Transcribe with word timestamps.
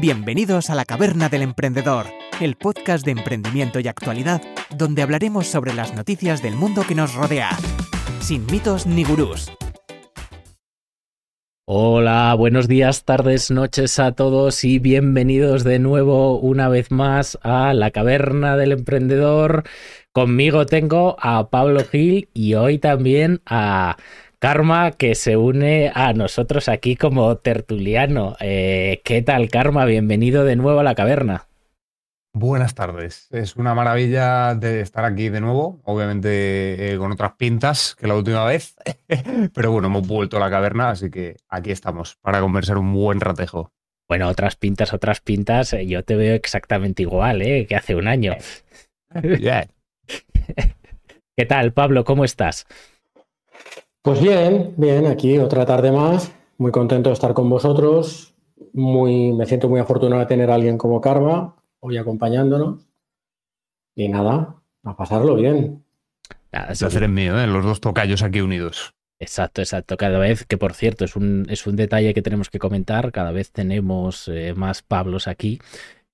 Bienvenidos 0.00 0.70
a 0.70 0.74
la 0.74 0.84
Caverna 0.84 1.28
del 1.28 1.42
Emprendedor, 1.42 2.06
el 2.40 2.56
podcast 2.56 3.04
de 3.04 3.12
emprendimiento 3.12 3.78
y 3.78 3.86
actualidad, 3.86 4.42
donde 4.76 5.02
hablaremos 5.02 5.46
sobre 5.46 5.72
las 5.72 5.94
noticias 5.94 6.42
del 6.42 6.56
mundo 6.56 6.82
que 6.86 6.96
nos 6.96 7.14
rodea, 7.14 7.50
sin 8.18 8.44
mitos 8.46 8.86
ni 8.86 9.04
gurús. 9.04 9.52
Hola, 11.66 12.34
buenos 12.36 12.66
días, 12.66 13.04
tardes, 13.04 13.52
noches 13.52 14.00
a 14.00 14.12
todos 14.12 14.64
y 14.64 14.80
bienvenidos 14.80 15.62
de 15.62 15.78
nuevo 15.78 16.40
una 16.40 16.68
vez 16.68 16.90
más 16.90 17.38
a 17.42 17.72
la 17.72 17.92
Caverna 17.92 18.56
del 18.56 18.72
Emprendedor. 18.72 19.62
Conmigo 20.10 20.66
tengo 20.66 21.16
a 21.20 21.50
Pablo 21.50 21.84
Gil 21.84 22.28
y 22.34 22.54
hoy 22.54 22.78
también 22.78 23.42
a 23.46 23.96
Karma 24.44 24.90
que 24.90 25.14
se 25.14 25.38
une 25.38 25.90
a 25.94 26.12
nosotros 26.12 26.68
aquí 26.68 26.96
como 26.96 27.34
tertuliano. 27.38 28.36
Eh, 28.40 29.00
¿Qué 29.02 29.22
tal, 29.22 29.48
Karma? 29.48 29.86
Bienvenido 29.86 30.44
de 30.44 30.54
nuevo 30.54 30.80
a 30.80 30.82
la 30.82 30.94
caverna. 30.94 31.46
Buenas 32.34 32.74
tardes. 32.74 33.26
Es 33.30 33.56
una 33.56 33.74
maravilla 33.74 34.54
de 34.54 34.82
estar 34.82 35.06
aquí 35.06 35.30
de 35.30 35.40
nuevo, 35.40 35.80
obviamente 35.84 36.92
eh, 36.92 36.98
con 36.98 37.10
otras 37.10 37.32
pintas 37.38 37.94
que 37.94 38.06
la 38.06 38.16
última 38.16 38.44
vez, 38.44 38.76
pero 39.54 39.72
bueno, 39.72 39.88
hemos 39.88 40.06
vuelto 40.06 40.36
a 40.36 40.40
la 40.40 40.50
caverna, 40.50 40.90
así 40.90 41.10
que 41.10 41.38
aquí 41.48 41.70
estamos 41.70 42.16
para 42.16 42.42
conversar 42.42 42.76
un 42.76 42.92
buen 42.92 43.22
ratejo. 43.22 43.72
Bueno, 44.06 44.28
otras 44.28 44.56
pintas, 44.56 44.92
otras 44.92 45.22
pintas, 45.22 45.72
eh, 45.72 45.86
yo 45.86 46.04
te 46.04 46.16
veo 46.16 46.34
exactamente 46.34 47.00
igual, 47.00 47.40
¿eh? 47.40 47.64
Que 47.66 47.76
hace 47.76 47.94
un 47.94 48.08
año. 48.08 48.36
¿Qué 51.36 51.46
tal, 51.46 51.72
Pablo? 51.72 52.04
¿Cómo 52.04 52.26
estás? 52.26 52.66
Pues 54.04 54.20
bien, 54.20 54.74
bien, 54.76 55.06
aquí 55.06 55.38
otra 55.38 55.64
tarde 55.64 55.90
más. 55.90 56.30
Muy 56.58 56.70
contento 56.70 57.08
de 57.08 57.14
estar 57.14 57.32
con 57.32 57.48
vosotros. 57.48 58.34
Muy, 58.74 59.32
me 59.32 59.46
siento 59.46 59.70
muy 59.70 59.80
afortunado 59.80 60.20
de 60.20 60.26
tener 60.26 60.50
a 60.50 60.56
alguien 60.56 60.76
como 60.76 61.00
Karma 61.00 61.56
hoy 61.80 61.96
acompañándonos. 61.96 62.86
Y 63.94 64.10
nada, 64.10 64.56
a 64.82 64.94
pasarlo 64.94 65.36
bien. 65.36 65.86
Nada, 66.52 66.72
es 66.72 66.80
placer 66.80 67.08
mío, 67.08 67.40
¿eh? 67.40 67.46
los 67.46 67.64
dos 67.64 67.80
tocayos 67.80 68.22
aquí 68.22 68.42
unidos. 68.42 68.92
Exacto, 69.18 69.62
exacto. 69.62 69.96
Cada 69.96 70.18
vez, 70.18 70.44
que 70.44 70.58
por 70.58 70.74
cierto, 70.74 71.06
es 71.06 71.16
un, 71.16 71.46
es 71.48 71.66
un 71.66 71.76
detalle 71.76 72.12
que 72.12 72.20
tenemos 72.20 72.50
que 72.50 72.58
comentar, 72.58 73.10
cada 73.10 73.32
vez 73.32 73.52
tenemos 73.52 74.28
eh, 74.28 74.52
más 74.54 74.82
Pablos 74.82 75.28
aquí. 75.28 75.60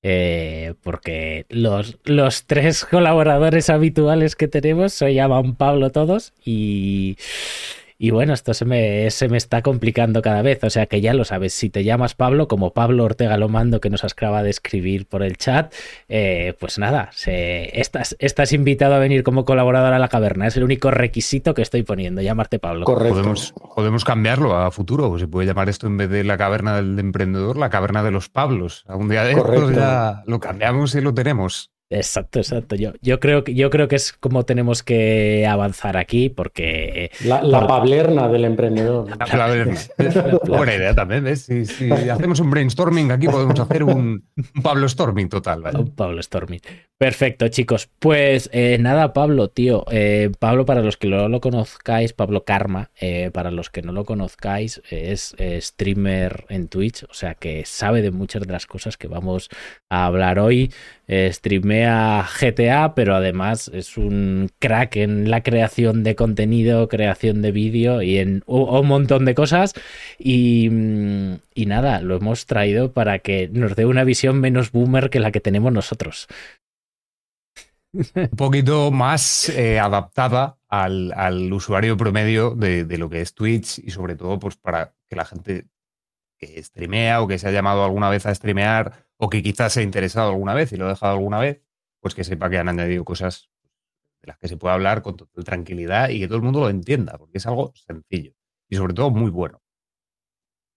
Eh, 0.02 0.74
porque 0.82 1.44
los, 1.48 1.98
los 2.04 2.46
tres 2.46 2.84
colaboradores 2.90 3.68
habituales 3.68 4.36
que 4.36 4.48
tenemos 4.48 4.92
se 4.92 5.12
llaman 5.12 5.56
Pablo 5.56 5.90
todos 5.90 6.32
y 6.44 7.18
y 8.02 8.12
bueno, 8.12 8.32
esto 8.32 8.54
se 8.54 8.64
me, 8.64 9.10
se 9.10 9.28
me 9.28 9.36
está 9.36 9.60
complicando 9.60 10.22
cada 10.22 10.40
vez. 10.40 10.64
O 10.64 10.70
sea 10.70 10.86
que 10.86 11.02
ya 11.02 11.12
lo 11.12 11.26
sabes, 11.26 11.52
si 11.52 11.68
te 11.68 11.84
llamas 11.84 12.14
Pablo, 12.14 12.48
como 12.48 12.72
Pablo 12.72 13.04
Ortega 13.04 13.36
Lomando, 13.36 13.78
que 13.82 13.90
nos 13.90 14.04
acaba 14.04 14.42
de 14.42 14.48
escribir 14.48 15.04
por 15.06 15.22
el 15.22 15.36
chat, 15.36 15.70
eh, 16.08 16.54
pues 16.58 16.78
nada, 16.78 17.10
se, 17.12 17.78
estás, 17.78 18.16
estás 18.18 18.54
invitado 18.54 18.94
a 18.94 18.98
venir 18.98 19.22
como 19.22 19.44
colaborador 19.44 19.92
a 19.92 19.98
la 19.98 20.08
caverna. 20.08 20.46
Es 20.46 20.56
el 20.56 20.64
único 20.64 20.90
requisito 20.90 21.52
que 21.52 21.60
estoy 21.60 21.82
poniendo, 21.82 22.22
llamarte 22.22 22.58
Pablo. 22.58 22.86
Correcto. 22.86 23.16
Podemos, 23.16 23.52
podemos 23.74 24.06
cambiarlo 24.06 24.56
a 24.56 24.70
futuro. 24.70 25.18
Se 25.18 25.28
puede 25.28 25.46
llamar 25.46 25.68
esto 25.68 25.86
en 25.86 25.98
vez 25.98 26.08
de 26.08 26.24
la 26.24 26.38
caverna 26.38 26.76
del 26.76 26.98
emprendedor, 26.98 27.58
la 27.58 27.68
caverna 27.68 28.02
de 28.02 28.12
los 28.12 28.30
Pablos. 28.30 28.82
Algún 28.88 29.10
día 29.10 29.24
de 29.24 29.32
estos 29.32 29.76
ya 29.76 30.22
lo 30.24 30.40
cambiamos 30.40 30.94
y 30.94 31.02
lo 31.02 31.12
tenemos. 31.12 31.69
Exacto, 31.92 32.38
exacto. 32.38 32.76
Yo, 32.76 32.92
yo, 33.02 33.18
creo, 33.18 33.44
yo 33.44 33.68
creo 33.68 33.88
que 33.88 33.96
es 33.96 34.12
como 34.12 34.44
tenemos 34.44 34.84
que 34.84 35.44
avanzar 35.44 35.96
aquí, 35.96 36.28
porque. 36.28 37.10
La, 37.24 37.42
la 37.42 37.66
pablerna 37.66 38.28
del 38.28 38.44
emprendedor. 38.44 39.10
La 39.10 39.16
pablerna. 39.18 39.76
Buena 40.46 40.74
idea 40.76 40.94
también, 40.94 41.24
¿ves? 41.24 41.42
Si, 41.42 41.66
si, 41.66 41.90
hacemos 41.90 42.38
un 42.38 42.50
brainstorming 42.50 43.10
aquí, 43.10 43.26
podemos 43.26 43.58
hacer 43.58 43.82
un, 43.82 44.24
Pablo 44.62 44.88
Storming 44.88 45.28
total. 45.28 45.62
¿vale? 45.62 45.78
Un 45.78 45.90
Pablo 45.90 46.22
Storming. 46.22 46.60
Perfecto, 46.96 47.48
chicos. 47.48 47.88
Pues 47.98 48.48
eh, 48.52 48.76
nada, 48.78 49.12
Pablo, 49.12 49.48
tío. 49.48 49.84
Eh, 49.90 50.30
Pablo, 50.38 50.66
para 50.66 50.82
los 50.82 50.96
que 50.96 51.08
no 51.08 51.28
lo 51.28 51.40
conozcáis, 51.40 52.12
Pablo 52.12 52.44
Karma, 52.44 52.90
eh, 53.00 53.30
para 53.32 53.50
los 53.50 53.68
que 53.68 53.82
no 53.82 53.92
lo 53.92 54.04
conozcáis, 54.04 54.80
es 54.90 55.34
streamer 55.60 56.44
en 56.50 56.68
Twitch, 56.68 57.04
o 57.04 57.14
sea 57.14 57.34
que 57.34 57.64
sabe 57.64 58.02
de 58.02 58.12
muchas 58.12 58.42
de 58.42 58.52
las 58.52 58.66
cosas 58.66 58.96
que 58.96 59.08
vamos 59.08 59.48
a 59.88 60.06
hablar 60.06 60.38
hoy. 60.38 60.70
Streamer 61.10 61.88
a 61.88 62.28
GTA, 62.40 62.94
pero 62.94 63.16
además 63.16 63.68
es 63.74 63.96
un 63.96 64.48
crack 64.60 64.96
en 64.96 65.28
la 65.28 65.42
creación 65.42 66.04
de 66.04 66.14
contenido, 66.14 66.88
creación 66.88 67.42
de 67.42 67.50
vídeo 67.50 68.00
y 68.00 68.18
en 68.18 68.44
un 68.46 68.86
montón 68.86 69.24
de 69.24 69.34
cosas. 69.34 69.74
Y, 70.18 70.70
y, 71.54 71.66
nada, 71.66 72.00
lo 72.00 72.16
hemos 72.16 72.46
traído 72.46 72.92
para 72.92 73.18
que 73.18 73.48
nos 73.52 73.74
dé 73.74 73.86
una 73.86 74.04
visión 74.04 74.40
menos 74.40 74.70
boomer 74.70 75.10
que 75.10 75.20
la 75.20 75.32
que 75.32 75.40
tenemos 75.40 75.72
nosotros. 75.72 76.28
Un 77.92 78.28
poquito 78.36 78.92
más 78.92 79.48
eh, 79.48 79.80
adaptada 79.80 80.58
al, 80.68 81.12
al, 81.16 81.52
usuario 81.52 81.96
promedio 81.96 82.54
de, 82.54 82.84
de, 82.84 82.98
lo 82.98 83.10
que 83.10 83.20
es 83.20 83.34
Twitch 83.34 83.80
y 83.80 83.90
sobre 83.90 84.14
todo 84.14 84.38
pues 84.38 84.56
para 84.56 84.94
que 85.08 85.16
la 85.16 85.24
gente 85.24 85.66
que 86.38 86.62
streamea 86.62 87.20
o 87.20 87.26
que 87.26 87.38
se 87.38 87.48
ha 87.48 87.50
llamado 87.50 87.84
alguna 87.84 88.08
vez 88.08 88.26
a 88.26 88.34
streamear 88.34 89.09
o 89.20 89.28
que 89.28 89.42
quizás 89.42 89.74
se 89.74 89.80
ha 89.80 89.82
interesado 89.82 90.30
alguna 90.30 90.54
vez 90.54 90.72
y 90.72 90.76
lo 90.76 90.86
ha 90.86 90.88
dejado 90.88 91.12
alguna 91.12 91.38
vez, 91.38 91.62
pues 92.00 92.14
que 92.14 92.24
sepa 92.24 92.48
que 92.48 92.58
han 92.58 92.68
añadido 92.68 93.04
cosas 93.04 93.50
de 94.22 94.28
las 94.28 94.38
que 94.38 94.48
se 94.48 94.56
puede 94.56 94.74
hablar 94.74 95.02
con 95.02 95.16
total 95.16 95.44
tranquilidad 95.44 96.08
y 96.08 96.20
que 96.20 96.26
todo 96.26 96.38
el 96.38 96.42
mundo 96.42 96.60
lo 96.60 96.70
entienda, 96.70 97.18
porque 97.18 97.38
es 97.38 97.46
algo 97.46 97.72
sencillo 97.74 98.32
y 98.68 98.76
sobre 98.76 98.94
todo 98.94 99.10
muy 99.10 99.30
bueno. 99.30 99.62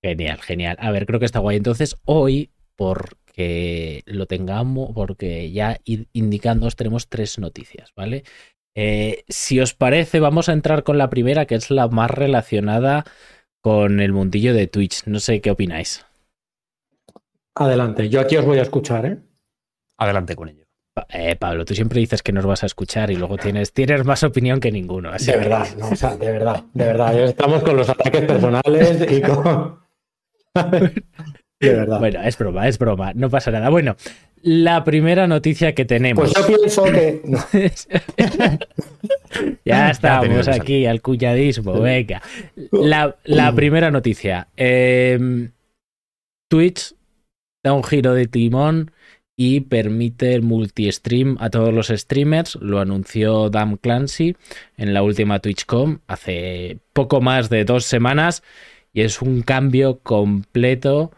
Genial, 0.01 0.41
genial. 0.41 0.75
A 0.81 0.91
ver, 0.91 1.05
creo 1.05 1.19
que 1.19 1.25
está 1.25 1.39
guay. 1.39 1.55
Entonces, 1.55 1.95
hoy, 2.03 2.51
porque 2.75 4.03
lo 4.05 4.25
tengamos, 4.25 4.91
porque 4.93 5.49
ya 5.51 5.79
indicando, 5.85 6.69
tenemos 6.71 7.07
tres 7.07 7.39
noticias, 7.39 7.93
¿vale? 7.95 8.25
Eh, 8.75 9.23
si 9.29 9.61
os 9.61 9.73
parece, 9.73 10.19
vamos 10.19 10.49
a 10.49 10.53
entrar 10.53 10.83
con 10.83 10.97
la 10.97 11.09
primera, 11.09 11.45
que 11.45 11.55
es 11.55 11.71
la 11.71 11.87
más 11.87 12.11
relacionada 12.11 13.05
con 13.61 14.01
el 14.01 14.11
mundillo 14.11 14.53
de 14.53 14.67
Twitch. 14.67 15.05
No 15.05 15.21
sé 15.21 15.39
qué 15.39 15.51
opináis. 15.51 16.05
Adelante, 17.55 18.09
yo 18.09 18.19
aquí 18.19 18.37
os 18.37 18.45
voy 18.45 18.59
a 18.59 18.63
escuchar, 18.63 19.05
¿eh? 19.05 19.17
Adelante 19.97 20.35
con 20.35 20.49
ello. 20.49 20.63
Eh, 21.09 21.35
Pablo, 21.35 21.65
tú 21.65 21.73
siempre 21.73 21.99
dices 21.99 22.21
que 22.21 22.31
nos 22.31 22.45
vas 22.45 22.63
a 22.63 22.67
escuchar 22.67 23.09
y 23.09 23.15
luego 23.15 23.37
tienes, 23.37 23.73
tienes 23.73 24.05
más 24.05 24.23
opinión 24.23 24.59
que 24.59 24.71
ninguno. 24.71 25.11
de 25.11 25.37
verdad, 25.37 25.67
de 26.19 26.31
verdad, 26.31 26.63
de 26.73 26.85
verdad. 26.85 27.19
Estamos 27.19 27.63
con 27.63 27.77
los 27.77 27.89
ataques 27.89 28.21
personales 28.21 29.11
y 29.11 29.21
con. 29.21 29.79
de 31.59 31.59
verdad. 31.59 31.99
Bueno, 31.99 32.21
es 32.21 32.37
broma, 32.37 32.67
es 32.67 32.77
broma, 32.77 33.11
no 33.15 33.29
pasa 33.29 33.49
nada. 33.49 33.69
Bueno, 33.69 33.95
la 34.43 34.83
primera 34.83 35.25
noticia 35.25 35.73
que 35.73 35.85
tenemos. 35.85 36.31
Pues 36.31 36.47
yo 36.47 36.55
pienso 36.55 36.83
que. 36.83 37.21
ya 39.65 39.89
estamos 39.89 40.47
aquí 40.47 40.85
al 40.85 41.01
cuñadismo, 41.01 41.79
venga. 41.79 42.21
La, 42.71 43.51
primera 43.55 43.89
noticia. 43.89 44.47
Em, 44.55 45.51
Twitch 46.49 46.93
da 47.63 47.73
un 47.73 47.83
giro 47.83 48.13
de 48.13 48.27
timón 48.27 48.91
y 49.35 49.61
permite 49.61 50.35
el 50.35 50.43
multi-stream 50.43 51.37
a 51.39 51.49
todos 51.49 51.73
los 51.73 51.87
streamers. 51.87 52.55
Lo 52.55 52.79
anunció 52.79 53.49
Dan 53.49 53.77
Clancy 53.77 54.35
en 54.77 54.93
la 54.93 55.01
última 55.01 55.39
TwitchCom 55.39 55.99
hace 56.07 56.79
poco 56.93 57.21
más 57.21 57.49
de 57.49 57.65
dos 57.65 57.85
semanas 57.85 58.43
y 58.93 59.01
es 59.01 59.21
un 59.21 59.41
cambio 59.41 59.99
completo, 59.99 61.11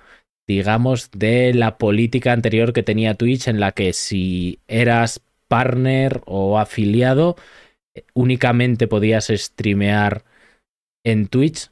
digamos, 0.47 1.11
de 1.11 1.53
la 1.53 1.77
política 1.77 2.31
anterior 2.31 2.71
que 2.71 2.83
tenía 2.83 3.15
Twitch 3.15 3.47
en 3.47 3.59
la 3.59 3.73
que 3.73 3.91
si 3.91 4.59
eras 4.67 5.21
partner 5.47 6.21
o 6.25 6.57
afiliado 6.57 7.35
únicamente 8.13 8.87
podías 8.87 9.27
streamear 9.27 10.23
en 11.03 11.27
Twitch 11.27 11.69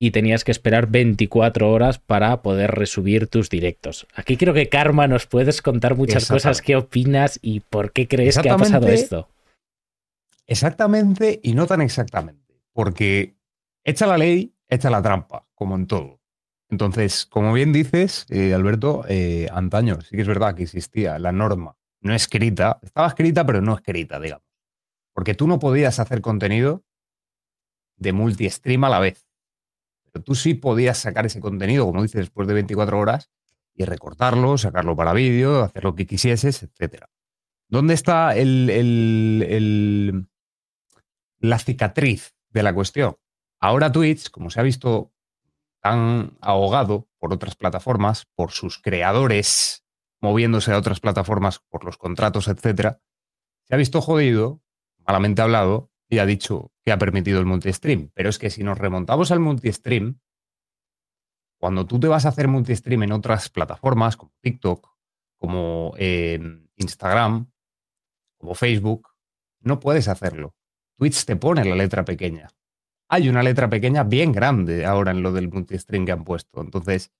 y 0.00 0.10
tenías 0.10 0.42
que 0.42 0.50
esperar 0.50 0.88
24 0.88 1.70
horas 1.70 1.98
para 1.98 2.42
poder 2.42 2.72
resubir 2.72 3.28
tus 3.28 3.50
directos. 3.50 4.06
Aquí 4.14 4.36
creo 4.36 4.54
que 4.54 4.68
Karma 4.68 5.06
nos 5.06 5.26
puedes 5.26 5.62
contar 5.62 5.94
muchas 5.94 6.26
cosas. 6.26 6.62
¿Qué 6.62 6.74
opinas 6.74 7.38
y 7.42 7.60
por 7.60 7.92
qué 7.92 8.08
crees 8.08 8.38
que 8.38 8.50
ha 8.50 8.56
pasado 8.56 8.88
esto? 8.88 9.28
Exactamente 10.46 11.38
y 11.42 11.54
no 11.54 11.66
tan 11.66 11.82
exactamente. 11.82 12.60
Porque 12.72 13.36
echa 13.84 14.06
la 14.06 14.18
ley, 14.18 14.54
echa 14.68 14.90
la 14.90 15.02
trampa, 15.02 15.46
como 15.54 15.76
en 15.76 15.86
todo. 15.86 16.18
Entonces, 16.70 17.26
como 17.26 17.52
bien 17.52 17.72
dices, 17.72 18.26
eh, 18.30 18.54
Alberto, 18.54 19.04
eh, 19.08 19.48
antaño 19.52 20.00
sí 20.00 20.16
que 20.16 20.22
es 20.22 20.28
verdad 20.28 20.54
que 20.54 20.62
existía 20.62 21.18
la 21.18 21.32
norma 21.32 21.76
no 22.00 22.14
escrita, 22.14 22.78
estaba 22.82 23.08
escrita 23.08 23.44
pero 23.44 23.60
no 23.60 23.74
escrita, 23.74 24.18
digamos. 24.18 24.46
Porque 25.14 25.34
tú 25.34 25.46
no 25.46 25.58
podías 25.58 25.98
hacer 25.98 26.20
contenido 26.20 26.82
de 27.96 28.12
multi-stream 28.12 28.84
a 28.84 28.88
la 28.88 29.00
vez. 29.00 29.26
Pero 30.12 30.24
tú 30.24 30.34
sí 30.34 30.54
podías 30.54 30.98
sacar 30.98 31.26
ese 31.26 31.40
contenido, 31.40 31.86
como 31.86 32.02
dices, 32.02 32.20
después 32.22 32.48
de 32.48 32.54
24 32.54 32.98
horas 32.98 33.30
y 33.74 33.84
recortarlo, 33.84 34.58
sacarlo 34.58 34.96
para 34.96 35.12
vídeo, 35.12 35.62
hacer 35.62 35.84
lo 35.84 35.94
que 35.94 36.06
quisieses, 36.06 36.62
etc. 36.62 37.04
¿Dónde 37.68 37.94
está 37.94 38.36
el, 38.36 40.26
la 41.38 41.58
cicatriz 41.58 42.34
de 42.50 42.62
la 42.62 42.74
cuestión? 42.74 43.16
Ahora 43.60 43.92
Twitch, 43.92 44.30
como 44.30 44.50
se 44.50 44.60
ha 44.60 44.64
visto 44.64 45.12
tan 45.80 46.36
ahogado 46.40 47.08
por 47.18 47.32
otras 47.32 47.54
plataformas, 47.54 48.26
por 48.34 48.50
sus 48.50 48.78
creadores 48.78 49.84
moviéndose 50.20 50.72
a 50.72 50.78
otras 50.78 51.00
plataformas 51.00 51.60
por 51.70 51.84
los 51.84 51.96
contratos, 51.96 52.48
etcétera, 52.48 53.00
se 53.64 53.74
ha 53.74 53.78
visto 53.78 54.00
jodido, 54.00 54.60
malamente 55.06 55.42
hablado, 55.42 55.89
y 56.10 56.18
ha 56.18 56.26
dicho 56.26 56.72
que 56.84 56.92
ha 56.92 56.98
permitido 56.98 57.38
el 57.38 57.46
multistream. 57.46 58.10
Pero 58.12 58.28
es 58.28 58.38
que 58.38 58.50
si 58.50 58.64
nos 58.64 58.76
remontamos 58.76 59.30
al 59.30 59.38
multistream, 59.40 60.20
cuando 61.58 61.86
tú 61.86 62.00
te 62.00 62.08
vas 62.08 62.26
a 62.26 62.30
hacer 62.30 62.48
multistream 62.48 63.04
en 63.04 63.12
otras 63.12 63.48
plataformas 63.48 64.16
como 64.16 64.32
TikTok, 64.40 64.90
como 65.38 65.94
Instagram, 66.76 67.50
como 68.38 68.54
Facebook, 68.54 69.08
no 69.60 69.78
puedes 69.78 70.08
hacerlo. 70.08 70.56
Twitch 70.96 71.24
te 71.24 71.36
pone 71.36 71.64
la 71.64 71.76
letra 71.76 72.04
pequeña. 72.04 72.48
Hay 73.08 73.28
una 73.28 73.42
letra 73.42 73.70
pequeña 73.70 74.02
bien 74.02 74.32
grande 74.32 74.84
ahora 74.84 75.12
en 75.12 75.22
lo 75.22 75.32
del 75.32 75.48
multistream 75.48 76.06
que 76.06 76.12
han 76.12 76.24
puesto. 76.24 76.60
Entonces, 76.60 77.12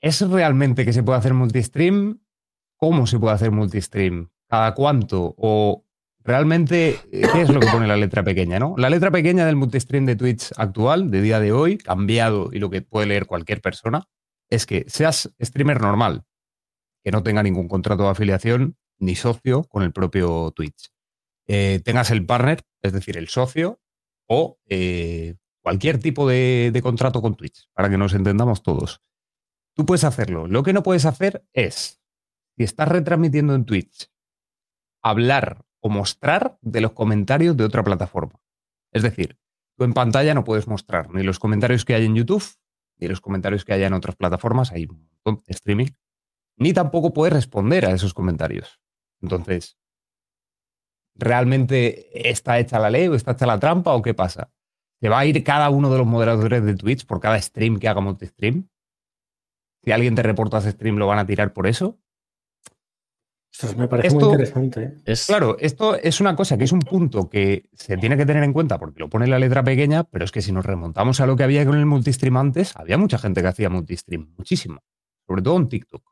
¿es 0.00 0.20
realmente 0.28 0.84
que 0.84 0.92
se 0.92 1.02
puede 1.02 1.18
hacer 1.18 1.34
multistream? 1.34 2.20
¿Cómo 2.76 3.06
se 3.06 3.18
puede 3.18 3.34
hacer 3.34 3.50
multistream? 3.50 4.30
¿Cada 4.48 4.74
cuánto? 4.74 5.34
¿O 5.36 5.86
realmente 6.22 6.98
qué 7.10 7.42
es 7.42 7.48
lo 7.48 7.60
que 7.60 7.68
pone 7.68 7.86
la 7.86 7.96
letra 7.96 8.22
pequeña? 8.22 8.58
¿no? 8.58 8.74
La 8.76 8.90
letra 8.90 9.10
pequeña 9.10 9.46
del 9.46 9.56
multistream 9.56 10.06
de 10.06 10.16
Twitch 10.16 10.52
actual, 10.56 11.10
de 11.10 11.22
día 11.22 11.40
de 11.40 11.52
hoy, 11.52 11.78
cambiado 11.78 12.50
y 12.52 12.58
lo 12.58 12.70
que 12.70 12.82
puede 12.82 13.06
leer 13.06 13.26
cualquier 13.26 13.60
persona, 13.60 14.06
es 14.48 14.66
que 14.66 14.84
seas 14.88 15.32
streamer 15.40 15.80
normal, 15.80 16.24
que 17.02 17.10
no 17.10 17.22
tenga 17.22 17.42
ningún 17.42 17.68
contrato 17.68 18.02
de 18.04 18.10
afiliación 18.10 18.76
ni 18.98 19.14
socio 19.14 19.64
con 19.64 19.82
el 19.82 19.92
propio 19.92 20.52
Twitch. 20.54 20.90
Eh, 21.46 21.80
tengas 21.84 22.10
el 22.10 22.26
partner, 22.26 22.60
es 22.82 22.92
decir, 22.92 23.16
el 23.16 23.28
socio, 23.28 23.80
o 24.26 24.58
eh, 24.68 25.34
cualquier 25.62 25.98
tipo 25.98 26.28
de, 26.28 26.78
contrato 26.82 27.20
con 27.20 27.34
Twitch, 27.34 27.68
para 27.72 27.90
que 27.90 27.98
nos 27.98 28.14
entendamos 28.14 28.62
todos. 28.62 29.02
Tú 29.74 29.86
puedes 29.86 30.04
hacerlo. 30.04 30.46
Lo 30.46 30.62
que 30.62 30.72
no 30.72 30.82
puedes 30.82 31.06
hacer 31.06 31.44
es, 31.52 32.00
si 32.56 32.64
estás 32.64 32.88
retransmitiendo 32.88 33.54
en 33.54 33.64
Twitch, 33.64 34.10
hablar 35.02 35.64
o 35.80 35.88
mostrar 35.88 36.58
de 36.60 36.80
los 36.80 36.92
comentarios 36.92 37.56
de 37.56 37.64
otra 37.64 37.82
plataforma. 37.82 38.40
Es 38.92 39.02
decir, 39.02 39.38
tú 39.76 39.84
en 39.84 39.94
pantalla 39.94 40.34
no 40.34 40.44
puedes 40.44 40.66
mostrar 40.66 41.12
ni 41.12 41.22
los 41.22 41.38
comentarios 41.38 41.84
que 41.84 41.94
hay 41.94 42.04
en 42.04 42.14
YouTube, 42.14 42.44
ni 42.98 43.08
los 43.08 43.20
comentarios 43.20 43.64
que 43.64 43.72
hay 43.72 43.82
en 43.82 43.94
otras 43.94 44.16
plataformas, 44.16 44.72
hay 44.72 44.86
un 44.86 45.08
montón 45.24 45.42
de 45.46 45.52
streaming, 45.52 45.86
ni 46.56 46.72
tampoco 46.72 47.12
puedes 47.12 47.32
responder 47.32 47.86
a 47.86 47.92
esos 47.92 48.12
comentarios. 48.12 48.80
Entonces, 49.22 49.78
¿realmente 51.14 52.30
está 52.30 52.58
hecha 52.58 52.78
la 52.78 52.90
ley 52.90 53.08
o 53.08 53.14
está 53.14 53.32
hecha 53.32 53.46
la 53.46 53.58
trampa 53.58 53.94
o 53.94 54.02
qué 54.02 54.14
pasa? 54.14 54.52
¿Se 55.00 55.08
va 55.08 55.20
a 55.20 55.26
ir 55.26 55.42
cada 55.42 55.70
uno 55.70 55.90
de 55.90 55.98
los 55.98 56.06
moderadores 56.06 56.62
de 56.62 56.74
Twitch 56.74 57.06
por 57.06 57.20
cada 57.20 57.40
stream 57.40 57.78
que 57.78 57.88
haga 57.88 58.02
multistream? 58.02 58.68
Si 59.82 59.92
alguien 59.92 60.14
te 60.14 60.22
reporta 60.22 60.58
ese 60.58 60.72
stream, 60.72 60.96
¿lo 60.96 61.06
van 61.06 61.18
a 61.18 61.26
tirar 61.26 61.54
por 61.54 61.66
eso? 61.66 61.98
Esto 63.62 63.76
me 63.76 63.88
parece 63.88 64.14
muy 64.14 64.24
interesante. 64.24 64.94
¿eh? 65.04 65.14
Claro, 65.26 65.56
esto 65.58 65.96
es 65.96 66.20
una 66.20 66.34
cosa 66.36 66.56
que 66.56 66.64
es 66.64 66.72
un 66.72 66.80
punto 66.80 67.28
que 67.28 67.68
se 67.74 67.96
tiene 67.96 68.16
que 68.16 68.26
tener 68.26 68.42
en 68.42 68.52
cuenta 68.52 68.78
porque 68.78 69.00
lo 69.00 69.08
pone 69.08 69.26
la 69.26 69.38
letra 69.38 69.62
pequeña, 69.62 70.04
pero 70.04 70.24
es 70.24 70.32
que 70.32 70.42
si 70.42 70.52
nos 70.52 70.64
remontamos 70.64 71.20
a 71.20 71.26
lo 71.26 71.36
que 71.36 71.44
había 71.44 71.64
con 71.64 71.76
el 71.76 71.86
multistream 71.86 72.36
antes, 72.36 72.74
había 72.76 72.98
mucha 72.98 73.18
gente 73.18 73.42
que 73.42 73.48
hacía 73.48 73.70
multistream, 73.70 74.34
muchísimo. 74.36 74.80
Sobre 75.26 75.42
todo 75.42 75.56
en 75.56 75.68
TikTok. 75.68 76.02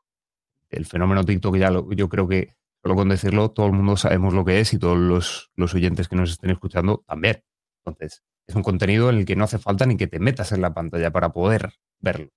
El 0.69 0.85
fenómeno 0.85 1.25
TikTok 1.25 1.57
ya 1.57 1.71
yo 1.71 2.09
creo 2.09 2.27
que 2.27 2.59
Solo 2.81 2.95
con 2.95 3.09
decirlo, 3.09 3.51
todo 3.51 3.65
el 3.65 3.73
mundo 3.73 3.97
sabemos 3.97 4.33
lo 4.33 4.45
que 4.45 4.61
es 4.61 4.73
y 4.73 4.79
todos 4.79 4.97
los, 4.97 5.75
oyentes 5.75 6.07
que 6.07 6.15
nos 6.15 6.31
estén 6.31 6.49
escuchando 6.51 7.03
también. 7.05 7.43
Entonces, 7.83 8.23
es 8.47 8.55
un 8.55 8.63
contenido 8.63 9.09
en 9.09 9.17
el 9.17 9.25
que 9.25 9.35
no 9.35 9.43
hace 9.43 9.57
falta 9.57 9.85
ni 9.85 9.97
que 9.97 10.07
te 10.07 10.19
metas 10.19 10.53
en 10.53 10.61
la 10.61 10.73
pantalla 10.73 11.11
para 11.11 11.31
poder 11.33 11.73
verlo, 11.99 12.29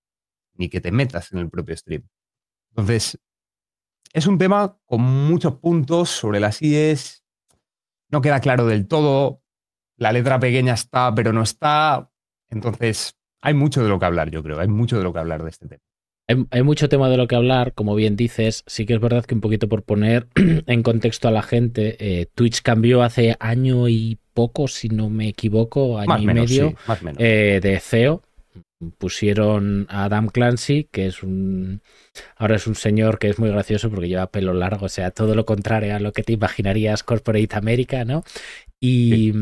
ni 0.55 0.69
que 0.69 0.81
te 0.81 0.91
metas 0.91 1.33
en 1.33 1.39
el 1.39 1.49
propio 1.49 1.77
stream. 1.77 2.09
Entonces, 2.71 3.21
es 4.13 4.27
un 4.27 4.39
tema 4.39 4.79
con 4.85 5.01
muchos 5.01 5.55
puntos 5.55 6.11
sobre 6.11 6.41
las 6.41 6.61
IES. 6.61 7.25
No 8.11 8.21
queda 8.21 8.41
claro 8.41 8.67
del 8.67 8.87
todo. 8.87 9.43
La 9.97 10.13
letra 10.13 10.39
pequeña 10.39 10.75
está, 10.75 11.15
pero 11.15 11.33
no 11.33 11.43
está. 11.43 12.11
Entonces, 12.51 13.17
hay 13.41 13.55
mucho 13.55 13.83
de 13.83 13.89
lo 13.89 13.99
que 13.99 14.05
hablar, 14.07 14.31
yo 14.31 14.43
creo. 14.43 14.61
Hay 14.61 14.69
mucho 14.69 14.99
de 14.99 15.05
lo 15.05 15.13
que 15.13 15.19
hablar 15.19 15.43
de 15.43 15.51
este 15.51 15.69
tema. 15.69 15.83
Hay, 16.51 16.63
mucho 16.63 16.89
tema 16.89 17.11
de 17.11 17.17
lo 17.17 17.27
que 17.27 17.35
hablar, 17.35 17.75
como 17.75 17.95
bien 17.95 18.17
dices. 18.17 18.65
Sí 18.67 18.87
que 18.87 18.95
es 18.95 19.01
verdad 19.01 19.25
que 19.25 19.35
un 19.35 19.41
poquito 19.41 19.69
por 19.69 19.83
poner 19.83 20.29
en 20.67 20.83
contexto 20.83 21.29
a 21.29 21.31
la 21.31 21.43
gente, 21.43 21.97
eh, 21.99 22.27
Twitch 22.35 22.63
cambió 22.63 23.03
hace 23.03 23.37
año 23.41 23.89
y 23.89 24.19
poco, 24.33 24.69
si 24.69 24.89
no 24.89 25.11
me 25.11 25.29
equivoco, 25.29 25.99
año 25.99 26.19
y 26.19 26.27
medio 26.27 26.75
eh, 27.19 27.61
de 27.63 27.81
CEO. 27.81 28.23
Pusieron 28.99 29.87
a 29.89 30.05
Adam 30.05 30.29
Clancy, 30.29 30.89
que 30.91 31.07
es 31.07 31.23
un. 31.23 31.83
Ahora 32.37 32.57
es 32.57 32.67
un 32.67 32.75
señor 32.75 33.19
que 33.19 33.29
es 33.29 33.39
muy 33.39 33.51
gracioso 33.51 33.91
porque 33.91 34.09
lleva 34.09 34.31
pelo 34.31 34.55
largo, 34.55 34.87
o 34.87 34.89
sea, 34.89 35.11
todo 35.11 35.35
lo 35.35 35.45
contrario 35.45 35.95
a 35.95 36.01
lo 36.01 36.13
que 36.13 36.23
te 36.23 36.33
imaginarías 36.33 37.03
Corporate 37.03 37.57
America, 37.57 38.05
¿no? 38.05 38.25
Y, 38.81 39.33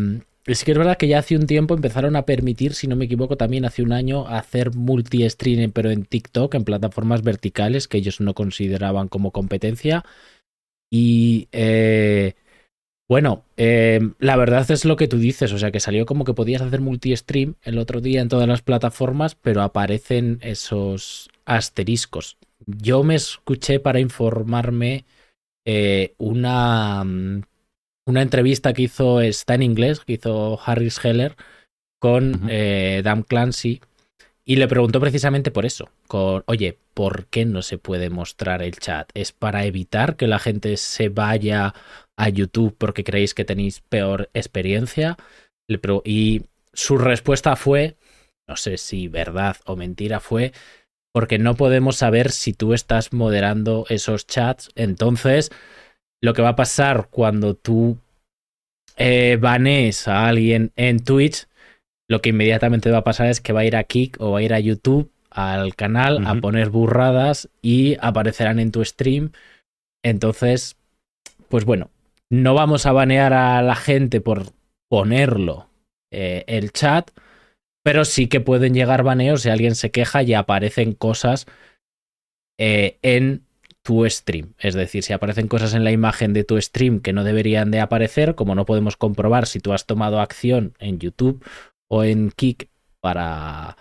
Sí 0.46 0.64
que 0.64 0.72
es 0.72 0.78
verdad 0.78 0.96
que 0.96 1.06
ya 1.06 1.18
hace 1.18 1.36
un 1.36 1.46
tiempo 1.46 1.74
empezaron 1.74 2.16
a 2.16 2.24
permitir, 2.24 2.74
si 2.74 2.86
no 2.86 2.96
me 2.96 3.04
equivoco, 3.04 3.36
también 3.36 3.64
hace 3.66 3.82
un 3.82 3.92
año 3.92 4.26
hacer 4.26 4.74
multi-streaming, 4.74 5.68
pero 5.70 5.90
en 5.90 6.04
TikTok, 6.04 6.54
en 6.54 6.64
plataformas 6.64 7.22
verticales 7.22 7.86
que 7.88 7.98
ellos 7.98 8.20
no 8.20 8.34
consideraban 8.34 9.08
como 9.08 9.32
competencia. 9.32 10.04
Y 10.90 11.48
eh, 11.52 12.34
bueno, 13.10 13.44
eh, 13.56 13.98
la 14.20 14.36
verdad 14.36 14.70
es 14.70 14.84
lo 14.84 14.94
que 14.94 15.08
tú 15.08 15.18
dices, 15.18 15.52
o 15.52 15.58
sea 15.58 15.72
que 15.72 15.80
salió 15.80 16.06
como 16.06 16.24
que 16.24 16.32
podías 16.32 16.62
hacer 16.62 16.80
multi-stream 16.80 17.56
el 17.62 17.78
otro 17.78 18.00
día 18.00 18.20
en 18.20 18.28
todas 18.28 18.46
las 18.46 18.62
plataformas, 18.62 19.34
pero 19.34 19.62
aparecen 19.62 20.38
esos 20.42 21.28
asteriscos. 21.44 22.36
Yo 22.66 23.02
me 23.02 23.16
escuché 23.16 23.80
para 23.80 23.98
informarme 23.98 25.06
eh, 25.64 26.14
una 26.18 27.02
mm, 27.02 27.42
una 28.06 28.22
entrevista 28.22 28.72
que 28.72 28.82
hizo, 28.82 29.20
está 29.20 29.56
en 29.56 29.64
inglés, 29.64 29.98
que 29.98 30.12
hizo 30.12 30.60
Harris 30.64 31.04
Heller 31.04 31.34
con 31.98 32.46
eh, 32.48 33.00
Dan 33.02 33.24
Clancy 33.24 33.80
y 34.44 34.54
le 34.54 34.68
preguntó 34.68 35.00
precisamente 35.00 35.50
por 35.50 35.66
eso, 35.66 35.90
con, 36.06 36.44
oye, 36.46 36.78
¿por 36.94 37.26
qué 37.26 37.44
no 37.44 37.62
se 37.62 37.76
puede 37.76 38.08
mostrar 38.08 38.62
el 38.62 38.76
chat? 38.76 39.10
¿Es 39.14 39.32
para 39.32 39.64
evitar 39.64 40.14
que 40.14 40.28
la 40.28 40.38
gente 40.38 40.76
se 40.76 41.08
vaya 41.08 41.74
a 42.20 42.28
YouTube 42.28 42.76
porque 42.76 43.04
creéis 43.04 43.34
que 43.34 43.44
tenéis 43.44 43.80
peor 43.80 44.28
experiencia? 44.34 45.16
Y 46.04 46.42
su 46.72 46.98
respuesta 46.98 47.56
fue, 47.56 47.96
no 48.48 48.56
sé 48.56 48.76
si 48.76 49.08
verdad 49.08 49.56
o 49.64 49.76
mentira 49.76 50.20
fue, 50.20 50.52
porque 51.12 51.38
no 51.38 51.54
podemos 51.54 51.96
saber 51.96 52.30
si 52.30 52.52
tú 52.52 52.74
estás 52.74 53.12
moderando 53.12 53.86
esos 53.88 54.26
chats, 54.26 54.70
entonces 54.74 55.50
lo 56.22 56.34
que 56.34 56.42
va 56.42 56.50
a 56.50 56.56
pasar 56.56 57.08
cuando 57.10 57.54
tú 57.54 57.98
eh, 58.96 59.38
banes 59.40 60.06
a 60.06 60.28
alguien 60.28 60.72
en 60.76 61.02
Twitch, 61.02 61.46
lo 62.08 62.20
que 62.20 62.30
inmediatamente 62.30 62.90
va 62.90 62.98
a 62.98 63.04
pasar 63.04 63.28
es 63.28 63.40
que 63.40 63.52
va 63.52 63.60
a 63.60 63.64
ir 63.64 63.76
a 63.76 63.84
Kik 63.84 64.20
o 64.20 64.32
va 64.32 64.40
a 64.40 64.42
ir 64.42 64.52
a 64.52 64.60
YouTube, 64.60 65.10
al 65.30 65.76
canal, 65.76 66.26
a 66.26 66.34
poner 66.34 66.70
burradas 66.70 67.48
y 67.62 67.96
aparecerán 68.00 68.58
en 68.58 68.72
tu 68.72 68.84
stream. 68.84 69.30
Entonces, 70.02 70.76
pues 71.48 71.64
bueno, 71.64 71.90
no 72.30 72.54
vamos 72.54 72.86
a 72.86 72.92
banear 72.92 73.32
a 73.32 73.60
la 73.62 73.74
gente 73.74 74.20
por 74.20 74.52
ponerlo 74.88 75.68
eh, 76.12 76.44
el 76.46 76.72
chat, 76.72 77.10
pero 77.84 78.04
sí 78.04 78.28
que 78.28 78.40
pueden 78.40 78.74
llegar 78.74 79.02
baneos 79.02 79.42
si 79.42 79.50
alguien 79.50 79.74
se 79.74 79.90
queja 79.90 80.22
y 80.22 80.34
aparecen 80.34 80.92
cosas 80.92 81.46
eh, 82.58 82.98
en 83.02 83.44
tu 83.82 84.08
stream. 84.08 84.54
Es 84.58 84.74
decir, 84.74 85.02
si 85.02 85.12
aparecen 85.12 85.48
cosas 85.48 85.74
en 85.74 85.84
la 85.84 85.92
imagen 85.92 86.32
de 86.32 86.44
tu 86.44 86.60
stream 86.60 87.00
que 87.00 87.12
no 87.12 87.24
deberían 87.24 87.70
de 87.70 87.80
aparecer, 87.80 88.34
como 88.34 88.54
no 88.54 88.66
podemos 88.66 88.96
comprobar 88.96 89.46
si 89.46 89.60
tú 89.60 89.72
has 89.72 89.86
tomado 89.86 90.20
acción 90.20 90.74
en 90.78 90.98
YouTube 90.98 91.44
o 91.88 92.04
en 92.04 92.30
Kik 92.30 92.68
para, 93.00 93.76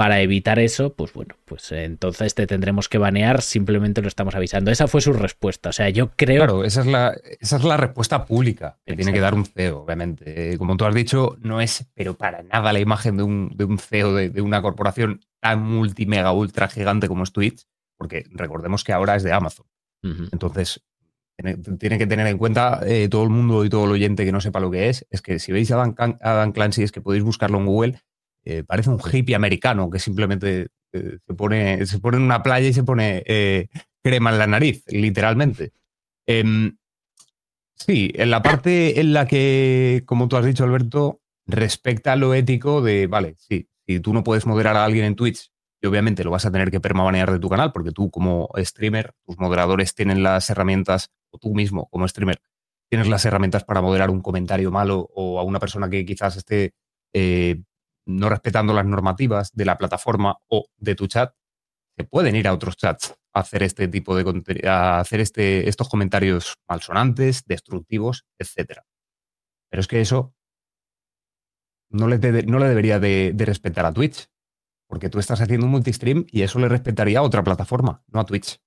para 0.00 0.22
evitar 0.22 0.58
eso, 0.58 0.94
pues 0.94 1.12
bueno, 1.12 1.34
pues 1.44 1.72
entonces 1.72 2.34
te 2.34 2.46
tendremos 2.46 2.88
que 2.88 2.96
banear, 2.96 3.42
simplemente 3.42 4.00
lo 4.00 4.08
estamos 4.08 4.34
avisando. 4.34 4.70
Esa 4.70 4.88
fue 4.88 5.02
su 5.02 5.12
respuesta. 5.12 5.68
O 5.68 5.72
sea, 5.72 5.90
yo 5.90 6.12
creo. 6.16 6.38
Claro, 6.38 6.64
esa 6.64 6.80
es 6.80 6.86
la, 6.86 7.14
esa 7.38 7.56
es 7.58 7.64
la 7.64 7.76
respuesta 7.76 8.24
pública 8.24 8.78
que 8.86 8.96
tiene 8.96 9.12
que 9.12 9.20
dar 9.20 9.34
un 9.34 9.44
CEO, 9.44 9.82
obviamente. 9.82 10.56
Como 10.56 10.78
tú 10.78 10.86
has 10.86 10.94
dicho, 10.94 11.36
no 11.42 11.60
es, 11.60 11.86
pero 11.94 12.16
para 12.16 12.42
nada, 12.42 12.72
la 12.72 12.80
imagen 12.80 13.18
de 13.18 13.24
un, 13.24 13.52
de 13.54 13.64
un 13.64 13.78
CEO 13.78 14.14
de, 14.14 14.30
de 14.30 14.40
una 14.40 14.62
corporación 14.62 15.20
tan 15.38 15.62
multi, 15.62 16.06
mega, 16.06 16.32
ultra 16.32 16.68
gigante 16.68 17.06
como 17.06 17.24
es 17.24 17.32
Twitch 17.32 17.66
porque 18.00 18.24
recordemos 18.30 18.82
que 18.82 18.94
ahora 18.94 19.14
es 19.14 19.22
de 19.22 19.30
Amazon. 19.34 19.66
Entonces, 20.32 20.82
tiene, 21.78 21.98
que 21.98 22.06
tener 22.06 22.26
en 22.26 22.38
cuenta 22.38 22.80
eh, 22.86 23.10
todo 23.10 23.24
el 23.24 23.28
mundo 23.28 23.62
y 23.62 23.68
todo 23.68 23.84
el 23.84 23.90
oyente 23.90 24.24
que 24.24 24.32
no 24.32 24.40
sepa 24.40 24.58
lo 24.58 24.70
que 24.70 24.88
es, 24.88 25.06
es 25.10 25.20
que 25.20 25.38
si 25.38 25.52
veis 25.52 25.70
a 25.70 25.76
Dan, 25.76 26.52
Clancy, 26.52 26.82
es 26.82 26.92
que 26.92 27.02
podéis 27.02 27.24
buscarlo 27.24 27.58
en 27.58 27.66
Google, 27.66 28.02
eh, 28.44 28.64
parece 28.64 28.90
un 28.90 29.00
hippie 29.00 29.34
americano 29.34 29.90
que 29.90 29.98
simplemente 29.98 30.68
eh, 30.92 31.18
se, 31.26 31.34
pone, 31.34 31.86
se 31.86 31.98
pone 31.98 32.16
en 32.16 32.24
una 32.24 32.42
playa 32.42 32.68
y 32.68 32.72
se 32.72 32.82
pone 32.82 33.24
crema 34.02 34.30
en 34.30 34.38
la 34.38 34.46
nariz, 34.46 34.84
literalmente. 34.88 35.72
Em, 36.26 36.76
sí, 37.74 38.10
en 38.14 38.30
la 38.30 38.42
parte 38.42 39.00
en 39.00 39.12
la 39.12 39.26
que, 39.26 40.02
como 40.06 40.28
tú 40.28 40.36
has 40.36 40.44
dicho, 40.44 40.64
Alberto, 40.64 41.20
respecta 41.46 42.16
lo 42.16 42.34
ético 42.34 42.82
de, 42.82 43.06
vale, 43.06 43.34
sí, 43.36 43.68
si 43.86 44.00
tú 44.00 44.12
no 44.12 44.24
puedes 44.24 44.46
moderar 44.46 44.76
a 44.76 44.84
alguien 44.84 45.04
en 45.04 45.16
Twitch 45.16 45.50
y 45.82 45.86
obviamente 45.86 46.24
lo 46.24 46.30
vas 46.30 46.46
a 46.46 46.52
tener 46.52 46.70
que 46.70 46.80
permabanear 46.80 47.32
de 47.32 47.38
tu 47.38 47.48
canal 47.48 47.72
porque 47.72 47.92
tú 47.92 48.10
como 48.10 48.48
streamer, 48.58 49.14
tus 49.26 49.38
moderadores 49.38 49.94
tienen 49.94 50.22
las 50.22 50.48
herramientas, 50.50 51.10
o 51.30 51.38
tú 51.38 51.54
mismo 51.54 51.88
como 51.90 52.06
streamer, 52.06 52.40
tienes 52.88 53.08
las 53.08 53.24
herramientas 53.24 53.64
para 53.64 53.80
moderar 53.80 54.10
un 54.10 54.20
comentario 54.20 54.70
malo 54.70 55.08
o 55.14 55.40
a 55.40 55.42
una 55.42 55.58
persona 55.58 55.88
que 55.88 56.04
quizás 56.04 56.36
esté 56.36 56.74
eh, 57.12 57.62
no 58.06 58.28
respetando 58.28 58.72
las 58.72 58.86
normativas 58.86 59.50
de 59.52 59.64
la 59.64 59.78
plataforma 59.78 60.38
o 60.48 60.66
de 60.76 60.94
tu 60.94 61.06
chat, 61.06 61.34
se 61.96 62.04
pueden 62.04 62.36
ir 62.36 62.48
a 62.48 62.54
otros 62.54 62.76
chats 62.76 63.14
a 63.32 63.40
hacer 63.40 63.62
este 63.62 63.88
tipo 63.88 64.16
de 64.16 64.68
hacer 64.68 65.20
este, 65.20 65.68
estos 65.68 65.88
comentarios 65.88 66.54
malsonantes, 66.68 67.44
destructivos, 67.46 68.24
etc. 68.38 68.80
Pero 69.70 69.80
es 69.80 69.86
que 69.86 70.00
eso 70.00 70.34
no 71.90 72.08
le, 72.08 72.18
no 72.44 72.58
le 72.58 72.68
debería 72.68 72.98
de, 72.98 73.34
respetar 73.38 73.84
a 73.84 73.92
Twitch, 73.92 74.28
porque 74.88 75.08
tú 75.08 75.18
estás 75.18 75.40
haciendo 75.40 75.66
un 75.66 75.72
multistream 75.72 76.26
y 76.30 76.42
eso 76.42 76.58
le 76.58 76.68
respetaría 76.68 77.18
a 77.18 77.22
otra 77.22 77.44
plataforma, 77.44 78.02
no 78.08 78.20
a 78.20 78.24
Twitch. 78.24 78.60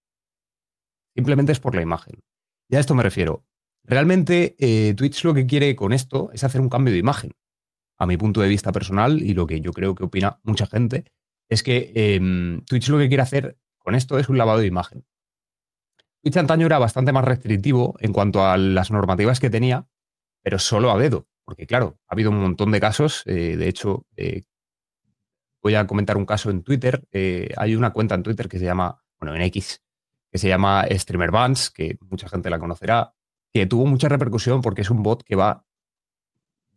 Simplemente 1.16 1.52
es 1.52 1.60
por 1.60 1.76
la 1.76 1.82
imagen. 1.82 2.22
Y 2.70 2.76
a 2.76 2.80
esto 2.80 2.96
me 2.96 3.04
refiero. 3.04 3.46
Realmente 3.84 4.56
eh, 4.60 4.94
Twitch 4.96 5.24
lo 5.26 5.34
que 5.34 5.46
quiere 5.46 5.76
con 5.76 5.92
esto 5.92 6.32
es 6.34 6.44
hacer 6.44 6.62
un 6.62 6.70
cambio 6.70 6.94
de 6.94 7.00
imagen. 7.00 7.32
A 8.04 8.06
mi 8.06 8.18
punto 8.18 8.42
de 8.42 8.50
vista 8.50 8.74
personal 8.74 9.22
y 9.22 9.34
lo 9.34 9.48
que 9.48 9.62
yo 9.62 9.72
creo 9.72 9.96
que 9.96 10.04
opina 10.04 10.38
mucha 10.44 10.66
gente, 10.66 11.06
es 11.48 11.64
que 11.64 11.94
em, 11.96 12.62
Twitch 12.66 12.90
lo 12.90 12.98
que 12.98 13.08
quiere 13.08 13.24
hacer 13.24 13.58
con 13.78 13.96
esto 13.96 14.20
es 14.20 14.28
un 14.28 14.38
lavado 14.38 14.60
de 14.60 14.68
imagen. 14.68 15.06
Twitch 16.22 16.36
antaño 16.36 16.66
era 16.66 16.80
bastante 16.80 17.14
más 17.14 17.24
restrictivo 17.24 17.96
en 18.02 18.12
cuanto 18.12 18.46
a 18.46 18.58
las 18.58 18.92
normativas 18.92 19.40
que 19.40 19.50
tenía, 19.50 19.88
pero 20.42 20.60
solo 20.60 20.92
a 20.92 20.98
dedo. 20.98 21.30
Porque 21.46 21.66
claro, 21.66 21.98
ha 22.10 22.14
habido 22.14 22.30
un 22.30 22.42
montón 22.42 22.72
de 22.72 22.82
casos. 22.82 23.24
Eh, 23.26 23.56
de 23.56 23.70
hecho, 23.70 24.06
eh, 24.18 24.44
voy 25.62 25.76
a 25.76 25.88
comentar 25.88 26.18
un 26.18 26.26
caso 26.26 26.50
en 26.50 26.62
Twitter. 26.62 27.08
Eh, 27.14 27.54
hay 27.56 27.74
una 27.74 27.94
cuenta 27.94 28.16
en 28.16 28.24
Twitter 28.24 28.50
que 28.50 28.60
se 28.60 28.66
llama, 28.66 29.02
bueno, 29.18 29.34
en 29.34 29.44
X, 29.44 29.82
que 30.30 30.40
se 30.40 30.50
llama 30.50 30.86
Streamer 30.92 31.32
Bans, 31.32 31.70
que 31.70 31.98
mucha 32.02 32.28
gente 32.28 32.50
la 32.50 32.60
conocerá, 32.60 33.14
que 33.54 33.66
tuvo 33.66 33.86
mucha 33.86 34.10
repercusión 34.10 34.62
porque 34.62 34.82
es 34.82 34.90
un 34.90 35.04
bot 35.04 35.24
que 35.24 35.38
va, 35.38 35.66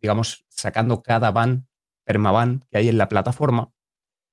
digamos, 0.01 0.45
sacando 0.49 1.01
cada 1.03 1.31
ban, 1.31 1.67
permaban 2.03 2.65
que 2.69 2.77
hay 2.77 2.89
en 2.89 2.97
la 2.97 3.09
plataforma. 3.09 3.71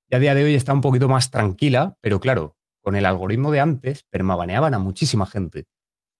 Y 0.08 0.14
a 0.14 0.18
día 0.18 0.34
de 0.34 0.44
hoy 0.44 0.54
está 0.54 0.72
un 0.72 0.80
poquito 0.80 1.08
más 1.08 1.30
tranquila, 1.30 1.96
pero 2.00 2.20
claro, 2.20 2.56
con 2.82 2.96
el 2.96 3.06
algoritmo 3.06 3.50
de 3.50 3.60
antes, 3.60 4.04
permabaneaban 4.10 4.74
a 4.74 4.78
muchísima 4.78 5.26
gente. 5.26 5.66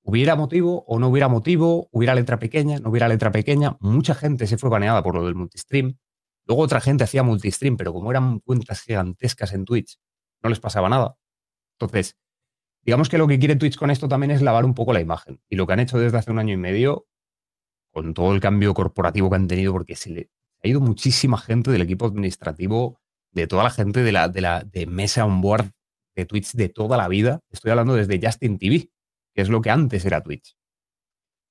Hubiera 0.03 0.37
motivo 0.37 0.85
o 0.87 0.99
no 0.99 1.09
hubiera 1.09 1.29
motivo, 1.29 1.89
hubiera 1.91 2.15
letra 2.15 2.39
pequeña, 2.39 2.79
no 2.79 2.91
hubiera 2.91 3.09
letra 3.09 3.31
pequeña, 3.31 3.77
mucha 3.81 4.15
gente 4.15 4.47
se 4.47 4.59
fue 4.59 4.71
baneada 4.71 5.03
por 5.03 5.15
lo 5.15 5.25
del 5.25 5.35
multistream. 5.35 5.97
Luego 6.47 6.63
otra 6.63 6.81
gente 6.81 7.05
hacía 7.05 7.23
multistream, 7.23 7.77
pero 7.77 7.93
como 7.93 8.11
eran 8.11 8.41
cuentas 8.41 8.83
gigantescas 8.83 9.53
en 9.55 9.65
Twitch, 9.65 9.99
no 10.43 10.51
les 10.51 10.61
pasaba 10.61 10.89
nada. 10.89 11.17
Entonces, 11.79 12.19
digamos 12.83 13.09
que 13.09 13.19
lo 13.19 13.27
que 13.27 13.39
quiere 13.39 13.57
Twitch 13.57 13.77
con 13.77 13.91
esto 13.91 14.09
también 14.09 14.31
es 14.31 14.43
lavar 14.43 14.65
un 14.65 14.75
poco 14.75 14.93
la 14.93 15.01
imagen. 15.01 15.41
Y 15.49 15.57
lo 15.57 15.67
que 15.67 15.73
han 15.73 15.81
hecho 15.81 15.99
desde 15.99 16.19
hace 16.19 16.31
un 16.31 16.39
año 16.39 16.53
y 16.53 16.59
medio, 16.59 17.07
con 17.95 18.13
todo 18.13 18.35
el 18.35 18.41
cambio 18.41 18.75
corporativo 18.75 19.31
que 19.31 19.37
han 19.37 19.47
tenido, 19.47 19.73
porque 19.73 19.95
se 19.95 20.11
le 20.11 20.31
ha 20.63 20.69
ido 20.69 20.81
muchísima 20.81 21.39
gente 21.39 21.71
del 21.71 21.83
equipo 21.83 22.07
administrativo, 22.07 23.01
de 23.31 23.47
toda 23.47 23.63
la 23.63 23.71
gente 23.71 24.03
de 24.03 24.11
la, 24.11 24.29
de 24.29 24.41
la 24.41 24.65
de 24.65 24.87
mesa 24.87 25.25
on 25.25 25.41
board 25.41 25.71
de 26.17 26.27
Twitch 26.27 26.53
de 26.55 26.69
toda 26.69 26.97
la 26.97 27.07
vida. 27.07 27.41
Estoy 27.51 27.71
hablando 27.71 27.95
desde 27.95 28.21
Justin 28.21 28.59
TV, 28.59 28.91
que 29.33 29.43
es 29.43 29.49
lo 29.49 29.63
que 29.63 29.71
antes 29.71 30.05
era 30.05 30.23
Twitch. 30.23 30.57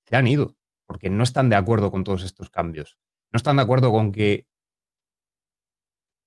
Se 0.05 0.17
han 0.17 0.27
ido, 0.27 0.57
porque 0.85 1.09
no 1.09 1.23
están 1.23 1.50
de 1.50 1.55
acuerdo 1.55 1.91
con 1.91 2.03
todos 2.03 2.23
estos 2.23 2.50
cambios. 2.50 2.97
No 3.31 3.38
están 3.38 3.55
de 3.55 3.63
acuerdo 3.63 3.91
con 3.91 4.12
que 4.12 4.45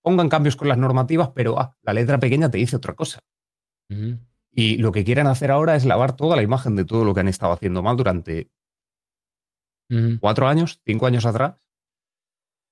pongan 0.02 0.30
cambios 0.30 0.56
con 0.56 0.68
las 0.68 0.78
normativas, 0.78 1.30
pero 1.34 1.60
ah, 1.60 1.76
la 1.82 1.92
letra 1.92 2.18
pequeña 2.18 2.50
te 2.50 2.56
dice 2.56 2.76
otra 2.76 2.94
cosa. 2.94 3.20
Y 4.50 4.78
lo 4.78 4.92
que 4.92 5.04
quieren 5.04 5.26
hacer 5.26 5.50
ahora 5.50 5.76
es 5.76 5.84
lavar 5.84 6.16
toda 6.16 6.36
la 6.36 6.42
imagen 6.42 6.74
de 6.74 6.86
todo 6.86 7.04
lo 7.04 7.12
que 7.12 7.20
han 7.20 7.28
estado 7.28 7.52
haciendo 7.52 7.82
mal 7.82 7.98
durante 7.98 8.50
cuatro 10.20 10.48
años, 10.48 10.80
cinco 10.84 11.06
años 11.06 11.26
atrás. 11.26 11.54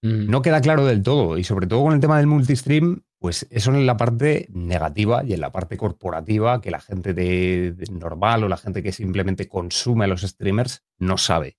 No 0.03 0.43
queda 0.43 0.61
claro 0.61 0.85
del 0.85 1.03
todo, 1.03 1.39
y 1.39 1.45
sobre 1.45 1.67
todo 1.67 1.83
con 1.83 1.95
el 1.95 2.01
tema 2.01 2.19
del 2.19 2.27
multistream, 2.27 3.05
pues 3.19 3.47
eso 3.49 3.73
en 3.75 3.87
la 3.87 3.97
parte 3.97 4.49
negativa 4.51 5.25
y 5.25 5.33
en 5.33 5.41
la 5.41 5.51
parte 5.51 5.79
corporativa 5.79 6.61
que 6.61 6.71
la 6.71 6.81
gente 6.81 7.15
de, 7.15 7.75
normal 7.91 8.45
o 8.45 8.49
la 8.49 8.59
gente 8.59 8.83
que 8.83 8.93
simplemente 8.93 9.49
consume 9.49 10.05
a 10.05 10.09
los 10.09 10.21
streamers 10.21 10.85
no 10.99 11.17
sabe. 11.17 11.57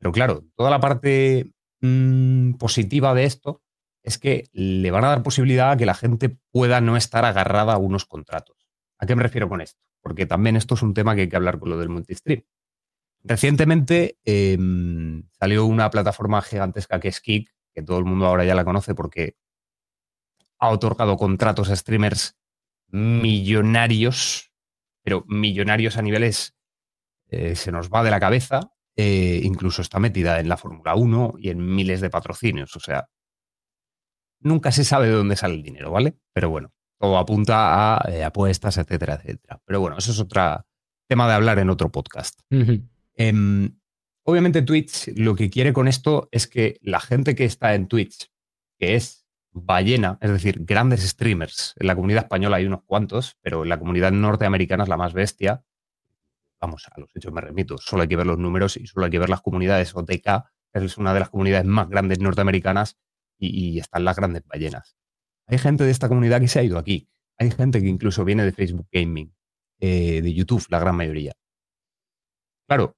Pero 0.00 0.10
claro, 0.10 0.44
toda 0.56 0.70
la 0.70 0.80
parte 0.80 1.52
mm, 1.82 2.54
positiva 2.54 3.14
de 3.14 3.26
esto 3.26 3.62
es 4.02 4.18
que 4.18 4.48
le 4.52 4.90
van 4.90 5.04
a 5.04 5.10
dar 5.10 5.22
posibilidad 5.22 5.70
a 5.70 5.76
que 5.76 5.86
la 5.86 5.94
gente 5.94 6.36
pueda 6.50 6.80
no 6.80 6.96
estar 6.96 7.24
agarrada 7.24 7.74
a 7.74 7.78
unos 7.78 8.06
contratos. 8.06 8.56
¿A 8.98 9.06
qué 9.06 9.14
me 9.14 9.22
refiero 9.22 9.48
con 9.48 9.60
esto? 9.60 9.80
Porque 10.02 10.26
también 10.26 10.56
esto 10.56 10.74
es 10.74 10.82
un 10.82 10.94
tema 10.94 11.14
que 11.14 11.20
hay 11.20 11.28
que 11.28 11.36
hablar 11.36 11.60
con 11.60 11.70
lo 11.70 11.78
del 11.78 11.90
multistream. 11.90 12.42
Recientemente 13.24 14.18
em, 14.24 15.24
salió 15.32 15.64
una 15.64 15.88
plataforma 15.90 16.42
gigantesca 16.42 17.00
que 17.00 17.08
es 17.08 17.20
Kik, 17.20 17.50
que 17.74 17.82
todo 17.82 17.98
el 17.98 18.04
mundo 18.04 18.26
ahora 18.26 18.44
ya 18.44 18.54
la 18.54 18.66
conoce 18.66 18.94
porque 18.94 19.36
ha 20.58 20.68
otorgado 20.68 21.16
contratos 21.16 21.70
a 21.70 21.76
streamers 21.76 22.36
millonarios, 22.88 24.52
pero 25.02 25.24
millonarios 25.26 25.96
a 25.96 26.02
niveles 26.02 26.54
eh, 27.30 27.56
se 27.56 27.72
nos 27.72 27.88
va 27.88 28.04
de 28.04 28.10
la 28.10 28.20
cabeza. 28.20 28.72
Eh, 28.96 29.40
incluso 29.42 29.82
está 29.82 29.98
metida 29.98 30.38
en 30.38 30.48
la 30.48 30.56
Fórmula 30.56 30.94
1 30.94 31.34
y 31.38 31.48
en 31.48 31.74
miles 31.74 32.00
de 32.00 32.10
patrocinios. 32.10 32.76
O 32.76 32.80
sea, 32.80 33.08
nunca 34.40 34.70
se 34.70 34.84
sabe 34.84 35.08
de 35.08 35.14
dónde 35.14 35.36
sale 35.36 35.54
el 35.54 35.62
dinero, 35.62 35.90
¿vale? 35.90 36.16
Pero 36.32 36.50
bueno, 36.50 36.72
todo 37.00 37.18
apunta 37.18 37.96
a 37.96 38.10
eh, 38.10 38.22
apuestas, 38.22 38.76
etcétera, 38.76 39.14
etcétera. 39.14 39.60
Pero 39.64 39.80
bueno, 39.80 39.96
eso 39.98 40.12
es 40.12 40.20
otro 40.20 40.64
tema 41.08 41.26
de 41.26 41.34
hablar 41.34 41.58
en 41.58 41.70
otro 41.70 41.90
podcast. 41.90 42.40
Em, 43.16 43.78
obviamente 44.24 44.62
Twitch 44.62 45.08
lo 45.16 45.34
que 45.34 45.50
quiere 45.50 45.72
con 45.72 45.88
esto 45.88 46.28
es 46.32 46.46
que 46.46 46.78
la 46.82 47.00
gente 47.00 47.34
que 47.34 47.44
está 47.44 47.74
en 47.74 47.88
Twitch, 47.88 48.30
que 48.78 48.96
es 48.96 49.26
ballena, 49.52 50.18
es 50.20 50.30
decir, 50.30 50.64
grandes 50.64 51.02
streamers. 51.02 51.74
En 51.76 51.86
la 51.86 51.94
comunidad 51.94 52.24
española 52.24 52.56
hay 52.56 52.66
unos 52.66 52.82
cuantos, 52.84 53.38
pero 53.40 53.62
en 53.62 53.68
la 53.68 53.78
comunidad 53.78 54.12
norteamericana 54.12 54.82
es 54.82 54.88
la 54.88 54.96
más 54.96 55.14
bestia. 55.14 55.64
Vamos, 56.60 56.86
a 56.90 56.98
los 57.00 57.14
hechos 57.14 57.32
me 57.32 57.40
remito, 57.40 57.78
solo 57.78 58.02
hay 58.02 58.08
que 58.08 58.16
ver 58.16 58.26
los 58.26 58.38
números 58.38 58.76
y 58.76 58.86
solo 58.86 59.06
hay 59.06 59.12
que 59.12 59.18
ver 59.18 59.28
las 59.28 59.42
comunidades 59.42 59.94
OTK, 59.94 60.44
es 60.82 60.98
una 60.98 61.14
de 61.14 61.20
las 61.20 61.30
comunidades 61.30 61.66
más 61.66 61.88
grandes 61.88 62.18
norteamericanas 62.18 62.98
y, 63.38 63.78
están 63.78 64.04
las 64.04 64.16
grandes 64.16 64.44
ballenas. 64.46 64.96
Hay 65.46 65.58
gente 65.58 65.84
de 65.84 65.90
esta 65.90 66.08
comunidad 66.08 66.40
que 66.40 66.48
se 66.48 66.58
ha 66.58 66.62
ido 66.62 66.78
aquí. 66.78 67.08
Hay 67.38 67.50
gente 67.50 67.80
que 67.80 67.88
incluso 67.88 68.24
viene 68.24 68.44
de 68.44 68.52
Facebook 68.52 68.88
Gaming, 68.90 69.34
eh, 69.80 70.22
de 70.22 70.32
YouTube, 70.32 70.64
la 70.70 70.78
gran 70.78 70.96
mayoría. 70.96 71.34
Claro, 72.66 72.96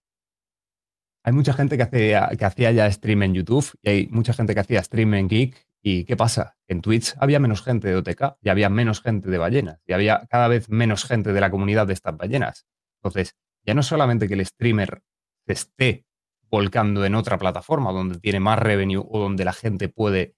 hay 1.26 1.33
mucha 1.33 1.52
gente 1.52 1.76
que, 1.76 1.83
hace, 1.83 2.16
que 2.38 2.45
hacía 2.45 2.71
ya 2.71 2.90
stream 2.90 3.25
en 3.25 3.35
YouTube 3.35 3.66
y 3.83 3.90
hay 3.90 4.06
mucha 4.12 4.33
gente 4.33 4.54
que 4.54 4.61
hacía 4.61 4.83
stream 4.83 5.12
en 5.14 5.28
Geek 5.28 5.66
¿Y 5.88 6.04
qué 6.04 6.16
pasa? 6.16 6.56
En 6.66 6.83
Twitch 6.83 7.14
había 7.18 7.38
menos 7.38 7.62
gente 7.62 7.87
de 7.87 7.95
OTK 7.95 8.38
y 8.42 8.49
había 8.49 8.68
menos 8.68 9.00
gente 9.00 9.30
de 9.30 9.38
ballenas 9.38 9.80
y 9.87 9.92
había 9.92 10.26
cada 10.28 10.49
vez 10.49 10.68
menos 10.68 11.04
gente 11.04 11.33
de 11.33 11.40
la 11.40 11.49
comunidad 11.49 11.87
de 11.87 11.92
estas 11.92 12.16
ballenas. 12.16 12.66
Entonces, 12.97 13.37
ya 13.64 13.73
no 13.73 13.85
solamente 13.85 14.26
que 14.26 14.35
el 14.35 14.45
streamer 14.45 15.04
se 15.47 15.52
esté 15.52 16.06
volcando 16.50 17.04
en 17.04 17.14
otra 17.14 17.38
plataforma 17.38 17.92
donde 17.92 18.18
tiene 18.18 18.40
más 18.40 18.59
revenue 18.59 19.04
o 19.09 19.21
donde 19.21 19.45
la 19.45 19.52
gente 19.52 19.88
puede 19.88 20.35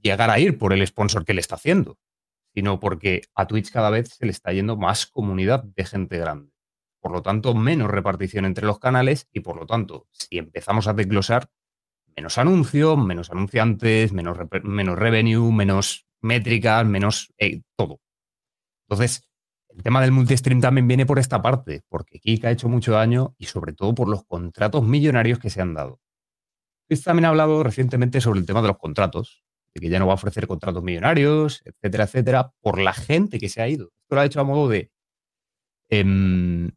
llegar 0.00 0.30
a 0.30 0.38
ir 0.38 0.56
por 0.56 0.72
el 0.72 0.86
sponsor 0.86 1.26
que 1.26 1.34
le 1.34 1.42
está 1.42 1.56
haciendo, 1.56 1.98
sino 2.54 2.80
porque 2.80 3.20
a 3.34 3.46
Twitch 3.46 3.70
cada 3.70 3.90
vez 3.90 4.14
se 4.16 4.24
le 4.24 4.32
está 4.32 4.50
yendo 4.54 4.78
más 4.78 5.06
comunidad 5.06 5.62
de 5.62 5.84
gente 5.84 6.16
grande. 6.16 6.53
Por 7.04 7.12
lo 7.12 7.20
tanto, 7.20 7.54
menos 7.54 7.90
repartición 7.90 8.46
entre 8.46 8.64
los 8.64 8.78
canales 8.78 9.28
y 9.30 9.40
por 9.40 9.58
lo 9.58 9.66
tanto, 9.66 10.06
si 10.10 10.38
empezamos 10.38 10.88
a 10.88 10.94
desglosar, 10.94 11.50
menos 12.16 12.38
anuncios, 12.38 12.96
menos 12.96 13.30
anunciantes, 13.30 14.14
menos, 14.14 14.38
menos 14.62 14.98
revenue, 14.98 15.52
menos 15.52 16.06
métricas, 16.22 16.86
menos 16.86 17.30
eh, 17.36 17.60
todo. 17.76 18.00
Entonces, 18.88 19.28
el 19.68 19.82
tema 19.82 20.00
del 20.00 20.12
multistream 20.12 20.62
también 20.62 20.88
viene 20.88 21.04
por 21.04 21.18
esta 21.18 21.42
parte, 21.42 21.82
porque 21.90 22.20
Kik 22.20 22.46
ha 22.46 22.50
hecho 22.50 22.70
mucho 22.70 22.92
daño 22.92 23.34
y 23.36 23.44
sobre 23.44 23.74
todo 23.74 23.94
por 23.94 24.08
los 24.08 24.24
contratos 24.24 24.82
millonarios 24.82 25.38
que 25.38 25.50
se 25.50 25.60
han 25.60 25.74
dado. 25.74 26.00
Twitch 26.88 27.04
también 27.04 27.26
ha 27.26 27.28
hablado 27.28 27.62
recientemente 27.62 28.22
sobre 28.22 28.40
el 28.40 28.46
tema 28.46 28.62
de 28.62 28.68
los 28.68 28.78
contratos, 28.78 29.44
de 29.74 29.82
que 29.82 29.90
ya 29.90 29.98
no 29.98 30.06
va 30.06 30.12
a 30.12 30.14
ofrecer 30.14 30.46
contratos 30.46 30.82
millonarios, 30.82 31.60
etcétera, 31.66 32.04
etcétera, 32.04 32.52
por 32.62 32.80
la 32.80 32.94
gente 32.94 33.38
que 33.38 33.50
se 33.50 33.60
ha 33.60 33.68
ido. 33.68 33.92
Esto 34.04 34.14
lo 34.14 34.20
ha 34.22 34.24
hecho 34.24 34.40
a 34.40 34.44
modo 34.44 34.70
de... 34.70 34.90
Em, 35.90 36.70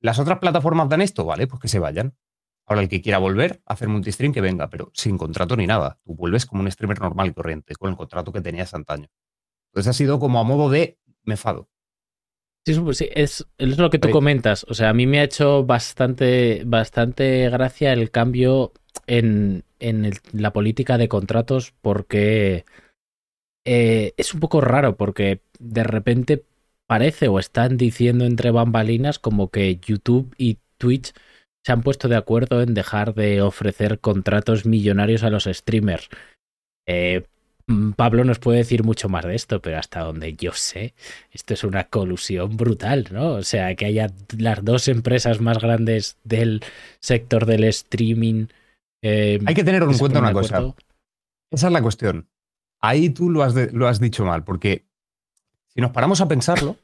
¿Las 0.00 0.18
otras 0.18 0.38
plataformas 0.38 0.88
dan 0.88 1.02
esto? 1.02 1.24
Vale, 1.24 1.46
pues 1.46 1.60
que 1.60 1.68
se 1.68 1.78
vayan. 1.78 2.16
Ahora, 2.66 2.82
el 2.82 2.88
que 2.88 3.02
quiera 3.02 3.18
volver 3.18 3.62
a 3.66 3.74
hacer 3.74 3.88
multistream, 3.88 4.32
que 4.32 4.40
venga, 4.40 4.70
pero 4.70 4.90
sin 4.94 5.18
contrato 5.18 5.56
ni 5.56 5.66
nada. 5.66 5.98
Tú 6.04 6.14
vuelves 6.14 6.46
como 6.46 6.62
un 6.62 6.70
streamer 6.70 7.00
normal 7.00 7.28
y 7.28 7.32
corriente, 7.32 7.74
con 7.74 7.90
el 7.90 7.96
contrato 7.96 8.32
que 8.32 8.40
tenías 8.40 8.74
antaño. 8.74 9.08
Entonces 9.70 9.90
ha 9.90 9.92
sido 9.92 10.18
como 10.18 10.38
a 10.38 10.44
modo 10.44 10.70
de 10.70 10.98
mefado. 11.24 11.68
Sí, 12.66 12.74
sí 12.92 13.08
es, 13.12 13.46
es, 13.58 13.78
lo 13.78 13.90
que 13.90 13.98
tú 13.98 14.10
comentas. 14.10 14.64
O 14.68 14.74
sea, 14.74 14.90
a 14.90 14.94
mí 14.94 15.06
me 15.06 15.20
ha 15.20 15.24
hecho 15.24 15.64
bastante, 15.64 16.62
bastante 16.66 17.48
gracia 17.48 17.92
el 17.92 18.10
cambio 18.10 18.72
en, 19.06 19.64
en 19.78 20.12
la 20.32 20.52
política 20.52 20.98
de 20.98 21.08
contratos 21.08 21.72
porque 21.80 22.64
eh, 23.64 24.14
es 24.16 24.34
un 24.34 24.40
poco 24.40 24.60
raro 24.60 24.96
porque 24.96 25.42
de 25.58 25.84
repente 25.84 26.44
parece 26.90 27.28
o 27.28 27.38
están 27.38 27.76
diciendo 27.76 28.24
entre 28.24 28.50
bambalinas 28.50 29.20
como 29.20 29.48
que 29.48 29.76
YouTube 29.76 30.34
y 30.36 30.58
Twitch 30.76 31.12
se 31.64 31.70
han 31.70 31.82
puesto 31.82 32.08
de 32.08 32.16
acuerdo 32.16 32.62
en 32.62 32.74
dejar 32.74 33.14
de 33.14 33.42
ofrecer 33.42 34.00
contratos 34.00 34.66
millonarios 34.66 35.22
a 35.22 35.30
los 35.30 35.44
streamers. 35.44 36.08
Eh, 36.88 37.28
mm, 37.68 37.92
Pablo 37.92 38.24
nos 38.24 38.40
puede 38.40 38.58
decir 38.58 38.82
mucho 38.82 39.08
más 39.08 39.24
de 39.24 39.36
esto, 39.36 39.62
pero 39.62 39.78
hasta 39.78 40.00
donde 40.00 40.34
yo 40.34 40.50
sé, 40.52 40.94
esto 41.30 41.54
es 41.54 41.62
una 41.62 41.84
colusión 41.84 42.56
brutal, 42.56 43.06
¿no? 43.12 43.34
O 43.34 43.42
sea, 43.44 43.72
que 43.76 43.84
haya 43.84 44.08
las 44.36 44.64
dos 44.64 44.88
empresas 44.88 45.40
más 45.40 45.58
grandes 45.58 46.18
del 46.24 46.60
sector 46.98 47.46
del 47.46 47.62
streaming. 47.62 48.46
Eh, 49.00 49.38
Hay 49.46 49.54
que 49.54 49.62
tener 49.62 49.84
en 49.84 49.96
cuenta 49.96 50.18
una 50.18 50.32
cosa. 50.32 50.74
Esa 51.52 51.66
es 51.68 51.72
la 51.72 51.82
cuestión. 51.82 52.26
Ahí 52.80 53.10
tú 53.10 53.30
lo 53.30 53.44
has, 53.44 53.54
lo 53.72 53.86
has 53.86 54.00
dicho 54.00 54.24
mal, 54.24 54.42
porque 54.42 54.89
si 55.72 55.80
nos 55.80 55.92
paramos 55.92 56.20
a 56.20 56.28
pensarlo, 56.28 56.76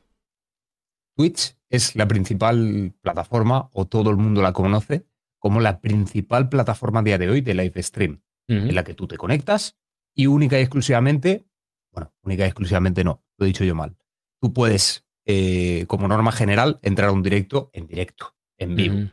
Twitch 1.17 1.57
es 1.71 1.97
la 1.97 2.07
principal 2.07 2.95
plataforma, 3.01 3.69
o 3.73 3.87
todo 3.87 4.11
el 4.11 4.17
mundo 4.17 4.43
la 4.43 4.53
conoce, 4.53 5.07
como 5.39 5.61
la 5.61 5.81
principal 5.81 6.49
plataforma 6.49 7.01
a 7.01 7.03
día 7.03 7.19
de 7.19 7.29
hoy 7.29 7.41
de 7.41 7.55
live 7.55 7.83
stream, 7.83 8.23
en 8.49 8.75
la 8.75 8.85
que 8.85 8.95
tú 8.95 9.09
te 9.09 9.17
conectas 9.17 9.77
y 10.15 10.27
única 10.27 10.59
y 10.59 10.63
exclusivamente, 10.63 11.47
bueno, 11.93 12.13
única 12.23 12.45
y 12.45 12.47
exclusivamente 12.47 13.03
no, 13.03 13.25
lo 13.37 13.45
he 13.45 13.49
dicho 13.49 13.65
yo 13.65 13.75
mal. 13.75 13.97
Tú 14.41 14.53
puedes, 14.53 15.05
eh, 15.25 15.85
como 15.89 16.07
norma 16.07 16.31
general, 16.31 16.79
entrar 16.83 17.09
a 17.09 17.13
un 17.13 17.23
directo 17.23 17.71
en 17.73 17.87
directo, 17.87 18.35
en 18.57 18.77
vivo. 18.77 19.11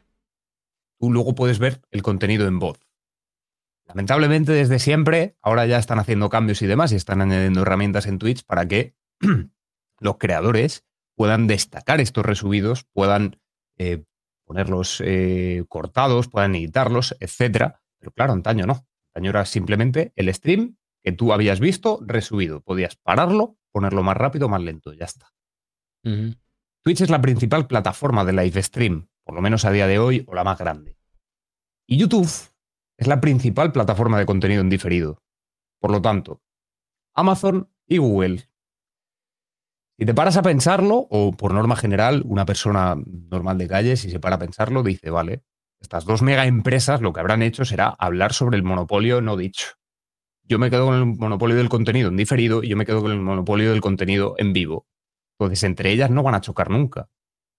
Tú 1.00 1.12
luego 1.12 1.36
puedes 1.36 1.60
ver 1.60 1.82
el 1.92 2.04
contenido 2.04 2.48
en 2.48 2.60
voz. 2.60 2.80
Lamentablemente, 3.86 4.54
desde 4.54 4.80
siempre, 4.80 5.36
ahora 5.42 5.66
ya 5.66 5.78
están 5.78 6.00
haciendo 6.00 6.30
cambios 6.30 6.62
y 6.62 6.68
demás 6.68 6.92
y 6.92 6.96
están 6.96 7.22
añadiendo 7.22 7.62
herramientas 7.62 8.06
en 8.06 8.20
Twitch 8.20 8.46
para 8.46 8.68
que 8.68 8.96
los 10.00 10.18
creadores 10.18 10.86
puedan 11.16 11.48
destacar 11.48 12.02
estos 12.02 12.26
resubidos, 12.26 12.86
puedan 12.94 13.40
eh, 13.78 14.04
ponerlos 14.46 15.02
eh, 15.06 15.64
cortados, 15.68 16.28
puedan 16.28 16.56
editarlos, 16.56 17.16
etcétera. 17.20 17.82
Pero 18.00 18.12
claro, 18.12 18.34
antaño 18.34 18.66
no. 18.66 18.86
Antaño 19.14 19.30
era 19.30 19.46
simplemente 19.46 20.12
el 20.16 20.34
stream 20.34 20.78
que 21.04 21.12
tú 21.12 21.34
habías 21.34 21.60
visto 21.60 22.00
resubido. 22.02 22.62
Podías 22.62 22.96
pararlo, 22.96 23.58
ponerlo 23.72 24.04
más 24.04 24.18
rápido, 24.18 24.50
más 24.50 24.62
lento, 24.62 24.94
ya 24.94 25.06
está. 25.06 25.34
Twitch 26.84 27.02
es 27.02 27.10
la 27.10 27.22
principal 27.22 27.68
plataforma 27.68 28.26
de 28.26 28.34
live 28.34 28.62
stream, 28.62 29.08
por 29.24 29.36
lo 29.36 29.42
menos 29.42 29.64
a 29.64 29.72
día 29.72 29.88
de 29.88 30.00
hoy, 30.00 30.26
o 30.28 30.36
la 30.36 30.44
más 30.44 30.58
grande. 30.58 30.98
Y 31.88 31.98
YouTube 31.98 32.30
es 32.98 33.08
la 33.08 33.22
principal 33.22 33.72
plataforma 33.72 34.20
de 34.20 34.26
contenido 34.26 34.62
en 34.62 34.70
diferido. 34.70 35.22
Por 35.80 35.92
lo 35.92 36.02
tanto, 36.02 36.42
Amazon 37.14 37.70
y 37.88 37.98
Google 37.98 38.50
si 39.98 40.06
te 40.06 40.14
paras 40.14 40.38
a 40.38 40.42
pensarlo, 40.42 41.08
o 41.10 41.32
por 41.32 41.54
norma 41.54 41.76
general, 41.76 42.24
una 42.26 42.46
persona 42.46 42.96
normal 43.30 43.58
de 43.58 43.68
calle, 43.68 43.96
si 43.96 44.10
se 44.10 44.20
para 44.20 44.38
a 44.38 44.40
pensarlo, 44.40 44.84
dice, 44.84 45.10
vale, 45.10 45.44
estas 45.80 46.06
dos 46.06 46.22
mega 46.22 46.48
empresas 46.48 47.02
lo 47.02 47.14
que 47.14 47.20
habrán 47.20 47.44
hecho 47.44 47.66
será 47.66 47.90
hablar 47.90 48.34
sobre 48.34 48.58
el 48.58 48.64
monopolio 48.64 49.22
no 49.22 49.38
dicho. 49.38 49.74
Yo 50.44 50.58
me 50.58 50.70
quedo 50.70 50.88
con 50.88 50.96
el 50.96 51.06
monopolio 51.06 51.56
del 51.56 51.70
contenido 51.70 52.10
en 52.10 52.18
diferido 52.18 52.64
y 52.64 52.70
yo 52.70 52.78
me 52.78 52.86
quedo 52.86 53.02
con 53.02 53.12
el 53.12 53.20
monopolio 53.20 53.72
del 53.72 53.82
contenido 53.82 54.36
en 54.38 54.54
vivo. 54.54 54.88
Entonces, 55.38 55.64
entre 55.64 55.92
ellas 55.92 56.10
no 56.10 56.24
van 56.24 56.36
a 56.36 56.42
chocar 56.42 56.70
nunca. 56.70 57.10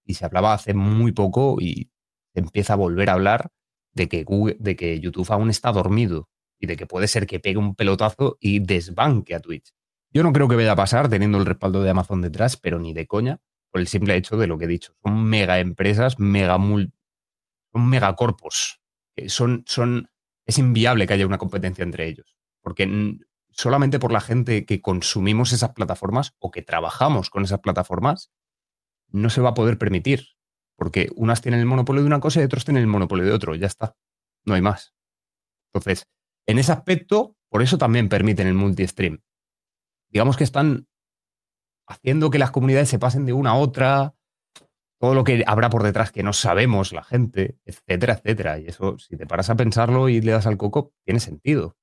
Y 0.05 0.15
se 0.15 0.25
hablaba 0.25 0.55
hace 0.55 0.75
muy 0.75 1.13
poco 1.13 1.57
y 1.61 1.91
se 2.35 2.41
empieza 2.41 2.75
a 2.75 2.77
volver 2.77 3.11
a 3.11 3.15
hablar 3.15 3.51
de 3.93 4.09
que, 4.09 4.25
de 4.59 4.77
que 4.77 5.01
YouTube 5.01 5.31
aún 5.31 5.51
está 5.51 5.73
dormido 5.73 6.29
y 6.59 6.67
de 6.67 6.77
que 6.77 6.87
puede 6.87 7.09
ser 7.09 7.27
que 7.27 7.41
pegue 7.41 7.59
un 7.59 7.75
pelotazo 7.75 8.37
y 8.41 8.61
desbanque 8.61 9.35
a 9.35 9.41
Twitch. 9.41 9.73
Yo 10.15 10.23
no 10.23 10.33
creo 10.33 10.47
que 10.47 10.55
vaya 10.55 10.73
a 10.73 10.77
pasar 10.77 11.09
teniendo 11.09 11.39
el 11.39 11.45
respaldo 11.45 11.83
de 11.83 11.91
Amazon 11.91 12.23
detrás, 12.23 12.57
pero 12.57 12.79
ni 12.79 12.95
de 12.95 13.09
coña, 13.09 13.41
por 13.73 13.81
el 13.81 13.89
simple 13.89 14.15
hecho 14.15 14.37
de 14.37 14.47
lo 14.47 14.57
que 14.57 14.67
he 14.67 14.69
dicho. 14.69 14.95
Son 15.03 15.25
mega 15.25 15.59
empresas, 15.59 16.21
mega 16.21 16.57
mul 16.57 16.93
son 17.73 17.89
megacorpos. 17.89 18.81
Son, 19.27 19.65
son, 19.67 20.09
es 20.47 20.59
inviable 20.59 21.09
que 21.09 21.15
haya 21.15 21.27
una 21.27 21.39
competencia 21.39 21.83
entre 21.83 22.07
ellos. 22.07 22.37
Porque 22.63 23.19
solamente 23.51 23.99
por 23.99 24.13
la 24.13 24.21
gente 24.21 24.65
que 24.65 24.81
consumimos 24.81 25.53
esas 25.53 25.73
plataformas 25.73 26.37
o 26.39 26.53
que 26.53 26.63
trabajamos 26.63 27.29
con 27.29 27.43
esas 27.43 27.59
plataformas, 27.59 28.31
no 29.09 29.31
se 29.31 29.41
va 29.41 29.51
a 29.51 29.55
poder 29.55 29.79
permitir. 29.79 30.29
Porque 30.77 31.09
unas 31.17 31.43
tienen 31.43 31.59
el 31.59 31.67
monopolio 31.67 32.03
de 32.03 32.07
una 32.07 32.21
cosa 32.21 32.41
y 32.41 32.45
otros 32.45 32.65
tienen 32.65 32.83
el 32.83 32.89
monopolio 32.89 33.25
de 33.25 33.33
otro. 33.33 33.57
Ya 33.57 33.67
está. 33.67 33.97
No 34.45 34.55
hay 34.55 34.63
más. 34.63 34.95
Entonces, 35.73 36.09
en 36.47 36.61
ese 36.61 36.71
aspecto, 36.71 37.37
por 37.49 37.63
eso 37.63 37.79
también 37.79 38.09
permiten 38.09 38.47
el 38.47 38.55
multi-stream 38.55 39.21
digamos 40.15 40.37
que 40.37 40.45
están 40.45 40.87
haciendo 41.89 42.31
que 42.31 42.39
las 42.39 42.53
comunidades 42.53 42.89
se 42.89 42.99
pasen 42.99 43.27
de 43.27 43.33
una 43.33 43.51
a 43.51 43.57
otra, 43.57 44.15
todo 45.01 45.13
lo 45.15 45.25
que 45.25 45.43
habrá 45.47 45.69
por 45.69 45.83
detrás 45.83 46.13
que 46.13 46.23
no 46.23 46.33
sabemos 46.33 46.93
la 46.93 47.03
gente, 47.03 47.59
etcétera, 47.67 48.15
etcétera. 48.15 48.59
Y 48.61 48.69
eso, 48.69 48.97
si 48.99 49.17
te 49.17 49.27
paras 49.27 49.51
a 49.51 49.57
pensarlo 49.57 50.09
y 50.09 50.21
le 50.21 50.33
das 50.33 50.47
al 50.47 50.57
coco, 50.57 50.93
tiene 51.05 51.21
sentido. 51.21 51.77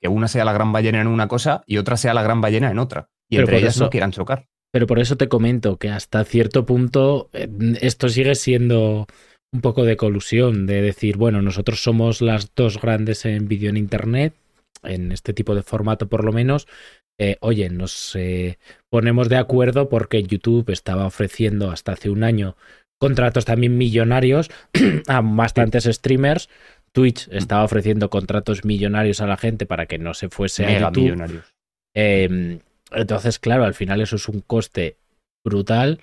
Que 0.00 0.08
una 0.08 0.28
sea 0.28 0.44
la 0.44 0.52
gran 0.52 0.72
ballena 0.72 1.00
en 1.00 1.08
una 1.08 1.26
cosa 1.26 1.64
y 1.66 1.78
otra 1.78 1.96
sea 1.96 2.14
la 2.14 2.22
gran 2.22 2.40
ballena 2.40 2.70
en 2.70 2.78
otra. 2.78 3.10
Y 3.28 3.38
entre 3.38 3.58
ellas 3.58 3.80
no 3.80 3.90
quieran 3.90 4.12
chocar. 4.12 4.46
Pero 4.70 4.86
por 4.86 4.98
eso 4.98 5.16
te 5.16 5.28
comento 5.28 5.78
que 5.78 5.88
hasta 5.88 6.22
cierto 6.24 6.66
punto 6.66 7.30
eh, 7.32 7.48
esto 7.80 8.10
sigue 8.10 8.34
siendo 8.34 9.06
un 9.50 9.62
poco 9.62 9.84
de 9.84 9.96
colusión, 9.96 10.66
de 10.66 10.82
decir, 10.82 11.16
bueno, 11.16 11.40
nosotros 11.40 11.82
somos 11.82 12.20
las 12.20 12.54
dos 12.54 12.78
grandes 12.78 13.24
en 13.24 13.48
vídeo 13.48 13.70
en 13.70 13.78
Internet, 13.78 14.34
en 14.82 15.10
este 15.10 15.32
tipo 15.32 15.54
de 15.54 15.62
formato 15.62 16.08
por 16.08 16.24
lo 16.24 16.32
menos, 16.32 16.68
eh, 17.18 17.36
oye, 17.40 17.68
nos 17.68 18.14
eh, 18.16 18.58
ponemos 18.90 19.28
de 19.28 19.36
acuerdo 19.36 19.88
porque 19.88 20.22
YouTube 20.22 20.70
estaba 20.70 21.06
ofreciendo 21.06 21.70
hasta 21.70 21.92
hace 21.92 22.10
un 22.10 22.22
año 22.22 22.56
contratos 23.00 23.44
también 23.44 23.78
millonarios 23.78 24.50
a 25.08 25.20
bastantes 25.20 25.84
streamers. 25.84 26.48
Twitch 26.92 27.28
estaba 27.30 27.64
ofreciendo 27.64 28.10
contratos 28.10 28.64
millonarios 28.64 29.20
a 29.20 29.26
la 29.26 29.36
gente 29.36 29.66
para 29.66 29.86
que 29.86 29.98
no 29.98 30.14
se 30.14 30.28
fuese 30.28 30.66
a 30.66 30.80
YouTube. 30.80 31.02
Millonarios. 31.02 31.54
Em, 31.94 32.60
entonces, 32.92 33.38
claro, 33.38 33.64
al 33.64 33.74
final 33.74 34.00
eso 34.00 34.16
es 34.16 34.28
un 34.28 34.40
coste 34.40 34.96
brutal 35.44 36.00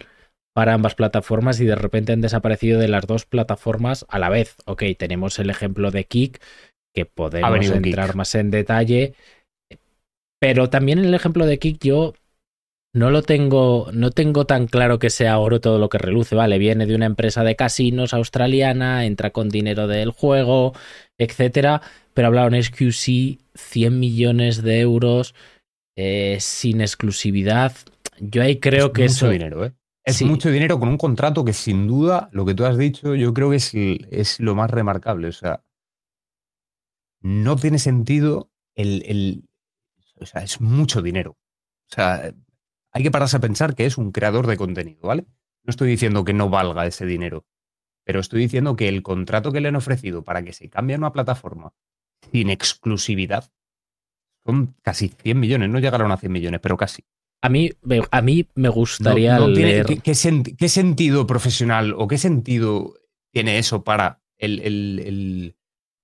para 0.54 0.74
ambas 0.74 0.96
plataformas 0.96 1.60
y 1.60 1.66
de 1.66 1.76
repente 1.76 2.14
han 2.14 2.22
desaparecido 2.22 2.80
de 2.80 2.88
las 2.88 3.08
dos 3.08 3.26
plataformas 3.26 4.06
a 4.10 4.20
la 4.20 4.30
vez. 4.30 4.56
Ok, 4.66 4.84
tenemos 4.98 5.38
el 5.40 5.50
ejemplo 5.50 5.92
de 5.92 6.06
Kik, 6.06 6.42
que 6.96 7.06
podemos 7.06 7.70
entrar 7.70 8.16
más 8.16 8.36
en 8.36 8.52
detalle, 8.52 9.16
pero 10.46 10.70
también 10.70 11.00
en 11.00 11.06
el 11.06 11.16
ejemplo 11.16 11.48
de 11.48 11.58
Kik 11.58 11.84
yo 11.84 12.14
no 12.94 13.10
lo 13.10 13.24
tengo, 13.24 13.90
no 13.92 14.12
tengo 14.12 14.46
tan 14.46 14.68
claro 14.68 15.00
que 15.00 15.10
sea 15.10 15.40
oro 15.40 15.60
todo 15.60 15.80
lo 15.80 15.90
que 15.90 15.98
reluce, 15.98 16.36
¿vale? 16.36 16.60
Viene 16.60 16.86
de 16.86 16.94
una 16.94 17.08
empresa 17.08 17.44
de 17.44 17.56
casinos 17.56 18.14
australiana, 18.14 19.06
entra 19.06 19.32
con 19.32 19.50
dinero 19.50 19.88
del 19.88 20.12
juego, 20.12 20.74
etcétera, 21.18 21.82
pero 22.14 22.28
hablaron 22.28 22.62
SQC 22.62 23.40
100 23.56 24.00
millones 24.00 24.62
de 24.62 24.82
euros 24.82 25.34
eh, 25.96 26.38
sin 26.40 26.80
exclusividad. 26.80 27.74
Yo 28.20 28.44
ahí 28.44 28.60
creo 28.60 28.94
que 28.94 29.06
es 29.06 29.14
mucho 29.14 29.32
dinero, 29.32 29.66
¿eh? 29.66 29.74
Es 30.04 30.22
mucho 30.22 30.52
dinero 30.52 30.80
con 30.80 30.90
un 30.90 31.00
contrato 31.00 31.44
que 31.44 31.54
sin 31.54 31.88
duda, 31.88 32.30
lo 32.34 32.46
que 32.46 32.54
tú 32.54 32.66
has 32.66 32.78
dicho, 32.78 33.16
yo 33.16 33.34
creo 33.34 33.50
que 33.50 33.56
es, 33.56 33.72
es 33.74 34.40
lo 34.40 34.54
más 34.54 34.70
remarcable. 34.70 35.28
O 35.28 35.32
sea, 35.32 35.64
no 37.20 37.56
tiene 37.56 37.80
sentido 37.80 38.52
el, 38.76 39.48
o 40.20 40.26
sea, 40.26 40.44
es 40.44 40.62
mucho 40.62 41.02
dinero. 41.02 41.38
O 41.92 41.96
sea, 41.96 42.34
hay 42.92 43.04
que 43.04 43.12
pararse 43.12 43.38
a 43.38 43.42
pensar 43.42 43.76
que 43.76 43.86
es 43.86 43.98
un 43.98 44.12
creador 44.12 44.48
de 44.48 44.58
contenido, 44.58 45.08
¿vale? 45.08 45.26
No 45.64 45.72
estoy 45.72 45.90
diciendo 45.90 46.24
que 46.24 46.34
no 46.34 46.50
valga 46.50 46.86
ese 46.86 47.06
dinero, 47.06 47.46
pero 48.06 48.20
estoy 48.20 48.42
diciendo 48.42 48.76
que 48.76 48.88
el 48.88 49.04
contrato 49.04 49.52
que 49.52 49.62
le 49.62 49.68
han 49.68 49.76
ofrecido 49.76 50.24
para 50.24 50.44
que 50.44 50.54
se 50.54 50.70
cambie 50.70 50.96
a 50.96 51.00
una 51.00 51.12
plataforma 51.12 51.74
sin 52.32 52.50
exclusividad 52.50 53.52
son 54.46 54.76
casi 54.82 55.10
100 55.10 55.40
millones, 55.40 55.70
no 55.70 55.80
llegaron 55.80 56.12
a 56.12 56.18
100 56.18 56.32
millones, 56.32 56.60
pero 56.62 56.78
casi. 56.78 57.04
A 57.42 57.50
mí, 57.50 57.72
a 58.12 58.22
mí 58.22 58.48
me 58.56 58.70
gustaría 58.70 59.40
leer... 59.40 59.86
¿qué, 59.86 60.00
qué, 60.02 60.70
sentido 60.70 61.28
profesional 61.28 61.94
o 61.98 62.08
qué 62.08 62.18
sentido 62.18 62.96
tiene 63.32 63.58
eso 63.58 63.84
para 63.84 64.22
el, 64.38 64.62
el, 64.62 65.56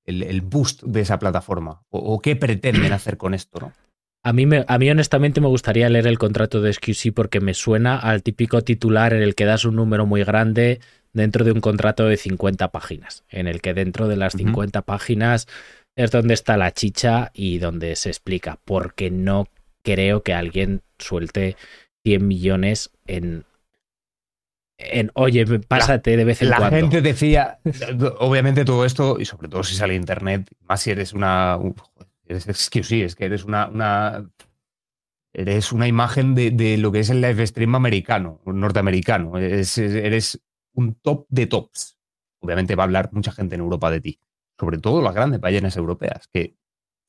el, 0.05 0.41
boost 0.41 0.83
de 0.83 1.01
esa 1.01 1.19
plataforma? 1.19 1.83
¿O, 1.89 2.19
qué 2.19 2.35
pretenden 2.35 2.93
hacer 2.93 3.17
con 3.17 3.33
esto? 3.33 3.59
¿no? 3.59 3.73
A 4.23 4.33
mí, 4.33 4.45
me, 4.45 4.65
a 4.67 4.77
mí 4.77 4.89
honestamente 4.89 5.41
me 5.41 5.47
gustaría 5.47 5.89
leer 5.89 6.05
el 6.05 6.19
contrato 6.19 6.61
de 6.61 6.73
SQC 6.73 7.13
porque 7.13 7.39
me 7.39 7.55
suena 7.55 7.97
al 7.97 8.21
típico 8.21 8.61
titular 8.61 9.13
en 9.13 9.23
el 9.23 9.33
que 9.33 9.45
das 9.45 9.65
un 9.65 9.75
número 9.75 10.05
muy 10.05 10.23
grande 10.23 10.79
dentro 11.13 11.43
de 11.43 11.51
un 11.51 11.59
contrato 11.59 12.05
de 12.05 12.17
50 12.17 12.69
páginas, 12.69 13.23
en 13.29 13.47
el 13.47 13.61
que 13.61 13.73
dentro 13.73 14.07
de 14.07 14.17
las 14.17 14.33
50 14.33 14.83
páginas 14.83 15.47
es 15.95 16.11
donde 16.11 16.33
está 16.33 16.55
la 16.55 16.71
chicha 16.71 17.31
y 17.33 17.57
donde 17.57 17.95
se 17.95 18.09
explica, 18.09 18.59
porque 18.63 19.11
no 19.11 19.47
creo 19.83 20.21
que 20.21 20.33
alguien 20.33 20.81
suelte 20.99 21.57
100 22.03 22.27
millones 22.27 22.91
en, 23.07 23.45
en 24.77 25.11
oye, 25.15 25.45
pásate 25.67 26.15
de 26.15 26.23
vez 26.23 26.41
en 26.41 26.49
cuando. 26.49 26.65
La 26.65 26.81
gente 26.81 27.01
decía, 27.01 27.59
obviamente 28.19 28.65
todo 28.65 28.85
esto, 28.85 29.19
y 29.19 29.25
sobre 29.25 29.49
todo 29.49 29.63
si 29.63 29.75
sale 29.75 29.95
internet, 29.95 30.47
más 30.67 30.81
si 30.81 30.91
eres 30.91 31.13
una, 31.13 31.57
es, 32.31 32.69
que 32.69 32.83
sí, 32.83 33.01
es 33.01 33.15
que 33.15 33.25
eres 33.25 33.43
una, 33.43 33.67
una 33.67 34.31
Eres 35.33 35.71
una 35.71 35.87
imagen 35.87 36.35
de, 36.35 36.77
lo 36.77 36.91
que 36.91 36.99
es 36.99 37.09
el 37.09 37.21
live 37.21 37.47
stream 37.47 37.75
americano, 37.75 38.41
norteamericano. 38.45 39.37
eres 39.37 40.41
un 40.73 40.95
top 40.95 41.25
de 41.29 41.47
tops. 41.47 41.97
Obviamente 42.39 42.75
va 42.75 42.83
a 42.83 42.85
hablar 42.85 43.09
mucha 43.13 43.31
gente 43.31 43.55
en 43.55 43.61
Europa 43.61 43.89
de 43.91 44.01
ti, 44.01 44.19
sobre 44.59 44.79
todo 44.79 45.01
las 45.01 45.15
grandes 45.15 45.39
ballenas 45.39 45.77
europeas, 45.77 46.27
que 46.27 46.57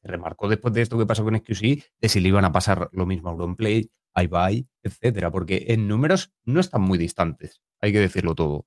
remarcó 0.04 0.48
después 0.48 0.72
de 0.74 0.82
esto 0.82 0.98
que 0.98 1.06
pasó 1.06 1.24
con 1.24 1.36
XQC, 1.36 1.82
de 2.00 2.08
si 2.08 2.20
le 2.20 2.28
iban 2.28 2.44
a 2.44 2.52
pasar 2.52 2.88
lo 2.92 3.06
mismo 3.06 3.28
a 3.28 3.32
Auronplay, 3.32 3.90
iBuy, 4.14 4.68
etcétera, 4.82 5.30
porque 5.30 5.64
en 5.68 5.88
números 5.88 6.32
no 6.44 6.60
están 6.60 6.82
muy 6.82 6.98
distantes, 6.98 7.62
hay 7.80 7.92
que 7.92 8.00
decirlo 8.00 8.34
todo. 8.34 8.66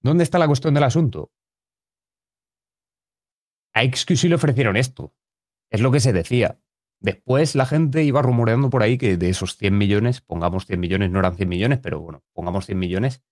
¿Dónde 0.00 0.24
está 0.24 0.38
la 0.38 0.48
cuestión 0.48 0.74
del 0.74 0.84
asunto? 0.84 1.30
A 3.74 3.84
XQC 3.84 4.24
le 4.24 4.34
ofrecieron 4.34 4.76
esto. 4.76 5.14
Es 5.72 5.80
lo 5.80 5.90
que 5.90 6.00
se 6.00 6.12
decía. 6.12 6.58
Después 7.00 7.54
la 7.56 7.64
gente 7.64 8.04
iba 8.04 8.20
rumoreando 8.20 8.68
por 8.68 8.82
ahí 8.82 8.98
que 8.98 9.16
de 9.16 9.30
esos 9.30 9.56
100 9.56 9.76
millones, 9.76 10.20
pongamos 10.20 10.66
100 10.66 10.78
millones, 10.78 11.10
no 11.10 11.18
eran 11.18 11.34
100 11.34 11.48
millones, 11.48 11.78
pero 11.82 11.98
bueno, 11.98 12.22
pongamos 12.34 12.66
100 12.66 12.78
millones, 12.78 13.22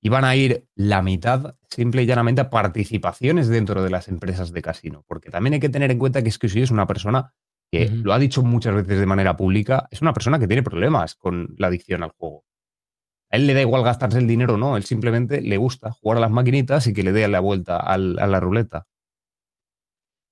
iban 0.00 0.24
a 0.24 0.36
ir 0.36 0.66
la 0.76 1.02
mitad 1.02 1.56
simple 1.68 2.04
y 2.04 2.06
llanamente 2.06 2.40
a 2.40 2.48
participaciones 2.48 3.48
dentro 3.48 3.82
de 3.82 3.90
las 3.90 4.06
empresas 4.06 4.52
de 4.52 4.62
casino. 4.62 5.04
Porque 5.08 5.30
también 5.30 5.54
hay 5.54 5.60
que 5.60 5.68
tener 5.68 5.90
en 5.90 5.98
cuenta 5.98 6.22
que 6.22 6.28
Exclusive 6.28 6.62
es 6.62 6.70
una 6.70 6.86
persona 6.86 7.34
que 7.72 7.88
lo 7.88 8.12
ha 8.12 8.18
dicho 8.18 8.42
muchas 8.42 8.74
veces 8.74 9.00
de 9.00 9.06
manera 9.06 9.36
pública, 9.36 9.88
es 9.90 10.00
una 10.00 10.12
persona 10.12 10.38
que 10.38 10.46
tiene 10.46 10.62
problemas 10.62 11.16
con 11.16 11.54
la 11.58 11.66
adicción 11.66 12.04
al 12.04 12.10
juego. 12.10 12.44
A 13.30 13.36
él 13.36 13.46
le 13.48 13.54
da 13.54 13.60
igual 13.60 13.82
gastarse 13.82 14.18
el 14.18 14.28
dinero 14.28 14.54
o 14.54 14.56
no, 14.56 14.76
él 14.76 14.84
simplemente 14.84 15.40
le 15.40 15.56
gusta 15.56 15.90
jugar 15.90 16.18
a 16.18 16.20
las 16.20 16.30
maquinitas 16.30 16.86
y 16.86 16.92
que 16.92 17.02
le 17.02 17.12
dé 17.12 17.26
la 17.26 17.40
vuelta 17.40 17.78
a 17.78 17.98
la 17.98 18.40
ruleta. 18.40 18.86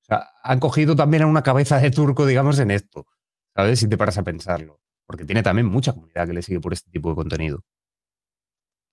O 0.08 0.14
sea, 0.14 0.28
han 0.42 0.60
cogido 0.60 0.96
también 0.96 1.22
a 1.22 1.26
una 1.26 1.42
cabeza 1.42 1.78
de 1.78 1.90
turco, 1.90 2.26
digamos, 2.26 2.58
en 2.58 2.70
esto, 2.70 3.06
¿sabes? 3.54 3.78
Si 3.78 3.88
te 3.88 3.98
paras 3.98 4.18
a 4.18 4.22
pensarlo. 4.22 4.80
Porque 5.06 5.24
tiene 5.24 5.42
también 5.42 5.66
mucha 5.66 5.92
comunidad 5.92 6.26
que 6.26 6.32
le 6.34 6.42
sigue 6.42 6.60
por 6.60 6.72
este 6.72 6.90
tipo 6.90 7.10
de 7.10 7.16
contenido 7.16 7.64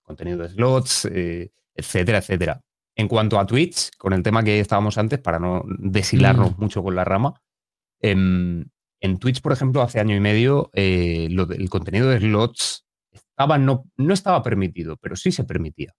contenido 0.06 0.38
de 0.38 0.48
slots, 0.48 1.08
eh, 1.12 1.50
etcétera, 1.74 2.18
etcétera. 2.18 2.60
En 2.94 3.08
cuanto 3.08 3.38
a 3.38 3.46
Twitch, 3.46 3.90
con 3.98 4.14
el 4.14 4.22
tema 4.22 4.42
que 4.42 4.60
estábamos 4.60 4.96
antes, 4.96 5.18
para 5.18 5.38
no 5.38 5.64
deshilarnos 5.66 6.56
mm. 6.56 6.60
mucho 6.60 6.82
con 6.82 6.94
la 6.94 7.04
rama, 7.04 7.34
em, 8.00 8.64
en, 9.00 9.18
Twitch, 9.18 9.42
por 9.42 9.52
ejemplo, 9.52 9.82
hace 9.82 10.00
año 10.00 10.16
y 10.16 10.20
medio, 10.20 10.70
eh, 10.72 11.28
el 11.28 11.68
contenido 11.68 12.08
de 12.08 12.20
slots 12.20 12.86
estaba, 13.10 13.58
no, 13.58 13.84
no 13.96 14.14
estaba 14.14 14.42
permitido, 14.42 14.96
pero 14.96 15.16
sí 15.16 15.32
se 15.32 15.44
permitía. 15.44 15.92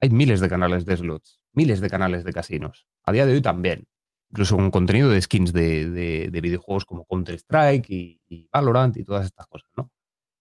Hay 0.00 0.10
miles 0.10 0.40
de 0.40 0.48
canales 0.48 0.84
de 0.84 0.96
slots, 0.96 1.40
miles 1.52 1.80
de 1.80 1.90
canales 1.90 2.24
de 2.24 2.32
casinos. 2.32 2.86
A 3.04 3.12
día 3.12 3.26
de 3.26 3.32
hoy 3.32 3.42
también. 3.42 3.86
Incluso 4.30 4.56
con 4.56 4.70
contenido 4.70 5.08
de 5.08 5.20
skins 5.22 5.52
de, 5.52 6.28
videojuegos 6.42 6.84
como 6.84 7.06
Counter-Strike 7.06 7.86
y, 7.88 8.48
Valorant 8.52 8.96
y 8.96 9.04
todas 9.04 9.26
estas 9.26 9.46
cosas, 9.46 9.70
¿no? 9.76 9.90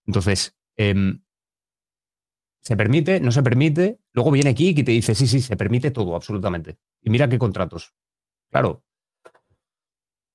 Entonces, 0.06 0.56
em, 0.76 1.22
se 2.62 2.76
permite, 2.76 3.22
no 3.22 3.32
se 3.32 3.42
permite. 3.44 4.00
Luego 4.12 4.32
viene 4.32 4.54
Kik 4.54 4.80
y 4.80 4.84
te 4.84 4.92
dice, 4.92 5.16
sí, 5.16 5.26
sí, 5.26 5.42
se 5.42 5.56
permite 5.56 5.92
todo, 5.92 6.16
absolutamente. 6.16 6.78
Y 7.02 7.10
mira 7.10 7.30
qué 7.30 7.40
contratos. 7.40 7.94
Claro. 8.52 8.84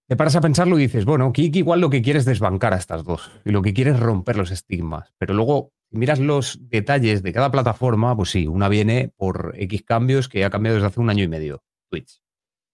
Te 0.08 0.16
paras 0.16 0.36
a 0.36 0.40
pensarlo 0.40 0.78
y 0.78 0.82
dices, 0.82 1.04
bueno, 1.04 1.32
Kik 1.32 1.56
igual 1.56 1.80
lo 1.80 1.90
que 1.90 2.02
quiere 2.02 2.18
es 2.18 2.24
desbancar 2.24 2.72
a 2.72 2.78
estas 2.78 3.04
dos. 3.04 3.30
Y 3.44 3.50
lo 3.50 3.60
que 3.60 3.74
quiere 3.74 3.90
es 3.90 4.00
romper 4.00 4.36
los 4.36 4.50
estigmas. 4.50 5.12
Pero 5.18 5.34
luego, 5.34 5.72
si 5.92 5.98
miras 5.98 6.20
los 6.20 6.58
detalles 6.70 7.22
de 7.22 7.34
cada 7.34 7.50
plataforma, 7.50 8.16
pues 8.16 8.30
sí, 8.30 8.46
una 8.46 8.70
viene 8.70 9.12
por 9.14 9.52
X 9.58 9.82
cambios 9.82 10.26
que 10.26 10.42
ha 10.42 10.48
cambiado 10.48 10.76
desde 10.76 10.86
hace 10.86 11.00
un 11.00 11.10
año 11.10 11.22
y 11.22 11.28
medio. 11.28 11.62
Twitch. 11.90 12.22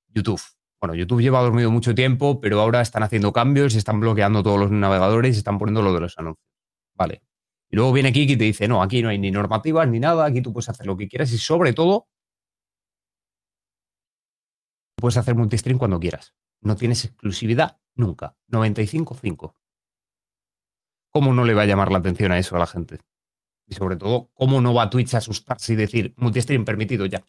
YouTube. 0.07 0.41
Bueno, 0.81 0.95
YouTube 0.95 1.21
lleva 1.21 1.41
dormido 1.41 1.73
mucho 1.73 1.97
tiempo, 1.97 2.41
pero 2.41 2.61
ahora 2.61 2.81
están 2.81 3.03
haciendo 3.03 3.33
cambios 3.33 3.75
están 3.75 3.99
bloqueando 3.99 4.45
todos 4.45 4.61
los 4.61 4.71
navegadores 4.71 5.37
están 5.37 5.59
poniendo 5.59 5.83
lo 5.83 5.93
de 5.93 6.01
los 6.01 6.17
anuncios. 6.17 6.47
Vale, 6.95 7.23
y 7.69 7.75
luego 7.75 7.93
viene 7.93 8.13
Kiki 8.13 8.35
y 8.35 8.37
te 8.37 8.45
dice, 8.45 8.69
no, 8.69 8.83
aquí 8.83 9.03
no 9.03 9.09
hay 9.09 9.19
ni 9.19 9.33
normativas 9.33 9.89
ni 9.89 9.99
nada, 9.99 10.25
aquí 10.25 10.41
tú 10.41 10.53
puedes 10.53 10.69
hacer 10.69 10.87
lo 10.87 10.97
que 10.97 11.09
quieras 11.09 11.33
y 11.33 11.39
sobre 11.39 11.73
todo, 11.73 12.07
puedes 14.95 15.17
hacer 15.17 15.35
multistream 15.35 15.77
cuando 15.77 15.99
quieras. 15.99 16.37
No 16.61 16.77
tienes 16.77 17.05
exclusividad 17.05 17.81
nunca. 17.97 18.37
95.5. 18.49 19.55
¿Cómo 21.19 21.35
no 21.35 21.45
le 21.45 21.53
va 21.53 21.63
a 21.63 21.67
llamar 21.67 21.91
la 21.91 21.99
atención 21.99 22.31
a 22.31 22.39
eso 22.39 22.55
a 22.55 22.61
la 22.61 22.69
gente? 22.69 23.01
Y 23.67 23.75
sobre 23.75 23.97
todo, 23.97 24.31
¿cómo 24.35 24.61
no 24.61 24.73
va 24.73 24.89
Twitch 24.89 25.15
a 25.15 25.19
asustarse 25.19 25.73
y 25.73 25.77
decir 25.77 26.15
multistream 26.17 26.65
permitido 26.65 27.07
ya? 27.07 27.25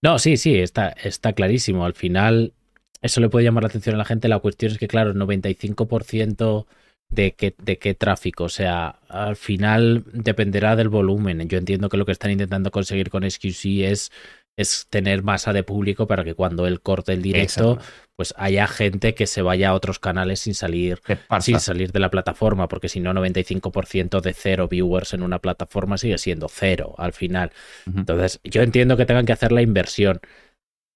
No, 0.00 0.18
sí, 0.18 0.38
sí, 0.38 0.56
está, 0.56 0.88
está 0.88 1.34
clarísimo. 1.34 1.84
Al 1.84 1.92
final, 1.92 2.54
eso 3.02 3.20
le 3.20 3.28
puede 3.28 3.44
llamar 3.44 3.64
la 3.64 3.68
atención 3.68 3.96
a 3.96 3.98
la 3.98 4.06
gente. 4.06 4.28
La 4.28 4.38
cuestión 4.38 4.72
es 4.72 4.78
que, 4.78 4.88
claro, 4.88 5.10
el 5.10 5.18
95% 5.18 6.64
de 7.10 7.32
qué, 7.32 7.54
de 7.62 7.76
qué 7.76 7.92
tráfico. 7.92 8.44
O 8.44 8.48
sea, 8.48 8.98
al 9.10 9.36
final 9.36 10.02
dependerá 10.14 10.76
del 10.76 10.88
volumen. 10.88 11.46
Yo 11.50 11.58
entiendo 11.58 11.90
que 11.90 11.98
lo 11.98 12.06
que 12.06 12.12
están 12.12 12.30
intentando 12.30 12.70
conseguir 12.70 13.10
con 13.10 13.30
SQC 13.30 13.82
es, 13.82 14.10
es 14.56 14.86
tener 14.90 15.22
masa 15.22 15.52
de 15.52 15.62
público 15.62 16.06
para 16.06 16.24
que 16.24 16.34
cuando 16.34 16.66
él 16.66 16.80
corte 16.80 17.12
el 17.12 17.22
directo, 17.22 17.78
pues 18.16 18.34
haya 18.36 18.66
gente 18.66 19.14
que 19.14 19.26
se 19.26 19.40
vaya 19.40 19.70
a 19.70 19.74
otros 19.74 19.98
canales 19.98 20.40
sin 20.40 20.54
salir, 20.54 21.00
sin 21.40 21.60
salir 21.60 21.92
de 21.92 22.00
la 22.00 22.10
plataforma, 22.10 22.68
porque 22.68 22.90
si 22.90 23.00
no, 23.00 23.14
95% 23.14 24.20
de 24.20 24.34
cero 24.34 24.68
viewers 24.68 25.14
en 25.14 25.22
una 25.22 25.38
plataforma 25.38 25.96
sigue 25.96 26.18
siendo 26.18 26.48
cero 26.48 26.94
al 26.98 27.14
final. 27.14 27.52
Entonces, 27.86 28.40
yo 28.44 28.62
entiendo 28.62 28.96
que 28.96 29.06
tengan 29.06 29.24
que 29.24 29.32
hacer 29.32 29.52
la 29.52 29.62
inversión. 29.62 30.20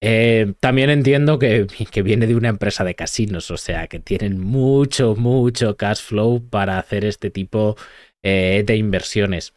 Eh, 0.02 0.52
también 0.60 0.90
entiendo 0.90 1.38
que, 1.38 1.66
viene 2.02 2.26
de 2.26 2.34
una 2.34 2.50
empresa 2.50 2.84
de 2.84 2.94
casinos, 2.94 3.50
o 3.50 3.56
sea, 3.56 3.86
que 3.86 4.00
tienen 4.00 4.38
mucho, 4.38 5.16
mucho 5.16 5.78
cash 5.78 6.02
flow 6.02 6.46
para 6.46 6.78
hacer 6.78 7.06
este 7.06 7.30
tipo 7.30 7.76
eh, 8.22 8.64
de 8.66 8.76
inversiones. 8.76 9.54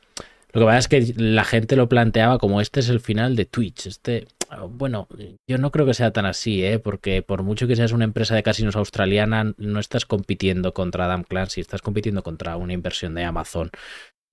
Lo 0.53 0.61
que 0.61 0.65
pasa 0.65 0.77
es 0.77 0.87
que 0.87 1.13
la 1.17 1.43
gente 1.43 1.75
lo 1.75 1.89
planteaba 1.89 2.39
como 2.39 2.61
este 2.61 2.79
es 2.79 2.89
el 2.89 2.99
final 2.99 3.35
de 3.35 3.45
Twitch. 3.45 3.87
Este, 3.87 4.27
bueno, 4.69 5.07
yo 5.47 5.57
no 5.57 5.71
creo 5.71 5.85
que 5.85 5.93
sea 5.93 6.11
tan 6.11 6.25
así, 6.25 6.63
¿eh? 6.63 6.79
porque 6.79 7.21
por 7.21 7.43
mucho 7.43 7.67
que 7.67 7.75
seas 7.75 7.91
una 7.91 8.05
empresa 8.05 8.33
de 8.33 8.43
casinos 8.43 8.75
australiana, 8.75 9.53
no 9.57 9.79
estás 9.79 10.05
compitiendo 10.05 10.73
contra 10.73 11.05
Adam 11.05 11.23
Clancy, 11.23 11.61
estás 11.61 11.81
compitiendo 11.81 12.23
contra 12.23 12.55
una 12.57 12.73
inversión 12.73 13.13
de 13.13 13.25
Amazon. 13.25 13.71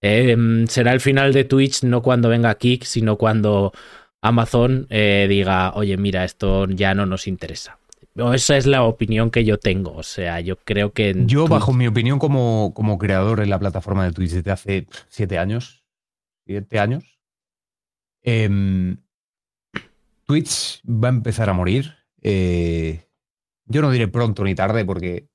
será 0.01 0.93
el 0.93 1.01
final 1.01 1.33
de 1.33 1.45
Twitch 1.45 1.83
no 1.83 2.03
cuando 2.03 2.29
venga 2.29 2.55
Kik, 2.55 2.85
sino 2.85 3.17
cuando 3.17 3.73
Amazon 4.25 4.87
eh, 4.89 5.27
diga, 5.29 5.75
oye, 5.75 5.99
mira, 5.99 6.25
esto 6.25 6.67
ya 6.67 6.95
no 6.95 7.05
nos 7.05 7.27
interesa. 7.27 7.79
esa 8.33 8.57
es 8.57 8.67
la 8.67 8.85
opinión 8.85 9.31
que 9.31 9.45
yo 9.45 9.59
tengo. 9.59 9.95
O 9.95 10.03
sea, 10.03 10.41
yo 10.41 10.57
creo 10.57 10.93
que. 10.93 11.15
Yo, 11.27 11.47
bajo 11.47 11.75
mi 11.75 11.87
opinión, 11.87 12.19
como, 12.19 12.73
como 12.75 12.97
creador 12.97 13.41
en 13.41 13.51
la 13.51 13.59
plataforma 13.59 14.05
de 14.05 14.13
Twitch 14.13 14.31
desde 14.31 14.51
hace 14.51 14.87
siete 15.09 15.39
años, 15.39 15.84
siete 16.45 16.79
años, 16.79 17.19
em, 18.23 18.97
Twitch 20.25 20.83
va 20.87 21.09
a 21.09 21.13
empezar 21.13 21.51
a 21.51 21.53
morir. 21.53 21.95
Eh, 22.23 23.07
yo 23.67 23.83
no 23.83 23.91
diré 23.91 24.09
pronto 24.09 24.45
ni 24.45 24.55
tarde 24.55 24.85
porque 24.85 25.29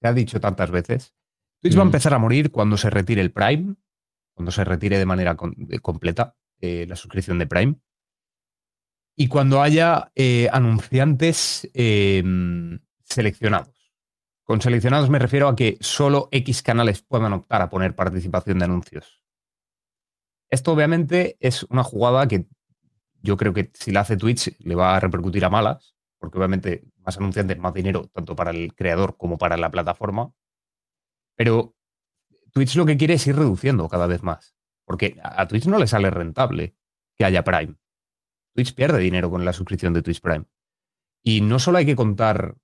se 0.00 0.08
ha 0.08 0.12
dicho 0.12 0.40
tantas 0.40 0.70
veces. 0.70 1.14
Twitch 1.60 1.76
va 1.76 1.82
a 1.82 1.84
mm. 1.84 1.88
empezar 1.88 2.14
a 2.14 2.18
morir 2.18 2.50
cuando 2.50 2.76
se 2.76 2.90
retire 2.90 3.20
el 3.20 3.32
Prime, 3.32 3.74
cuando 4.34 4.52
se 4.52 4.64
retire 4.64 4.98
de 4.98 5.06
manera 5.06 5.36
completa 5.36 6.36
eh, 6.60 6.86
la 6.88 6.96
suscripción 6.96 7.38
de 7.38 7.46
Prime 7.46 7.76
y 9.16 9.28
cuando 9.28 9.62
haya 9.62 10.12
eh, 10.14 10.48
anunciantes 10.52 11.68
em, 11.72 12.78
seleccionados. 13.02 13.74
Con 14.44 14.60
seleccionados 14.60 15.10
me 15.10 15.18
refiero 15.18 15.48
a 15.48 15.56
que 15.56 15.78
solo 15.80 16.28
X 16.30 16.62
canales 16.62 17.02
puedan 17.02 17.32
optar 17.32 17.62
a 17.62 17.70
poner 17.70 17.96
participación 17.96 18.58
de 18.58 18.66
anuncios. 18.66 19.22
Esto 20.50 20.72
obviamente 20.72 21.36
es 21.40 21.64
una 21.64 21.82
jugada 21.82 22.26
que 22.28 22.46
yo 23.22 23.36
creo 23.36 23.52
que 23.52 23.70
si 23.74 23.90
la 23.90 24.00
hace 24.00 24.16
Twitch 24.16 24.56
le 24.60 24.74
va 24.74 24.96
a 24.96 25.00
repercutir 25.00 25.44
a 25.44 25.50
malas, 25.50 25.96
porque 26.18 26.38
obviamente 26.38 26.84
más 26.98 27.16
anunciantes, 27.16 27.58
más 27.58 27.74
dinero, 27.74 28.08
tanto 28.12 28.36
para 28.36 28.50
el 28.50 28.74
creador 28.74 29.16
como 29.16 29.38
para 29.38 29.56
la 29.56 29.70
plataforma. 29.70 30.32
Pero 31.34 31.74
Twitch 32.52 32.76
lo 32.76 32.86
que 32.86 32.96
quiere 32.96 33.14
es 33.14 33.26
ir 33.26 33.36
reduciendo 33.36 33.88
cada 33.88 34.06
vez 34.06 34.22
más, 34.22 34.56
porque 34.84 35.18
a 35.22 35.46
Twitch 35.46 35.66
no 35.66 35.78
le 35.78 35.86
sale 35.86 36.10
rentable 36.10 36.76
que 37.16 37.24
haya 37.24 37.44
Prime. 37.44 37.76
Twitch 38.54 38.74
pierde 38.74 38.98
dinero 38.98 39.30
con 39.30 39.44
la 39.44 39.52
suscripción 39.52 39.92
de 39.92 40.02
Twitch 40.02 40.20
Prime. 40.20 40.46
Y 41.22 41.40
no 41.40 41.58
solo 41.58 41.78
hay 41.78 41.86
que 41.86 41.96
contar 41.96 42.56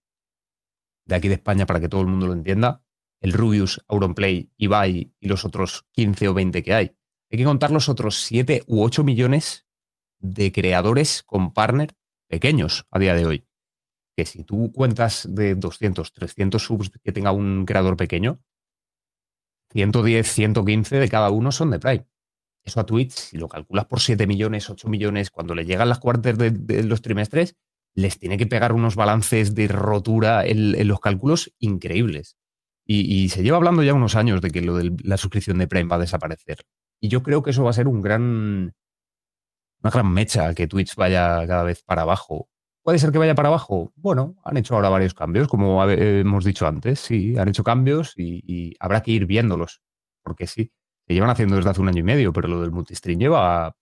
de 1.04 1.14
aquí 1.14 1.28
de 1.28 1.34
España 1.34 1.66
para 1.66 1.80
que 1.80 1.88
todo 1.88 2.00
el 2.00 2.06
mundo 2.06 2.26
lo 2.26 2.32
entienda, 2.32 2.82
el 3.20 3.32
Rubius, 3.32 3.84
Auronplay, 3.88 4.50
Ibai 4.56 5.12
y 5.20 5.28
los 5.28 5.44
otros 5.44 5.86
15 5.92 6.28
o 6.28 6.34
20 6.34 6.62
que 6.62 6.74
hay. 6.74 6.96
Hay 7.32 7.38
que 7.38 7.44
contar 7.44 7.70
los 7.70 7.88
otros 7.88 8.16
7 8.24 8.64
u 8.66 8.82
8 8.82 9.04
millones 9.04 9.66
de 10.20 10.52
creadores 10.52 11.22
con 11.22 11.54
partner 11.54 11.94
pequeños 12.28 12.86
a 12.90 12.98
día 12.98 13.14
de 13.14 13.24
hoy. 13.24 13.46
Que 14.14 14.26
si 14.26 14.44
tú 14.44 14.70
cuentas 14.70 15.26
de 15.30 15.54
200, 15.54 16.12
300 16.12 16.62
subs 16.62 16.90
que 17.02 17.10
tenga 17.10 17.32
un 17.32 17.64
creador 17.64 17.96
pequeño, 17.96 18.42
110, 19.70 20.30
115 20.30 20.96
de 20.96 21.08
cada 21.08 21.30
uno 21.30 21.52
son 21.52 21.70
de 21.70 21.78
Prime. 21.78 22.06
Eso 22.62 22.80
a 22.80 22.84
Twitch, 22.84 23.12
si 23.12 23.38
lo 23.38 23.48
calculas 23.48 23.86
por 23.86 24.00
7 24.00 24.26
millones, 24.26 24.68
8 24.68 24.86
millones, 24.90 25.30
cuando 25.30 25.54
le 25.54 25.64
llegan 25.64 25.88
las 25.88 26.00
cuartas 26.00 26.36
de, 26.36 26.82
los 26.82 27.00
trimestres, 27.00 27.56
les 27.94 28.18
tiene 28.18 28.36
que 28.36 28.46
pegar 28.46 28.74
unos 28.74 28.94
balances 28.94 29.54
de 29.54 29.68
rotura 29.68 30.44
en, 30.44 30.86
los 30.86 31.00
cálculos 31.00 31.54
increíbles. 31.58 32.36
Y, 32.84 33.30
se 33.30 33.42
lleva 33.42 33.56
hablando 33.56 33.82
ya 33.82 33.94
unos 33.94 34.16
años 34.16 34.42
de 34.42 34.50
que 34.50 34.60
lo 34.60 34.76
de 34.76 34.94
la 35.02 35.16
suscripción 35.16 35.56
de 35.56 35.66
Prime 35.66 35.88
va 35.88 35.96
a 35.96 36.00
desaparecer. 36.00 36.66
Y 37.02 37.08
yo 37.08 37.24
creo 37.24 37.42
que 37.42 37.50
eso 37.50 37.64
va 37.64 37.70
a 37.70 37.72
ser 37.72 37.88
un 37.88 38.00
gran, 38.00 38.74
una 39.82 39.90
gran 39.90 40.12
mecha 40.12 40.54
que 40.54 40.68
Twitch 40.68 40.94
vaya 40.94 41.44
cada 41.48 41.64
vez 41.64 41.82
para 41.82 42.02
abajo. 42.02 42.48
¿Puede 42.84 43.00
ser 43.00 43.10
que 43.10 43.18
vaya 43.18 43.34
para 43.34 43.48
abajo? 43.48 43.92
Bueno, 43.96 44.36
han 44.44 44.56
hecho 44.56 44.76
ahora 44.76 44.88
varios 44.88 45.12
cambios, 45.12 45.48
como 45.48 45.82
hemos 45.84 46.44
dicho 46.44 46.64
antes, 46.64 47.00
sí, 47.00 47.36
han 47.36 47.48
hecho 47.48 47.64
cambios 47.64 48.14
y, 48.16 48.76
habrá 48.78 49.02
que 49.02 49.10
ir 49.10 49.26
viéndolos, 49.26 49.82
porque 50.22 50.46
sí, 50.46 50.72
se 51.08 51.14
llevan 51.14 51.30
haciendo 51.30 51.56
desde 51.56 51.70
hace 51.70 51.80
un 51.80 51.88
año 51.88 52.00
y 52.00 52.04
medio, 52.04 52.32
pero 52.32 52.46
lo 52.46 52.60
del 52.60 52.70
multistream 52.70 53.18
lleva 53.18 53.74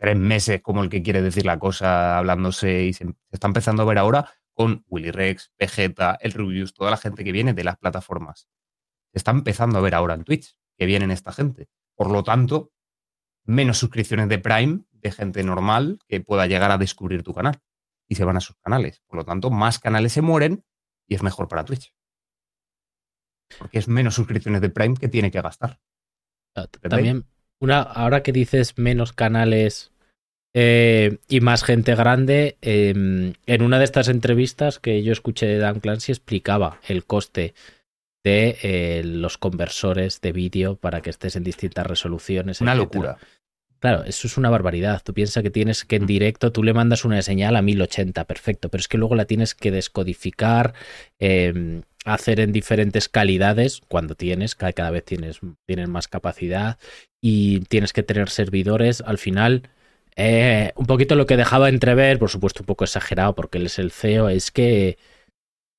tres 0.00 0.16
meses, 0.16 0.60
como 0.60 0.82
el 0.82 0.90
que 0.90 1.04
quiere 1.04 1.22
decir 1.22 1.46
la 1.46 1.60
cosa, 1.60 2.18
hablándose 2.18 2.84
y 2.84 2.92
se, 2.94 3.14
está 3.30 3.46
empezando 3.46 3.82
a 3.82 3.86
ver 3.86 3.98
ahora 3.98 4.28
con 4.54 4.84
Willy 4.88 5.12
Rex, 5.12 5.52
Vegeta, 5.56 6.18
el 6.20 6.32
Rubius, 6.32 6.74
toda 6.74 6.90
la 6.90 6.96
gente 6.96 7.22
que 7.22 7.30
viene 7.30 7.54
de 7.54 7.62
las 7.62 7.76
plataformas. 7.78 8.48
Se 9.12 9.18
está 9.18 9.30
empezando 9.30 9.78
a 9.78 9.82
ver 9.82 9.94
ahora 9.94 10.14
en 10.14 10.24
Twitch 10.24 10.56
que 10.78 10.86
vienen 10.86 11.10
esta 11.10 11.32
gente. 11.32 11.68
Por 11.94 12.10
lo 12.10 12.22
tanto, 12.22 12.70
menos 13.44 13.78
suscripciones 13.78 14.28
de 14.28 14.38
Prime 14.38 14.84
de 14.92 15.10
gente 15.10 15.42
normal 15.42 15.98
que 16.08 16.20
pueda 16.20 16.46
llegar 16.46 16.70
a 16.70 16.78
descubrir 16.78 17.22
tu 17.22 17.34
canal 17.34 17.60
y 18.08 18.14
se 18.14 18.24
van 18.24 18.36
a 18.36 18.40
sus 18.40 18.56
canales. 18.56 19.02
Por 19.06 19.18
lo 19.18 19.24
tanto, 19.24 19.50
más 19.50 19.78
canales 19.78 20.12
se 20.12 20.22
mueren 20.22 20.64
y 21.06 21.14
es 21.14 21.22
mejor 21.22 21.48
para 21.48 21.64
Twitch. 21.64 21.92
Porque 23.58 23.78
es 23.78 23.88
menos 23.88 24.14
suscripciones 24.14 24.60
de 24.60 24.70
Prime 24.70 24.96
que 24.96 25.08
tiene 25.08 25.30
que 25.30 25.40
gastar. 25.40 25.80
También, 26.88 27.24
una, 27.60 27.82
ahora 27.82 28.22
que 28.22 28.32
dices 28.32 28.78
menos 28.78 29.12
canales 29.12 29.92
eh, 30.54 31.18
y 31.28 31.40
más 31.40 31.62
gente 31.62 31.94
grande, 31.94 32.58
em, 32.60 33.34
en 33.46 33.62
una 33.62 33.78
de 33.78 33.84
estas 33.84 34.08
entrevistas 34.08 34.78
que 34.78 35.02
yo 35.02 35.12
escuché 35.12 35.46
de 35.46 35.58
Dan 35.58 35.80
Clancy 35.80 36.12
explicaba 36.12 36.80
el 36.88 37.04
coste 37.04 37.54
de 38.24 38.58
eh, 38.62 39.02
los 39.04 39.38
conversores 39.38 40.20
de 40.20 40.32
vídeo 40.32 40.76
para 40.76 41.00
que 41.00 41.10
estés 41.10 41.36
en 41.36 41.44
distintas 41.44 41.86
resoluciones. 41.86 42.60
Una 42.60 42.74
locura. 42.74 43.18
Claro, 43.80 44.04
eso 44.04 44.26
es 44.26 44.36
una 44.36 44.50
barbaridad. 44.50 45.02
Tú 45.04 45.14
piensas 45.14 45.42
que 45.42 45.50
tienes 45.50 45.84
que 45.84 45.96
en 45.96 46.04
mm. 46.04 46.06
directo 46.06 46.52
tú 46.52 46.64
le 46.64 46.74
mandas 46.74 47.04
una 47.04 47.22
señal 47.22 47.54
a 47.54 47.62
1080, 47.62 48.24
perfecto, 48.24 48.68
pero 48.68 48.80
es 48.80 48.88
que 48.88 48.98
luego 48.98 49.14
la 49.14 49.24
tienes 49.24 49.54
que 49.54 49.70
descodificar, 49.70 50.74
em, 51.20 51.82
hacer 52.04 52.40
en 52.40 52.52
diferentes 52.52 53.08
calidades 53.08 53.80
cuando 53.88 54.14
tienes, 54.14 54.54
cada 54.56 54.90
vez 54.90 55.04
tienes, 55.04 55.40
tienes 55.66 55.88
más 55.88 56.08
capacidad 56.08 56.78
y 57.20 57.60
tienes 57.60 57.92
que 57.92 58.02
tener 58.02 58.30
servidores. 58.30 59.00
Al 59.02 59.18
final, 59.18 59.62
eh, 60.16 60.72
un 60.74 60.86
poquito 60.86 61.14
lo 61.14 61.26
que 61.26 61.36
dejaba 61.36 61.68
entrever, 61.68 62.18
por 62.18 62.30
supuesto 62.30 62.62
un 62.62 62.66
poco 62.66 62.84
exagerado 62.84 63.34
porque 63.36 63.58
él 63.58 63.66
es 63.66 63.78
el 63.78 63.92
CEO, 63.92 64.28
es 64.28 64.50
que 64.50 64.98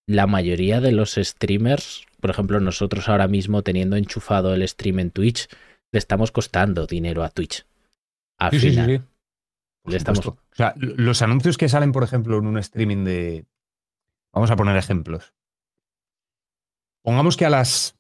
la 0.08 0.28
mayoría 0.28 0.80
de 0.80 0.94
los 0.94 1.16
streamers, 1.16 2.06
por 2.20 2.30
ejemplo 2.30 2.60
nosotros 2.60 3.10
ahora 3.10 3.28
mismo 3.28 3.62
teniendo 3.62 3.96
enchufado 3.96 4.54
el 4.54 4.68
stream 4.68 5.00
en 5.00 5.12
Twitch, 5.12 5.48
le 5.92 6.00
estamos 6.00 6.32
costando 6.32 6.86
dinero 6.86 7.24
a 7.24 7.30
Twitch 7.30 7.66
sí, 8.52 8.60
Sí, 8.60 8.72
sí, 8.72 9.02
estamos... 9.96 10.26
O 10.26 10.38
sea, 10.52 10.74
los 10.78 11.22
anuncios 11.22 11.58
que 11.58 11.70
salen, 11.70 11.92
por 11.92 12.04
ejemplo, 12.04 12.38
en 12.38 12.48
un 12.48 12.58
streaming 12.58 13.04
de. 13.06 13.46
Vamos 14.34 14.52
a 14.52 14.56
poner 14.56 14.78
ejemplos. 14.78 15.34
Pongamos 17.02 17.38
que 17.38 17.46
a 17.46 17.50
las 17.50 17.98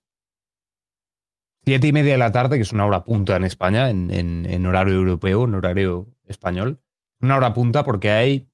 siete 1.65 1.87
y 1.87 1.93
media 1.93 2.13
de 2.13 2.17
la 2.17 2.31
tarde, 2.31 2.57
que 2.57 2.63
es 2.63 2.73
una 2.73 2.85
hora 2.85 3.03
punta 3.03 3.35
en 3.35 3.43
España, 3.43 3.89
en, 3.89 4.65
horario 4.65 4.95
europeo, 4.95 5.45
en 5.45 5.55
horario 5.55 6.07
español, 6.25 6.81
una 7.21 7.37
hora 7.37 7.53
punta 7.53 7.83
porque 7.83 8.11
hay, 8.11 8.49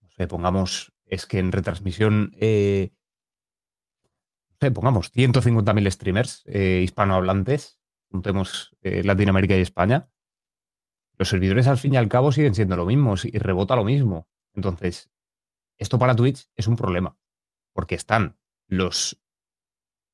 no 0.00 0.10
sé, 0.10 0.26
pongamos, 0.26 0.92
es 1.04 1.26
que 1.26 1.38
en 1.38 1.52
retransmisión, 1.52 2.34
eh, 2.38 2.90
pongamos 4.70 5.12
150.000 5.12 5.90
streamers 5.90 6.42
eh, 6.46 6.80
hispanohablantes, 6.84 7.80
juntemos 8.10 8.76
eh, 8.82 9.02
Latinoamérica 9.02 9.56
y 9.56 9.60
España, 9.60 10.10
los 11.18 11.28
servidores 11.28 11.66
al 11.66 11.78
fin 11.78 11.94
y 11.94 11.96
al 11.96 12.08
cabo 12.08 12.32
siguen 12.32 12.54
siendo 12.54 12.76
lo 12.76 12.86
mismo 12.86 13.14
y 13.22 13.38
rebota 13.38 13.76
lo 13.76 13.84
mismo. 13.84 14.28
Entonces, 14.54 15.10
esto 15.78 15.98
para 15.98 16.14
Twitch 16.14 16.48
es 16.56 16.66
un 16.66 16.76
problema, 16.76 17.16
porque 17.72 17.94
están 17.94 18.38
los 18.66 19.20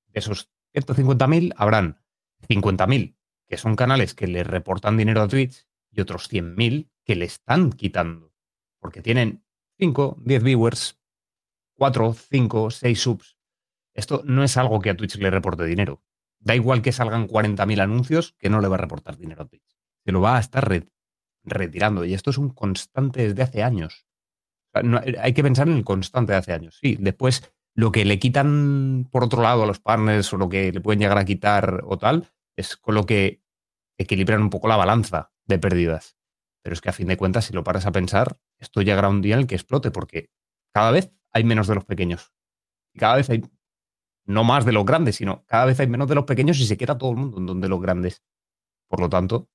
de 0.09 0.21
esos 0.21 0.51
150.000 0.75 1.55
habrán 1.57 2.01
50.000 2.49 3.17
que 3.49 3.57
son 3.57 3.77
canales 3.77 4.15
que 4.15 4.27
le 4.27 4.45
reportan 4.45 4.97
dinero 4.97 5.23
a 5.23 5.29
Twitch 5.29 5.67
y 5.91 6.01
otros 6.01 6.31
100.000 6.31 6.91
que 7.05 7.17
le 7.17 7.25
están 7.25 7.73
quitando, 7.73 8.33
porque 8.79 9.01
tienen 9.01 9.43
5, 9.79 10.19
10 10.21 10.43
viewers, 10.43 11.01
4, 11.75 12.13
5, 12.13 12.71
6 12.71 13.01
subs. 13.01 13.38
Esto 13.99 14.23
no 14.25 14.45
es 14.45 14.57
algo 14.57 14.79
que 14.79 14.91
a 14.91 14.97
Twitch 14.97 15.17
le 15.17 15.29
reporte 15.29 15.65
dinero. 15.65 16.05
Da 16.39 16.55
igual 16.55 16.83
que 16.83 16.93
salgan 16.93 17.27
40.000 17.27 17.81
anuncios, 17.81 18.37
que 18.39 18.49
no 18.49 18.61
le 18.61 18.69
va 18.69 18.77
a 18.77 18.79
reportar 18.79 19.17
dinero 19.17 19.43
a 19.43 19.49
Twitch. 19.49 19.77
Se 20.05 20.13
lo 20.13 20.21
va 20.21 20.37
a 20.37 20.41
estar 20.41 20.71
retirando. 21.43 22.05
Y 22.05 22.15
esto 22.15 22.31
es 22.31 22.39
un 22.39 22.51
constante 22.51 23.27
desde 23.27 23.43
hace 23.43 23.65
años. 23.65 24.07
Eh, 24.75 25.17
hay 25.21 25.33
que 25.33 25.43
pensar 25.43 25.67
en 25.69 25.79
el 25.79 25.85
constante 25.85 26.31
de 26.31 26.39
hace 26.39 26.53
años. 26.53 26.79
Sí, 26.81 26.97
después 27.01 27.53
lo 27.75 27.91
que 27.91 28.05
le 28.05 28.21
quitan 28.21 29.09
por 29.11 29.25
otro 29.25 29.43
lado 29.43 29.65
a 29.65 29.67
los 29.67 29.81
partners 29.81 30.33
o 30.33 30.37
lo 30.37 30.49
que 30.49 30.71
le 30.71 30.81
pueden 30.81 31.01
llegar 31.01 31.19
a 31.19 31.25
quitar 31.25 31.83
o 31.85 31.99
tal, 31.99 32.31
es 32.57 32.77
con 32.77 32.95
lo 32.95 33.05
que 33.05 33.43
equilibran 33.99 34.43
un 34.43 34.51
poco 34.51 34.69
la 34.69 34.77
balanza 34.77 35.33
de 35.45 35.59
pérdidas. 35.59 36.17
Pero 36.63 36.75
es 36.75 36.81
que 36.81 36.91
a 36.91 36.93
fin 36.93 37.09
de 37.09 37.17
cuentas, 37.17 37.47
si 37.47 37.53
lo 37.53 37.65
paras 37.65 37.85
a 37.85 37.91
pensar, 37.91 38.39
esto 38.59 38.81
llegará 38.81 39.09
un 39.09 39.23
día 39.23 39.35
en 39.35 39.41
el 39.41 39.47
que 39.49 39.57
explote, 39.57 39.91
porque 39.91 40.31
cada 40.73 40.93
vez 40.93 41.13
hay 41.33 41.43
menos 41.43 41.67
de 41.67 41.75
los 41.75 41.85
pequeños. 41.85 42.33
Y 42.95 43.01
cada 43.01 43.17
vez 43.17 43.29
hay 43.31 43.43
no 44.29 44.45
más 44.45 44.67
de 44.67 44.73
los 44.73 44.85
grandes, 44.85 45.17
sino 45.17 45.45
cada 45.47 45.65
vez 45.65 45.81
hay 45.81 45.87
menos 45.87 46.07
de 46.07 46.15
los 46.15 46.25
pequeños 46.25 46.61
y 46.61 46.67
se 46.67 46.77
queda 46.77 46.99
todo 46.99 47.11
el 47.11 47.17
mundo 47.17 47.39
en 47.39 47.47
donde 47.47 47.69
los 47.69 47.81
grandes. 47.81 48.23
Por 48.87 49.01
lo 49.01 49.09
tanto, 49.09 49.49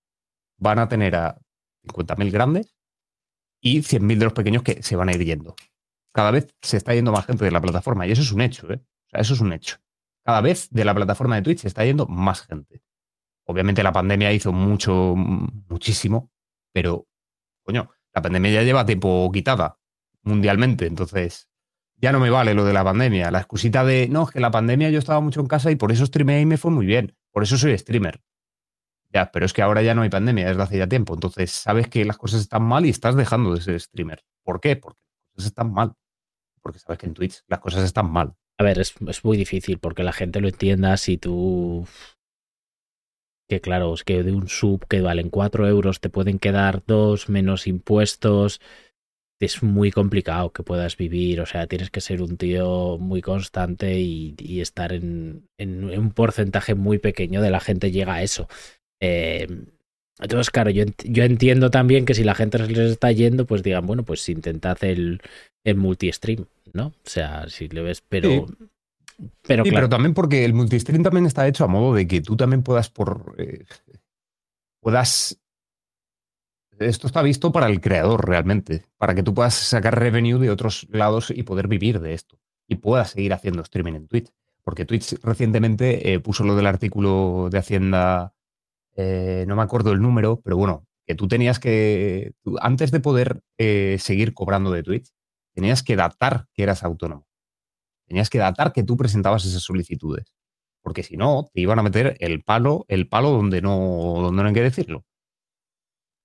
van 0.58 0.80
a 0.80 0.90
tener 0.90 1.16
a 1.16 1.40
50.000 1.86 2.32
grandes 2.32 2.76
y 3.62 3.84
100.000 3.84 4.18
de 4.18 4.26
los 4.26 4.34
pequeños 4.34 4.64
que 4.64 4.82
se 4.82 4.96
van 4.96 5.10
a 5.10 5.14
ir 5.14 5.24
yendo. 5.24 5.56
Cada 6.12 6.32
vez 6.32 6.56
se 6.62 6.78
está 6.78 6.96
yendo 6.96 7.12
más 7.12 7.26
gente 7.28 7.46
de 7.46 7.52
la 7.52 7.62
plataforma 7.62 8.08
y 8.08 8.12
eso 8.12 8.24
es 8.24 8.32
un 8.32 8.42
hecho, 8.42 8.72
¿eh? 8.72 8.82
O 8.84 9.10
sea, 9.12 9.22
eso 9.22 9.36
es 9.36 9.42
un 9.42 9.54
hecho. 9.54 9.78
Cada 10.26 10.42
vez 10.42 10.70
de 10.72 10.86
la 10.86 10.96
plataforma 10.96 11.36
de 11.36 11.44
Twitch 11.44 11.60
se 11.60 11.68
está 11.68 11.86
yendo 11.86 12.08
más 12.08 12.42
gente. 12.42 12.82
Obviamente 13.46 13.84
la 13.84 13.92
pandemia 13.92 14.32
hizo 14.32 14.52
mucho, 14.52 15.16
muchísimo, 15.16 16.32
pero, 16.72 17.06
coño, 17.64 17.92
la 18.12 18.22
pandemia 18.24 18.52
ya 18.52 18.64
lleva 18.64 18.86
tiempo 18.86 19.30
quitada 19.32 19.78
mundialmente, 20.24 20.88
entonces 20.88 21.50
ya 22.04 22.12
no 22.12 22.20
me 22.20 22.30
vale 22.30 22.54
lo 22.54 22.66
de 22.66 22.74
la 22.74 22.84
pandemia. 22.84 23.32
La 23.32 23.38
excusita 23.40 23.86
de, 23.86 24.10
no, 24.10 24.24
es 24.24 24.32
que 24.32 24.42
la 24.42 24.52
pandemia 24.52 24.90
yo 24.90 25.00
estaba 25.00 25.22
mucho 25.22 25.40
en 25.40 25.48
casa 25.48 25.72
y 25.72 25.78
por 25.78 25.90
eso 25.90 26.06
streameé 26.06 26.42
y 26.42 26.46
me 26.46 26.58
fue 26.58 26.70
muy 26.70 26.86
bien. 26.86 27.16
Por 27.32 27.44
eso 27.44 27.58
soy 27.58 27.78
streamer. 27.78 28.20
Ya, 29.10 29.32
pero 29.32 29.46
es 29.46 29.54
que 29.54 29.62
ahora 29.62 29.82
ya 29.84 29.96
no 29.96 30.02
hay 30.02 30.10
pandemia 30.10 30.50
desde 30.50 30.62
hace 30.62 30.78
ya 30.80 30.88
tiempo. 30.88 31.14
Entonces 31.14 31.52
sabes 31.52 31.88
que 31.88 32.04
las 32.04 32.18
cosas 32.18 32.42
están 32.42 32.64
mal 32.64 32.86
y 32.86 32.90
estás 32.90 33.16
dejando 33.16 33.56
de 33.56 33.62
ser 33.62 33.80
streamer. 33.80 34.22
¿Por 34.44 34.60
qué? 34.60 34.76
Porque 34.76 35.00
las 35.00 35.36
cosas 35.36 35.46
están 35.48 35.72
mal. 35.72 35.94
Porque 36.62 36.80
sabes 36.80 37.00
que 37.00 37.06
en 37.06 37.14
Twitch 37.14 37.42
las 37.48 37.62
cosas 37.62 37.86
están 37.86 38.12
mal. 38.12 38.36
A 38.58 38.64
ver, 38.64 38.80
es, 38.80 38.96
muy 39.24 39.38
difícil 39.38 39.80
porque 39.80 40.04
la 40.04 40.12
gente 40.12 40.42
lo 40.42 40.50
entienda 40.50 40.98
si 40.98 41.18
tú. 41.18 41.88
Que 43.48 43.62
claro, 43.62 43.94
es 43.94 44.04
que 44.04 44.24
de 44.24 44.34
un 44.34 44.50
sub 44.50 44.86
que 44.90 45.00
valen 45.00 45.30
4 45.30 45.70
euros 45.70 46.02
te 46.02 46.10
pueden 46.10 46.38
quedar 46.38 46.84
dos 46.86 47.30
menos 47.30 47.66
impuestos. 47.66 48.60
Es 49.44 49.62
muy 49.62 49.92
complicado 49.92 50.52
que 50.52 50.64
puedas 50.64 50.98
vivir. 50.98 51.42
O 51.42 51.46
sea, 51.46 51.68
tienes 51.68 51.90
que 51.90 52.02
ser 52.02 52.22
un 52.22 52.38
tío 52.38 52.98
muy 53.00 53.22
constante 53.22 54.00
y, 54.00 54.62
estar 54.62 54.94
en, 54.94 55.48
en 55.58 55.84
un 55.84 56.12
porcentaje 56.12 56.76
muy 56.76 56.98
pequeño 57.00 57.42
de 57.42 57.52
la 57.52 57.60
gente 57.60 57.92
llega 57.92 58.16
a 58.16 58.24
eso. 58.24 58.48
Eh, 59.02 59.48
entonces, 60.20 60.52
claro, 60.52 60.70
yo, 60.70 60.86
yo, 61.04 61.24
entiendo 61.24 61.72
también 61.72 62.06
que 62.06 62.14
si 62.14 62.24
la 62.24 62.36
gente 62.36 62.60
les 62.60 62.92
está 62.92 63.12
yendo, 63.12 63.46
pues 63.46 63.64
digan, 63.64 63.86
bueno, 63.86 64.04
pues 64.04 64.30
intentad 64.30 64.78
el, 64.84 65.22
el 65.64 65.76
multi-stream, 65.76 66.46
¿no? 66.72 66.88
O 66.88 66.94
sea, 67.04 67.50
si 67.50 67.68
le 67.68 67.82
ves, 67.82 68.02
pero... 68.08 68.46
Pero, 69.44 69.64
pero 69.64 69.90
también 69.90 70.14
porque 70.14 70.44
el 70.44 70.54
multi-stream 70.54 71.04
también 71.04 71.26
está 71.26 71.48
hecho 71.48 71.64
a 71.64 71.68
modo 71.68 71.94
de 71.94 72.08
que 72.08 72.22
tú 72.22 72.36
también 72.36 72.64
puedas 72.64 72.90
por... 72.90 73.36
Eh, 73.38 73.66
puedas... 74.82 75.40
Esto 76.86 77.08
está 77.08 77.22
visto 77.22 77.52
para 77.52 77.68
el 77.68 77.82
creador 77.82 78.28
realmente, 78.28 78.86
para 78.98 79.16
que 79.16 79.24
tú 79.24 79.34
puedas 79.34 79.54
sacar 79.54 79.98
revenue 80.00 80.40
de 80.40 80.50
otros 80.50 80.88
lados 80.90 81.32
y 81.36 81.44
poder 81.44 81.68
vivir 81.68 82.00
de 82.00 82.14
esto. 82.14 82.40
Y 82.68 82.76
puedas 82.76 83.12
seguir 83.12 83.34
haciendo 83.34 83.62
streaming 83.62 83.94
en 83.94 84.08
Twitch. 84.08 84.32
Porque 84.64 84.86
Twitch 84.86 85.20
recientemente 85.22 86.14
eh, 86.14 86.20
puso 86.20 86.44
lo 86.44 86.56
del 86.56 86.68
artículo 86.68 87.50
de 87.52 87.58
Hacienda 87.58 88.34
eh, 88.96 89.46
no 89.48 89.56
me 89.56 89.64
acuerdo 89.64 89.92
el 89.92 90.02
número, 90.02 90.42
pero 90.42 90.58
bueno, 90.58 90.86
que 91.06 91.16
tú 91.16 91.28
tenías 91.28 91.60
que, 91.60 92.34
antes 92.62 92.92
de 92.92 93.00
poder 93.00 93.42
eh, 93.58 93.98
seguir 94.00 94.34
cobrando 94.34 94.72
de 94.72 94.84
Twitch, 94.84 95.10
tenías 95.54 95.84
que 95.84 95.96
datar 95.96 96.48
que 96.54 96.64
eras 96.64 96.84
autónomo. 96.84 97.28
Tenías 98.08 98.30
que 98.30 98.38
datar 98.38 98.74
que 98.74 98.84
tú 98.84 98.98
presentabas 98.98 99.46
esas 99.46 99.64
solicitudes. 99.64 100.34
Porque 100.82 101.04
si 101.04 101.18
no, 101.18 101.50
te 101.54 101.62
iban 101.62 101.80
a 101.80 101.84
meter 101.84 102.18
el 102.20 102.44
palo, 102.44 102.86
el 102.90 103.08
palo 103.08 103.32
donde 103.32 103.62
no, 103.62 103.78
donde 104.22 104.44
no 104.44 104.50
hay 104.50 104.54
que 104.54 104.62
decirlo. 104.62 105.06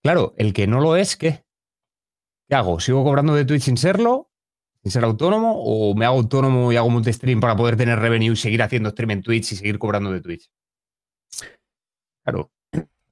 Claro, 0.02 0.34
el 0.36 0.52
que 0.52 0.66
no 0.66 0.80
lo 0.80 0.96
es, 0.96 1.16
¿qué? 1.16 1.44
¿qué 2.48 2.54
hago? 2.54 2.80
¿Sigo 2.80 3.04
cobrando 3.04 3.34
de 3.34 3.44
Twitch 3.44 3.62
sin 3.62 3.76
serlo? 3.76 4.30
¿Sin 4.82 4.92
ser 4.92 5.04
autónomo? 5.04 5.60
¿O 5.62 5.94
me 5.94 6.06
hago 6.06 6.18
autónomo 6.18 6.72
y 6.72 6.76
hago 6.76 6.88
multi-stream 6.88 7.40
para 7.40 7.56
poder 7.56 7.76
tener 7.76 7.98
revenue 7.98 8.32
y 8.32 8.36
seguir 8.36 8.62
haciendo 8.62 8.90
stream 8.90 9.10
en 9.10 9.22
Twitch 9.22 9.52
y 9.52 9.56
seguir 9.56 9.78
cobrando 9.78 10.10
de 10.10 10.20
Twitch? 10.20 10.50
Claro. 12.24 12.50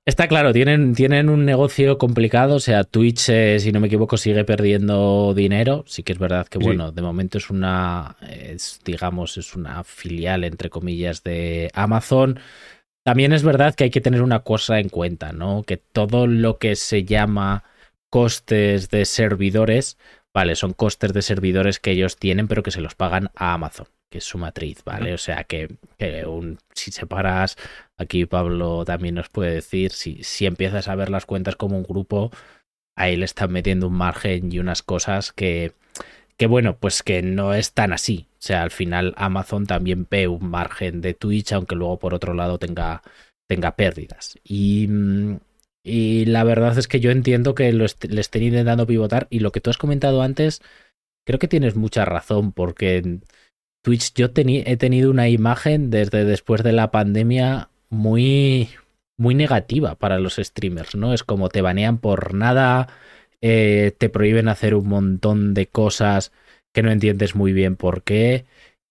Está 0.07 0.29
claro, 0.29 0.53
tienen, 0.53 0.95
tienen 0.95 1.29
un 1.29 1.45
negocio 1.45 1.99
complicado. 1.99 2.55
O 2.55 2.61
sea, 2.61 2.85
Twitch, 2.85 3.29
eh, 3.29 3.59
si 3.59 3.73
no 3.73 3.81
me 3.81 3.89
equivoco, 3.89 4.17
sigue 4.17 4.45
perdiendo 4.45 5.35
dinero. 5.35 5.83
Sí 5.89 6.05
que 6.05 6.13
es 6.13 6.19
verdad 6.21 6.47
que, 6.47 6.59
bueno, 6.59 6.93
de 6.93 7.03
momento 7.03 7.39
es 7.39 7.51
una, 7.51 8.17
es, 8.31 8.81
digamos, 8.85 9.37
es 9.37 9.57
una 9.57 9.83
filial, 9.83 10.45
entre 10.45 10.71
comillas, 10.71 11.25
de 11.25 11.73
Amazon. 11.75 12.39
También 13.07 13.33
es 13.33 13.45
verdad 13.45 13.77
que 13.77 13.85
hay 13.85 13.91
que 13.91 14.01
tener 14.01 14.21
una 14.21 14.41
cosa 14.41 14.81
en 14.81 14.89
cuenta, 14.89 15.33
¿no? 15.33 15.63
Que 15.63 15.77
todo 15.77 16.27
lo 16.27 16.59
que 16.59 16.75
se 16.75 17.05
llama 17.05 17.63
costes 18.11 18.91
de 18.91 19.05
servidores, 19.05 19.97
vale, 20.35 20.57
son 20.57 20.73
costes 20.73 21.13
de 21.13 21.23
servidores 21.23 21.79
que 21.79 21.93
ellos 21.93 22.17
tienen, 22.17 22.49
pero 22.49 22.65
que 22.65 22.73
se 22.73 22.81
los 22.81 22.97
pagan 22.97 23.31
a 23.37 23.55
Amazon 23.55 23.87
que 24.11 24.19
es 24.19 24.25
su 24.25 24.39
matriz, 24.39 24.83
¿vale? 24.85 25.15
O 25.15 25.19
sea 25.19 25.45
que, 25.45 25.69
un, 26.27 26.59
si 26.75 26.91
separas, 26.91 27.57
aquí 27.97 28.27
Pablo 28.27 28.85
también 28.85 29.15
nos 29.15 29.29
puede 29.29 29.55
decir, 29.55 29.93
si, 29.93 30.23
si 30.23 30.47
empiezas 30.47 30.89
a 30.89 30.95
ver 30.95 31.11
las 31.11 31.27
cuentas 31.27 31.57
como 31.57 31.77
un 31.77 31.83
grupo, 31.85 32.31
ahí 32.97 33.17
le 33.17 33.25
están 33.25 33.53
metiendo 33.53 33.89
un 33.89 33.95
margen 33.95 34.53
y 34.53 34.59
unas 34.59 34.83
cosas 34.83 35.33
que, 35.33 35.73
que 36.39 36.47
bueno, 36.47 36.79
pues 36.79 37.03
que 37.03 37.23
no 37.23 37.55
es 37.55 37.73
tan 37.73 37.93
así. 37.93 38.29
O 38.33 38.43
sea, 38.47 38.63
al 38.63 38.71
final 38.71 39.15
Amazon 39.17 39.67
también 39.67 40.07
ve 40.11 40.29
un 40.29 40.49
margen 40.51 41.01
de 41.01 41.15
Twitch, 41.15 41.53
aunque 41.53 41.75
luego 41.75 41.99
por 41.99 42.15
otro 42.15 42.35
lado 42.35 42.59
tenga, 42.59 43.03
tenga 43.49 43.77
pérdidas. 43.77 44.39
Y, 44.45 44.89
y 45.83 46.27
la 46.27 46.45
verdad 46.45 46.79
es 46.79 46.89
que 46.89 47.01
yo 47.01 47.11
entiendo 47.11 47.55
que 47.55 47.73
lo 47.73 47.87
le 48.09 48.21
estén 48.21 48.43
intentando 48.43 48.87
pivotar 48.87 49.27
y 49.31 49.41
lo 49.41 49.53
que 49.53 49.61
tú 49.61 49.71
has 49.71 49.79
comentado 49.79 50.23
antes, 50.23 50.63
creo 51.27 51.39
que 51.39 51.49
tienes 51.49 51.77
mucha 51.77 52.05
razón 52.05 52.53
porque 52.53 53.21
Twitch 53.83 54.15
yo 54.15 54.27
he 54.35 54.77
tenido 54.77 55.11
una 55.11 55.29
imagen 55.29 55.91
desde 55.91 56.25
después 56.25 56.63
de 56.63 56.73
la 56.73 56.91
pandemia 56.91 57.71
muy, 57.89 58.69
muy 59.17 59.35
negativa 59.35 59.95
para 59.95 60.19
los 60.19 60.37
streamers, 60.37 60.97
¿no? 60.97 61.15
Es 61.15 61.23
como 61.23 61.49
te 61.49 61.63
banean 61.63 61.99
por 61.99 62.35
nada, 62.35 62.89
eh, 63.41 63.95
te 63.99 64.09
prohíben 64.09 64.49
hacer 64.49 64.75
un 64.75 64.89
montón 64.89 65.55
de 65.55 65.67
cosas 65.67 66.33
que 66.73 66.83
no 66.83 66.91
entiendes 66.91 67.35
muy 67.35 67.53
bien 67.53 67.77
por 67.77 68.03
qué. 68.03 68.45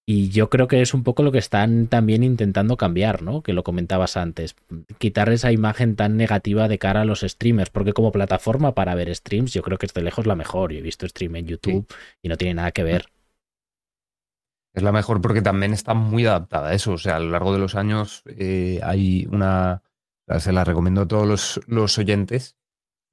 Y 0.08 0.30
yo 0.30 0.52
creo 0.52 0.68
que 0.68 0.82
es 0.82 0.94
un 0.94 1.04
poco 1.04 1.24
lo 1.24 1.32
que 1.32 1.40
están 1.40 1.88
también 1.88 2.24
intentando 2.24 2.78
cambiar, 2.78 3.24
¿no? 3.24 3.42
Que 3.42 3.54
lo 3.54 3.64
comentabas 3.64 4.18
antes. 4.18 4.56
Quitar 5.00 5.30
esa 5.30 5.52
imagen 5.52 5.96
tan 5.96 6.16
negativa 6.16 6.68
de 6.68 6.78
cara 6.78 7.02
a 7.02 7.06
los 7.06 7.22
streamers. 7.22 7.72
Porque 7.72 7.94
como 7.94 8.12
plataforma 8.12 8.76
para 8.76 8.94
ver 8.94 9.14
streams, 9.16 9.54
yo 9.54 9.64
creo 9.64 9.80
que 9.80 9.88
es 9.88 9.94
de 9.94 10.04
lejos 10.04 10.28
la 10.28 10.36
mejor. 10.36 10.72
Yo 10.72 10.80
he 10.80 10.84
visto 10.84 11.08
stream 11.08 11.38
en 11.38 11.48
YouTube 11.48 11.88
y 12.22 12.30
no 12.30 12.38
tiene 12.38 12.54
nada 12.54 12.72
que 12.72 12.84
ver. 12.84 13.08
Es 14.76 14.84
la 14.84 14.92
mejor 14.92 15.22
porque 15.22 15.42
también 15.42 15.74
está 15.74 15.96
muy 15.96 16.26
adaptada 16.28 16.70
a 16.70 16.74
eso. 16.74 16.94
O 16.94 16.98
sea, 17.00 17.16
a 17.16 17.20
lo 17.20 17.32
largo 17.32 17.52
de 17.54 17.60
los 17.60 17.74
años 17.74 18.22
eh, 18.26 18.80
hay 18.84 19.26
una. 19.32 19.82
Se 20.38 20.52
la 20.52 20.64
recomiendo 20.64 21.02
a 21.02 21.08
todos 21.08 21.28
los, 21.28 21.62
los 21.68 21.98
oyentes. 21.98 22.58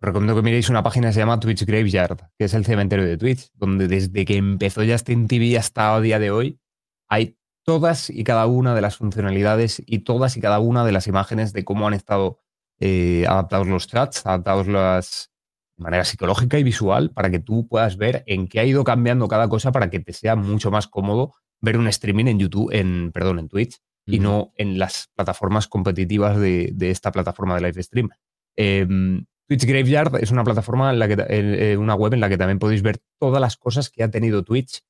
Recomiendo 0.02 0.34
que 0.34 0.42
miréis 0.42 0.68
una 0.68 0.82
página 0.82 1.08
que 1.08 1.14
se 1.14 1.20
llama 1.20 1.40
Twitch 1.40 1.64
Graveyard, 1.64 2.30
que 2.36 2.44
es 2.44 2.54
el 2.54 2.64
cementerio 2.64 3.06
de 3.06 3.16
Twitch, 3.16 3.50
donde 3.54 3.88
desde 3.88 4.24
que 4.24 4.36
empezó 4.36 4.82
Justin 4.84 5.28
TV 5.28 5.56
hasta 5.56 5.96
el 5.96 6.02
día 6.02 6.18
de 6.18 6.30
hoy 6.30 6.60
hay 7.08 7.36
todas 7.64 8.10
y 8.10 8.24
cada 8.24 8.46
una 8.46 8.74
de 8.74 8.80
las 8.80 8.96
funcionalidades 8.96 9.80
y 9.86 10.00
todas 10.00 10.36
y 10.36 10.40
cada 10.40 10.58
una 10.58 10.84
de 10.84 10.92
las 10.92 11.06
imágenes 11.06 11.52
de 11.52 11.64
cómo 11.64 11.86
han 11.86 11.94
estado 11.94 12.40
eh, 12.80 13.24
adaptados 13.28 13.68
los 13.68 13.86
chats, 13.86 14.26
adaptados 14.26 14.66
las, 14.66 15.30
de 15.76 15.84
manera 15.84 16.04
psicológica 16.04 16.58
y 16.58 16.64
visual 16.64 17.12
para 17.12 17.30
que 17.30 17.38
tú 17.38 17.68
puedas 17.68 17.96
ver 17.96 18.24
en 18.26 18.48
qué 18.48 18.58
ha 18.58 18.64
ido 18.64 18.82
cambiando 18.82 19.28
cada 19.28 19.48
cosa 19.48 19.70
para 19.70 19.88
que 19.88 20.00
te 20.00 20.12
sea 20.12 20.34
mucho 20.34 20.72
más 20.72 20.88
cómodo 20.88 21.34
ver 21.60 21.78
un 21.78 21.86
streaming 21.86 22.26
en 22.26 22.40
YouTube, 22.40 22.72
en, 22.72 23.12
perdón, 23.12 23.38
en 23.38 23.48
Twitch, 23.48 23.78
y 24.04 24.18
no 24.18 24.52
en 24.56 24.80
las 24.80 25.10
plataformas 25.14 25.68
competitivas 25.68 26.36
de, 26.40 26.74
esta 26.80 27.12
plataforma 27.12 27.54
de 27.54 27.60
live 27.60 27.82
stream. 27.84 28.08
Em, 28.56 29.24
Twitch 29.52 29.66
Graveyard 29.66 30.16
es 30.22 30.30
una 30.30 30.44
plataforma, 30.44 30.90
en 30.90 30.98
la 30.98 31.08
que, 31.08 31.16
eh, 31.28 31.76
una 31.76 31.94
web 31.94 32.14
en 32.14 32.20
la 32.20 32.30
que 32.30 32.38
también 32.38 32.58
podéis 32.58 32.82
ver 32.82 33.02
todas 33.18 33.40
las 33.40 33.58
cosas 33.58 33.90
que 33.90 34.02
ha 34.02 34.10
tenido 34.10 34.44
Twitch 34.44 34.82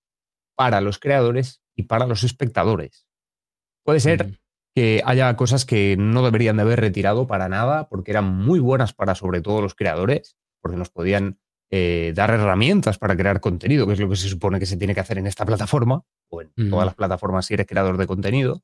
para 0.54 0.80
los 0.80 1.00
creadores 1.00 1.62
y 1.74 1.84
para 1.84 2.06
los 2.06 2.22
espectadores. 2.22 3.08
Puede 3.84 3.98
ser 3.98 4.38
que 4.72 5.02
haya 5.04 5.34
cosas 5.36 5.64
que 5.64 5.96
no 5.98 6.22
deberían 6.22 6.56
de 6.56 6.62
haber 6.62 6.80
retirado 6.80 7.26
para 7.26 7.48
nada, 7.48 7.88
porque 7.88 8.12
eran 8.12 8.24
muy 8.24 8.60
buenas 8.60 8.92
para 8.92 9.16
sobre 9.16 9.40
todo 9.40 9.60
los 9.60 9.74
creadores, 9.74 10.36
porque 10.60 10.76
nos 10.76 10.90
podían 10.90 11.40
eh, 11.70 12.12
dar 12.14 12.30
herramientas 12.30 12.98
para 12.98 13.16
crear 13.16 13.40
contenido, 13.40 13.86
que 13.86 13.94
es 13.94 13.98
lo 13.98 14.08
que 14.08 14.14
se 14.14 14.28
supone 14.28 14.60
que 14.60 14.66
se 14.66 14.76
tiene 14.76 14.94
que 14.94 15.00
hacer 15.00 15.18
en 15.18 15.26
esta 15.26 15.44
plataforma, 15.44 16.04
o 16.28 16.40
en 16.40 16.70
todas 16.70 16.86
las 16.86 16.94
plataformas 16.94 17.46
si 17.46 17.54
eres 17.54 17.66
creador 17.66 17.96
de 17.96 18.06
contenido. 18.06 18.62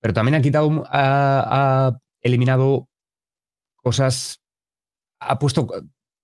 Pero 0.00 0.14
también 0.14 0.36
ha 0.36 0.40
quitado, 0.40 0.84
ha, 0.86 1.98
eliminado 2.22 2.88
cosas, 3.76 4.40
ha 5.20 5.38
puesto, 5.38 5.68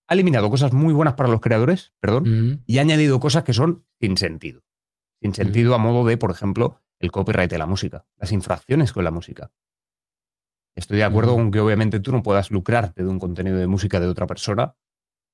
ha 0.07 0.15
eliminado 0.15 0.51
cosas 0.51 0.73
muy 0.73 0.93
buenas 0.93 1.15
para 1.15 1.29
los 1.29 1.41
creadores, 1.41 1.93
perdón, 2.01 2.63
y 2.67 2.79
ha 2.79 2.83
añadido 2.83 3.21
cosas 3.21 3.45
que 3.45 3.53
son 3.53 3.85
sin 4.01 4.17
sentido. 4.17 4.63
Sin 5.21 5.35
sentido 5.35 5.75
a 5.75 5.79
modo 5.79 6.05
de, 6.07 6.17
por 6.17 6.31
ejemplo, 6.31 6.81
el 6.99 7.13
copyright 7.13 7.51
de 7.51 7.59
la 7.59 7.67
música, 7.67 8.07
las 8.17 8.33
infracciones 8.33 8.93
con 8.93 9.05
la 9.05 9.11
música. 9.11 9.53
Estoy 10.75 10.99
de 10.99 11.05
acuerdo 11.05 11.35
con 11.35 11.51
que 11.51 11.61
obviamente 11.61 12.01
tú 12.01 12.13
no 12.13 12.23
puedas 12.23 12.51
lucrarte 12.51 13.03
de 13.03 13.09
un 13.09 13.19
contenido 13.19 13.59
de 13.59 13.67
música 13.67 14.01
de 14.01 14.07
otra 14.07 14.27
persona, 14.27 14.75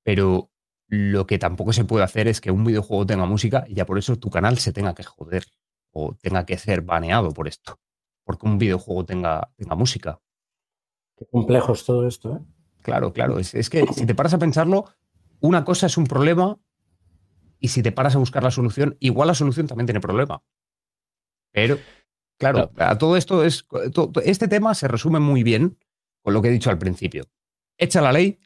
pero 0.03 0.51
lo 0.89 1.27
que 1.27 1.39
tampoco 1.39 1.73
se 1.73 1.85
puede 1.85 2.05
hacer 2.05 2.29
es 2.29 2.41
que 2.41 2.51
un 2.51 2.65
videojuego 2.65 3.07
tenga 3.07 3.27
música 3.27 3.65
y 3.69 3.75
ya 3.75 3.87
por 3.87 3.99
eso 3.99 4.17
tu 4.17 4.31
canal 4.31 4.59
se 4.59 4.73
tenga 4.73 4.95
que 4.95 5.05
joder 5.05 5.45
o 5.93 6.15
tenga 6.21 6.45
que 6.45 6.59
ser 6.59 6.83
baneado 6.83 7.31
por 7.31 7.47
esto. 7.47 7.79
Porque 8.25 8.47
un 8.47 8.59
videojuego 8.59 9.05
tenga, 9.05 9.53
tenga 9.57 9.75
música. 9.75 10.21
Qué 11.17 11.27
complejo 11.27 11.73
es 11.73 11.85
todo 11.85 12.07
esto, 12.07 12.37
¿eh? 12.37 12.41
Claro, 12.89 13.13
claro. 13.13 13.39
Es, 13.39 13.55
es, 13.55 13.69
que 13.69 13.87
si 13.93 14.07
te 14.07 14.15
paras 14.15 14.35
a 14.35 14.39
pensarlo, 14.39 14.87
una 15.41 15.65
cosa 15.65 15.87
es 15.87 15.97
un 15.99 16.07
problema 16.07 16.59
y 17.61 17.69
si 17.69 17.83
te 17.83 17.93
paras 17.93 18.17
a 18.17 18.19
buscar 18.19 18.43
la 18.43 18.51
solución, 18.51 18.97
igual 19.01 19.29
la 19.29 19.35
solución 19.35 19.67
también 19.67 19.87
tiene 19.87 20.01
problema. 20.01 20.43
Pero, 21.53 21.79
claro, 22.39 22.71
a 22.77 22.97
todo 22.97 23.17
esto 23.17 23.45
es. 23.45 23.67
este 24.25 24.49
tema 24.49 24.75
se 24.75 24.89
resume 24.89 25.21
muy 25.21 25.43
bien 25.43 25.79
con 26.23 26.35
lo 26.35 26.41
que 26.41 26.49
he 26.49 26.53
dicho 26.53 26.71
al 26.71 26.79
principio. 26.79 27.25
Echa 27.77 28.01
la 28.01 28.13
ley, 28.13 28.39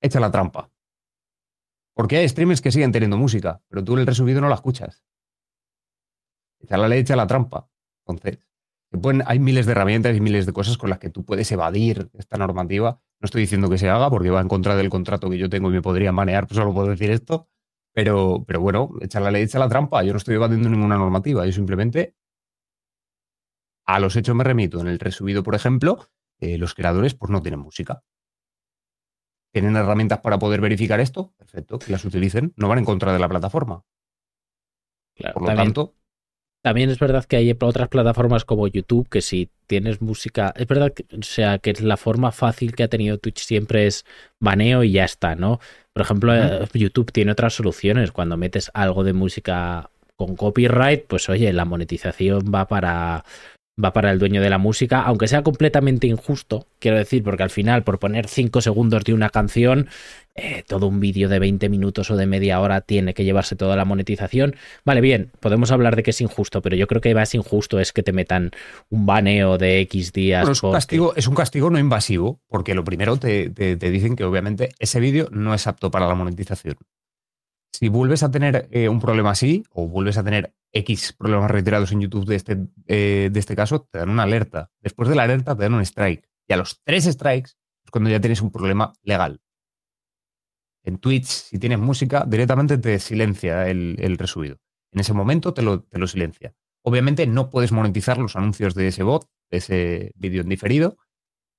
echa 0.00 0.18
la 0.20 0.30
trampa. 0.30 0.70
Porque 1.94 2.16
hay 2.16 2.28
streamers 2.28 2.60
que 2.60 2.72
siguen 2.72 2.92
teniendo 2.92 3.16
música, 3.16 3.62
pero 3.68 3.84
tú 3.84 3.94
en 3.94 4.00
el 4.00 4.06
resubido 4.06 4.40
no 4.40 4.48
la 4.48 4.54
escuchas. 4.54 5.04
Echa 6.60 6.76
la 6.76 6.88
ley, 6.88 7.00
echa 7.00 7.16
la 7.16 7.26
trampa. 7.26 7.68
Entonces, 8.06 8.38
hay 9.26 9.38
miles 9.38 9.66
de 9.66 9.72
herramientas 9.72 10.16
y 10.16 10.20
miles 10.20 10.46
de 10.46 10.52
cosas 10.52 10.78
con 10.78 10.90
las 10.90 10.98
que 10.98 11.10
tú 11.10 11.24
puedes 11.24 11.50
evadir 11.52 12.10
esta 12.14 12.38
normativa. 12.38 13.00
No 13.20 13.26
estoy 13.26 13.42
diciendo 13.42 13.68
que 13.68 13.78
se 13.78 13.88
haga 13.88 14.10
porque 14.10 14.30
va 14.30 14.40
en 14.40 14.48
contra 14.48 14.76
del 14.76 14.88
contrato 14.88 15.28
que 15.28 15.38
yo 15.38 15.48
tengo 15.48 15.68
y 15.68 15.72
me 15.72 15.82
podría 15.82 16.12
manear, 16.12 16.46
pues 16.46 16.56
solo 16.56 16.72
puedo 16.72 16.88
decir 16.88 17.10
esto. 17.10 17.48
Pero, 17.92 18.44
pero 18.46 18.60
bueno, 18.60 18.90
echa 19.00 19.20
la 19.20 19.30
ley, 19.30 19.42
echa 19.42 19.58
la 19.58 19.68
trampa. 19.68 20.02
Yo 20.04 20.12
no 20.12 20.18
estoy 20.18 20.36
evadiendo 20.36 20.68
ninguna 20.68 20.96
normativa. 20.96 21.44
Yo 21.44 21.52
simplemente 21.52 22.14
a 23.86 23.98
los 23.98 24.14
hechos 24.16 24.36
me 24.36 24.44
remito. 24.44 24.80
En 24.80 24.86
el 24.86 24.98
resubido, 24.98 25.42
por 25.42 25.54
ejemplo, 25.54 26.10
eh, 26.38 26.58
los 26.58 26.74
creadores 26.74 27.14
pues 27.14 27.30
no 27.30 27.42
tienen 27.42 27.60
música. 27.60 28.04
¿Tienen 29.52 29.76
herramientas 29.76 30.20
para 30.20 30.38
poder 30.38 30.60
verificar 30.60 31.00
esto? 31.00 31.34
Perfecto, 31.36 31.78
que 31.78 31.90
las 31.90 32.04
utilicen. 32.04 32.52
No 32.56 32.68
van 32.68 32.78
en 32.78 32.84
contra 32.84 33.12
de 33.12 33.18
la 33.18 33.28
plataforma. 33.28 33.84
Claro, 35.14 35.34
Por 35.34 35.42
lo 35.48 35.54
tanto. 35.56 35.97
También 36.68 36.90
es 36.90 36.98
verdad 36.98 37.24
que 37.24 37.36
hay 37.36 37.56
otras 37.58 37.88
plataformas 37.88 38.44
como 38.44 38.68
YouTube 38.68 39.08
que 39.08 39.22
si 39.22 39.48
tienes 39.66 40.02
música. 40.02 40.52
Es 40.54 40.66
verdad 40.66 40.92
que, 40.92 41.06
o 41.16 41.22
sea, 41.22 41.56
que 41.56 41.72
la 41.80 41.96
forma 41.96 42.30
fácil 42.30 42.74
que 42.74 42.82
ha 42.82 42.88
tenido 42.88 43.16
Twitch 43.16 43.38
siempre 43.38 43.86
es 43.86 44.04
baneo 44.38 44.84
y 44.84 44.92
ya 44.92 45.06
está, 45.06 45.34
¿no? 45.34 45.60
Por 45.94 46.02
ejemplo, 46.02 46.36
eh, 46.36 46.68
YouTube 46.74 47.10
tiene 47.10 47.32
otras 47.32 47.54
soluciones. 47.54 48.12
Cuando 48.12 48.36
metes 48.36 48.70
algo 48.74 49.02
de 49.02 49.14
música 49.14 49.88
con 50.14 50.36
copyright, 50.36 51.06
pues 51.06 51.30
oye, 51.30 51.50
la 51.54 51.64
monetización 51.64 52.52
va 52.54 52.68
para 52.68 53.24
va 53.82 53.92
para 53.92 54.10
el 54.10 54.18
dueño 54.18 54.42
de 54.42 54.50
la 54.50 54.58
música, 54.58 55.02
aunque 55.02 55.28
sea 55.28 55.42
completamente 55.42 56.06
injusto, 56.06 56.66
quiero 56.80 56.98
decir, 56.98 57.22
porque 57.22 57.44
al 57.44 57.50
final, 57.50 57.84
por 57.84 57.98
poner 57.98 58.26
5 58.26 58.60
segundos 58.60 59.04
de 59.04 59.14
una 59.14 59.30
canción, 59.30 59.88
eh, 60.38 60.64
todo 60.66 60.86
un 60.86 61.00
vídeo 61.00 61.28
de 61.28 61.38
20 61.38 61.68
minutos 61.68 62.10
o 62.10 62.16
de 62.16 62.26
media 62.26 62.60
hora 62.60 62.80
tiene 62.80 63.14
que 63.14 63.24
llevarse 63.24 63.56
toda 63.56 63.76
la 63.76 63.84
monetización. 63.84 64.56
Vale, 64.84 65.00
bien, 65.00 65.30
podemos 65.40 65.70
hablar 65.70 65.96
de 65.96 66.02
que 66.02 66.10
es 66.10 66.20
injusto, 66.20 66.62
pero 66.62 66.76
yo 66.76 66.86
creo 66.86 67.00
que 67.00 67.14
más 67.14 67.34
injusto 67.34 67.80
es 67.80 67.92
que 67.92 68.02
te 68.02 68.12
metan 68.12 68.50
un 68.90 69.06
baneo 69.06 69.58
de 69.58 69.80
X 69.80 70.12
días. 70.12 70.48
es, 70.48 70.62
un 70.62 70.72
castigo, 70.72 71.14
es 71.16 71.26
un 71.26 71.34
castigo 71.34 71.70
no 71.70 71.78
invasivo, 71.78 72.40
porque 72.48 72.74
lo 72.74 72.84
primero 72.84 73.16
te, 73.16 73.50
te 73.50 73.90
dicen 73.90 74.16
que 74.16 74.24
obviamente 74.24 74.70
ese 74.78 75.00
vídeo 75.00 75.28
no 75.30 75.54
es 75.54 75.66
apto 75.66 75.90
para 75.90 76.06
la 76.06 76.14
monetización. 76.14 76.76
Si 77.78 77.88
vuelves 77.88 78.22
a 78.22 78.30
tener 78.30 78.68
eh, 78.72 78.88
un 78.88 79.00
problema 79.00 79.30
así, 79.30 79.64
o 79.70 79.86
vuelves 79.86 80.18
a 80.18 80.24
tener 80.24 80.52
X 80.72 81.12
problemas 81.12 81.50
reiterados 81.50 81.92
en 81.92 82.00
YouTube 82.00 82.26
de 82.26 82.34
este, 82.34 82.58
eh, 82.86 83.30
de 83.32 83.38
este 83.38 83.54
caso, 83.54 83.86
te 83.90 83.98
dan 83.98 84.10
una 84.10 84.24
alerta. 84.24 84.72
Después 84.80 85.08
de 85.08 85.14
la 85.14 85.22
alerta 85.22 85.54
te 85.54 85.62
dan 85.62 85.74
un 85.74 85.82
strike. 85.82 86.28
Y 86.48 86.52
a 86.52 86.56
los 86.56 86.80
tres 86.82 87.04
strikes 87.04 87.52
es 87.84 87.90
cuando 87.92 88.10
ya 88.10 88.20
tienes 88.20 88.42
un 88.42 88.50
problema 88.50 88.92
legal. 89.02 89.40
En 90.88 90.96
Twitch, 90.96 91.26
si 91.26 91.58
tienes 91.58 91.78
música, 91.78 92.24
directamente 92.26 92.78
te 92.78 92.98
silencia 92.98 93.68
el, 93.68 93.96
el 93.98 94.16
resubido. 94.16 94.56
En 94.90 95.00
ese 95.00 95.12
momento 95.12 95.52
te 95.52 95.60
lo, 95.60 95.84
silencia. 96.06 96.54
Obviamente 96.82 97.26
no 97.26 97.50
puedes 97.50 97.72
monetizar 97.72 98.16
los 98.16 98.36
anuncios 98.36 98.74
de 98.74 98.88
ese 98.88 99.02
bot, 99.02 99.28
de 99.50 99.58
ese 99.58 100.12
vídeo 100.14 100.40
en 100.40 100.48
diferido, 100.48 100.96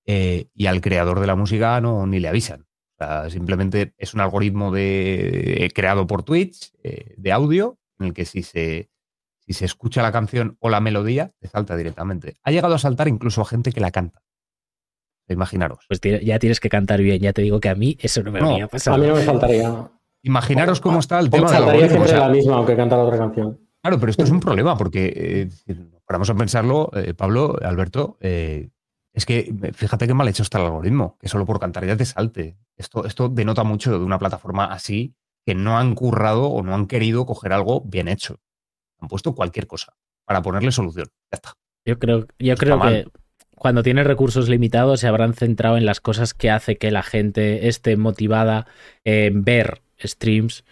eh, 0.07 0.49
y 0.55 0.65
al 0.65 0.81
creador 0.81 1.19
de 1.19 1.27
la 1.27 1.35
música 1.35 1.79
no 1.79 2.07
ni 2.07 2.19
le 2.19 2.27
avisan. 2.27 2.65
simplemente 3.29 3.93
es 3.97 4.15
un 4.15 4.21
algoritmo 4.21 4.71
de, 4.71 5.71
creado 5.75 6.07
por 6.07 6.23
Twitch 6.23 6.71
eh, 6.83 7.13
de 7.15 7.31
audio 7.31 7.77
en 7.99 8.07
el 8.07 8.13
que 8.15 8.25
si 8.25 8.41
se, 8.41 8.89
si 9.37 9.53
se 9.53 9.65
escucha 9.65 10.01
la 10.01 10.11
canción 10.11 10.57
o 10.59 10.71
la 10.71 10.79
melodía, 10.79 11.33
te 11.39 11.47
salta 11.49 11.77
directamente. 11.77 12.37
Ha 12.41 12.49
llegado 12.49 12.73
a 12.73 12.79
saltar 12.79 13.07
incluso 13.07 13.41
a 13.41 13.45
gente 13.45 13.71
que 13.71 13.79
la 13.79 13.91
canta. 13.91 14.23
Imaginaros. 15.29 15.85
Pues 15.87 16.01
ya 16.01 16.39
tienes 16.39 16.59
que 16.59 16.69
cantar 16.69 17.01
bien, 17.01 17.21
ya 17.21 17.33
te 17.33 17.41
digo 17.41 17.59
que 17.59 17.69
a 17.69 17.75
mí 17.75 17.97
eso 17.99 18.23
no 18.23 18.31
me 18.31 18.39
no, 18.39 18.55
A 18.55 18.97
mí 18.97 19.07
no 19.07 19.15
me 19.15 19.21
faltaría. 19.21 19.89
Imaginaros 20.23 20.81
cómo 20.81 20.99
está 20.99 21.19
el 21.19 21.29
tema 21.29 21.51
de 21.51 21.59
la 21.59 21.87
siempre 21.87 22.11
la 22.13 22.29
misma, 22.29 22.55
aunque 22.55 22.75
cantara 22.75 23.03
otra 23.03 23.17
canción. 23.17 23.59
Claro, 23.81 23.99
pero 23.99 24.09
esto 24.09 24.23
es 24.23 24.31
un 24.31 24.41
problema 24.41 24.77
porque, 24.77 25.49
eh, 25.65 25.75
vamos 26.09 26.29
a 26.29 26.35
pensarlo, 26.35 26.91
eh, 26.93 27.13
Pablo, 27.13 27.55
Alberto, 27.61 28.17
eh, 28.19 28.69
es 29.13 29.25
que 29.25 29.53
fíjate 29.73 30.07
qué 30.07 30.13
mal 30.13 30.27
hecho 30.27 30.43
está 30.43 30.59
el 30.59 30.65
algoritmo, 30.65 31.17
que 31.19 31.29
solo 31.29 31.45
por 31.45 31.59
cantar 31.59 31.85
ya 31.85 31.95
te 31.95 32.05
salte. 32.05 32.57
Esto, 32.75 33.05
esto 33.05 33.29
denota 33.29 33.63
mucho 33.63 33.97
de 33.97 34.03
una 34.03 34.19
plataforma 34.19 34.65
así 34.65 35.15
que 35.45 35.55
no 35.55 35.77
han 35.77 35.95
currado 35.95 36.47
o 36.47 36.61
no 36.61 36.75
han 36.75 36.87
querido 36.87 37.25
coger 37.25 37.53
algo 37.53 37.81
bien 37.81 38.07
hecho. 38.07 38.39
Han 38.99 39.07
puesto 39.07 39.33
cualquier 39.33 39.67
cosa 39.67 39.93
para 40.25 40.41
ponerle 40.41 40.71
solución. 40.71 41.07
Ya 41.31 41.35
está. 41.37 41.53
Yo 41.85 41.97
creo, 41.97 42.27
yo 42.37 42.55
creo 42.55 42.79
que 42.81 43.07
cuando 43.59 43.83
tienes 43.83 44.07
recursos 44.07 44.49
limitados 44.49 45.01
se 45.01 45.07
habrán 45.07 45.33
centrado 45.33 45.77
en 45.77 45.85
las 45.85 45.99
cosas 46.01 46.33
que 46.33 46.49
hace 46.49 46.77
que 46.77 46.91
la 46.91 47.03
gente 47.03 47.67
esté 47.67 47.97
motivada 47.97 48.65
en 49.03 49.43
ver 49.43 49.81
streams 50.03 50.63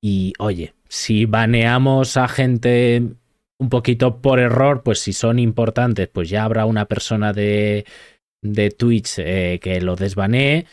y 0.00 0.32
oye, 0.38 0.74
si 0.88 1.26
baneamos 1.26 2.16
a 2.16 2.28
gente 2.28 3.02
un 3.58 3.68
poquito 3.68 4.20
por 4.20 4.38
error, 4.38 4.82
pues 4.82 5.00
si 5.00 5.12
son 5.12 5.38
importantes, 5.38 6.08
pues 6.08 6.28
ya 6.28 6.44
habrá 6.44 6.66
una 6.66 6.86
persona 6.86 7.32
de, 7.32 7.84
de 8.42 8.70
Twitch 8.70 9.18
eh, 9.18 9.58
que 9.62 9.80
lo 9.80 9.96
desbanee. 9.96 10.66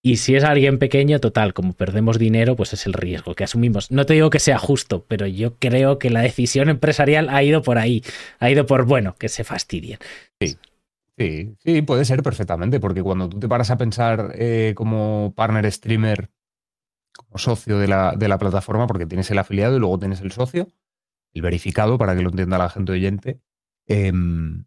Y 0.00 0.18
si 0.18 0.36
es 0.36 0.44
alguien 0.44 0.78
pequeño, 0.78 1.18
total, 1.18 1.52
como 1.54 1.72
perdemos 1.72 2.18
dinero, 2.18 2.54
pues 2.54 2.72
es 2.72 2.86
el 2.86 2.92
riesgo 2.92 3.34
que 3.34 3.44
asumimos. 3.44 3.90
No 3.90 4.06
te 4.06 4.14
digo 4.14 4.30
que 4.30 4.38
sea 4.38 4.58
justo, 4.58 5.04
pero 5.08 5.26
yo 5.26 5.56
creo 5.56 5.98
que 5.98 6.10
la 6.10 6.22
decisión 6.22 6.68
empresarial 6.68 7.28
ha 7.30 7.42
ido 7.42 7.62
por 7.62 7.78
ahí. 7.78 8.04
Ha 8.38 8.50
ido 8.50 8.64
por, 8.64 8.84
bueno, 8.84 9.16
que 9.18 9.28
se 9.28 9.42
fastidien. 9.42 9.98
Sí. 11.18 11.56
Sí, 11.58 11.82
puede 11.82 12.04
ser 12.04 12.22
perfectamente, 12.22 12.78
porque 12.78 13.02
cuando 13.02 13.28
tú 13.28 13.40
te 13.40 13.48
paras 13.48 13.70
a 13.70 13.76
pensar 13.76 14.32
eh, 14.34 14.72
como 14.76 15.34
partner 15.36 15.70
streamer, 15.72 16.30
como 17.16 17.38
socio 17.38 17.78
de 17.78 17.88
la, 17.88 18.14
de 18.16 18.28
la 18.28 18.38
plataforma, 18.38 18.86
porque 18.86 19.06
tienes 19.06 19.28
el 19.32 19.38
afiliado 19.38 19.76
y 19.76 19.80
luego 19.80 19.98
tienes 19.98 20.20
el 20.20 20.30
socio, 20.30 20.68
el 21.32 21.42
verificado 21.42 21.98
para 21.98 22.14
que 22.14 22.22
lo 22.22 22.30
entienda 22.30 22.56
la 22.56 22.70
gente 22.70 22.92
oyente. 22.92 23.40
Em, 23.86 24.64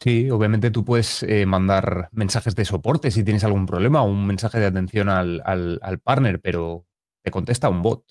sí, 0.00 0.28
obviamente 0.30 0.72
tú 0.72 0.84
puedes 0.84 1.22
eh, 1.22 1.46
mandar 1.46 2.08
mensajes 2.10 2.56
de 2.56 2.64
soporte 2.64 3.12
si 3.12 3.22
tienes 3.22 3.44
algún 3.44 3.66
problema 3.66 4.02
o 4.02 4.10
un 4.10 4.26
mensaje 4.26 4.58
de 4.58 4.66
atención 4.66 5.08
al, 5.08 6.00
partner, 6.02 6.40
pero 6.40 6.84
te 7.22 7.30
contesta 7.30 7.68
un 7.68 7.82
bot. 7.82 8.04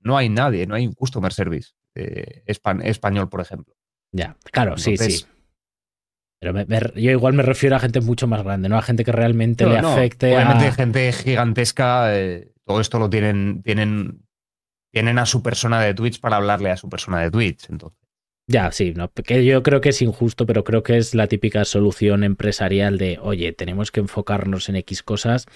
No 0.00 0.16
hay 0.16 0.30
nadie, 0.30 0.66
no 0.66 0.74
hay 0.76 0.86
un 0.86 0.94
customer 0.94 1.32
service 1.32 1.72
eh, 1.94 2.42
español, 2.46 3.28
por 3.28 3.42
ejemplo. 3.42 3.74
Ya, 4.12 4.36
claro, 4.50 4.78
sí, 4.78 4.96
sí. 4.96 5.26
Pero 6.52 6.92
yo 6.94 7.10
igual 7.10 7.32
me 7.34 7.42
refiero 7.42 7.76
a 7.76 7.78
gente 7.78 8.00
mucho 8.00 8.26
más 8.26 8.42
grande, 8.42 8.68
¿no? 8.68 8.76
A 8.76 8.82
gente 8.82 9.04
que 9.04 9.12
realmente 9.12 9.66
le 9.66 9.78
afecte. 9.78 10.34
Obviamente, 10.34 10.72
gente 10.72 11.12
gigantesca, 11.12 12.14
eh, 12.14 12.52
todo 12.64 12.80
esto 12.80 12.98
lo 12.98 13.08
tienen, 13.08 13.62
tienen 13.62 14.24
tienen 14.94 15.18
a 15.18 15.26
su 15.26 15.42
persona 15.42 15.80
de 15.80 15.92
Twitch 15.92 16.20
para 16.20 16.36
hablarle 16.36 16.70
a 16.70 16.76
su 16.76 16.88
persona 16.88 17.20
de 17.20 17.30
Twitch. 17.30 17.68
Entonces. 17.68 17.98
Ya, 18.46 18.70
sí, 18.70 18.92
no, 18.94 19.10
que 19.10 19.44
yo 19.44 19.62
creo 19.62 19.80
que 19.80 19.88
es 19.88 20.02
injusto, 20.02 20.46
pero 20.46 20.62
creo 20.62 20.82
que 20.82 20.98
es 20.98 21.14
la 21.14 21.26
típica 21.26 21.64
solución 21.64 22.22
empresarial 22.22 22.96
de, 22.96 23.18
oye, 23.20 23.52
tenemos 23.52 23.90
que 23.90 24.00
enfocarnos 24.00 24.68
en 24.68 24.76
X 24.76 25.02
cosas. 25.02 25.46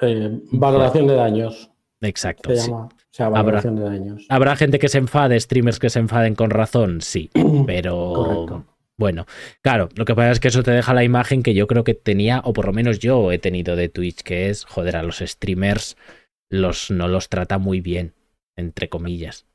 Eh, 0.00 0.40
valoración 0.50 1.06
de 1.06 1.14
daños. 1.14 1.70
Exacto. 2.00 2.54
Se 2.56 2.70
llama. 2.70 2.86
O 2.86 2.90
sea, 3.10 3.28
valoración 3.28 3.76
de 3.76 3.82
daños. 3.82 4.26
¿Habrá 4.30 4.56
gente 4.56 4.80
que 4.80 4.88
se 4.88 4.98
enfade, 4.98 5.38
streamers 5.38 5.78
que 5.78 5.90
se 5.90 6.00
enfaden 6.00 6.34
con 6.34 6.50
razón? 6.50 7.00
Sí, 7.00 7.30
pero... 7.66 8.64
Bueno, 8.98 9.26
claro, 9.62 9.88
lo 9.94 10.04
que 10.04 10.14
pasa 10.14 10.32
es 10.32 10.40
que 10.40 10.48
eso 10.48 10.62
te 10.62 10.72
deja 10.72 10.92
la 10.92 11.04
imagen 11.04 11.42
que 11.42 11.54
yo 11.54 11.66
creo 11.66 11.84
que 11.84 11.94
tenía, 11.94 12.40
o 12.44 12.52
por 12.52 12.66
lo 12.66 12.72
menos 12.72 12.98
yo 12.98 13.32
he 13.32 13.38
tenido 13.38 13.76
de 13.76 13.88
Twitch, 13.88 14.22
que 14.22 14.50
es, 14.50 14.64
joder, 14.64 14.96
a 14.96 15.02
los 15.02 15.18
streamers 15.18 15.96
los, 16.50 16.90
no 16.90 17.08
los 17.08 17.28
trata 17.28 17.58
muy 17.58 17.80
bien 17.80 18.14
entre 18.58 18.88
comillas. 18.88 19.46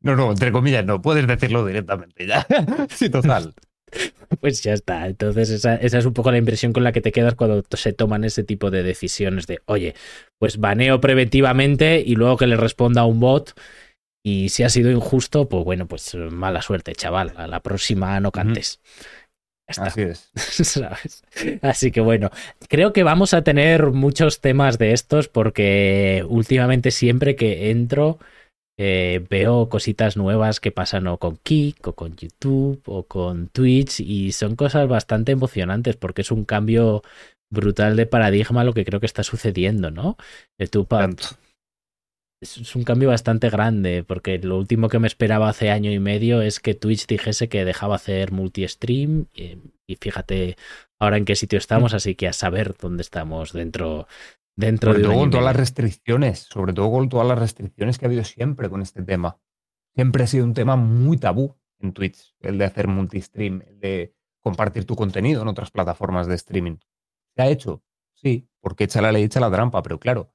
No, 0.00 0.16
no, 0.16 0.30
entre 0.30 0.52
comillas 0.52 0.86
no, 0.86 1.02
puedes 1.02 1.26
decirlo 1.26 1.66
directamente 1.66 2.26
ya. 2.26 2.46
sí, 2.88 3.10
total. 3.10 3.54
Pues 4.40 4.62
ya 4.62 4.72
está. 4.72 5.08
Entonces, 5.08 5.50
esa, 5.50 5.74
es 5.74 6.04
un 6.06 6.14
poco 6.14 6.30
la 6.30 6.38
impresión 6.38 6.72
con 6.72 6.84
la 6.84 6.92
que 6.92 7.00
te 7.00 7.10
quedas 7.10 7.34
cuando 7.34 7.64
se 7.72 7.92
toman 7.92 8.22
ese 8.22 8.44
tipo 8.44 8.70
de 8.70 8.84
decisiones 8.84 9.48
de, 9.48 9.58
oye, 9.66 9.94
pues 10.38 10.58
baneo 10.58 11.00
preventivamente 11.00 12.00
y 12.00 12.14
luego 12.14 12.36
que 12.36 12.46
le 12.46 12.56
responda 12.56 13.04
un 13.04 13.18
bot. 13.18 13.60
Y 14.22 14.50
si 14.50 14.62
ha 14.62 14.68
sido 14.68 14.90
injusto, 14.90 15.48
pues 15.48 15.64
bueno, 15.64 15.86
pues 15.86 16.14
mala 16.14 16.62
suerte, 16.62 16.94
chaval. 16.94 17.32
A 17.36 17.46
la 17.46 17.60
próxima 17.60 18.20
no 18.20 18.32
cantes. 18.32 18.80
Así 19.78 20.02
es. 20.02 20.30
Así 21.62 21.90
que 21.92 22.00
bueno, 22.00 22.30
creo 22.68 22.92
que 22.92 23.02
vamos 23.02 23.34
a 23.34 23.42
tener 23.42 23.86
muchos 23.92 24.40
temas 24.40 24.78
de 24.78 24.92
estos 24.92 25.28
porque 25.28 26.24
últimamente 26.28 26.90
siempre 26.90 27.36
que 27.36 27.70
entro 27.70 28.18
eh, 28.78 29.24
veo 29.28 29.68
cositas 29.68 30.16
nuevas 30.16 30.58
que 30.58 30.72
pasan 30.72 31.06
o 31.06 31.18
con 31.18 31.36
Kik 31.36 31.88
o 31.88 31.92
con 31.94 32.16
YouTube 32.16 32.82
o 32.86 33.04
con 33.04 33.48
Twitch 33.48 34.00
y 34.00 34.32
son 34.32 34.56
cosas 34.56 34.88
bastante 34.88 35.32
emocionantes 35.32 35.96
porque 35.96 36.22
es 36.22 36.30
un 36.30 36.44
cambio 36.44 37.02
brutal 37.50 37.96
de 37.96 38.06
paradigma 38.06 38.64
lo 38.64 38.72
que 38.72 38.84
creo 38.84 39.00
que 39.00 39.06
está 39.06 39.22
sucediendo, 39.22 39.90
¿no? 39.90 40.16
YouTube 40.58 40.88
es 42.40 42.74
un 42.74 42.84
cambio 42.84 43.10
bastante 43.10 43.50
grande, 43.50 44.02
porque 44.02 44.38
lo 44.38 44.56
último 44.56 44.88
que 44.88 44.98
me 44.98 45.06
esperaba 45.06 45.48
hace 45.48 45.70
año 45.70 45.90
y 45.90 45.98
medio 45.98 46.40
es 46.40 46.58
que 46.58 46.74
Twitch 46.74 47.06
dijese 47.06 47.48
que 47.48 47.66
dejaba 47.66 47.96
hacer 47.96 48.32
multi-stream. 48.32 49.26
Y, 49.34 49.58
fíjate 49.96 50.56
ahora 50.98 51.16
en 51.18 51.24
qué 51.24 51.36
sitio 51.36 51.58
estamos, 51.58 51.92
así 51.94 52.14
que 52.14 52.28
a 52.28 52.32
saber 52.32 52.76
dónde 52.78 53.02
estamos 53.02 53.52
dentro, 53.52 54.06
dentro 54.56 54.92
sobre 54.92 55.04
todo 55.04 55.14
con 55.14 55.30
todas 55.30 55.44
las 55.44 55.56
restricciones, 55.56 56.38
sobre 56.38 56.72
todo 56.72 56.90
con 56.90 57.08
todas 57.08 57.26
las 57.26 57.38
restricciones 57.38 57.98
que 57.98 58.06
ha 58.06 58.08
habido 58.08 58.24
siempre 58.24 58.70
con 58.70 58.80
este 58.80 59.02
tema. 59.02 59.38
Siempre 59.94 60.24
ha 60.24 60.26
sido 60.26 60.44
un 60.44 60.54
tema 60.54 60.76
muy 60.76 61.18
tabú 61.18 61.56
en 61.80 61.92
Twitch, 61.92 62.34
el 62.40 62.56
de 62.56 62.64
hacer 62.64 62.88
multi-stream, 62.88 63.62
el 63.66 63.80
de 63.80 64.14
compartir 64.40 64.86
tu 64.86 64.96
contenido 64.96 65.42
en 65.42 65.48
otras 65.48 65.70
plataformas 65.70 66.26
de 66.26 66.36
streaming. 66.36 66.76
¿Se 67.36 67.42
ha 67.42 67.48
hecho? 67.48 67.82
Sí, 68.14 68.48
porque 68.60 68.84
echa 68.84 69.02
la 69.02 69.12
ley, 69.12 69.24
echa 69.24 69.40
la 69.40 69.50
trampa, 69.50 69.82
pero 69.82 69.98
claro, 69.98 70.32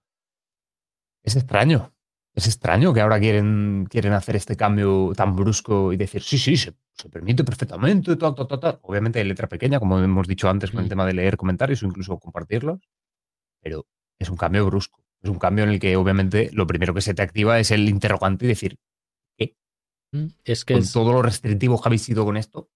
es 1.23 1.35
extraño. 1.35 1.94
Es 2.35 2.47
extraño 2.47 2.93
que 2.93 2.99
ahora 2.99 3.17
quieren, 3.17 3.87
quieren 3.89 4.11
hacer 4.11 4.35
este 4.35 4.57
cambio 4.57 5.13
tan 5.15 5.37
brusco 5.37 5.93
y 5.93 5.97
decir, 5.97 6.21
sí, 6.21 6.37
sí, 6.37 6.57
se, 6.57 6.73
permite 7.09 7.45
perfectamente, 7.45 8.17
tal, 8.17 8.35
tal, 8.35 8.47
tal, 8.47 8.79
Obviamente 8.81 9.19
hay 9.19 9.25
letra 9.25 9.47
pequeña, 9.47 9.79
como 9.79 9.99
hemos 9.99 10.27
dicho 10.27 10.49
antes 10.49 10.71
con 10.71 10.81
el 10.81 10.87
mm. 10.87 10.89
tema 10.89 11.05
de 11.05 11.13
leer 11.13 11.37
comentarios 11.37 11.81
o 11.81 11.85
incluso 11.85 12.19
compartirlos, 12.19 12.81
pero 13.61 13.87
es 14.19 14.29
un 14.29 14.35
cambio 14.35 14.65
brusco. 14.65 15.05
Es 15.21 15.29
un 15.29 15.39
cambio 15.39 15.63
en 15.63 15.71
el 15.71 15.79
que 15.79 15.95
obviamente 15.95 16.49
lo 16.51 16.67
primero 16.67 16.93
que 16.93 17.01
se 17.01 17.13
te 17.13 17.21
activa 17.21 17.57
es 17.57 17.71
el 17.71 17.87
interrogante 17.87 18.45
y 18.45 18.49
decir, 18.49 18.77
¿qué? 19.37 19.55
Mm, 20.11 20.27
es 20.43 20.65
que 20.65 20.73
con 20.73 20.83
todo 20.91 21.13
lo 21.13 21.21
restrictivo 21.21 21.81
que 21.81 21.87
habéis 21.87 22.03
sido 22.03 22.25
con 22.25 22.35
esto. 22.35 22.69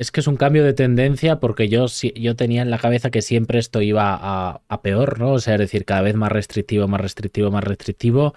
Es 0.00 0.10
que 0.10 0.20
es 0.20 0.26
un 0.26 0.36
cambio 0.36 0.64
de 0.64 0.72
tendencia 0.72 1.40
porque 1.40 1.68
yo, 1.68 1.84
yo 2.14 2.34
tenía 2.34 2.62
en 2.62 2.70
la 2.70 2.78
cabeza 2.78 3.10
que 3.10 3.20
siempre 3.20 3.58
esto 3.58 3.82
iba 3.82 4.18
a, 4.66 4.82
peor, 4.82 5.20
¿no? 5.20 5.32
O 5.32 5.40
sea, 5.40 5.54
es 5.56 5.60
decir, 5.60 5.84
cada 5.84 6.00
vez 6.00 6.14
más 6.14 6.32
restrictivo, 6.32 6.88
más 6.88 7.02
restrictivo, 7.02 7.50
más 7.50 7.64
restrictivo. 7.64 8.34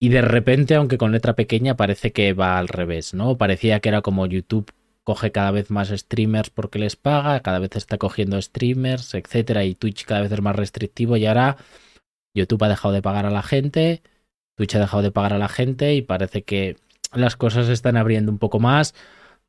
Y 0.00 0.08
de 0.08 0.22
repente, 0.22 0.76
aunque 0.76 0.96
con 0.96 1.12
letra 1.12 1.34
pequeña, 1.34 1.76
parece 1.76 2.12
que 2.12 2.32
va 2.32 2.58
al 2.58 2.68
revés, 2.68 3.12
¿no? 3.12 3.36
Parecía 3.36 3.80
que 3.80 3.90
era 3.90 4.00
como 4.00 4.26
YouTube 4.26 4.72
coge 5.04 5.30
cada 5.30 5.50
vez 5.50 5.70
más 5.70 5.88
streamers 5.88 6.48
porque 6.48 6.78
les 6.78 6.96
paga, 6.96 7.40
cada 7.40 7.58
vez 7.58 7.76
está 7.76 7.98
cogiendo 7.98 8.40
streamers, 8.40 9.14
etcétera, 9.14 9.64
y 9.64 9.74
Twitch 9.74 10.06
cada 10.06 10.22
vez 10.22 10.32
es 10.32 10.40
más 10.40 10.56
restrictivo 10.56 11.18
y 11.18 11.26
ahora 11.26 11.58
YouTube 12.34 12.64
ha 12.64 12.68
dejado 12.68 12.94
de 12.94 13.02
pagar 13.02 13.26
a 13.26 13.30
la 13.30 13.42
gente, 13.42 14.02
Twitch 14.56 14.74
ha 14.76 14.80
dejado 14.80 15.02
de 15.02 15.10
pagar 15.10 15.34
a 15.34 15.38
la 15.38 15.48
gente 15.48 15.94
y 15.94 16.02
parece 16.02 16.44
que 16.44 16.76
las 17.12 17.36
cosas 17.36 17.66
se 17.66 17.72
están 17.74 17.98
abriendo 17.98 18.32
un 18.32 18.38
poco 18.38 18.58
más. 18.58 18.94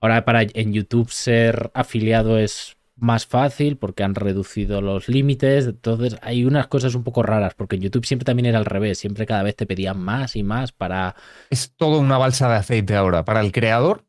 Ahora 0.01 0.23
para 0.25 0.43
en 0.43 0.73
YouTube 0.73 1.09
ser 1.11 1.71
afiliado 1.73 2.37
es 2.37 2.77
más 2.95 3.25
fácil 3.25 3.77
porque 3.77 4.03
han 4.03 4.15
reducido 4.15 4.81
los 4.81 5.09
límites. 5.09 5.67
Entonces 5.67 6.17
hay 6.21 6.45
unas 6.45 6.67
cosas 6.67 6.95
un 6.95 7.03
poco 7.03 7.23
raras 7.23 7.53
porque 7.55 7.75
en 7.75 7.83
YouTube 7.83 8.05
siempre 8.05 8.25
también 8.25 8.45
era 8.45 8.59
al 8.59 8.65
revés. 8.65 8.99
Siempre 8.99 9.25
cada 9.25 9.43
vez 9.43 9.55
te 9.55 9.65
pedían 9.65 9.99
más 9.99 10.35
y 10.35 10.43
más 10.43 10.71
para... 10.71 11.15
Es 11.49 11.73
todo 11.75 11.99
una 11.99 12.17
balsa 12.17 12.49
de 12.49 12.55
aceite 12.55 12.95
ahora. 12.95 13.25
Para 13.25 13.41
el 13.41 13.51
creador 13.51 14.05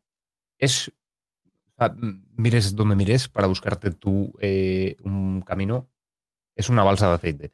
es... 0.59 0.93
mires 2.37 2.75
donde 2.77 2.97
mires 2.97 3.29
para 3.29 3.47
buscarte 3.47 3.91
tú 3.91 4.33
eh, 4.41 4.97
un 5.03 5.43
camino. 5.43 5.89
Es 6.57 6.69
una 6.69 6.85
balsa 6.85 7.09
de 7.09 7.15
aceite. 7.15 7.53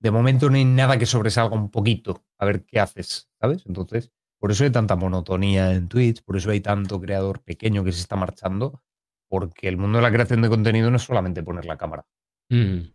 de 0.00 0.10
momento 0.10 0.48
no 0.50 0.56
hay 0.56 0.64
nada 0.64 0.98
que 0.98 1.06
sobresalga 1.06 1.56
un 1.56 1.70
poquito, 1.70 2.24
a 2.38 2.46
ver 2.46 2.64
qué 2.64 2.80
haces, 2.80 3.28
¿sabes? 3.40 3.64
Entonces, 3.66 4.12
por 4.38 4.50
eso 4.50 4.64
hay 4.64 4.70
tanta 4.70 4.96
monotonía 4.96 5.72
en 5.72 5.88
Twitch, 5.88 6.22
por 6.22 6.36
eso 6.36 6.50
hay 6.50 6.60
tanto 6.60 7.00
creador 7.00 7.42
pequeño 7.42 7.84
que 7.84 7.92
se 7.92 8.00
está 8.00 8.16
marchando, 8.16 8.82
porque 9.28 9.68
el 9.68 9.76
mundo 9.76 9.98
de 9.98 10.02
la 10.02 10.12
creación 10.12 10.42
de 10.42 10.48
contenido 10.48 10.90
no 10.90 10.96
es 10.96 11.02
solamente 11.02 11.42
poner 11.42 11.64
la 11.64 11.76
cámara. 11.76 12.06
Mm. 12.50 12.92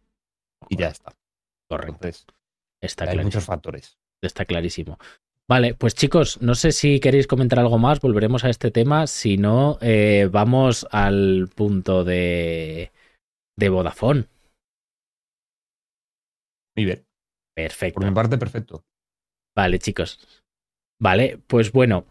Y 0.69 0.77
ya 0.77 0.87
está. 0.87 1.13
Correcto. 1.69 2.07
está 2.81 3.09
hay 3.09 3.19
muchos 3.19 3.45
factores. 3.45 3.97
Está 4.21 4.45
clarísimo. 4.45 4.99
Vale, 5.49 5.73
pues 5.73 5.95
chicos, 5.95 6.41
no 6.41 6.55
sé 6.55 6.71
si 6.71 6.99
queréis 6.99 7.27
comentar 7.27 7.59
algo 7.59 7.77
más, 7.77 7.99
volveremos 7.99 8.45
a 8.45 8.49
este 8.49 8.71
tema. 8.71 9.07
Si 9.07 9.37
no, 9.37 9.77
eh, 9.81 10.29
vamos 10.31 10.87
al 10.91 11.49
punto 11.53 12.03
de, 12.03 12.91
de 13.57 13.69
Vodafone. 13.69 14.27
Muy 16.75 16.85
bien. 16.85 17.05
Perfecto. 17.53 17.99
Por 17.99 18.07
mi 18.07 18.15
parte, 18.15 18.37
perfecto. 18.37 18.85
Vale, 19.55 19.79
chicos. 19.79 20.40
Vale, 21.01 21.39
pues 21.47 21.71
bueno, 21.71 22.05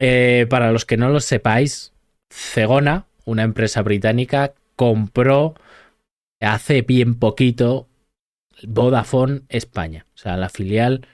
eh, 0.00 0.46
para 0.50 0.72
los 0.72 0.84
que 0.84 0.96
no 0.96 1.08
lo 1.10 1.20
sepáis, 1.20 1.92
Cegona, 2.28 3.06
una 3.24 3.44
empresa 3.44 3.82
británica, 3.82 4.54
compró 4.74 5.54
hace 6.40 6.82
bien 6.82 7.14
poquito 7.14 7.86
Vodafone 8.64 9.42
España, 9.48 10.06
o 10.16 10.18
sea, 10.18 10.36
la 10.36 10.48
filial 10.48 11.06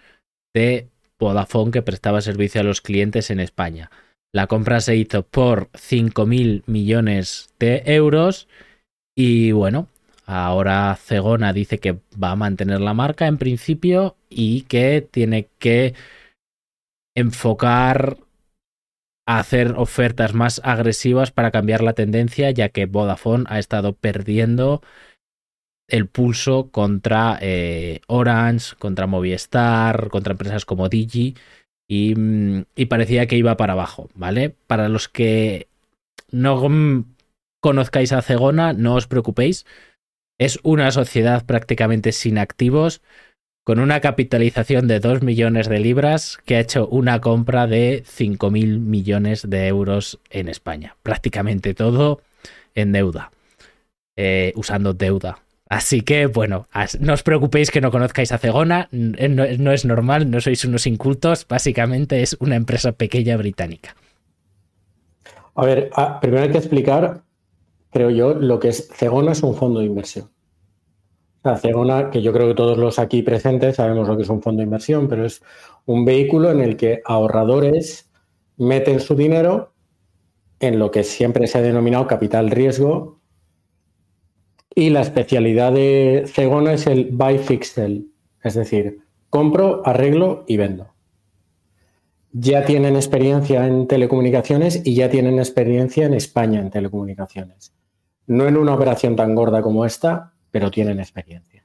de 0.54 0.88
Vodafone 1.18 1.70
que 1.70 1.82
prestaba 1.82 2.22
servicio 2.22 2.62
a 2.62 2.64
los 2.64 2.80
clientes 2.80 3.30
en 3.30 3.40
España. 3.40 3.90
La 4.32 4.46
compra 4.46 4.80
se 4.80 4.96
hizo 4.96 5.22
por 5.22 5.68
5.000 5.72 6.62
millones 6.64 7.50
de 7.58 7.82
euros 7.84 8.48
y 9.14 9.52
bueno, 9.52 9.88
ahora 10.24 10.96
Cegona 10.96 11.52
dice 11.52 11.78
que 11.78 11.98
va 12.22 12.30
a 12.30 12.36
mantener 12.36 12.80
la 12.80 12.94
marca 12.94 13.26
en 13.26 13.36
principio 13.36 14.16
y 14.30 14.62
que 14.62 15.06
tiene 15.10 15.48
que 15.58 15.92
enfocar 17.18 18.18
a 19.26 19.40
hacer 19.40 19.74
ofertas 19.76 20.34
más 20.34 20.60
agresivas 20.64 21.32
para 21.32 21.50
cambiar 21.50 21.82
la 21.82 21.92
tendencia, 21.92 22.50
ya 22.50 22.70
que 22.70 22.86
Vodafone 22.86 23.44
ha 23.48 23.58
estado 23.58 23.92
perdiendo 23.92 24.80
el 25.88 26.06
pulso 26.06 26.70
contra 26.70 27.38
eh, 27.40 28.00
Orange, 28.06 28.76
contra 28.78 29.06
Movistar, 29.06 30.08
contra 30.10 30.32
empresas 30.32 30.64
como 30.64 30.88
Digi 30.88 31.34
mm, 31.88 32.60
y, 32.76 32.86
parecía 32.86 33.26
que 33.26 33.36
iba 33.36 33.56
para 33.56 33.72
abajo, 33.72 34.08
¿vale? 34.14 34.54
Para 34.66 34.88
los 34.88 35.08
que 35.08 35.68
no 36.30 37.04
conozcáis 37.60 38.12
a 38.12 38.22
Cegona, 38.22 38.74
no 38.74 38.94
os 38.94 39.08
preocupéis. 39.08 39.66
Es 40.38 40.60
una 40.62 40.92
sociedad 40.92 41.44
prácticamente 41.46 42.12
sin 42.12 42.38
activos, 42.38 43.02
con 43.68 43.80
una 43.80 44.00
capitalización 44.00 44.88
de 44.88 44.98
2 44.98 45.20
millones 45.20 45.68
de 45.68 45.78
libras, 45.78 46.38
que 46.46 46.56
ha 46.56 46.60
hecho 46.60 46.88
una 46.88 47.20
compra 47.20 47.66
de 47.66 48.02
5.000 48.02 48.78
millones 48.78 49.42
de 49.46 49.66
euros 49.66 50.20
en 50.30 50.48
España. 50.48 50.96
Prácticamente 51.02 51.74
todo 51.74 52.22
en 52.74 52.92
deuda, 52.92 53.30
eh, 54.16 54.54
usando 54.56 54.94
deuda 54.94 55.40
Así 55.68 56.00
que, 56.00 56.24
bueno, 56.24 56.66
no 57.00 57.12
os 57.12 57.22
preocupéis 57.22 57.70
que 57.70 57.82
no 57.82 57.90
conozcáis 57.90 58.32
a 58.32 58.38
Cegona, 58.38 58.88
no, 58.90 59.44
es 59.44 59.84
normal, 59.84 60.30
no 60.30 60.40
sois 60.40 60.64
unos 60.64 60.86
incultos, 60.86 61.44
básicamente 61.46 62.22
es 62.22 62.38
una 62.40 62.56
empresa 62.56 62.92
pequeña 62.92 63.36
británica. 63.36 63.94
A 65.54 65.66
ver, 65.66 65.90
ah, 65.94 66.20
primero 66.22 66.44
hay 66.44 66.52
que 66.52 66.56
explicar, 66.56 67.20
creo 67.90 68.08
yo, 68.08 68.32
lo 68.32 68.60
que 68.60 68.68
es 68.68 68.88
Cegona 68.94 69.32
es 69.32 69.42
un 69.42 69.54
fondo 69.54 69.80
de 69.80 69.86
inversión. 69.86 70.30
O 71.42 71.56
Cegona, 71.56 72.10
que 72.10 72.20
yo 72.20 72.32
creo 72.32 72.48
que 72.48 72.54
todos 72.54 72.78
los 72.78 72.98
aquí 72.98 73.22
presentes 73.22 73.76
sabemos 73.76 74.08
lo 74.08 74.16
que 74.16 74.24
es 74.24 74.28
un 74.28 74.42
fondo 74.42 74.58
de 74.58 74.64
inversión, 74.64 75.08
pero 75.08 75.24
es 75.24 75.42
un 75.86 76.04
vehículo 76.04 76.50
en 76.50 76.60
el 76.60 76.76
que 76.76 77.00
ahorradores 77.04 78.10
meten 78.56 79.00
su 79.00 79.14
dinero 79.14 79.72
en 80.60 80.78
lo 80.78 80.90
que 80.90 81.04
siempre 81.04 81.46
se 81.46 81.58
ha 81.58 81.62
denominado 81.62 82.06
capital 82.06 82.50
riesgo 82.50 83.18
y 84.74 84.90
la 84.90 85.00
especialidad 85.00 85.72
de 85.72 86.24
Cegona 86.26 86.74
es 86.74 86.86
el 86.86 87.08
buy, 87.10 87.38
fix, 87.38 87.68
sell. 87.72 88.12
Es 88.42 88.54
decir, 88.54 89.00
compro, 89.30 89.82
arreglo 89.84 90.44
y 90.46 90.56
vendo. 90.56 90.88
Ya 92.32 92.64
tienen 92.64 92.94
experiencia 92.94 93.66
en 93.66 93.88
telecomunicaciones 93.88 94.82
y 94.84 94.94
ya 94.94 95.10
tienen 95.10 95.38
experiencia 95.38 96.06
en 96.06 96.14
España 96.14 96.60
en 96.60 96.70
telecomunicaciones. 96.70 97.72
No 98.26 98.46
en 98.46 98.56
una 98.56 98.74
operación 98.74 99.16
tan 99.16 99.34
gorda 99.34 99.62
como 99.62 99.84
esta, 99.84 100.34
pero 100.50 100.70
tienen 100.70 100.98
experiencia. 101.00 101.64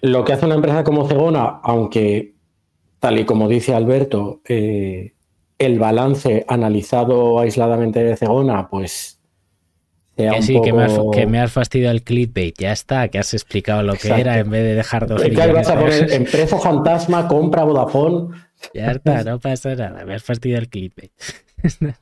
Lo 0.00 0.24
que 0.24 0.32
hace 0.32 0.46
una 0.46 0.56
empresa 0.56 0.82
como 0.82 1.06
Cegona, 1.06 1.60
aunque 1.62 2.34
tal 2.98 3.20
y 3.20 3.24
como 3.24 3.48
dice 3.48 3.74
Alberto, 3.74 4.40
eh, 4.48 5.14
el 5.58 5.78
balance 5.78 6.44
analizado 6.48 7.38
aisladamente 7.38 8.02
de 8.02 8.16
Cegona, 8.16 8.68
pues 8.68 9.22
que 10.16 10.42
sí, 10.42 10.60
que, 10.62 10.72
me 10.72 10.84
has, 10.84 10.98
que, 11.12 11.26
me 11.26 11.40
has, 11.40 11.52
fastidiado 11.52 11.94
el 11.94 12.02
clickbait. 12.02 12.54
Ya 12.58 12.72
está, 12.72 13.08
que 13.08 13.18
has 13.18 13.32
explicado 13.32 13.82
lo 13.82 13.94
que 13.94 14.08
era 14.08 14.38
en 14.38 14.50
vez 14.50 14.62
de 14.62 14.74
dejar 14.74 15.06
dos 15.06 15.22
vas 15.34 15.68
a 15.68 15.78
poner 15.78 16.12
empresa 16.12 16.58
fantasma, 16.58 17.26
compra 17.28 17.64
Vodafone. 17.64 18.28
Ya 18.74 18.92
está, 18.92 19.24
no 19.24 19.40
pasa 19.40 19.74
nada. 19.74 20.04
Me 20.04 20.14
has 20.14 20.22
fastidiado 20.22 20.62
el 20.62 20.68
clickbait. 20.68 21.12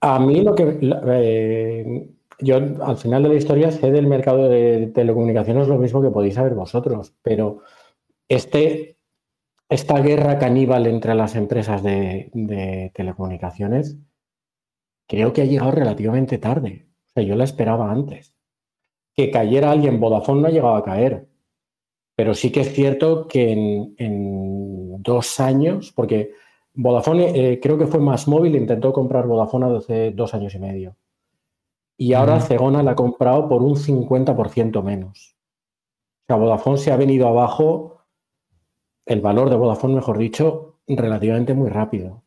a 0.00 0.18
mí 0.18 0.40
lo 0.42 0.54
que... 0.54 0.78
Eh, 1.06 2.08
yo 2.40 2.56
al 2.56 2.96
final 2.96 3.22
de 3.22 3.28
la 3.28 3.34
historia 3.34 3.70
sé 3.70 3.90
del 3.90 4.06
mercado 4.06 4.48
de 4.48 4.90
telecomunicaciones 4.94 5.68
lo 5.68 5.78
mismo 5.78 6.02
que 6.02 6.10
podéis 6.10 6.34
saber 6.34 6.54
vosotros, 6.54 7.14
pero 7.22 7.62
este, 8.28 8.98
esta 9.68 10.00
guerra 10.00 10.38
caníbal 10.38 10.86
entre 10.86 11.14
las 11.14 11.34
empresas 11.34 11.82
de, 11.82 12.30
telecomunicaciones 12.94 13.98
creo 15.06 15.32
que 15.32 15.42
ha 15.42 15.46
llegado 15.46 15.72
relativamente 15.72 16.38
tarde. 16.38 16.86
O 17.08 17.10
sea, 17.14 17.22
yo 17.22 17.34
la 17.34 17.44
esperaba 17.44 17.90
antes. 17.90 18.34
Que 19.14 19.30
cayera 19.30 19.70
alguien, 19.70 19.98
Vodafone 19.98 20.42
no 20.42 20.48
ha 20.48 20.50
llegado 20.50 20.76
a 20.76 20.84
caer. 20.84 21.28
Pero 22.14 22.34
sí 22.34 22.52
que 22.52 22.60
es 22.60 22.72
cierto 22.72 23.26
que 23.26 23.52
en, 23.52 25.02
dos 25.02 25.40
años, 25.40 25.92
porque 25.94 26.32
Vodafone 26.74 27.52
eh, 27.52 27.60
creo 27.60 27.78
que 27.78 27.86
fue 27.86 28.00
más 28.00 28.28
móvil, 28.28 28.56
intentó 28.56 28.92
comprar 28.92 29.26
Vodafone 29.26 29.76
hace 29.76 30.10
dos 30.10 30.34
años 30.34 30.54
y 30.54 30.58
medio. 30.58 30.96
Y 32.00 32.12
ahora 32.12 32.40
Cegona 32.40 32.82
la 32.84 32.92
ha 32.92 32.96
comprado 32.96 33.48
por 33.48 33.62
un 33.62 33.74
50% 33.74 34.82
menos. 34.84 35.36
O 36.22 36.24
sea, 36.28 36.36
Vodafone 36.36 36.78
se 36.78 36.92
ha 36.92 36.96
venido 36.96 37.26
abajo, 37.26 38.06
el 39.04 39.20
valor 39.20 39.50
de 39.50 39.56
Vodafone, 39.56 39.96
mejor 39.96 40.16
dicho, 40.16 40.80
relativamente 40.86 41.54
muy 41.54 41.70
rápido. 41.70 42.24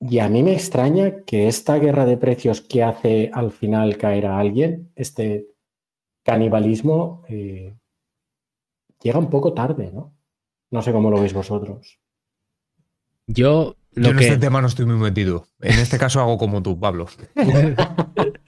Y 0.00 0.18
a 0.18 0.28
mí 0.30 0.42
me 0.42 0.54
extraña 0.54 1.24
que 1.24 1.46
esta 1.46 1.78
guerra 1.78 2.06
de 2.06 2.16
precios 2.16 2.62
que 2.62 2.82
hace 2.82 3.30
al 3.32 3.52
final 3.52 3.98
caer 3.98 4.26
a 4.26 4.38
alguien, 4.38 4.90
este 4.96 5.48
canibalismo, 6.24 7.22
eh, 7.28 7.76
llega 9.02 9.18
un 9.18 9.28
poco 9.28 9.52
tarde, 9.52 9.90
¿no? 9.92 10.16
No 10.70 10.80
sé 10.80 10.90
cómo 10.92 11.10
lo 11.10 11.20
veis 11.20 11.34
vosotros. 11.34 12.00
Yo 13.26 13.76
lo 13.92 14.10
en 14.10 14.18
este 14.18 14.38
tema 14.38 14.60
no 14.60 14.66
estoy 14.66 14.86
muy 14.86 14.96
metido. 14.96 15.46
En 15.60 15.78
este 15.78 15.98
caso 15.98 16.20
hago 16.20 16.38
como 16.38 16.62
tú, 16.62 16.78
Pablo. 16.78 17.06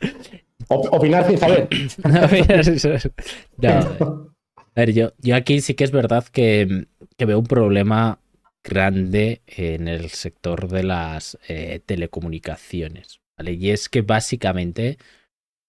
Opinar 0.69 1.27
sin 1.27 1.39
saber. 1.39 1.69
a 3.65 4.81
ver, 4.81 4.93
yo, 4.93 5.13
yo 5.19 5.37
aquí 5.37 5.61
sí 5.61 5.75
que 5.75 5.85
es 5.85 5.91
verdad 5.91 6.25
que, 6.25 6.87
que 7.17 7.25
veo 7.25 7.39
un 7.39 7.47
problema 7.47 8.19
grande 8.65 9.43
en 9.47 9.89
el 9.89 10.11
sector 10.11 10.69
de 10.69 10.83
las 10.83 11.39
eh, 11.49 11.81
telecomunicaciones. 11.85 13.21
¿vale? 13.39 13.53
Y 13.53 13.71
es 13.71 13.89
que 13.89 14.03
básicamente 14.03 14.99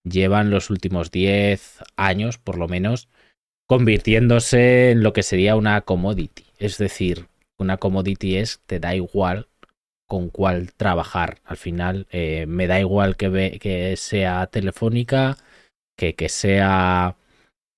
llevan 0.03 0.49
los 0.49 0.69
últimos 0.69 1.11
10 1.11 1.83
años, 1.95 2.37
por 2.37 2.57
lo 2.57 2.67
menos, 2.67 3.09
convirtiéndose 3.67 4.91
en 4.91 5.03
lo 5.03 5.13
que 5.13 5.23
sería 5.23 5.55
una 5.55 5.81
commodity. 5.81 6.45
Es 6.57 6.77
decir, 6.77 7.27
una 7.59 7.77
commodity 7.77 8.37
es, 8.37 8.61
te 8.65 8.79
da 8.79 8.95
igual 8.95 9.47
con 10.07 10.29
cuál 10.29 10.73
trabajar. 10.73 11.39
Al 11.45 11.57
final, 11.57 12.07
eh, 12.11 12.45
me 12.47 12.67
da 12.67 12.79
igual 12.79 13.17
que, 13.17 13.59
que 13.61 13.95
sea 13.97 14.47
telefónica, 14.47 15.37
que, 15.97 16.15
que 16.15 16.29
sea 16.29 17.17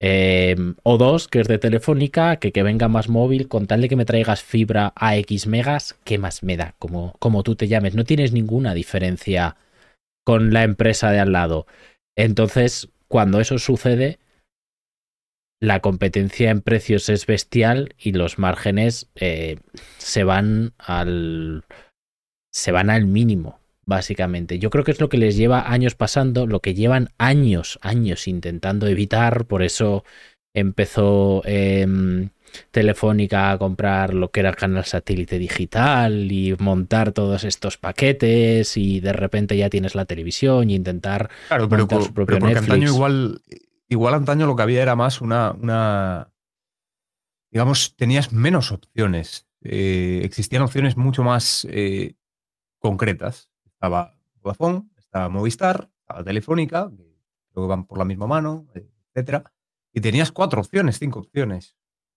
Em, 0.01 0.75
o 0.83 0.97
dos, 0.97 1.27
que 1.27 1.41
es 1.41 1.47
de 1.49 1.57
Telefónica, 1.57 2.37
que, 2.37 2.53
que 2.53 2.63
venga 2.63 2.87
más 2.87 3.09
móvil, 3.09 3.49
con 3.49 3.67
tal 3.67 3.81
de 3.81 3.89
que 3.89 3.97
me 3.97 4.05
traigas 4.05 4.41
fibra 4.41 4.93
a 4.95 5.17
X 5.17 5.45
megas, 5.45 5.99
¿qué 6.05 6.17
más 6.17 6.41
me 6.41 6.55
da? 6.55 6.75
Como, 6.79 7.13
como 7.19 7.43
tú 7.43 7.55
te 7.55 7.67
llames, 7.67 7.95
no 7.95 8.05
tienes 8.05 8.31
ninguna 8.31 8.73
diferencia 8.73 9.57
con 10.25 10.53
la 10.53 10.63
empresa 10.63 11.11
de 11.11 11.19
al 11.19 11.33
lado. 11.33 11.67
Entonces, 12.15 12.89
cuando 13.09 13.41
eso 13.41 13.59
sucede, 13.59 14.19
la 15.61 15.81
competencia 15.81 16.49
en 16.49 16.61
precios 16.61 17.09
es 17.09 17.25
bestial 17.25 17.93
y 17.97 18.13
los 18.13 18.39
márgenes 18.39 19.09
eh, 19.15 19.57
se 19.97 20.23
van 20.23 20.71
al 20.77 21.65
se 22.51 22.71
van 22.71 22.89
al 22.89 23.05
mínimo 23.05 23.59
básicamente. 23.85 24.59
Yo 24.59 24.69
creo 24.69 24.83
que 24.83 24.91
es 24.91 25.01
lo 25.01 25.09
que 25.09 25.17
les 25.17 25.35
lleva 25.35 25.71
años 25.71 25.95
pasando, 25.95 26.45
lo 26.45 26.59
que 26.61 26.75
llevan 26.75 27.09
años, 27.17 27.79
años 27.81 28.27
intentando 28.27 28.85
evitar, 28.87 29.45
por 29.45 29.63
eso 29.63 30.05
empezó 30.53 31.41
em, 31.45 32.29
Telefónica 32.71 33.51
a 33.51 33.57
comprar 33.57 34.13
lo 34.13 34.31
que 34.31 34.39
era 34.39 34.49
el 34.49 34.55
canal 34.55 34.85
satélite 34.85 35.39
digital 35.39 36.31
y 36.31 36.55
montar 36.59 37.11
todos 37.11 37.43
estos 37.43 37.77
paquetes 37.77 38.77
y 38.77 38.99
de 38.99 39.13
repente 39.13 39.57
ya 39.57 39.69
tienes 39.69 39.95
la 39.95 40.05
televisión 40.05 40.69
y 40.69 40.75
intentar 40.75 41.29
claro, 41.47 41.69
pero, 41.69 41.87
su 42.01 42.13
propio 42.13 42.39
pero 42.39 42.57
antaño 42.57 42.87
igual, 42.87 43.41
igual 43.87 44.13
antaño 44.13 44.47
lo 44.47 44.55
que 44.55 44.63
había 44.63 44.81
era 44.81 44.95
más 44.95 45.21
una, 45.21 45.51
una 45.51 46.31
digamos, 47.51 47.95
tenías 47.95 48.31
menos 48.31 48.71
opciones. 48.71 49.47
Eh, 49.61 50.21
existían 50.23 50.63
opciones 50.63 50.95
mucho 50.95 51.23
más 51.23 51.67
eh, 51.69 52.13
concretas. 52.79 53.49
Estaba 53.65 54.15
Vodafone, 54.41 54.89
estaba 54.97 55.29
Movistar, 55.29 55.89
estaba 55.99 56.23
Telefónica, 56.23 56.89
que 56.89 57.03
creo 57.51 57.65
que 57.65 57.69
van 57.69 57.85
por 57.85 57.97
la 57.97 58.05
misma 58.05 58.27
mano, 58.27 58.67
etcétera. 58.73 59.43
Y 59.93 60.01
tenías 60.01 60.31
cuatro 60.31 60.61
opciones, 60.61 60.99
cinco 60.99 61.19
opciones. 61.19 61.75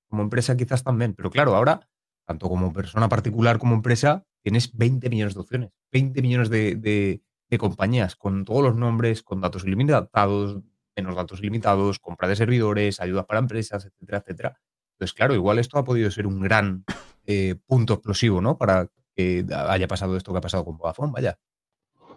Como 0.08 0.22
empresa 0.22 0.56
quizás 0.56 0.82
también. 0.82 1.14
Pero 1.14 1.30
claro, 1.30 1.54
ahora, 1.54 1.88
tanto 2.26 2.48
como 2.48 2.72
persona 2.72 3.08
particular 3.08 3.58
como 3.58 3.74
empresa, 3.74 4.24
tienes 4.42 4.76
20 4.76 5.08
millones 5.10 5.34
de 5.34 5.40
opciones. 5.40 5.70
20 5.92 6.22
millones 6.22 6.50
de, 6.50 7.22
compañías 7.58 8.16
con 8.16 8.44
todos 8.44 8.62
los 8.62 8.76
nombres, 8.76 9.22
con 9.22 9.40
datos 9.42 9.64
ilimitados, 9.64 10.62
menos 10.96 11.14
datos 11.14 11.40
ilimitados, 11.40 11.98
compra 11.98 12.28
de 12.28 12.36
servidores, 12.36 12.98
ayudas 13.00 13.26
para 13.26 13.40
empresas, 13.40 13.84
etcétera, 13.84 14.18
etcétera. 14.18 14.60
Entonces, 14.94 15.14
claro, 15.14 15.34
igual 15.34 15.58
esto 15.58 15.78
ha 15.78 15.84
podido 15.84 16.10
ser 16.10 16.26
un 16.26 16.40
gran 16.40 16.84
eh, 17.26 17.56
punto 17.66 17.94
explosivo, 17.94 18.40
¿no? 18.40 18.56
Para 18.56 18.88
que 19.14 19.44
haya 19.54 19.88
pasado 19.88 20.16
esto 20.16 20.32
que 20.32 20.38
ha 20.38 20.42
pasado 20.42 20.64
con 20.64 20.76
Vodafone, 20.76 21.12
vaya. 21.12 21.38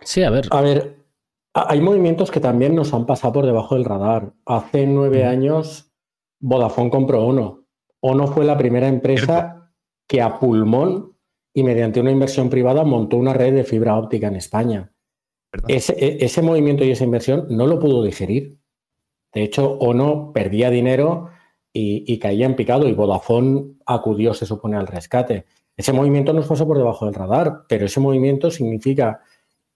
Sí, 0.02 0.24
a 0.24 0.30
ver. 0.30 0.48
A 0.52 0.62
ver, 0.62 1.06
hay 1.54 1.82
movimientos 1.82 2.32
que 2.32 2.40
también 2.40 2.76
nos 2.76 2.94
han 2.94 3.06
pasado 3.06 3.34
por 3.34 3.46
debajo 3.46 3.76
del 3.76 3.86
radar. 3.86 4.34
Hace 4.46 4.86
nueve 4.86 5.26
años 5.26 5.94
Vodafone 6.40 6.90
compró 6.90 7.26
Ono. 7.26 7.66
Ono 8.02 8.28
fue 8.28 8.46
la 8.46 8.58
primera 8.58 8.88
empresa 8.88 9.72
que 10.08 10.22
a 10.22 10.38
pulmón 10.38 11.18
y 11.54 11.64
mediante 11.64 12.02
una 12.02 12.12
inversión 12.12 12.50
privada 12.50 12.84
montó 12.84 13.18
una 13.18 13.34
red 13.34 13.54
de 13.54 13.64
fibra 13.64 13.98
óptica 13.98 14.28
en 14.28 14.36
España. 14.36 14.92
Ese, 15.68 15.94
e, 15.94 16.24
ese, 16.26 16.42
movimiento 16.42 16.84
y 16.84 16.92
esa 16.92 17.06
inversión 17.06 17.48
no 17.50 17.66
lo 17.66 17.80
pudo 17.80 18.04
digerir. 18.04 18.60
De 19.34 19.44
hecho, 19.44 19.78
Ono 19.80 20.34
perdía 20.34 20.70
dinero 20.70 21.30
y, 21.72 22.04
y, 22.12 22.20
caía 22.20 22.46
en 22.46 22.56
picado 22.56 22.88
y 22.88 22.94
Vodafone 22.94 23.78
acudió, 23.86 24.34
se 24.34 24.46
supone, 24.46 24.78
al 24.78 24.88
rescate. 24.88 25.46
Ese 25.78 25.94
movimiento 25.94 26.34
nos 26.34 26.48
pasó 26.48 26.66
por 26.66 26.78
debajo 26.78 27.06
del 27.06 27.14
radar, 27.14 27.64
pero 27.68 27.86
ese 27.86 28.00
movimiento 28.00 28.50
significa 28.50 29.22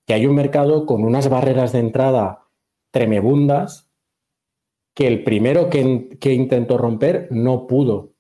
que 0.05 0.13
hay 0.13 0.25
un 0.25 0.35
mercado 0.35 0.85
con 0.85 1.03
unas 1.03 1.29
barreras 1.29 1.71
de 1.71 1.79
entrada 1.79 2.45
tremebundas 2.91 3.89
que 4.95 5.07
el 5.07 5.23
primero 5.23 5.69
que, 5.69 6.33
intentó 6.33 6.77
romper 6.77 7.27
no 7.31 7.67
pudo. 7.67 8.13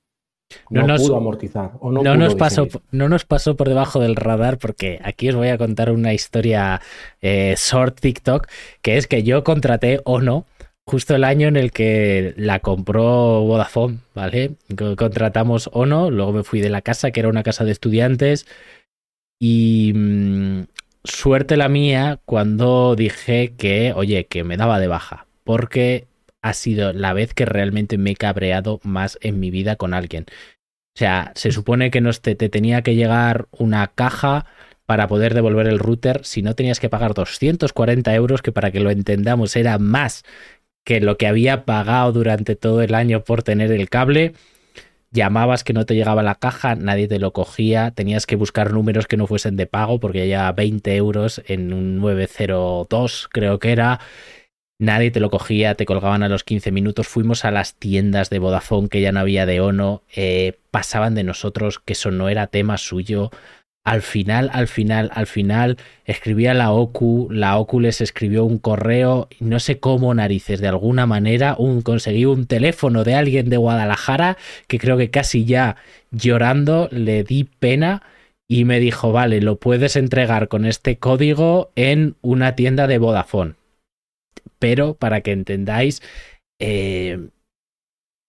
No, 0.69 0.95
pudo 0.95 1.15
amortizar. 1.15 1.73
no, 1.81 2.15
nos 2.15 2.35
pasó, 2.35 2.67
no 2.91 3.07
nos 3.07 3.25
pasó 3.25 3.55
por 3.55 3.69
debajo 3.69 3.99
del 3.99 4.15
radar 4.15 4.57
porque 4.57 4.99
aquí 5.03 5.29
os 5.29 5.35
voy 5.35 5.49
a 5.49 5.57
contar 5.57 5.91
una 5.91 6.13
historia 6.13 6.81
eh, 7.21 7.55
short 7.57 7.99
TikTok, 7.99 8.47
que 8.81 8.97
es 8.97 9.05
que 9.05 9.23
yo 9.23 9.43
contraté 9.43 10.01
o 10.05 10.21
no 10.21 10.45
justo 10.89 11.15
el 11.15 11.23
año 11.23 11.47
en 11.47 11.55
el 11.55 11.71
que 11.71 12.33
la 12.35 12.61
compró 12.61 13.41
Vodafone, 13.41 13.99
¿vale? 14.15 14.55
Contratamos 14.97 15.69
Ono, 15.71 16.09
luego 16.09 16.33
me 16.33 16.43
fui 16.43 16.61
de 16.61 16.69
la 16.69 16.81
casa, 16.81 17.11
que 17.11 17.19
era 17.19 17.29
una 17.29 17.43
casa 17.43 17.63
de 17.63 17.71
estudiantes, 17.71 18.47
y 19.39 19.93
mm, 19.95 20.61
suerte 21.03 21.57
la 21.57 21.69
mía 21.69 22.19
cuando 22.25 22.95
dije 22.95 23.53
que, 23.55 23.93
oye, 23.95 24.25
que 24.25 24.43
me 24.43 24.57
daba 24.57 24.79
de 24.79 24.87
baja, 24.87 25.27
porque 25.43 26.07
ha 26.41 26.53
sido 26.53 26.91
la 26.91 27.13
vez 27.13 27.35
que 27.35 27.45
realmente 27.45 27.99
me 27.99 28.11
he 28.11 28.15
cabreado 28.15 28.79
más 28.83 29.19
en 29.21 29.39
mi 29.39 29.51
vida 29.51 29.75
con 29.75 29.93
alguien. 29.93 30.25
O 30.95 30.97
sea, 30.97 31.33
se 31.35 31.51
supone 31.51 31.91
que 31.91 32.01
te, 32.01 32.33
te 32.33 32.49
tenía 32.49 32.81
que 32.81 32.95
llegar 32.95 33.47
una 33.51 33.87
caja 33.89 34.47
para 34.87 35.07
poder 35.07 35.35
devolver 35.35 35.67
el 35.67 35.77
router, 35.77 36.25
si 36.25 36.41
no 36.41 36.55
tenías 36.55 36.79
que 36.79 36.89
pagar 36.89 37.13
240 37.13 38.15
euros, 38.15 38.41
que 38.41 38.51
para 38.51 38.71
que 38.71 38.79
lo 38.79 38.89
entendamos 38.89 39.55
era 39.55 39.77
más 39.77 40.23
que 40.89 40.99
lo 41.01 41.17
que 41.17 41.27
había 41.27 41.65
pagado 41.65 42.11
durante 42.11 42.55
todo 42.55 42.81
el 42.81 42.95
año 42.95 43.23
por 43.23 43.43
tener 43.43 43.71
el 43.71 43.89
cable 43.89 44.33
llamabas 45.11 45.63
que 45.63 45.71
no 45.71 45.85
te 45.85 45.93
llegaba 45.93 46.23
la 46.23 46.33
caja, 46.33 46.73
nadie 46.73 47.07
te 47.07 47.19
lo 47.19 47.31
cogía, 47.31 47.91
tenías 47.91 48.25
que 48.25 48.35
buscar 48.35 48.73
números 48.73 49.05
que 49.05 49.15
no 49.15 49.27
fuesen 49.27 49.55
de 49.55 49.67
pago 49.67 49.99
porque 49.99 50.27
ya 50.27 50.51
20 50.51 50.95
euros 50.95 51.43
en 51.45 51.73
un 51.73 51.97
902 51.99 53.29
creo 53.31 53.59
que 53.59 53.71
era. 53.71 53.99
Nadie 54.79 55.11
te 55.11 55.19
lo 55.19 55.29
cogía, 55.29 55.75
te 55.75 55.85
colgaban 55.85 56.23
a 56.23 56.29
los 56.29 56.43
15 56.43 56.71
minutos. 56.71 57.07
Fuimos 57.07 57.45
a 57.45 57.51
las 57.51 57.75
tiendas 57.75 58.31
de 58.31 58.39
Vodafone 58.39 58.89
que 58.89 59.01
ya 59.01 59.11
no 59.11 59.19
había 59.19 59.45
de 59.45 59.61
Ono, 59.61 60.01
eh, 60.15 60.57
pasaban 60.71 61.13
de 61.13 61.23
nosotros, 61.23 61.77
que 61.77 61.93
eso 61.93 62.09
no 62.09 62.29
era 62.29 62.47
tema 62.47 62.79
suyo 62.79 63.29
al 63.85 64.01
final, 64.01 64.49
al 64.53 64.67
final, 64.67 65.09
al 65.13 65.25
final, 65.25 65.77
escribía 66.05 66.53
la 66.53 66.71
OCU, 66.71 67.29
la 67.31 67.57
OCU 67.57 67.79
les 67.79 68.01
escribió 68.01 68.43
un 68.43 68.59
correo, 68.59 69.29
no 69.39 69.59
sé 69.59 69.79
cómo 69.79 70.13
narices, 70.13 70.59
de 70.59 70.67
alguna 70.67 71.05
manera, 71.05 71.55
un, 71.57 71.81
conseguí 71.81 72.25
un 72.25 72.45
teléfono 72.45 73.03
de 73.03 73.15
alguien 73.15 73.49
de 73.49 73.57
Guadalajara, 73.57 74.37
que 74.67 74.79
creo 74.79 74.97
que 74.97 75.09
casi 75.09 75.45
ya 75.45 75.77
llorando 76.11 76.89
le 76.91 77.23
di 77.23 77.45
pena 77.45 78.03
y 78.47 78.65
me 78.65 78.79
dijo, 78.79 79.11
vale, 79.11 79.41
lo 79.41 79.59
puedes 79.59 79.95
entregar 79.95 80.49
con 80.49 80.65
este 80.65 80.97
código 80.97 81.71
en 81.75 82.15
una 82.21 82.55
tienda 82.55 82.87
de 82.87 82.97
Vodafone. 82.97 83.55
Pero 84.59 84.95
para 84.95 85.21
que 85.21 85.31
entendáis, 85.31 86.01
eh, 86.59 87.29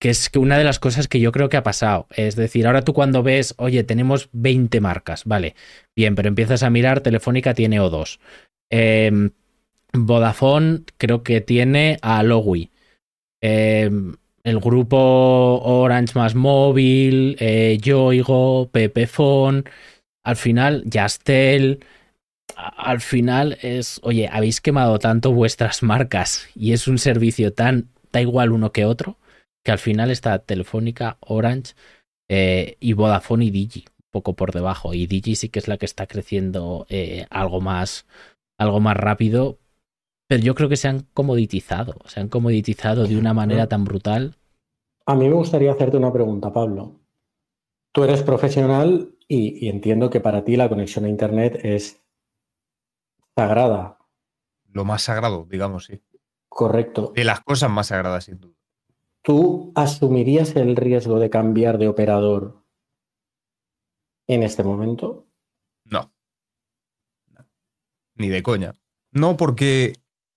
que 0.00 0.08
es 0.08 0.30
que 0.30 0.38
una 0.38 0.58
de 0.58 0.64
las 0.64 0.78
cosas 0.78 1.08
que 1.08 1.20
yo 1.20 1.30
creo 1.30 1.48
que 1.50 1.58
ha 1.58 1.62
pasado. 1.62 2.06
Es 2.10 2.34
decir, 2.34 2.66
ahora 2.66 2.82
tú 2.82 2.94
cuando 2.94 3.22
ves, 3.22 3.54
oye, 3.58 3.84
tenemos 3.84 4.30
20 4.32 4.80
marcas, 4.80 5.24
vale, 5.26 5.54
bien, 5.94 6.14
pero 6.14 6.28
empiezas 6.28 6.62
a 6.62 6.70
mirar, 6.70 7.02
Telefónica 7.02 7.54
tiene 7.54 7.80
O2. 7.80 8.18
Em, 8.70 9.30
Vodafone 9.92 10.80
creo 10.96 11.22
que 11.22 11.40
tiene 11.42 11.98
a 12.02 12.22
Lowy. 12.22 12.70
Em, 13.42 14.16
el 14.42 14.58
grupo 14.60 15.60
Orange 15.62 16.18
más 16.18 16.34
móvil, 16.34 17.36
eh, 17.38 17.78
Yoigo, 17.80 18.70
Pepefone, 18.72 19.64
al 20.24 20.36
final, 20.36 20.82
Yastel. 20.86 21.84
Al 22.56 23.00
final 23.00 23.58
es, 23.62 24.00
oye, 24.02 24.28
habéis 24.32 24.60
quemado 24.60 24.98
tanto 24.98 25.32
vuestras 25.32 25.82
marcas 25.82 26.48
y 26.54 26.72
es 26.72 26.88
un 26.88 26.98
servicio 26.98 27.52
tan, 27.52 27.88
da 28.12 28.20
igual 28.20 28.52
uno 28.52 28.72
que 28.72 28.84
otro, 28.84 29.16
que 29.70 29.72
al 29.72 29.78
final 29.78 30.10
está 30.10 30.40
Telefónica, 30.40 31.16
Orange 31.20 31.74
eh, 32.28 32.76
y 32.80 32.92
Vodafone 32.92 33.44
y 33.44 33.50
Digi, 33.52 33.84
un 33.86 34.10
poco 34.10 34.34
por 34.34 34.50
debajo. 34.50 34.94
Y 34.94 35.06
Digi 35.06 35.36
sí 35.36 35.48
que 35.48 35.60
es 35.60 35.68
la 35.68 35.76
que 35.76 35.86
está 35.86 36.08
creciendo 36.08 36.86
eh, 36.88 37.26
algo, 37.30 37.60
más, 37.60 38.04
algo 38.58 38.80
más 38.80 38.96
rápido, 38.96 39.60
pero 40.26 40.42
yo 40.42 40.56
creo 40.56 40.68
que 40.68 40.76
se 40.76 40.88
han 40.88 41.06
comoditizado, 41.14 41.94
se 42.06 42.18
han 42.18 42.28
comoditizado 42.28 43.06
de 43.06 43.16
una 43.16 43.32
manera 43.32 43.68
tan 43.68 43.84
brutal. 43.84 44.38
A 45.06 45.14
mí 45.14 45.28
me 45.28 45.34
gustaría 45.34 45.70
hacerte 45.70 45.98
una 45.98 46.12
pregunta, 46.12 46.52
Pablo. 46.52 46.98
Tú 47.92 48.02
eres 48.02 48.24
profesional 48.24 49.14
y, 49.28 49.64
y 49.64 49.68
entiendo 49.68 50.10
que 50.10 50.18
para 50.18 50.42
ti 50.42 50.56
la 50.56 50.68
conexión 50.68 51.04
a 51.04 51.08
Internet 51.08 51.60
es 51.62 52.02
sagrada. 53.36 53.98
Lo 54.72 54.84
más 54.84 55.02
sagrado, 55.02 55.46
digamos, 55.48 55.84
sí. 55.84 56.02
Correcto. 56.48 57.12
De 57.14 57.22
las 57.22 57.40
cosas 57.42 57.70
más 57.70 57.86
sagradas, 57.86 58.24
sin 58.24 58.40
duda. 58.40 58.59
¿Tú 59.30 59.70
asumirías 59.76 60.56
el 60.56 60.74
riesgo 60.74 61.20
de 61.20 61.30
cambiar 61.30 61.78
de 61.78 61.86
operador 61.86 62.66
en 64.26 64.42
este 64.42 64.64
momento? 64.64 65.28
No. 65.84 66.12
Ni 68.16 68.28
de 68.28 68.42
coña. 68.42 68.74
No, 69.12 69.36
porque. 69.36 69.92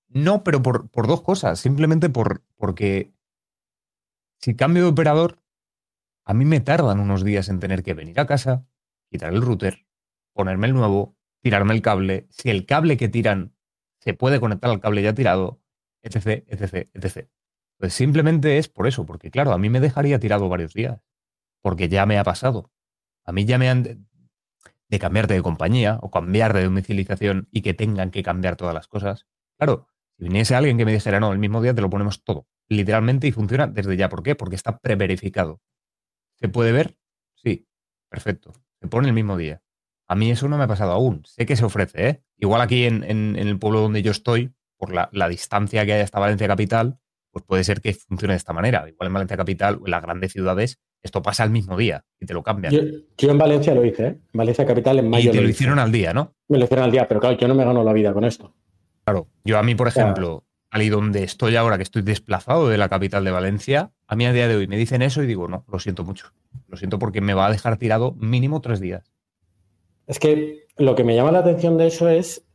No, 0.10 0.44
pero 0.44 0.62
por, 0.62 0.92
por 0.92 1.08
dos 1.08 1.24
cosas. 1.24 1.60
Simplemente 1.60 2.12
por, 2.12 2.44
porque 2.56 3.12
si 4.38 4.56
cambio 4.56 4.84
de 4.84 4.90
operador, 4.90 5.42
a 6.24 6.36
mí 6.36 6.46
me 6.46 6.60
tardan 6.60 7.00
unos 7.00 7.24
días 7.24 7.50
en 7.50 7.60
tener 7.60 7.82
que 7.82 7.96
venir 7.96 8.20
a 8.20 8.28
casa, 8.28 8.68
quitar 9.10 9.34
el 9.34 9.42
router, 9.42 9.88
ponerme 10.34 10.68
el 10.68 10.76
nuevo, 10.76 11.18
tirarme 11.42 11.74
el 11.74 11.82
cable. 11.82 12.28
Si 12.30 12.52
el 12.52 12.68
cable 12.68 12.98
que 12.98 13.10
tiran 13.10 13.56
se 14.02 14.14
puede 14.14 14.40
conectar 14.40 14.70
al 14.70 14.82
cable 14.82 15.02
ya 15.02 15.16
tirado, 15.16 15.64
etc, 16.04 16.44
etc, 16.48 16.90
etc. 16.94 17.28
Pues 17.78 17.94
simplemente 17.94 18.58
es 18.58 18.70
por 18.70 18.88
eso, 18.88 19.06
porque 19.06 19.32
claro, 19.32 19.52
a 19.52 19.58
mí 19.58 19.70
me 19.70 19.80
dejaría 19.80 20.20
tirado 20.20 20.48
varios 20.50 20.74
días, 20.74 21.02
porque 21.62 21.90
ya 21.90 22.06
me 22.06 22.18
ha 22.18 22.24
pasado. 22.24 22.72
A 23.26 23.32
mí 23.32 23.46
ya 23.46 23.58
me 23.58 23.70
han 23.70 23.84
de, 23.84 25.00
cambiarte 25.00 25.34
de 25.34 25.42
compañía 25.42 26.00
o 26.02 26.12
cambiar 26.12 26.54
de 26.54 26.64
domiciliación 26.64 27.48
y 27.52 27.62
que 27.62 27.74
tengan 27.74 28.12
que 28.12 28.24
cambiar 28.24 28.56
todas 28.56 28.74
las 28.74 28.88
cosas. 28.88 29.26
Claro, 29.58 29.88
si 30.18 30.26
viniese 30.26 30.56
alguien 30.56 30.78
que 30.78 30.86
me 30.86 30.94
dijera, 30.94 31.20
no, 31.20 31.32
el 31.32 31.40
mismo 31.40 31.62
día 31.62 31.74
te 31.74 31.82
lo 31.82 31.90
ponemos 31.90 32.24
todo, 32.24 32.48
literalmente, 32.68 33.28
y 33.28 33.32
funciona 33.32 33.68
desde 33.68 33.98
ya. 33.98 34.10
¿Por 34.10 34.24
qué? 34.24 34.36
Porque 34.36 34.56
está 34.56 34.80
preverificado. 34.80 35.62
¿Se 36.40 36.50
puede 36.50 36.72
ver? 36.72 36.98
Sí, 37.36 37.68
perfecto. 38.10 38.54
Se 38.82 38.88
pone 38.88 39.08
el 39.08 39.14
mismo 39.14 39.38
día. 39.38 39.62
A 40.08 40.16
mí 40.16 40.30
eso 40.30 40.48
no 40.48 40.58
me 40.58 40.66
ha 40.66 40.68
pasado 40.68 40.92
aún. 40.92 41.24
Sé 41.26 41.46
que 41.46 41.56
se 41.56 41.66
ofrece, 41.66 42.08
¿eh? 42.08 42.24
Igual 42.38 42.62
aquí 42.62 42.84
en, 42.84 43.04
el 43.04 43.58
pueblo 43.58 43.80
donde 43.80 44.02
yo 44.02 44.12
estoy, 44.12 44.54
por 44.78 44.94
la, 44.94 45.10
la, 45.14 45.30
distancia 45.30 45.86
que 45.86 45.94
hay 45.94 46.02
hasta 46.02 46.20
Valencia 46.20 46.48
Capital, 46.48 47.00
pues 47.34 47.44
puede 47.44 47.64
ser 47.64 47.82
que 47.82 47.94
funcione 47.94 48.36
de 48.36 48.38
esta 48.38 48.54
manera. 48.54 48.88
Igual 48.88 49.08
en 49.08 49.14
Valencia 49.14 49.36
Capital 49.36 49.80
o 49.82 49.86
en 49.86 49.92
las 49.92 50.04
grandes 50.04 50.32
ciudades 50.32 50.80
esto 51.02 51.22
pasa 51.22 51.44
al 51.44 51.50
mismo 51.50 51.76
día 51.76 52.06
y 52.20 52.26
te 52.26 52.34
lo 52.34 52.44
cambian. 52.44 52.74
Yo, 53.18 53.30
en 53.30 53.38
Valencia 53.38 53.76
lo 53.76 53.84
hice, 53.84 54.04
¿eh? 54.04 54.08
en 54.08 54.38
Valencia 54.38 54.66
Capital 54.66 55.00
en 55.00 55.10
mayo. 55.10 55.32
Y 55.32 55.34
te 55.34 55.42
lo, 55.42 55.50
hicieron 55.50 55.80
al 55.80 55.92
día, 55.92 56.14
¿no? 56.14 56.34
Me 56.48 56.58
lo 56.58 56.64
hicieron 56.64 56.86
al 56.86 56.92
día, 56.92 57.08
pero 57.08 57.20
claro, 57.20 57.38
yo 57.38 57.48
no 57.48 57.56
me 57.56 57.66
gano 57.66 57.84
la 57.84 57.92
vida 57.92 58.14
con 58.14 58.24
esto. 58.24 58.54
Claro, 59.04 59.28
yo 59.44 59.58
a 59.58 59.64
mí, 59.64 59.76
por 59.76 59.90
ejemplo, 59.90 60.46
ahí 60.72 60.88
donde 60.88 61.24
estoy 61.24 61.58
ahora, 61.58 61.76
que 61.76 61.84
estoy 61.84 62.04
desplazado 62.04 62.70
de 62.70 62.78
la 62.78 62.88
capital 62.88 63.26
de 63.26 63.32
Valencia, 63.32 63.92
a 64.08 64.16
mí 64.16 64.26
a 64.26 64.32
día 64.32 64.48
de 64.48 64.56
hoy 64.56 64.68
me 64.68 64.78
dicen 64.78 65.02
eso 65.02 65.22
y 65.22 65.28
digo, 65.28 65.50
no, 65.50 65.66
lo 65.70 65.80
siento 65.80 66.06
mucho. 66.06 66.28
Lo 66.70 66.78
siento 66.78 67.00
porque 67.00 67.20
me 67.20 67.34
va 67.34 67.48
a 67.48 67.52
dejar 67.52 67.78
tirado 67.78 68.14
mínimo 68.14 68.62
tres 68.62 68.80
días. 68.80 69.12
Es 70.08 70.20
que 70.20 70.68
lo 70.78 70.96
que 70.96 71.04
me 71.04 71.16
llama 71.16 71.32
la 71.32 71.40
atención 71.40 71.78
de 71.78 71.88
eso 71.88 72.08
es, 72.08 72.46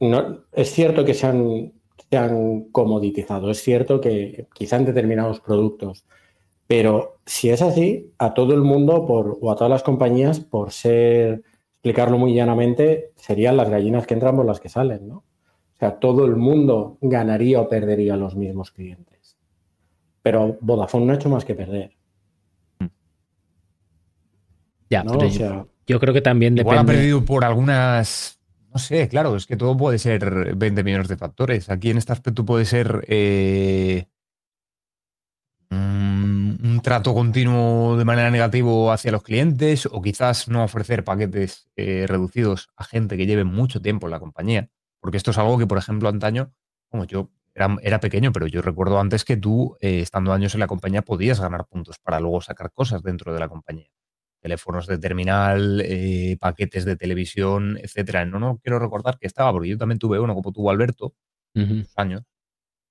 no, 0.00 0.44
es 0.52 0.70
cierto 0.70 1.04
que 1.04 1.14
se 1.14 1.26
han, 1.26 1.72
se 2.10 2.16
han 2.16 2.64
comoditizado, 2.70 3.50
es 3.50 3.62
cierto 3.62 4.00
que 4.00 4.46
quizá 4.54 4.76
en 4.76 4.84
determinados 4.84 5.40
productos, 5.40 6.04
pero 6.66 7.18
si 7.26 7.50
es 7.50 7.62
así, 7.62 8.12
a 8.18 8.34
todo 8.34 8.54
el 8.54 8.62
mundo 8.62 9.06
por, 9.06 9.38
o 9.40 9.50
a 9.50 9.56
todas 9.56 9.70
las 9.70 9.82
compañías, 9.82 10.40
por 10.40 10.72
ser, 10.72 11.42
explicarlo 11.74 12.16
muy 12.16 12.34
llanamente, 12.34 13.12
serían 13.16 13.56
las 13.56 13.68
gallinas 13.68 14.06
que 14.06 14.14
entran 14.14 14.36
por 14.36 14.46
las 14.46 14.60
que 14.60 14.70
salen, 14.70 15.06
¿no? 15.06 15.16
O 15.16 15.76
sea, 15.78 15.98
todo 15.98 16.24
el 16.24 16.36
mundo 16.36 16.96
ganaría 17.02 17.60
o 17.60 17.68
perdería 17.68 18.16
los 18.16 18.36
mismos 18.36 18.70
clientes. 18.70 19.36
Pero 20.22 20.56
Vodafone 20.60 21.04
no 21.04 21.12
ha 21.12 21.16
hecho 21.16 21.28
más 21.28 21.44
que 21.44 21.54
perder. 21.54 21.90
Ya, 24.88 25.04
yo, 25.86 26.00
creo 26.00 26.14
que 26.14 26.22
también 26.22 26.54
depende. 26.54 26.74
Igual 26.74 26.78
ha 26.78 26.86
perdido 26.86 27.24
por 27.24 27.44
algunas. 27.44 28.33
No 28.74 28.80
sé, 28.80 29.08
claro, 29.08 29.36
es 29.36 29.46
que 29.46 29.56
todo 29.56 29.76
puede 29.76 29.98
ser 30.00 30.56
20 30.56 30.82
millones 30.82 31.06
de 31.06 31.16
factores. 31.16 31.70
Aquí 31.70 31.90
en 31.90 31.98
este 31.98 32.12
aspecto 32.12 32.44
puede 32.44 32.64
ser 32.64 33.04
eh, 33.06 34.08
un, 35.70 36.80
trato 36.82 37.14
continuo 37.14 37.96
de 37.96 38.04
manera 38.04 38.30
negativa 38.32 38.92
hacia 38.92 39.12
los 39.12 39.22
clientes 39.22 39.86
o 39.86 40.02
quizás 40.02 40.48
no 40.48 40.64
ofrecer 40.64 41.04
paquetes 41.04 41.70
eh, 41.76 42.06
reducidos 42.08 42.68
a 42.76 42.84
gente 42.84 43.16
que 43.16 43.26
lleve 43.26 43.44
mucho 43.44 43.80
tiempo 43.80 44.08
en 44.08 44.10
la 44.10 44.18
compañía. 44.20 44.68
Porque 45.00 45.18
esto 45.18 45.30
es 45.30 45.38
algo 45.38 45.56
que, 45.56 45.68
por 45.68 45.78
ejemplo, 45.78 46.08
antaño, 46.08 46.52
como 46.90 47.04
yo 47.04 47.30
era, 47.54 48.00
pequeño, 48.00 48.32
pero 48.32 48.48
yo 48.48 48.60
recuerdo 48.60 48.98
antes 48.98 49.24
que 49.24 49.36
tú, 49.36 49.76
eh, 49.80 50.00
estando 50.00 50.32
años 50.32 50.54
en 50.54 50.60
la 50.60 50.66
compañía, 50.66 51.02
podías 51.02 51.38
ganar 51.40 51.66
puntos 51.66 52.00
para 52.00 52.18
luego 52.18 52.40
sacar 52.40 52.72
cosas 52.72 53.04
dentro 53.04 53.32
de 53.32 53.38
la 53.38 53.48
compañía. 53.48 53.88
Teléfonos 54.44 54.86
de 54.86 54.98
terminal, 54.98 55.80
eh, 55.84 56.36
paquetes 56.38 56.84
de 56.84 56.96
televisión, 56.96 57.78
etcétera. 57.82 58.26
No, 58.26 58.38
no 58.38 58.58
quiero 58.62 58.78
recordar 58.78 59.18
que 59.18 59.26
estaba, 59.26 59.50
porque 59.52 59.70
yo 59.70 59.78
también 59.78 59.98
tuve 59.98 60.20
uno 60.20 60.34
como 60.34 60.52
tuvo 60.52 60.70
Alberto, 60.70 61.14
años. 61.96 62.22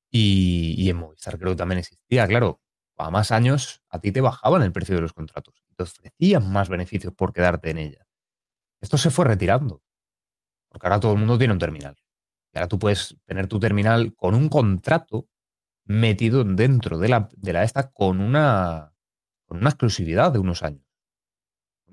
Y, 0.09 0.75
y 0.77 0.89
en 0.89 0.97
Movistar 0.97 1.37
creo 1.37 1.51
que 1.51 1.57
también 1.57 1.79
existía, 1.79 2.27
claro 2.27 2.63
a 2.97 3.09
más 3.09 3.31
años, 3.31 3.81
a 3.89 3.99
ti 3.99 4.11
te 4.11 4.21
bajaban 4.21 4.61
el 4.61 4.71
precio 4.71 4.95
de 4.95 5.01
los 5.01 5.13
contratos. 5.13 5.63
Te 5.75 5.83
ofrecían 5.83 6.51
más 6.51 6.69
beneficios 6.69 7.13
por 7.13 7.33
quedarte 7.33 7.71
en 7.71 7.77
ella. 7.79 8.07
Esto 8.81 8.97
se 8.97 9.09
fue 9.09 9.25
retirando. 9.25 9.81
Porque 10.69 10.87
ahora 10.87 10.99
todo 10.99 11.13
el 11.13 11.19
mundo 11.19 11.37
tiene 11.37 11.53
un 11.53 11.59
terminal. 11.59 11.95
Y 12.53 12.57
ahora 12.57 12.67
tú 12.67 12.79
puedes 12.79 13.15
tener 13.25 13.47
tu 13.47 13.59
terminal 13.59 14.13
con 14.15 14.35
un 14.35 14.49
contrato 14.49 15.27
metido 15.85 16.43
dentro 16.43 16.97
de 16.97 17.09
la, 17.09 17.29
de 17.35 17.53
la 17.53 17.63
esta 17.63 17.91
con 17.91 18.19
una, 18.19 18.93
con 19.45 19.57
una 19.57 19.69
exclusividad 19.69 20.31
de 20.31 20.39
unos 20.39 20.63
años. 20.63 20.85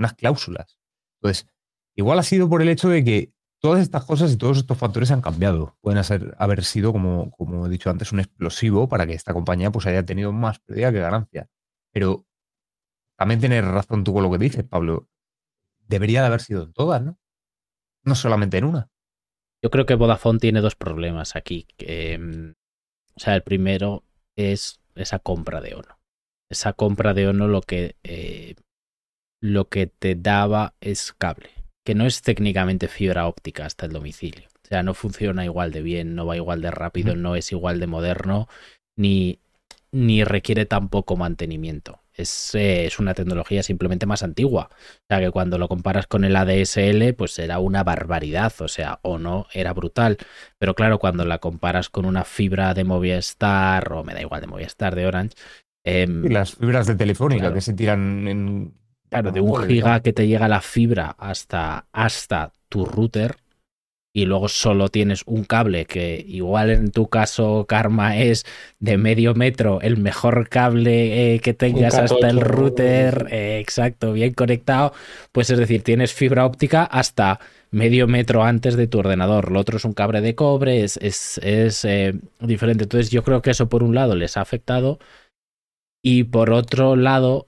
Unas 0.01 0.15
cláusulas. 0.15 0.79
Entonces, 1.21 1.47
igual 1.95 2.19
ha 2.19 2.25
sido 2.25 2.49
por 2.49 2.63
el 2.63 2.69
hecho 2.69 2.89
de 2.89 3.05
que 3.05 3.33
todas 3.61 3.83
estas 3.83 4.05
cosas 4.05 4.33
y 4.33 4.37
todos 4.37 4.59
estos 4.59 4.77
factores 4.77 5.13
han 5.13 5.21
cambiado. 5.21 5.77
Pueden 5.81 6.03
haber 6.39 6.65
sido, 6.65 6.93
como, 6.93 7.31
como 7.31 7.67
he 7.67 7.69
dicho 7.69 7.91
antes, 7.91 8.11
un 8.11 8.21
explosivo 8.21 8.89
para 8.89 9.07
que 9.07 9.13
esta 9.13 9.33
compañía 9.33 9.71
pues, 9.71 9.87
haya 9.87 10.05
tenido 10.05 10.33
más 10.33 10.59
pérdida 10.59 10.91
que 10.91 10.99
ganancia. 10.99 11.49
Pero 11.93 12.27
también 13.17 13.39
tienes 13.39 13.65
razón 13.65 14.03
tú 14.03 14.15
con 14.15 14.23
lo 14.23 14.31
que 14.33 14.39
dices, 14.39 14.65
Pablo. 14.65 15.09
Debería 15.87 16.23
de 16.23 16.29
haber 16.29 16.41
sido 16.41 16.63
en 16.63 16.73
todas, 16.73 17.03
¿no? 17.03 17.19
No 18.03 18.15
solamente 18.15 18.57
en 18.57 18.65
una. 18.65 18.91
Yo 19.63 19.71
creo 19.71 19.85
que 19.85 19.95
Vodafone 19.95 20.39
tiene 20.39 20.63
dos 20.63 20.75
problemas 20.75 21.37
aquí. 21.37 21.67
Mm, 21.79 22.53
o 23.15 23.21
sea, 23.21 23.35
el 23.35 23.43
primero 23.43 24.05
es 24.37 24.81
esa 24.95 25.19
compra 25.19 25.61
de 25.61 25.75
Ono. 25.75 26.01
Esa 26.49 26.73
compra 26.73 27.13
de 27.13 27.29
Ono 27.29 27.47
lo 27.47 27.61
que, 27.61 27.97
eh, 28.03 28.55
lo 29.41 29.69
que 29.69 29.87
te 29.87 30.15
daba 30.15 30.75
es 30.81 31.13
cable 31.17 31.51
que 31.85 31.95
no 31.95 32.07
es 32.07 32.23
técnicamente 32.23 32.89
fibra 32.89 33.27
óptica 33.27 33.67
hasta 33.67 33.87
el 33.87 33.93
domicilio. 33.93 34.49
O 34.65 34.69
sea, 34.69 34.83
no 34.83 34.95
funciona 34.95 35.45
igual 35.45 35.73
de 35.73 35.83
bien, 35.83 36.15
no 36.15 36.27
va 36.27 36.37
igual 36.37 36.63
de 36.63 36.71
rápido, 36.71 37.17
no 37.17 37.35
es 37.37 37.51
igual 37.53 37.81
de 37.81 37.87
moderno, 37.87 38.49
ni, 38.97 39.41
ni 39.91 40.23
requiere 40.25 40.67
tampoco 40.67 41.17
mantenimiento. 41.17 42.01
Es, 42.13 42.55
eh, 42.55 42.85
es, 42.85 42.99
una 42.99 43.15
tecnología 43.15 43.63
simplemente 43.63 44.07
más 44.07 44.23
antigua. 44.23 44.69
O 44.71 45.07
sea, 45.09 45.21
que 45.21 45.31
cuando 45.31 45.59
lo 45.59 45.69
comparas 45.69 46.07
con 46.07 46.25
el 46.25 46.37
ADSL, 46.37 47.15
pues 47.15 47.39
era 47.39 47.59
una 47.59 47.83
barbaridad. 47.83 48.53
O 48.61 48.69
sea, 48.69 49.01
o 49.03 49.19
no, 49.19 49.47
era 49.53 49.73
brutal. 49.73 50.19
Pero 50.59 50.75
claro, 50.75 50.99
cuando 50.99 51.25
la 51.25 51.39
comparas 51.39 51.89
con 51.89 52.05
una 52.05 52.25
fibra 52.25 52.75
de 52.75 52.85
Movistar, 52.85 53.93
o 53.93 54.05
me 54.05 54.13
da 54.13 54.21
igual 54.21 54.43
de 54.43 54.47
Movistar, 54.49 54.95
de 54.95 55.07
Orange. 55.07 55.35
Em, 55.83 56.27
y 56.27 56.29
las 56.29 56.57
fibras 56.57 56.87
de 56.87 56.95
Telefónica 56.95 57.55
que 57.55 57.63
se 57.63 57.73
tiran 57.73 58.29
en 58.29 58.75
Claro, 59.11 59.33
de 59.33 59.41
un 59.41 59.67
giga 59.67 60.01
que 60.01 60.13
te 60.13 60.29
llega 60.29 60.47
la 60.49 60.61
fibra 60.61 61.17
hasta, 61.19 61.87
hasta 61.93 62.53
tu 62.69 62.85
router 62.85 63.37
y 64.13 64.25
luego 64.25 64.49
solo 64.49 64.89
tienes 64.89 65.23
un 65.27 65.45
cable 65.45 65.85
que 65.85 66.25
igual 66.27 66.71
en 66.71 66.91
tu 66.91 67.09
caso 67.09 67.67
Karma 67.69 68.19
es 68.19 68.45
de 68.81 68.99
medio 68.99 69.35
metro, 69.35 69.81
el 69.81 69.99
mejor 69.99 70.49
cable 70.49 71.35
eh, 71.35 71.41
que 71.41 71.55
tengas 71.55 71.95
hasta 71.95 72.29
el 72.29 72.41
router, 72.41 73.29
eh, 73.31 73.59
exacto, 73.61 74.13
bien 74.13 74.33
conectado, 74.35 74.93
pues 75.33 75.51
es 75.51 75.59
decir, 75.59 75.83
tienes 75.83 76.13
fibra 76.13 76.45
óptica 76.45 76.85
hasta 76.85 77.39
medio 77.71 78.09
metro 78.09 78.43
antes 78.43 78.77
de 78.77 78.89
tu 78.89 78.99
ordenador. 78.99 79.53
Lo 79.53 79.61
otro 79.61 79.77
es 79.77 79.85
un 79.85 79.93
cable 79.93 80.21
de 80.21 80.35
cobre, 80.35 80.83
es, 80.83 80.97
es, 80.97 81.85
eh, 81.85 82.15
diferente. 82.41 82.85
Entonces 82.85 83.11
yo 83.11 83.23
creo 83.23 83.43
que 83.43 83.51
eso 83.51 83.69
por 83.69 83.85
un 83.85 83.95
lado 83.95 84.17
les 84.17 84.37
ha 84.37 84.41
afectado 84.41 84.99
y 86.03 86.25
por 86.25 86.51
otro 86.51 86.97
lado... 86.97 87.47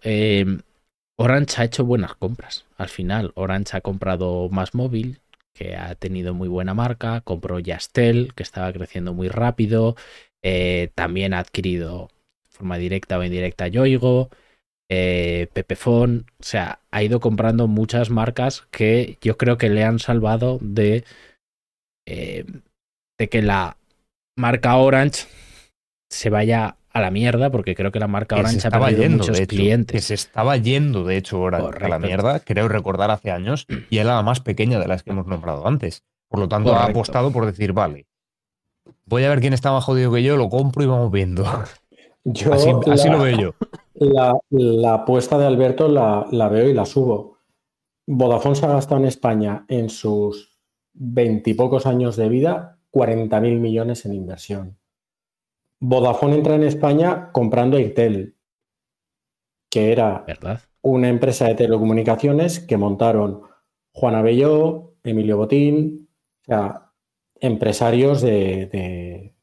Orange 1.22 1.54
ha 1.62 1.64
hecho 1.64 1.84
buenas 1.84 2.16
compras. 2.16 2.64
Al 2.76 2.88
final, 2.88 3.30
Orange 3.36 3.76
ha 3.76 3.80
comprado 3.80 4.48
más 4.48 4.74
móvil, 4.74 5.20
que 5.54 5.76
ha 5.76 5.94
tenido 5.94 6.34
muy 6.34 6.48
buena 6.48 6.74
marca, 6.74 7.20
compró 7.20 7.60
Yastel, 7.60 8.34
que 8.34 8.42
estaba 8.42 8.72
creciendo 8.72 9.14
muy 9.14 9.28
rápido, 9.28 9.94
eh, 10.42 10.90
también 10.96 11.32
ha 11.32 11.38
adquirido 11.38 12.08
de 12.42 12.50
forma 12.50 12.76
directa 12.76 13.18
o 13.18 13.22
indirecta 13.22 13.68
Yoigo, 13.68 14.30
eh, 14.90 15.46
Pepefon, 15.52 16.26
o 16.40 16.42
sea, 16.42 16.80
ha 16.90 17.02
ido 17.04 17.20
comprando 17.20 17.68
muchas 17.68 18.10
marcas 18.10 18.66
que 18.72 19.16
yo 19.20 19.36
creo 19.36 19.58
que 19.58 19.68
le 19.68 19.84
han 19.84 20.00
salvado 20.00 20.58
de, 20.60 21.04
eh, 22.04 22.44
de 23.16 23.28
que 23.28 23.42
la 23.42 23.76
marca 24.36 24.76
Orange 24.76 25.28
se 26.10 26.30
vaya 26.30 26.78
a 26.93 27.01
la 27.01 27.11
mierda, 27.11 27.51
porque 27.51 27.74
creo 27.74 27.90
que 27.90 27.99
la 27.99 28.09
marca 28.09 28.36
Orange 28.36 28.68
ha 28.68 28.70
perdido 28.70 29.11
muchos 29.11 29.40
clientes. 29.43 29.95
Que 29.95 30.01
se 30.01 30.14
estaba 30.14 30.57
yendo, 30.57 31.05
de 31.05 31.16
hecho, 31.16 31.40
Orange 31.40 31.84
a 31.84 31.88
la 31.88 31.99
mierda, 31.99 32.40
creo 32.40 32.68
recordar 32.68 33.11
hace 33.11 33.30
años, 33.30 33.66
y 33.90 33.99
era 33.99 34.14
la 34.14 34.22
más 34.22 34.40
pequeña 34.40 34.78
de 34.78 34.88
las 34.88 35.03
que 35.03 35.11
hemos 35.11 35.26
nombrado 35.26 35.66
antes. 35.66 36.05
Por 36.28 36.40
lo 36.40 36.49
tanto, 36.49 36.74
ha 36.74 36.84
apostado 36.84 37.30
por 37.30 37.47
decir, 37.47 37.72
vale, 37.72 38.07
voy 39.05 39.24
a 39.24 39.28
ver 39.28 39.40
quién 39.40 39.53
está 39.53 39.72
más 39.72 39.84
jodido 39.84 40.12
que 40.12 40.22
yo, 40.22 40.36
lo 40.36 40.49
compro 40.49 40.82
y 40.82 40.86
vamos 40.86 41.11
viendo. 41.11 41.45
Yo 42.24 42.53
así, 42.55 43.09
lo 43.09 43.18
veo 43.18 43.36
yo. 43.36 43.55
La, 43.95 44.95
apuesta 44.95 45.38
de 45.38 45.47
Alberto 45.47 45.88
la, 45.88 46.24
la, 46.30 46.49
veo 46.49 46.68
y 46.68 46.72
la 46.72 46.86
subo. 46.86 47.38
Vodafone 48.07 48.55
se 48.55 48.64
ha 48.64 48.68
gastado 48.68 49.01
en 49.01 49.09
España 49.09 49.64
en 49.66 49.90
sus 49.90 50.57
veintipocos 50.93 51.84
años 51.84 52.14
de 52.14 52.28
vida 52.28 52.78
40.000 52.93 53.59
millones 53.59 54.05
en 54.07 54.14
inversión. 54.14 54.78
Vodafone 55.85 56.37
entra 56.37 56.55
en 56.55 56.62
España 56.62 57.30
comprando 57.33 57.76
Airtel, 57.76 58.37
que 59.68 59.91
era 59.91 60.24
una 60.80 61.09
empresa 61.09 61.49
de 61.49 61.57
telecomunicaciones 61.57 62.61
que 62.61 62.76
montaron 62.76 63.43
Juan 63.93 64.14
Abelló, 64.14 64.95
Emilio 65.03 65.39
Botín, 65.39 66.09
o 66.43 66.45
sea, 66.45 66.93
empresarios 67.41 68.22
de, 68.22 68.66
de, 68.66 69.35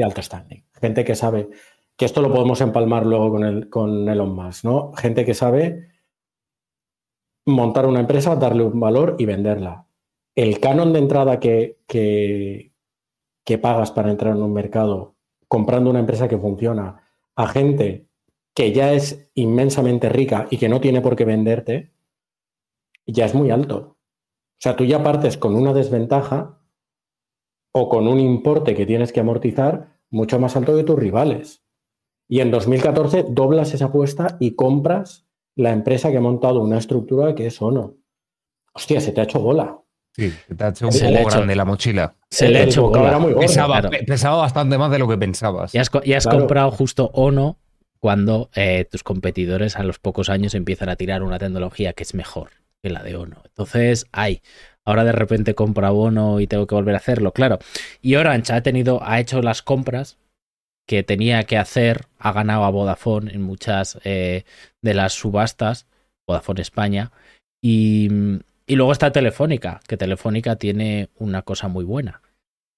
alto 0.00 0.22
standing. 0.22 0.64
Gente 0.80 1.04
que 1.04 1.16
sabe, 1.16 1.48
que 1.96 2.04
esto 2.04 2.22
lo 2.22 2.32
podemos 2.32 2.60
empalmar 2.60 3.04
luego 3.04 3.32
con, 3.32 3.44
el, 3.44 3.68
con 3.68 4.08
Elon 4.08 4.32
Musk, 4.32 4.64
¿no? 4.64 4.92
Gente 4.92 5.24
que 5.24 5.34
sabe 5.34 5.88
montar 7.46 7.86
una 7.86 7.98
empresa, 7.98 8.36
darle 8.36 8.62
un 8.62 8.78
valor 8.78 9.16
y 9.18 9.26
venderla. 9.26 9.86
El 10.36 10.60
canon 10.60 10.92
de 10.92 11.00
entrada 11.00 11.40
que, 11.40 11.80
que, 11.88 12.69
que 13.44 13.58
pagas 13.58 13.92
para 13.92 14.10
entrar 14.10 14.36
en 14.36 14.42
un 14.42 14.52
mercado 14.52 15.16
comprando 15.48 15.90
una 15.90 15.98
empresa 15.98 16.28
que 16.28 16.38
funciona 16.38 17.08
a 17.34 17.48
gente 17.48 18.08
que 18.54 18.72
ya 18.72 18.92
es 18.92 19.30
inmensamente 19.34 20.08
rica 20.08 20.46
y 20.50 20.58
que 20.58 20.68
no 20.68 20.80
tiene 20.80 21.00
por 21.00 21.16
qué 21.16 21.24
venderte, 21.24 21.92
ya 23.06 23.24
es 23.24 23.34
muy 23.34 23.50
alto. 23.50 23.96
O 23.96 24.62
sea, 24.62 24.76
tú 24.76 24.84
ya 24.84 25.02
partes 25.02 25.36
con 25.36 25.54
una 25.54 25.72
desventaja 25.72 26.60
o 27.72 27.88
con 27.88 28.06
un 28.08 28.20
importe 28.20 28.74
que 28.74 28.86
tienes 28.86 29.12
que 29.12 29.20
amortizar 29.20 29.98
mucho 30.10 30.38
más 30.38 30.56
alto 30.56 30.76
que 30.76 30.84
tus 30.84 30.98
rivales. 30.98 31.64
Y 32.28 32.40
en 32.40 32.50
2014 32.50 33.26
doblas 33.30 33.74
esa 33.74 33.86
apuesta 33.86 34.36
y 34.38 34.54
compras 34.54 35.26
la 35.56 35.72
empresa 35.72 36.10
que 36.10 36.18
ha 36.18 36.20
montado 36.20 36.60
una 36.60 36.78
estructura 36.78 37.34
que 37.34 37.46
es 37.46 37.60
Ono. 37.60 37.96
Hostia, 38.72 39.00
se 39.00 39.12
te 39.12 39.20
ha 39.20 39.24
hecho 39.24 39.40
bola. 39.40 39.79
Sí, 40.14 40.32
se 40.48 40.54
te 40.54 40.64
ha 40.64 40.68
hecho 40.68 40.88
un 40.88 40.92
poco 40.92 41.30
grande 41.30 41.56
la 41.56 41.64
mochila. 41.64 42.14
Se 42.30 42.48
le 42.48 42.58
ha 42.58 42.62
hecho 42.64 42.88
bola. 42.88 43.18
Muy 43.18 43.34
pesaba, 43.34 43.80
pesaba, 44.06 44.36
bastante 44.38 44.76
más 44.76 44.90
de 44.90 44.98
lo 44.98 45.08
que 45.08 45.16
pensabas. 45.16 45.74
Y 45.74 45.78
has, 45.78 45.90
has 45.94 46.26
comprado 46.26 46.70
justo 46.70 47.10
Ono 47.14 47.58
cuando 48.00 48.50
eh, 48.54 48.86
tus 48.90 49.02
competidores 49.02 49.76
a 49.76 49.82
los 49.82 49.98
pocos 49.98 50.30
años 50.30 50.54
empiezan 50.54 50.88
a 50.88 50.96
tirar 50.96 51.22
una 51.22 51.38
tecnología 51.38 51.92
que 51.92 52.02
es 52.02 52.14
mejor 52.14 52.50
que 52.82 52.90
la 52.90 53.02
de 53.02 53.16
Ono. 53.16 53.42
Entonces, 53.44 54.06
ay, 54.10 54.42
ahora 54.84 55.04
de 55.04 55.12
repente 55.12 55.54
compra 55.54 55.92
Ono 55.92 56.40
y 56.40 56.46
tengo 56.46 56.66
que 56.66 56.74
volver 56.74 56.94
a 56.94 56.98
hacerlo, 56.98 57.32
claro. 57.32 57.58
Y 58.00 58.16
Orange 58.16 58.52
ha 58.52 58.62
tenido, 58.62 59.00
ha 59.02 59.20
hecho 59.20 59.42
las 59.42 59.62
compras 59.62 60.18
que 60.88 61.02
tenía 61.02 61.44
que 61.44 61.58
hacer, 61.58 62.06
ha 62.18 62.32
ganado 62.32 62.64
a 62.64 62.70
Vodafone 62.70 63.32
en 63.32 63.42
muchas 63.42 63.98
eh, 64.02 64.44
de 64.82 64.94
las 64.94 65.12
subastas, 65.12 65.86
Vodafone 66.26 66.62
España, 66.62 67.12
y, 67.62 68.08
y 68.70 68.76
luego 68.76 68.92
está 68.92 69.10
Telefónica, 69.10 69.80
que 69.88 69.96
Telefónica 69.96 70.54
tiene 70.54 71.08
una 71.18 71.42
cosa 71.42 71.66
muy 71.66 71.82
buena, 71.84 72.22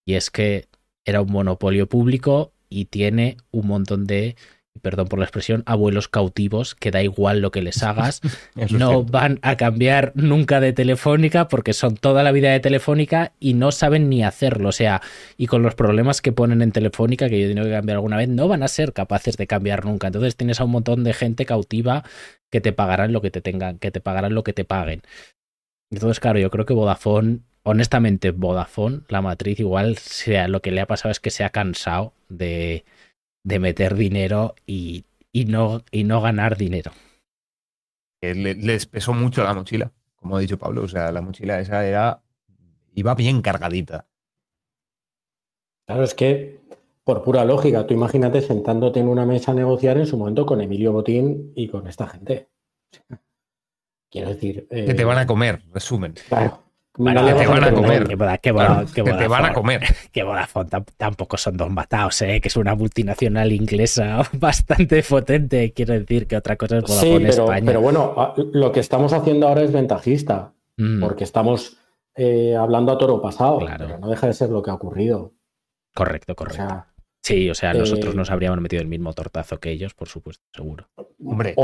y 0.07 0.15
es 0.15 0.31
que 0.31 0.67
era 1.05 1.21
un 1.21 1.31
monopolio 1.31 1.87
público 1.87 2.55
y 2.71 2.87
tiene 2.87 3.37
un 3.51 3.67
montón 3.67 4.07
de 4.07 4.37
perdón 4.81 5.09
por 5.09 5.19
la 5.19 5.27
expresión, 5.27 5.63
abuelos 5.67 6.09
cautivos, 6.09 6.75
que 6.75 6.91
da 6.91 7.03
igual 7.03 7.41
lo 7.41 7.51
que 7.51 7.61
les 7.61 7.83
hagas, 7.83 8.23
no 8.71 9.05
van 9.05 9.39
a 9.43 9.59
cambiar 9.59 10.13
nunca 10.15 10.61
de 10.61 10.73
telefónica 10.73 11.49
porque 11.49 11.75
son 11.75 11.97
toda 11.97 12.23
la 12.23 12.33
vida 12.33 12.51
de 12.51 12.61
telefónica 12.61 13.33
y 13.39 13.53
no 13.53 13.71
saben 13.71 14.09
ni 14.09 14.25
hacerlo. 14.25 14.71
O 14.71 14.73
sea, 14.73 15.03
y 15.37 15.47
con 15.47 15.63
los 15.63 15.75
problemas 15.75 16.23
que 16.23 16.33
ponen 16.33 16.63
en 16.63 16.73
telefónica, 16.73 17.29
que 17.29 17.39
yo 17.39 17.49
tengo 17.49 17.65
que 17.65 17.71
cambiar 17.71 17.97
alguna 17.97 18.17
vez, 18.17 18.31
no 18.31 18.49
van 18.49 18.63
a 18.63 18.69
ser 18.69 18.95
capaces 18.95 19.37
de 19.37 19.47
cambiar 19.47 19.85
nunca. 19.85 20.07
Entonces 20.07 20.37
tienes 20.37 20.59
a 20.59 20.65
un 20.65 20.71
montón 20.71 21.05
de 21.05 21.13
gente 21.13 21.45
cautiva 21.45 22.03
que 22.51 22.63
te 22.63 22.73
pagarán 22.73 23.13
lo 23.13 23.21
que 23.21 23.31
te 23.31 23.43
tengan, 23.43 23.79
que 23.79 23.91
te 23.91 24.01
pagarán 24.01 24.35
lo 24.35 24.43
que 24.43 24.55
te 24.55 24.65
paguen. 24.65 25.03
Entonces, 25.93 26.19
claro, 26.19 26.41
yo 26.41 26.51
creo 26.51 26.67
que 26.67 26.75
Vodafone, 26.75 27.41
honestamente, 27.63 28.33
Vodafone, 28.33 29.03
la 29.09 29.23
matriz, 29.23 29.61
igual 29.61 29.97
sea 29.99 30.49
lo 30.49 30.61
que 30.61 30.73
le 30.73 30.81
ha 30.81 30.87
pasado 30.87 31.13
es 31.13 31.21
que 31.21 31.31
se 31.31 31.45
ha 31.45 31.51
cansado 31.51 32.15
de 32.29 32.85
de 33.45 33.59
meter 33.59 33.95
dinero 33.95 34.55
y, 34.67 35.05
no, 35.33 35.83
y 35.91 36.05
no 36.05 36.21
ganar 36.21 36.57
dinero. 36.57 36.93
les 38.21 38.87
pesó 38.87 39.13
mucho 39.13 39.43
la 39.43 39.55
mochila, 39.55 39.93
como 40.17 40.37
ha 40.37 40.41
dicho 40.41 40.59
Pablo. 40.59 40.83
O 40.83 40.89
sea, 40.89 41.13
la 41.13 41.23
mochila 41.23 41.61
esa 41.61 41.87
era. 41.87 42.23
iba 42.95 43.15
bien 43.15 43.43
cargadita. 43.43 44.07
Claro, 45.87 46.05
es 46.05 46.15
que 46.15 46.61
por 47.05 47.25
pura 47.25 47.45
lógica, 47.45 47.87
tú 47.87 47.95
imagínate 47.95 48.41
sentándote 48.41 49.01
en 49.01 49.09
una 49.09 49.27
mesa 49.27 49.51
a 49.53 49.55
negociar 49.55 49.99
en 49.99 50.07
su 50.07 50.17
momento 50.17 50.47
con 50.47 50.61
Emilio 50.61 50.93
Botín 50.93 51.53
y 51.57 51.69
con 51.69 51.89
esta 51.89 52.07
gente. 52.07 52.49
Quiero 54.13 54.29
decir. 54.29 54.69
que 54.71 54.95
te 54.95 55.05
van 55.05 55.19
a 55.19 55.27
comer, 55.27 55.63
resumen. 55.73 56.15
Claro 56.29 56.63
que 56.95 57.03
te 57.03 57.47
van 57.47 57.65
a 57.65 57.73
comer. 57.73 58.09
Que, 58.09 59.03
te 59.03 59.29
van 59.29 59.45
a 59.47 59.55
comer. 59.55 59.83
Que 60.13 60.23
Vodafone 60.23 60.69
tampoco 60.97 61.37
son 61.37 61.57
dos 61.57 61.71
matados, 61.71 62.21
¿eh? 62.23 62.41
que 62.41 62.49
es 62.49 62.57
una 62.57 62.75
multinacional 62.75 63.51
inglesa 63.53 64.23
bastante 64.35 65.03
potente. 65.03 65.73
Quiero 65.73 65.95
decir 65.95 66.27
que 66.27 66.37
otra 66.37 66.57
cosa 66.57 66.79
es 66.79 66.85
Vodafone 66.85 67.31
sí, 67.31 67.31
pero, 67.31 67.45
España. 67.45 67.67
Pero 67.67 67.81
bueno, 67.81 68.35
lo 68.53 68.73
que 68.73 68.81
estamos 68.81 69.13
haciendo 69.13 69.49
ahora 69.49 69.63
es 69.63 69.73
ventajista, 69.73 70.53
mm. 70.77 71.01
porque 71.01 71.25
estamos 71.25 71.79
eh, 72.15 72.55
hablando 72.55 72.93
a 72.93 72.99
toro 72.99 73.23
pasado, 73.23 73.61
pero 73.61 73.99
no 73.99 74.09
deja 74.09 74.27
de 74.27 74.35
ser 74.35 74.51
lo 74.51 74.63
que 74.63 74.71
ha 74.71 74.75
ocurrido. 74.75 75.33
Correcto, 75.95 76.35
correcto. 76.35 76.85
Sí, 77.23 77.49
o 77.49 77.55
sea, 77.55 77.73
nosotros 77.73 78.15
eh, 78.15 78.17
nos 78.17 78.31
habríamos 78.33 78.61
metido 78.61 78.83
el 78.83 78.89
mismo 78.89 79.13
tortazo 79.13 79.61
que 79.61 79.71
ellos, 79.71 79.95
por 79.95 80.09
supuesto, 80.09 80.43
seguro. 80.53 80.89
Hombre, 81.25 81.55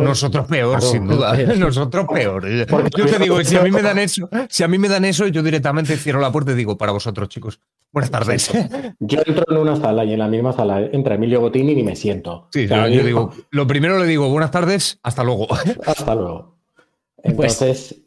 nosotros, 0.00 0.48
peor, 0.48 0.82
sin 0.82 1.06
duda. 1.06 1.36
Nosotros 1.56 2.06
peor. 2.12 2.44
Yo 2.96 3.06
te 3.06 3.20
digo, 3.20 3.42
si 3.44 3.56
a 3.56 3.62
mí 3.62 3.70
me 3.70 3.82
dan 3.82 3.98
eso, 4.00 4.28
si 4.48 4.64
a 4.64 4.68
mí 4.68 4.78
me 4.78 4.88
dan 4.88 5.04
eso, 5.04 5.28
yo 5.28 5.44
directamente 5.44 5.96
cierro 5.96 6.20
la 6.20 6.32
puerta 6.32 6.50
y 6.50 6.54
digo, 6.56 6.76
para 6.76 6.90
vosotros, 6.90 7.28
chicos, 7.28 7.60
buenas 7.92 8.10
tardes. 8.10 8.50
Yo 8.98 9.20
entro 9.24 9.44
en 9.48 9.56
una 9.56 9.76
sala 9.76 10.04
y 10.04 10.12
en 10.12 10.18
la 10.18 10.26
misma 10.26 10.52
sala 10.52 10.80
entra 10.80 11.14
Emilio 11.14 11.40
Botín 11.40 11.70
y 11.70 11.82
me 11.84 11.94
siento. 11.94 12.48
Sí, 12.52 12.66
yo 12.66 12.88
digo, 12.88 13.32
lo 13.50 13.66
primero 13.68 13.96
le 13.98 14.06
digo, 14.06 14.28
buenas 14.28 14.50
tardes, 14.50 14.98
hasta 15.04 15.22
luego. 15.22 15.46
Hasta 15.86 16.14
luego. 16.16 16.56
Pues 17.22 17.60
Entonces, 17.62 18.03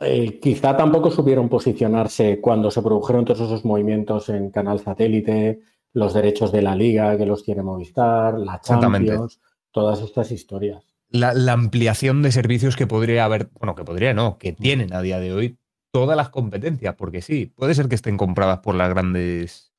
eh, 0.00 0.38
quizá 0.40 0.76
tampoco 0.76 1.10
supieron 1.10 1.48
posicionarse 1.48 2.40
cuando 2.40 2.70
se 2.70 2.82
produjeron 2.82 3.24
todos 3.24 3.40
esos 3.40 3.64
movimientos 3.64 4.28
en 4.28 4.50
canal 4.50 4.78
satélite, 4.80 5.60
los 5.92 6.14
derechos 6.14 6.52
de 6.52 6.62
la 6.62 6.76
liga 6.76 7.16
que 7.16 7.26
los 7.26 7.42
tiene 7.42 7.62
Movistar, 7.62 8.38
la 8.38 8.60
Champions, 8.60 9.40
todas 9.72 10.00
estas 10.00 10.30
historias. 10.30 10.84
La, 11.10 11.32
ampliación 11.52 12.22
de 12.22 12.32
servicios 12.32 12.76
que 12.76 12.86
podría 12.86 13.24
haber, 13.24 13.50
bueno, 13.58 13.74
que 13.74 13.84
podría 13.84 14.12
no, 14.12 14.36
que 14.36 14.52
tienen 14.52 14.92
a 14.92 15.00
día 15.00 15.18
de 15.18 15.32
hoy 15.32 15.58
todas 15.90 16.16
las 16.16 16.28
competencias, 16.28 16.94
porque 16.96 17.22
sí, 17.22 17.46
puede 17.46 17.74
ser 17.74 17.88
que 17.88 17.94
estén 17.94 18.18
compradas 18.18 18.58
por 18.58 18.74
las 18.74 18.90
grandes, 18.90 19.72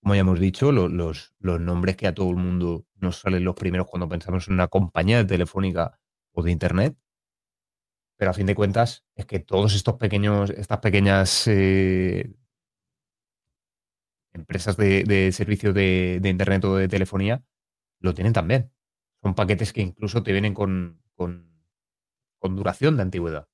como 0.00 0.14
ya 0.14 0.20
hemos 0.20 0.38
dicho, 0.38 0.70
los, 0.70 0.90
los, 0.90 1.34
los 1.40 1.60
nombres 1.60 1.96
que 1.96 2.06
a 2.06 2.14
todo 2.14 2.30
el 2.30 2.36
mundo 2.36 2.86
nos 2.94 3.18
salen 3.18 3.44
los 3.44 3.56
primeros 3.56 3.88
cuando 3.88 4.08
pensamos 4.08 4.46
en 4.46 4.54
una 4.54 4.68
compañía 4.68 5.18
de 5.18 5.24
telefónica 5.24 5.98
o 6.32 6.42
de 6.42 6.52
internet, 6.52 6.96
pero 8.18 8.32
a 8.32 8.34
fin 8.34 8.46
de 8.46 8.56
cuentas 8.56 9.04
es 9.14 9.26
que 9.26 9.38
todos 9.38 9.74
estos 9.74 9.94
pequeños, 9.94 10.50
estas 10.50 10.80
pequeñas 10.80 11.46
eh, 11.46 12.34
empresas 14.32 14.76
de, 14.76 15.30
servicio 15.32 15.72
de, 15.72 16.20
Internet 16.24 16.64
o 16.64 16.76
de 16.76 16.88
telefonía 16.88 17.44
lo 18.00 18.14
tienen 18.14 18.32
también. 18.32 18.72
Son 19.22 19.34
paquetes 19.34 19.72
que 19.72 19.82
incluso 19.82 20.24
te 20.24 20.32
vienen 20.32 20.52
con, 20.52 21.00
con, 21.14 21.46
duración 22.40 22.96
de 22.96 23.02
antigüedad. 23.02 23.48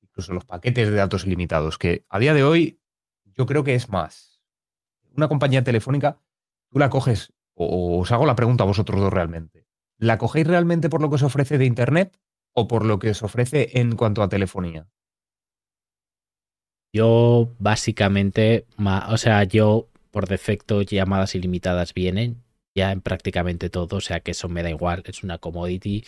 Incluso 0.00 0.32
los 0.32 0.46
paquetes 0.46 0.88
de 0.88 0.96
datos 0.96 1.26
ilimitados, 1.26 1.76
que 1.76 2.06
a 2.08 2.18
día 2.18 2.32
de 2.32 2.42
hoy 2.42 2.80
yo 3.24 3.44
creo 3.44 3.62
que 3.62 3.74
es 3.74 3.90
más. 3.90 4.42
Una 5.14 5.28
compañía 5.28 5.62
telefónica, 5.62 6.18
tú 6.70 6.78
la 6.78 6.88
coges, 6.88 7.34
o 7.52 8.00
os 8.00 8.10
hago 8.10 8.24
la 8.24 8.36
pregunta 8.36 8.64
a 8.64 8.66
vosotros 8.66 9.00
dos 9.00 9.12
realmente. 9.12 9.66
¿La 9.98 10.16
cogéis 10.16 10.46
realmente 10.46 10.88
por 10.88 11.02
lo 11.02 11.10
que 11.10 11.16
os 11.16 11.22
ofrece 11.22 11.58
de 11.58 11.66
Internet 11.66 12.18
o 12.54 12.68
por 12.68 12.84
lo 12.84 12.98
que 12.98 13.10
os 13.10 13.22
ofrece 13.22 13.78
en 13.80 13.96
cuanto 13.96 14.22
a 14.22 14.28
telefonía? 14.28 14.88
Yo 16.92 17.54
básicamente, 17.58 18.66
o 19.08 19.16
sea, 19.16 19.44
yo 19.44 19.88
por 20.10 20.26
defecto 20.26 20.82
llamadas 20.82 21.34
ilimitadas 21.34 21.94
vienen 21.94 22.42
ya 22.74 22.92
en 22.92 23.00
prácticamente 23.00 23.70
todo, 23.70 23.96
o 23.96 24.00
sea 24.00 24.20
que 24.20 24.32
eso 24.32 24.48
me 24.48 24.62
da 24.62 24.70
igual, 24.70 25.02
es 25.06 25.22
una 25.22 25.38
commodity. 25.38 26.04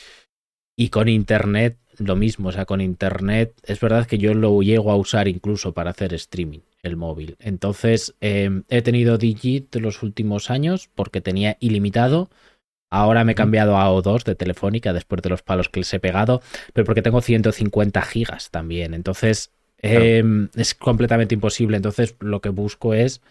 Y 0.76 0.88
con 0.88 1.08
internet 1.08 1.78
lo 1.98 2.16
mismo, 2.16 2.48
o 2.48 2.52
sea, 2.52 2.64
con 2.64 2.80
internet 2.80 3.54
es 3.64 3.78
verdad 3.80 4.06
que 4.06 4.18
yo 4.18 4.34
lo 4.34 4.60
llego 4.62 4.90
a 4.90 4.96
usar 4.96 5.28
incluso 5.28 5.72
para 5.74 5.90
hacer 5.90 6.14
streaming, 6.14 6.60
el 6.82 6.96
móvil. 6.96 7.36
Entonces 7.38 8.14
em, 8.20 8.64
he 8.68 8.82
tenido 8.82 9.18
Digit 9.18 9.74
los 9.76 10.02
últimos 10.02 10.50
años 10.50 10.88
porque 10.94 11.20
tenía 11.20 11.56
ilimitado 11.60 12.30
Ahora 12.92 13.24
me 13.24 13.32
he 13.32 13.34
cambiado 13.34 13.78
a 13.78 13.88
O2 13.88 14.22
de 14.22 14.34
Telefónica 14.34 14.92
después 14.92 15.22
de 15.22 15.30
los 15.30 15.42
palos 15.42 15.70
que 15.70 15.80
les 15.80 15.94
he 15.94 15.98
pegado, 15.98 16.42
pero 16.74 16.84
porque 16.84 17.00
tengo 17.00 17.22
150 17.22 18.02
gigas 18.02 18.50
también. 18.50 18.92
Entonces 18.92 19.50
em, 19.78 20.50
es 20.54 20.74
completamente 20.74 21.34
imposible. 21.34 21.78
Entonces 21.78 22.14
lo 22.20 22.42
que 22.42 22.50
busco 22.50 22.92
es 22.92 23.22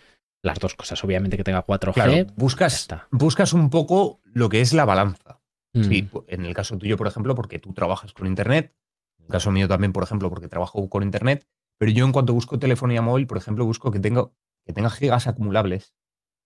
las 0.42 0.58
dos 0.58 0.74
cosas. 0.74 1.04
Obviamente 1.04 1.38
que 1.38 1.44
tenga 1.44 1.64
4G. 1.64 2.34
buscas, 2.36 2.88
buscas 3.12 3.54
un 3.54 3.70
poco 3.70 4.20
lo 4.24 4.50
que 4.50 4.62
es 4.62 4.74
la 4.74 4.84
balanza. 4.84 5.40
Sí, 5.76 6.10
mm. 6.12 6.18
en 6.26 6.46
el 6.48 6.56
caso 6.56 6.76
tuyo, 6.80 6.98
por 6.98 7.06
ejemplo, 7.06 7.36
porque 7.36 7.60
tú 7.60 7.72
trabajas 7.72 8.14
con 8.14 8.26
Internet. 8.26 8.74
En 9.20 9.26
el 9.26 9.32
caso 9.32 9.52
mío 9.52 9.68
también, 9.68 9.94
por 9.94 10.02
ejemplo, 10.02 10.32
porque 10.32 10.48
trabajo 10.48 10.90
con 10.90 11.04
Internet. 11.04 11.46
Pero 11.78 11.92
yo 11.92 12.04
en 12.04 12.14
cuanto 12.14 12.34
busco 12.34 12.58
telefonía 12.58 13.04
móvil, 13.04 13.28
por 13.28 13.38
ejemplo, 13.38 13.64
busco 13.64 13.92
que, 13.92 14.00
tenga, 14.00 14.32
que 14.66 14.74
tenga 14.74 14.90
gigas 14.90 15.28
acumulables. 15.28 15.94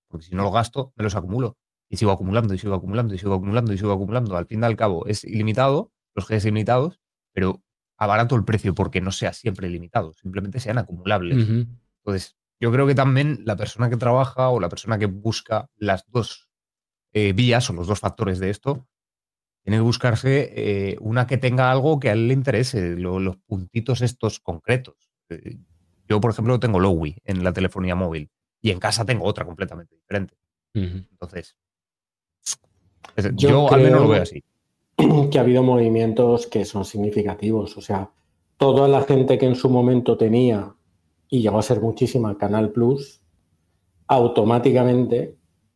Porque 0.09 0.25
si 0.25 0.35
no 0.35 0.43
lo 0.43 0.51
gasto, 0.51 0.91
me 0.97 1.05
los 1.05 1.15
acumulo 1.15 1.55
y 1.89 1.97
sigo 1.97 2.11
acumulando 2.11 2.53
y 2.53 2.57
sigo 2.57 2.73
acumulando 2.73 3.13
y 3.13 3.17
sigo 3.17 3.33
acumulando 3.33 3.73
y 3.73 3.77
sigo 3.77 3.91
acumulando. 3.91 4.37
Al 4.37 4.47
fin 4.47 4.61
y 4.61 4.65
al 4.65 4.75
cabo 4.75 5.05
es 5.07 5.23
ilimitado, 5.23 5.91
los 6.15 6.27
GS 6.27 6.45
ilimitados, 6.45 6.99
pero 7.33 7.63
abarato 7.97 8.35
el 8.35 8.45
precio 8.45 8.73
porque 8.73 9.01
no 9.01 9.11
sea 9.11 9.33
siempre 9.33 9.67
ilimitado, 9.67 10.13
simplemente 10.13 10.59
sean 10.59 10.77
acumulables. 10.77 11.67
Entonces, 12.03 12.37
yo 12.59 12.71
creo 12.71 12.87
que 12.87 12.95
también 12.95 13.41
la 13.45 13.55
persona 13.55 13.89
que 13.89 13.97
trabaja 13.97 14.49
o 14.49 14.59
la 14.59 14.69
persona 14.69 14.97
que 14.97 15.05
busca 15.05 15.69
las 15.75 16.05
dos 16.09 16.49
eh, 17.13 17.33
vías 17.33 17.69
o 17.69 17.73
los 17.73 17.87
dos 17.87 17.99
factores 17.99 18.39
de 18.39 18.49
esto, 18.49 18.87
tiene 19.63 19.77
que 19.77 19.83
buscarse 19.83 20.51
eh, 20.55 20.97
una 20.99 21.25
que 21.25 21.37
tenga 21.37 21.71
algo 21.71 21.99
que 21.99 22.09
a 22.09 22.13
él 22.13 22.27
le 22.27 22.33
interese, 22.33 22.95
los 22.97 23.37
puntitos 23.37 24.01
estos 24.01 24.39
concretos. 24.39 24.95
Eh, 25.29 25.57
yo, 26.07 26.21
por 26.21 26.31
ejemplo, 26.31 26.59
tengo 26.59 26.79
Lowy 26.79 27.17
en 27.23 27.43
la 27.43 27.51
telefonía 27.51 27.95
móvil 27.95 28.29
y 28.61 28.71
en 28.71 28.79
casa 28.79 29.05
tengo 29.05 29.25
otra 29.25 29.45
completamente 29.45 29.95
diferente. 29.95 30.37
Entonces, 30.73 31.55
yo, 33.35 33.71
al 33.71 33.81
menos 33.81 34.01
lo 34.01 34.07
veo 34.09 34.21
así. 34.21 34.43
Que 35.31 35.37
ha 35.37 35.41
habido 35.41 35.61
movimientos 35.61 36.47
que 36.47 36.63
son 36.63 36.85
significativos. 36.85 37.77
O 37.77 37.81
sea, 37.81 38.11
toda 38.57 38.87
la 38.87 39.01
gente 39.01 39.37
que 39.37 39.45
en 39.45 39.55
su 39.55 39.69
momento 39.69 40.17
tenía, 40.17 40.73
y 41.29 41.41
llegó 41.41 41.59
a 41.59 41.63
ser 41.63 41.81
muchísima, 41.81 42.37
Canal 42.37 42.71
Plus, 42.71 43.21
automáticamente 44.07 45.35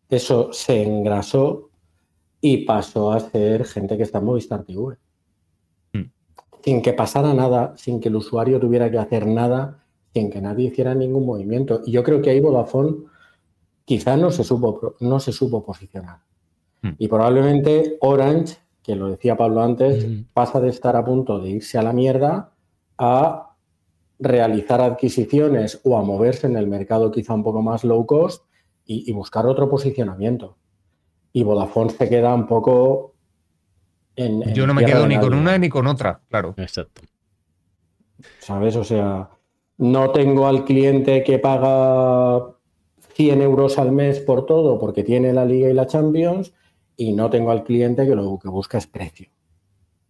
eso 0.10 0.52
se 0.54 0.84
engrasó 0.84 1.70
y 2.42 2.66
pasó 2.66 3.12
a 3.12 3.20
ser 3.20 3.66
gente 3.66 3.98
que 3.98 4.04
está 4.04 4.20
en 4.20 4.26
Movistar 4.26 4.64
TV. 4.64 4.98
Hmm. 5.94 6.12
Sin 6.64 6.82
que 6.82 6.94
pasara 6.94 7.34
nada, 7.34 7.76
sin 7.78 8.00
que 8.00 8.10
el 8.10 8.16
usuario 8.16 8.60
tuviera 8.60 8.90
que 8.90 8.98
hacer 8.98 9.28
nada, 9.28 9.84
sin 10.14 10.30
que 10.30 10.42
nadie 10.42 10.68
hiciera 10.68 10.96
ningún 10.96 11.26
movimiento. 11.26 11.82
Y 11.86 11.92
yo 11.92 12.04
creo 12.04 12.22
que 12.22 12.30
ahí 12.32 12.40
Vodafone 12.40 12.96
quizá 13.86 14.18
no 14.18 14.32
se 14.32 14.44
supo, 14.44 14.96
no 15.00 15.20
se 15.20 15.32
supo 15.32 15.64
posicionar. 15.64 16.20
Hmm. 16.82 16.92
Y 16.98 17.08
probablemente 17.08 17.98
Orange, 18.02 18.58
que 18.84 18.96
lo 18.96 19.10
decía 19.10 19.38
Pablo 19.38 19.62
antes, 19.62 20.06
pasa 20.34 20.60
de 20.60 20.70
estar 20.70 20.96
a 20.96 21.06
punto 21.06 21.40
de 21.40 21.50
irse 21.50 21.78
a 21.78 21.84
la 21.84 21.94
mierda 21.94 22.54
a 22.98 23.56
realizar 24.20 24.82
adquisiciones 24.82 25.80
o 25.84 25.98
a 25.98 26.04
moverse 26.04 26.48
en 26.48 26.58
el 26.58 26.68
mercado 26.68 27.12
quizá 27.12 27.34
un 27.34 27.44
poco 27.44 27.62
más 27.62 27.84
low 27.84 28.06
cost 28.06 28.44
y, 28.86 29.12
buscar 29.14 29.46
otro 29.46 29.70
posicionamiento. 29.70 30.58
Y 31.32 31.44
Vodafone 31.44 31.92
se 31.92 32.10
queda 32.10 32.34
un 32.34 32.48
poco 32.48 33.14
en... 34.16 34.52
Yo 34.54 34.66
no 34.66 34.74
me 34.74 34.84
quedo 34.84 35.06
ni 35.06 35.20
con 35.20 35.36
una 35.36 35.58
ni 35.60 35.70
con 35.70 35.86
otra, 35.86 36.22
claro. 36.28 36.56
Exacto. 36.58 37.04
¿Sabes? 38.40 38.76
O 38.76 38.84
sea, 38.84 39.30
no 39.78 40.10
tengo 40.10 40.48
al 40.48 40.66
cliente 40.66 41.24
que 41.24 41.38
paga 41.38 42.56
100 43.14 43.42
euros 43.44 43.78
al 43.78 43.92
mes 43.92 44.20
por 44.20 44.48
todo 44.48 44.80
porque 44.80 45.04
tiene 45.04 45.34
la 45.34 45.46
Liga 45.46 45.70
y 45.70 45.74
la 45.74 45.86
Champions 45.86 46.52
y 47.00 47.14
no 47.14 47.30
tengo 47.30 47.50
al 47.50 47.64
cliente 47.64 48.06
que 48.06 48.14
lo 48.14 48.38
que 48.38 48.50
busca 48.50 48.78
es 48.78 48.86
precio. 48.86 49.30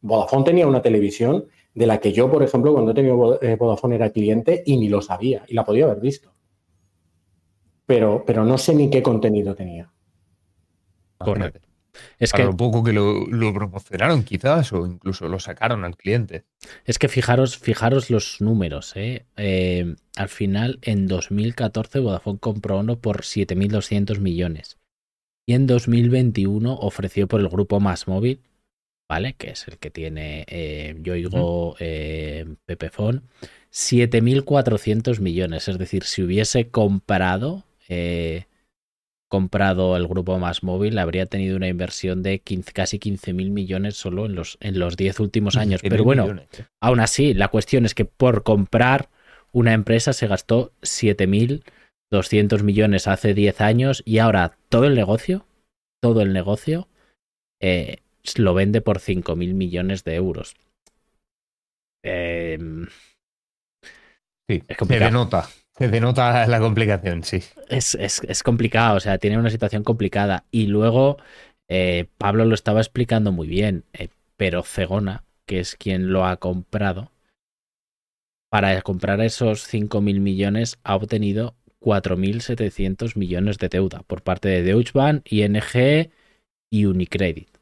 Vodafone 0.02 0.44
tenía 0.44 0.66
una 0.66 0.82
televisión 0.82 1.46
de 1.76 1.86
la 1.86 2.00
que 2.00 2.12
yo, 2.12 2.32
por 2.32 2.42
ejemplo, 2.42 2.74
cuando 2.74 2.92
he 2.92 2.96
tenido 2.96 3.40
eh, 3.44 3.56
Vodafone 3.56 3.96
era 3.96 4.10
cliente 4.10 4.64
y 4.66 4.76
ni 4.76 4.90
lo 4.90 5.00
sabía 5.00 5.46
y 5.48 5.54
la 5.54 5.64
podía 5.64 5.86
haber 5.86 6.00
visto. 6.00 6.34
Pero, 7.86 8.24
pero 8.26 8.44
no 8.44 8.58
sé 8.58 8.74
ni 8.74 8.90
qué 8.90 9.04
contenido 9.04 9.54
tenía. 9.54 9.92
Correcto. 11.20 11.70
Es 12.18 12.34
que 12.34 12.44
lo 12.44 12.58
poco 12.58 12.84
que 12.84 12.94
lo, 12.94 13.54
promocionaron 13.54 14.24
quizás 14.24 14.74
o 14.74 14.88
incluso 14.88 15.28
lo 15.28 15.40
sacaron 15.40 15.86
al 15.86 15.96
cliente. 15.96 16.46
Es 16.86 16.98
que 16.98 17.08
fijaros, 17.08 17.60
fijaros 17.60 18.10
los 18.10 18.42
números. 18.42 18.94
¿eh? 18.96 19.28
Eh, 19.38 19.96
al 20.16 20.30
final, 20.30 20.80
en 20.82 21.06
2014 21.06 22.00
Vodafone 22.00 22.40
compró 22.40 22.80
uno 22.80 23.00
por 23.00 23.22
7.200 23.22 24.20
millones. 24.20 24.79
Y 25.50 25.54
en 25.54 25.66
2021 25.66 26.76
ofreció 26.76 27.28
por 27.28 27.40
el 27.40 27.50
grupo 27.50 27.80
Más 27.80 28.08
Móvil 28.08 28.40
¿vale? 29.10 29.34
Que 29.34 29.50
es 29.50 29.68
el 29.68 29.78
que 29.80 29.90
tiene 29.90 30.46
eh, 30.48 30.96
Yoigo 31.02 31.76
eh, 31.80 32.46
Pepefon, 32.66 33.24
7.400 33.74 35.20
millones. 35.20 35.68
Es 35.68 35.78
decir, 35.80 36.04
si 36.04 36.22
hubiese 36.22 36.70
comprado, 36.70 37.64
eh, 37.88 38.46
comprado 39.28 39.98
el 39.98 40.08
grupo 40.08 40.38
más 40.38 40.64
móvil, 40.64 41.00
habría 41.00 41.26
tenido 41.26 41.58
una 41.58 41.68
inversión 41.68 42.22
de 42.22 42.42
casi 42.74 43.00
15.000 43.00 43.50
millones 43.50 43.96
solo 43.96 44.28
en 44.28 44.36
los, 44.36 44.58
en 44.62 44.78
los 44.78 44.96
10 44.96 45.20
últimos 45.20 45.58
años. 45.58 45.82
Pero 45.82 46.04
bueno, 46.04 46.30
¿eh? 46.30 46.46
aún 46.80 47.00
así, 47.00 47.34
la 47.34 47.48
cuestión 47.48 47.86
es 47.86 47.96
que 47.96 48.06
por 48.06 48.44
comprar 48.44 49.10
una 49.52 49.74
empresa 49.74 50.14
se 50.14 50.28
gastó 50.28 50.74
7.200 50.84 51.28
millones 51.28 51.79
hace 53.08 53.34
10 53.34 53.62
años 53.62 54.02
y 54.06 54.20
ahora 54.20 54.58
todo 54.70 54.86
el 54.86 54.96
negocio, 54.96 55.46
todo 56.02 56.22
el 56.22 56.34
negocio, 56.34 56.88
eh, 57.62 57.98
lo 58.36 58.54
vende 58.54 58.82
por 58.82 59.00
5.000 59.00 59.54
millones 59.54 60.04
de 60.04 60.16
euros. 60.16 60.56
Em, 62.04 62.88
sí, 64.50 64.64
se 64.68 65.00
denota. 65.00 65.50
Se 65.78 65.88
denota 65.88 66.46
la 66.48 66.60
complicación, 66.60 67.24
sí. 67.24 67.42
Es, 67.70 67.96
es, 67.96 68.44
complicado, 68.44 68.98
o 68.98 69.00
sea, 69.00 69.18
tiene 69.18 69.38
una 69.38 69.50
situación 69.50 69.84
complicada. 69.84 70.44
Y 70.52 70.68
luego, 70.68 71.18
eh, 71.70 72.08
Pablo 72.18 72.44
lo 72.44 72.54
estaba 72.54 72.82
explicando 72.82 73.32
muy 73.32 73.48
bien, 73.48 73.86
eh, 73.94 74.10
pero 74.36 74.64
Cegona, 74.64 75.24
que 75.46 75.62
es 75.62 75.78
quien 75.78 76.12
lo 76.12 76.26
ha 76.26 76.36
comprado, 76.36 77.12
para 78.50 78.82
comprar 78.82 79.22
esos 79.22 79.72
5.000 79.72 80.20
millones 80.20 80.80
ha 80.84 80.96
obtenido 80.96 81.56
4.700 81.82 83.16
millones 83.16 83.58
de 83.58 83.70
deuda 83.70 84.04
por 84.04 84.22
parte 84.22 84.50
de 84.50 84.64
Deutsche 84.64 84.92
Bank, 84.94 85.22
ING 85.26 86.12
y 86.72 86.86
Unicredit. 86.86 87.60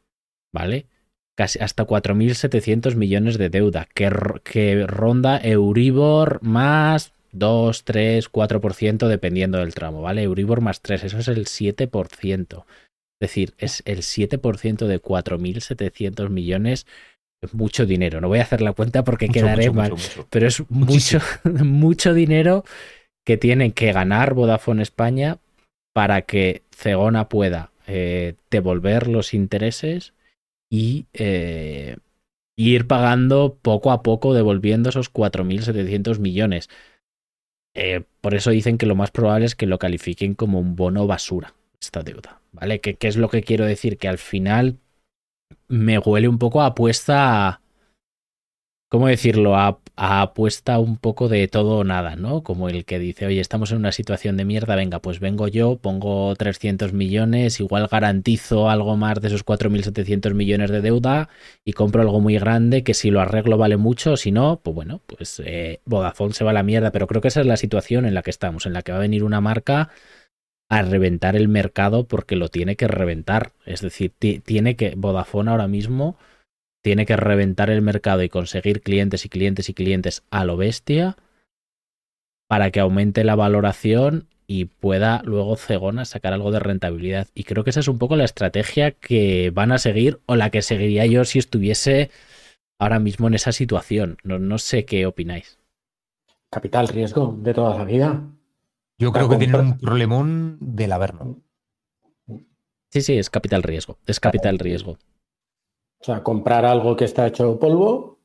¿vale? 0.58 0.88
Casi 1.36 1.60
hasta 1.60 1.86
4.700 1.86 2.96
millones 2.96 3.38
de 3.38 3.50
deuda, 3.50 3.88
que, 3.94 4.10
que 4.44 4.88
ronda 4.88 5.38
Euribor 5.38 6.42
más 6.42 7.14
2, 7.32 7.84
3, 7.84 8.32
4% 8.32 9.08
dependiendo 9.08 9.60
del 9.60 9.76
tramo, 9.76 10.02
¿vale? 10.02 10.24
Euribor 10.24 10.62
más 10.62 10.82
3, 10.82 11.04
eso 11.04 11.20
es 11.20 11.28
el 11.28 11.46
7%. 11.46 12.66
Es 13.20 13.20
decir, 13.20 13.54
es 13.60 13.84
el 13.86 14.00
7% 14.00 14.88
de 14.88 15.02
4.700 15.02 16.30
millones, 16.30 16.88
es 17.44 17.54
mucho 17.54 17.86
dinero. 17.86 18.20
No 18.20 18.30
voy 18.30 18.40
a 18.40 18.44
hacer 18.44 18.62
la 18.62 18.74
cuenta 18.74 19.04
porque 19.04 19.30
quedaré 19.30 19.70
mal, 19.70 19.94
pero 20.32 20.48
es 20.48 20.68
mucho, 20.72 21.20
mucho 21.44 22.16
dinero 22.16 22.66
que 23.28 23.36
tienen 23.36 23.74
que 23.74 23.92
ganar 23.92 24.36
Vodafone 24.36 24.82
España 24.82 25.40
para 25.94 26.22
que 26.22 26.64
Cegona 26.72 27.28
pueda 27.28 27.72
eh, 27.86 28.36
devolver 28.50 29.10
los 29.10 29.34
intereses 29.34 30.14
y 30.72 31.08
eh, 31.12 31.98
ir 32.56 32.88
pagando 32.88 33.58
poco 33.62 33.92
a 33.92 34.02
poco, 34.02 34.34
devolviendo 34.34 34.88
esos 34.88 35.12
4.700 35.12 36.20
millones. 36.20 36.70
Eh, 37.76 38.06
por 38.22 38.34
eso 38.34 38.52
dicen 38.52 38.78
que 38.78 38.86
lo 38.86 38.96
más 38.96 39.12
probable 39.12 39.46
es 39.46 39.56
que 39.56 39.68
lo 39.68 39.78
califiquen 39.78 40.34
como 40.34 40.62
un 40.62 40.78
bono 40.78 41.06
basura, 41.06 41.54
esta 41.82 42.04
deuda. 42.04 42.40
¿Vale? 42.54 42.80
¿Qué, 42.80 42.96
qué 42.96 43.10
es 43.10 43.18
lo 43.18 43.28
que 43.28 43.44
quiero 43.44 43.66
decir? 43.66 43.98
Que 43.98 44.08
al 44.08 44.20
final 44.20 44.78
me 45.68 46.00
huele 46.00 46.30
un 46.30 46.40
poco 46.40 46.62
a 46.62 46.68
apuesta 46.68 47.60
¿cómo 48.90 49.08
decirlo? 49.08 49.56
A, 49.56 49.80
apuesta 49.96 50.80
un 50.80 50.98
poco 50.98 51.28
de 51.28 51.48
todo 51.48 51.78
o 51.80 51.84
nada, 51.84 52.16
¿no? 52.16 52.44
Como 52.44 52.70
el 52.70 52.86
que 52.86 53.00
dice, 53.00 53.26
oye, 53.26 53.40
estamos 53.40 53.72
en 53.72 53.80
una 53.80 53.92
situación 53.92 54.38
de 54.38 54.46
mierda, 54.46 54.76
venga, 54.76 55.00
pues 55.02 55.20
vengo 55.20 55.48
yo, 55.48 55.78
pongo 55.78 56.36
300 56.36 56.94
millones, 56.94 57.60
igual 57.60 57.88
garantizo 57.88 58.70
algo 58.70 58.96
más 58.96 59.20
de 59.22 59.30
esos 59.30 59.44
4.700 59.44 60.34
millones 60.36 60.70
de 60.70 60.82
deuda 60.82 61.30
y 61.66 61.74
compro 61.74 62.02
algo 62.02 62.20
muy 62.22 62.38
grande 62.38 62.84
que 62.84 62.94
si 62.94 63.10
lo 63.10 63.22
arreglo 63.22 63.58
vale 63.58 63.78
mucho, 63.78 64.18
si 64.18 64.32
no, 64.32 64.60
pues 64.64 64.76
bueno, 64.76 65.02
pues 65.08 65.42
eh, 65.44 65.82
Vodafone 65.86 66.34
se 66.34 66.44
va 66.44 66.52
a 66.52 66.54
la 66.54 66.64
mierda, 66.64 66.92
pero 66.92 67.08
creo 67.08 67.22
que 67.22 67.30
esa 67.30 67.42
es 67.42 67.48
la 67.48 67.58
situación 67.58 68.06
en 68.06 68.14
la 68.14 68.22
que 68.22 68.30
estamos, 68.30 68.66
en 68.66 68.74
la 68.74 68.84
que 68.84 68.92
va 68.92 69.00
a 69.00 69.02
venir 69.02 69.24
una 69.24 69.42
marca 69.42 69.90
a 70.70 70.82
reventar 70.82 71.36
el 71.36 71.48
mercado 71.48 72.08
porque 72.08 72.36
lo 72.36 72.50
tiene 72.50 72.76
que 72.76 72.88
reventar. 72.88 73.54
Es 73.66 73.82
decir, 73.82 74.14
tiene 74.20 74.76
que 74.76 74.94
Vodafone 74.98 75.52
ahora 75.52 75.68
mismo 75.68 76.18
tiene 76.88 77.06
que 77.06 77.18
reventar 77.18 77.70
el 77.70 77.82
mercado 77.82 78.24
y 78.24 78.30
conseguir 78.30 78.82
clientes 78.82 79.26
y 79.26 79.28
clientes 79.28 79.68
y 79.68 79.74
clientes 79.74 80.24
a 80.32 80.46
lo 80.46 80.56
bestia 80.56 81.18
para 82.48 82.72
que 82.72 82.80
aumente 82.80 83.26
la 83.26 83.36
valoración 83.36 84.30
y 84.48 84.66
pueda 84.66 85.22
luego 85.26 85.58
Cegona 85.58 86.06
sacar 86.06 86.32
algo 86.32 86.50
de 86.50 86.60
rentabilidad. 86.60 87.28
Y 87.36 87.44
creo 87.44 87.66
que 87.66 87.72
esa 87.72 87.82
es 87.82 87.90
un 87.90 87.98
poco 87.98 88.16
la 88.16 88.24
estrategia 88.24 88.92
que 88.92 89.52
van 89.54 89.74
a 89.74 89.80
seguir 89.80 90.22
o 90.28 90.38
la 90.38 90.50
que 90.50 90.62
seguiría 90.62 91.06
yo 91.06 91.26
si 91.26 91.40
estuviese 91.40 92.10
ahora 92.80 93.00
mismo 93.00 93.28
en 93.28 93.34
esa 93.34 93.52
situación. 93.52 94.18
No, 94.24 94.40
no 94.40 94.58
sé 94.58 94.86
qué 94.86 95.06
opináis. 95.06 95.60
Capital 96.50 96.88
riesgo 96.88 97.38
de 97.38 97.54
toda 97.54 97.78
la 97.78 97.84
vida. 97.84 98.24
Yo 98.98 99.12
creo 99.12 99.28
que 99.28 99.36
tienen 99.36 99.60
un 99.60 99.78
problemón 99.78 100.58
del 100.62 100.94
Averno. 100.94 101.42
Sí, 102.94 103.02
sí, 103.02 103.18
es 103.18 103.30
capital 103.30 103.62
riesgo. 103.64 103.98
Es 104.06 104.22
capital 104.22 104.58
riesgo. 104.58 104.98
O 106.08 106.10
sea, 106.10 106.24
comprar 106.24 106.64
algo 106.64 106.96
que 106.96 107.04
está 107.04 107.28
hecho 107.28 107.60
polvo, 107.60 108.22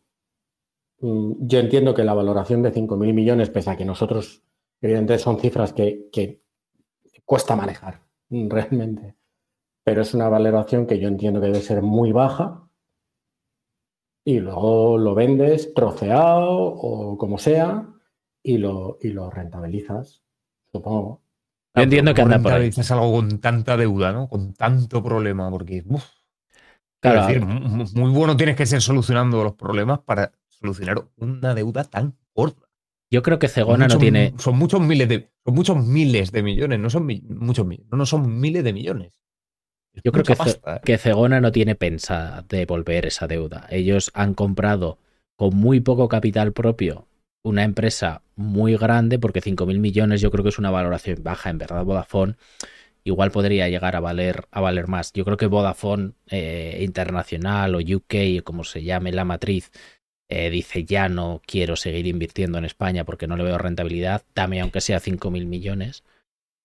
mm, 1.01 1.33
yo 1.41 1.59
entiendo 1.59 1.93
que 1.93 2.05
la 2.05 2.15
valoración 2.15 2.63
de 2.63 2.71
5.000 2.71 3.13
millones, 3.13 3.51
pese 3.51 3.71
a 3.71 3.77
que 3.77 3.85
nosotros, 3.85 4.45
evidentemente, 4.81 5.19
son 5.21 5.41
cifras 5.41 5.73
que, 5.73 6.41
cuesta 7.25 7.57
manejar 7.57 8.01
mm, 8.29 8.49
realmente, 8.49 9.17
pero 9.83 10.03
es 10.03 10.15
una 10.15 10.29
valoración 10.29 10.87
que 10.87 11.01
yo 11.01 11.09
entiendo 11.09 11.41
que 11.41 11.49
debe 11.49 11.61
ser 11.61 11.83
muy 11.83 12.13
baja 12.13 12.69
y 14.25 14.39
luego 14.39 14.97
lo 14.97 15.17
vendes 15.17 15.75
troceado 15.75 16.53
o 16.53 17.19
como 17.19 17.37
sea 17.37 17.89
y 18.45 18.59
lo, 18.59 18.97
y 19.01 19.09
lo 19.09 19.29
rentabilizas, 19.29 20.23
supongo. 20.71 21.21
Yo 21.75 21.83
entiendo 21.83 22.15
que 22.15 22.23
anda 22.23 22.39
por 22.39 22.53
ahí. 22.53 22.71
algo 22.91 23.13
con 23.13 23.41
tanta 23.41 23.77
deuda, 23.77 24.13
¿no? 24.13 24.29
Con 24.29 24.55
tanto 24.55 25.03
problema, 25.03 25.51
porque 25.51 25.83
Claro. 27.03 27.27
decir, 27.27 27.45
muy 27.45 28.11
bueno 28.13 28.37
tienes 28.37 28.55
que 28.55 28.65
ser 28.65 28.81
solucionando 28.81 29.43
los 29.43 29.55
problemas 29.55 29.99
para 30.01 30.33
solucionar 30.49 31.05
una 31.17 31.53
deuda 31.53 31.83
tan 31.83 32.17
corta. 32.33 32.69
Yo 33.11 33.23
creo 33.23 33.41
que 33.41 33.49
Cegona 33.49 33.89
no 33.89 33.99
tiene. 33.99 34.35
Son 34.39 34.57
muchos 34.57 34.81
miles 34.81 35.09
de, 35.09 35.33
son 35.45 35.55
muchos 35.55 35.85
miles 35.85 36.31
de 36.31 36.43
millones, 36.45 36.79
no 36.79 36.89
son 36.89 37.07
muchos 37.29 37.67
millones, 37.67 37.91
no, 37.93 38.07
son 38.07 38.41
miles 38.41 38.63
de 38.63 38.73
millones. 38.73 39.21
Yo 40.05 40.13
creo 40.13 40.25
que, 40.25 40.33
¿eh? 40.33 40.81
que 40.85 40.97
Cegona 40.97 41.41
no 41.41 41.51
tiene 41.51 41.75
pensada 41.75 42.43
devolver 42.49 43.05
esa 43.05 43.27
deuda. 43.27 43.67
Ellos 43.69 44.13
han 44.15 44.33
comprado 44.35 44.99
con 45.37 45.57
muy 45.57 45.81
poco 45.81 46.09
capital 46.09 46.53
propio 46.53 47.09
una 47.43 47.65
empresa 47.65 48.23
muy 48.37 48.77
grande, 48.77 49.19
porque 49.19 49.43
5.000 49.43 49.79
millones 49.81 50.21
yo 50.21 50.31
creo 50.31 50.45
que 50.45 50.51
es 50.51 50.59
una 50.59 50.71
valoración 50.71 51.23
baja, 51.23 51.51
en 51.51 51.59
verdad 51.59 51.85
Vodafone 51.85 52.37
igual 53.05 53.31
podría 53.31 53.69
llegar 53.69 53.97
a 53.97 54.01
valer, 54.01 54.47
a 54.51 54.61
valer 54.61 54.89
más. 54.89 55.13
Yo 55.13 55.25
creo 55.25 55.37
que 55.37 55.47
Vodafone 55.47 56.13
eh, 56.31 56.79
Internacional 56.83 57.75
o 57.75 57.79
UK, 57.79 58.43
como 58.45 58.65
se 58.65 58.83
llame 58.83 59.13
la 59.13 59.25
matriz, 59.25 59.71
eh, 60.29 60.51
dice 60.51 60.85
ya 60.85 61.09
no 61.09 61.43
quiero 61.47 61.77
seguir 61.77 62.07
invirtiendo 62.07 62.59
en 62.59 62.65
España 62.65 63.05
porque 63.05 63.27
no 63.27 63.37
le 63.37 63.45
veo 63.45 63.59
rentabilidad, 63.59 64.23
dame 64.35 64.61
aunque 64.61 64.81
sea 64.81 65.01
5.000 65.01 65.47
millones. 65.47 66.05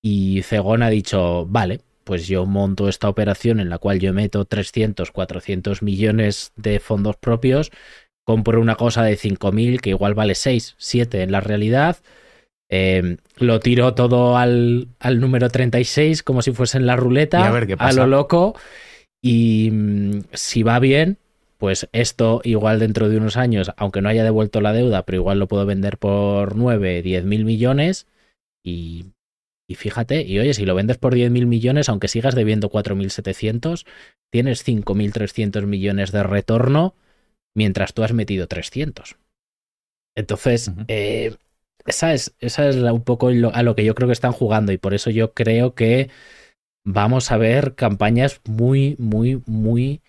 Y 0.02 0.42
Cegón 0.44 0.84
ha 0.84 0.90
dicho, 0.90 1.46
vale, 1.48 1.82
pues 2.04 2.28
yo 2.28 2.46
monto 2.46 2.88
esta 2.88 3.10
operación 3.10 3.60
en 3.60 3.70
la 3.70 3.80
cual 3.80 4.00
yo 4.00 4.14
meto 4.14 4.46
300, 4.46 5.12
400 5.12 5.82
millones 5.82 6.54
de 6.56 6.80
fondos 6.80 7.18
propios, 7.18 7.72
compro 8.24 8.62
una 8.62 8.76
cosa 8.76 9.04
de 9.04 9.18
5.000 9.18 9.82
que 9.82 9.90
igual 9.90 10.14
vale 10.14 10.36
6, 10.36 10.76
7 10.78 11.24
en 11.24 11.34
la 11.34 11.42
realidad, 11.42 11.98
eh, 12.70 13.18
lo 13.38 13.60
tiro 13.60 13.94
todo 13.94 14.38
al, 14.38 14.90
al, 15.00 15.20
número 15.20 15.50
36 15.50 16.24
como 16.24 16.42
si 16.42 16.52
fuese 16.52 16.78
en 16.78 16.86
la 16.86 16.96
ruleta, 16.96 17.48
a, 17.80 17.92
lo 17.94 18.08
loco. 18.08 18.56
Y 19.22 19.70
mm, 19.72 20.22
si 20.34 20.64
va 20.64 20.80
bien, 20.80 21.18
pues 21.58 21.88
esto 21.92 22.42
igual 22.44 22.80
dentro 22.80 23.10
de 23.10 23.18
unos 23.18 23.38
años, 23.38 23.72
aunque 23.78 24.02
no 24.02 24.10
haya 24.10 24.24
devuelto 24.24 24.62
la 24.62 24.74
deuda, 24.74 25.06
pero 25.06 25.18
igual 25.18 25.40
lo 25.40 25.48
puedo 25.48 25.66
vender 25.66 25.98
por 25.98 26.56
9, 26.56 27.02
10 27.02 27.24
mil 27.26 27.46
millones. 27.46 28.08
Y, 28.64 29.06
y, 29.70 29.76
fíjate, 29.76 30.24
y 30.24 30.40
oye, 30.40 30.54
si 30.54 30.66
lo 30.66 30.76
vendes 30.76 30.98
por 30.98 31.16
10 31.16 31.32
mil 31.32 31.48
millones, 31.48 31.90
aunque 31.90 32.10
sigas 32.10 32.36
debiendo 32.36 32.70
4.700, 32.70 33.86
tienes 34.32 34.68
5.300 34.68 35.66
millones 35.66 36.12
de 36.12 36.24
retorno 36.24 36.96
mientras 37.56 37.94
tú 37.94 38.04
has 38.04 38.14
metido 38.14 38.48
300. 38.48 39.18
Entonces, 40.16 40.72
eh, 40.88 41.36
esa 41.88 42.14
es, 42.14 42.36
esa 42.40 42.68
es 42.70 42.76
un 42.76 43.04
poco 43.04 43.30
a 43.30 43.64
lo 43.64 43.76
que 43.76 43.86
yo 43.86 43.96
creo 43.96 44.08
que 44.08 44.14
están 44.14 44.34
jugando 44.34 44.72
y 44.72 44.78
por 44.78 44.94
eso 44.94 45.10
yo 45.10 45.34
creo 45.34 45.74
que 45.74 46.10
vamos 46.86 47.32
a 47.32 47.38
ver 47.38 47.76
campañas 47.76 48.42
muy, 48.46 48.96
muy, 49.00 49.42
muy 49.46 50.02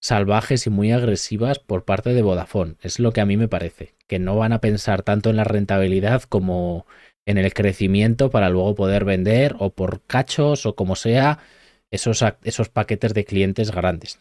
salvajes 0.00 0.66
y 0.66 0.70
muy 0.70 0.92
agresivas 0.92 1.58
por 1.58 1.84
parte 1.84 2.14
de 2.14 2.22
Vodafone. 2.22 2.76
Es 2.82 3.00
lo 3.00 3.12
que 3.12 3.20
a 3.20 3.26
mí 3.26 3.36
me 3.36 3.48
parece, 3.48 3.94
que 4.06 4.18
no 4.18 4.36
van 4.36 4.52
a 4.52 4.60
pensar 4.60 5.02
tanto 5.02 5.30
en 5.30 5.36
la 5.36 5.44
rentabilidad 5.44 6.22
como 6.22 6.86
en 7.26 7.38
el 7.38 7.52
crecimiento 7.52 8.30
para 8.30 8.48
luego 8.48 8.74
poder 8.74 9.04
vender 9.04 9.56
o 9.58 9.70
por 9.70 10.02
cachos 10.02 10.66
o 10.66 10.76
como 10.76 10.94
sea 10.94 11.40
esos, 11.90 12.24
esos 12.44 12.68
paquetes 12.68 13.12
de 13.12 13.24
clientes 13.24 13.72
grandes. 13.72 14.20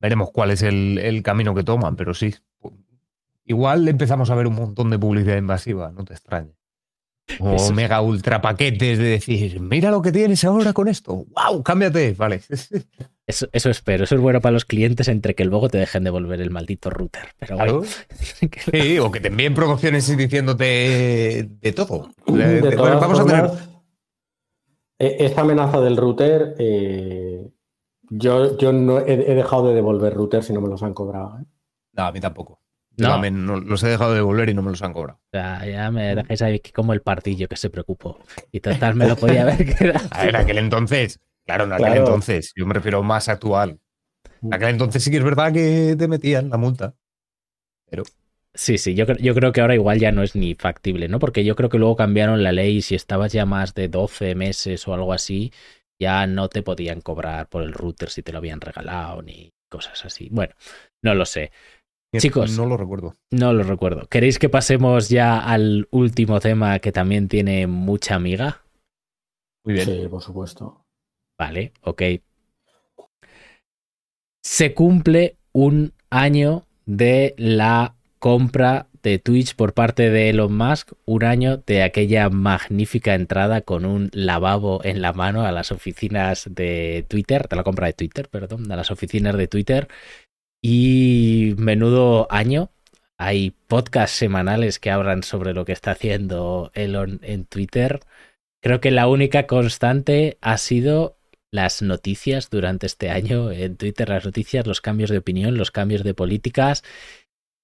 Veremos 0.00 0.30
cuál 0.30 0.50
es 0.50 0.62
el, 0.62 0.98
el 0.98 1.22
camino 1.22 1.54
que 1.54 1.64
toman, 1.64 1.96
pero 1.96 2.14
sí, 2.14 2.34
igual 3.44 3.86
empezamos 3.88 4.30
a 4.30 4.34
ver 4.34 4.46
un 4.46 4.54
montón 4.54 4.90
de 4.90 4.98
publicidad 4.98 5.36
invasiva, 5.36 5.92
no 5.92 6.04
te 6.04 6.14
extrañes. 6.14 6.56
O 7.40 7.72
mega 7.72 8.02
ultra 8.02 8.42
paquetes 8.42 8.98
de 8.98 9.04
decir, 9.04 9.58
mira 9.60 9.90
lo 9.90 10.02
que 10.02 10.12
tienes 10.12 10.44
ahora 10.44 10.72
con 10.72 10.88
esto. 10.88 11.24
¡Wow! 11.34 11.62
Cámbiate. 11.62 12.12
Vale. 12.14 12.42
Eso, 13.26 13.48
eso, 13.52 13.70
espero. 13.70 14.04
Eso 14.04 14.16
es 14.16 14.20
bueno 14.20 14.42
para 14.42 14.52
los 14.52 14.66
clientes 14.66 15.08
entre 15.08 15.34
que 15.34 15.46
luego 15.46 15.70
te 15.70 15.78
dejen 15.78 16.04
devolver 16.04 16.42
el 16.42 16.50
maldito 16.50 16.90
router. 16.90 17.28
Pero 17.38 17.56
claro. 17.56 17.82
sí, 18.70 18.98
o 18.98 19.10
que 19.10 19.20
te 19.20 19.28
envíen 19.28 19.54
promociones 19.54 20.14
diciéndote 20.14 21.48
de 21.48 21.72
todo. 21.72 22.10
vamos 22.26 23.20
a 23.20 23.24
tener. 23.24 23.50
E, 24.98 25.24
esta 25.24 25.40
amenaza 25.40 25.80
del 25.80 25.96
router, 25.96 26.54
eh, 26.58 27.50
yo, 28.10 28.58
yo 28.58 28.74
no 28.74 29.00
he, 29.00 29.16
dejado 29.16 29.68
de 29.68 29.74
devolver 29.74 30.12
routers 30.12 30.44
si 30.44 30.52
no 30.52 30.60
me 30.60 30.68
los 30.68 30.82
han 30.82 30.92
cobrado. 30.92 31.38
¿eh? 31.40 31.44
No, 31.94 32.02
a 32.04 32.12
mí 32.12 32.20
tampoco. 32.20 32.60
No. 32.96 33.60
los 33.60 33.82
he 33.82 33.88
dejado 33.88 34.10
de 34.10 34.18
devolver 34.18 34.48
y 34.48 34.54
no 34.54 34.62
me 34.62 34.70
los 34.70 34.82
han 34.82 34.92
cobrado. 34.92 35.18
O 35.18 35.30
sea, 35.32 35.66
ya 35.66 35.90
me 35.90 36.14
dejáis 36.14 36.42
ahí 36.42 36.60
como 36.60 36.92
el 36.92 37.00
partillo 37.02 37.48
que 37.48 37.56
se 37.56 37.70
preocupó. 37.70 38.18
Y 38.52 38.60
total, 38.60 38.94
me 38.94 39.08
lo 39.08 39.16
podía 39.16 39.42
haber 39.42 39.74
quedado. 39.78 40.08
A 40.10 40.24
ver, 40.24 40.36
aquel 40.36 40.58
entonces. 40.58 41.18
Claro, 41.44 41.64
en 41.64 41.72
aquel 41.72 41.96
entonces. 41.98 42.52
Yo 42.56 42.66
me 42.66 42.74
refiero 42.74 43.02
más 43.02 43.28
actual. 43.28 43.78
En 44.42 44.54
aquel 44.54 44.70
entonces 44.70 45.02
sí 45.02 45.10
que 45.10 45.16
es 45.18 45.24
verdad 45.24 45.52
que 45.52 45.96
te 45.98 46.08
metían 46.08 46.50
la 46.50 46.56
multa. 46.56 46.94
Pero. 47.90 48.04
Sí, 48.56 48.78
sí, 48.78 48.94
yo, 48.94 49.04
yo 49.06 49.34
creo 49.34 49.50
que 49.52 49.60
ahora 49.60 49.74
igual 49.74 49.98
ya 49.98 50.12
no 50.12 50.22
es 50.22 50.36
ni 50.36 50.54
factible, 50.54 51.08
¿no? 51.08 51.18
Porque 51.18 51.44
yo 51.44 51.56
creo 51.56 51.68
que 51.68 51.78
luego 51.78 51.96
cambiaron 51.96 52.44
la 52.44 52.52
ley 52.52 52.76
y 52.76 52.82
si 52.82 52.94
estabas 52.94 53.32
ya 53.32 53.46
más 53.46 53.74
de 53.74 53.88
12 53.88 54.36
meses 54.36 54.86
o 54.86 54.94
algo 54.94 55.12
así, 55.12 55.52
ya 55.98 56.26
no 56.28 56.48
te 56.48 56.62
podían 56.62 57.00
cobrar 57.00 57.48
por 57.48 57.62
el 57.64 57.72
router 57.72 58.10
si 58.10 58.22
te 58.22 58.30
lo 58.30 58.38
habían 58.38 58.60
regalado 58.60 59.22
ni 59.22 59.52
cosas 59.68 60.04
así. 60.04 60.28
Bueno, 60.30 60.54
no 61.02 61.14
lo 61.14 61.26
sé. 61.26 61.50
Chicos, 62.18 62.56
no 62.56 62.66
lo 62.66 62.76
recuerdo. 62.76 63.14
No 63.30 63.52
lo 63.52 63.62
recuerdo. 63.62 64.06
¿Queréis 64.08 64.38
que 64.38 64.48
pasemos 64.48 65.08
ya 65.08 65.38
al 65.38 65.88
último 65.90 66.40
tema 66.40 66.78
que 66.78 66.92
también 66.92 67.28
tiene 67.28 67.66
mucha 67.66 68.14
amiga? 68.14 68.62
Muy 69.64 69.74
bien. 69.74 69.86
Sí, 69.86 70.06
por 70.08 70.22
supuesto. 70.22 70.84
Vale, 71.38 71.72
ok. 71.82 72.02
Se 74.42 74.74
cumple 74.74 75.36
un 75.52 75.92
año 76.10 76.66
de 76.86 77.34
la 77.38 77.94
compra 78.18 78.88
de 79.02 79.18
Twitch 79.18 79.54
por 79.54 79.74
parte 79.74 80.10
de 80.10 80.30
Elon 80.30 80.56
Musk, 80.56 80.92
un 81.04 81.24
año 81.24 81.58
de 81.58 81.82
aquella 81.82 82.30
magnífica 82.30 83.14
entrada 83.14 83.60
con 83.60 83.84
un 83.84 84.08
lavabo 84.12 84.80
en 84.82 85.02
la 85.02 85.12
mano 85.12 85.44
a 85.44 85.52
las 85.52 85.70
oficinas 85.72 86.48
de 86.50 87.04
Twitter, 87.06 87.46
de 87.48 87.56
la 87.56 87.64
compra 87.64 87.86
de 87.86 87.92
Twitter, 87.92 88.28
perdón, 88.30 88.72
a 88.72 88.76
las 88.76 88.90
oficinas 88.90 89.36
de 89.36 89.46
Twitter 89.46 89.88
y 90.64 91.54
menudo 91.58 92.26
año. 92.30 92.70
Hay 93.18 93.50
podcasts 93.68 94.16
semanales 94.16 94.78
que 94.78 94.90
hablan 94.90 95.22
sobre 95.22 95.52
lo 95.52 95.66
que 95.66 95.72
está 95.72 95.90
haciendo 95.90 96.70
Elon 96.72 97.20
en 97.22 97.44
Twitter. 97.44 98.00
Creo 98.62 98.80
que 98.80 98.90
la 98.90 99.06
única 99.06 99.46
constante 99.46 100.38
ha 100.40 100.56
sido 100.56 101.18
las 101.50 101.82
noticias 101.82 102.48
durante 102.48 102.86
este 102.86 103.10
año 103.10 103.52
en 103.52 103.76
Twitter, 103.76 104.08
las 104.08 104.24
noticias, 104.24 104.66
los 104.66 104.80
cambios 104.80 105.10
de 105.10 105.18
opinión, 105.18 105.58
los 105.58 105.70
cambios 105.70 106.02
de 106.02 106.14
políticas 106.14 106.82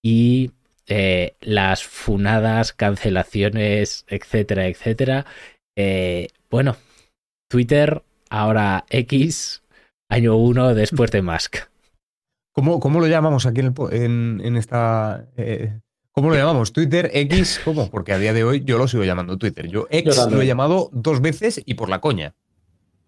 y 0.03 0.51
eh, 0.87 1.37
las 1.41 1.83
funadas, 1.83 2.75
cancelaciones, 2.75 4.05
etcétera, 4.09 4.67
etcétera. 4.67 5.25
Eh, 5.75 6.29
bueno, 6.51 6.77
Twitter, 7.49 8.03
ahora 8.29 8.85
X, 8.91 9.63
año 10.11 10.37
uno 10.37 10.75
después 10.75 11.11
de 11.11 11.23
Musk. 11.23 11.70
¿Cómo, 12.53 12.81
¿Cómo, 12.81 13.01
lo 13.01 13.07
llamamos 13.07 13.47
aquí 13.47 13.61
en, 13.61 14.41
en, 14.45 14.57
esta... 14.57 15.27
Eh, 15.37 15.79
¿Cómo 16.13 16.31
lo 16.31 16.37
llamamos? 16.37 16.73
¿Twitter? 16.73 17.11
¿X? 17.13 17.61
¿Cómo? 17.65 17.89
Porque 17.91 18.13
a 18.13 18.19
día 18.19 18.33
de 18.33 18.43
hoy 18.43 18.63
yo 18.65 18.77
lo 18.77 18.89
sigo 18.89 19.05
llamando 19.05 19.39
Twitter. 19.39 19.69
Yo 19.69 19.87
X 19.91 20.27
lo 20.31 20.43
he 20.43 20.47
llamado 20.47 20.91
dos 20.93 21.21
veces 21.21 21.63
y 21.65 21.75
por 21.75 21.89
la 21.89 22.01
coña. 22.01 22.35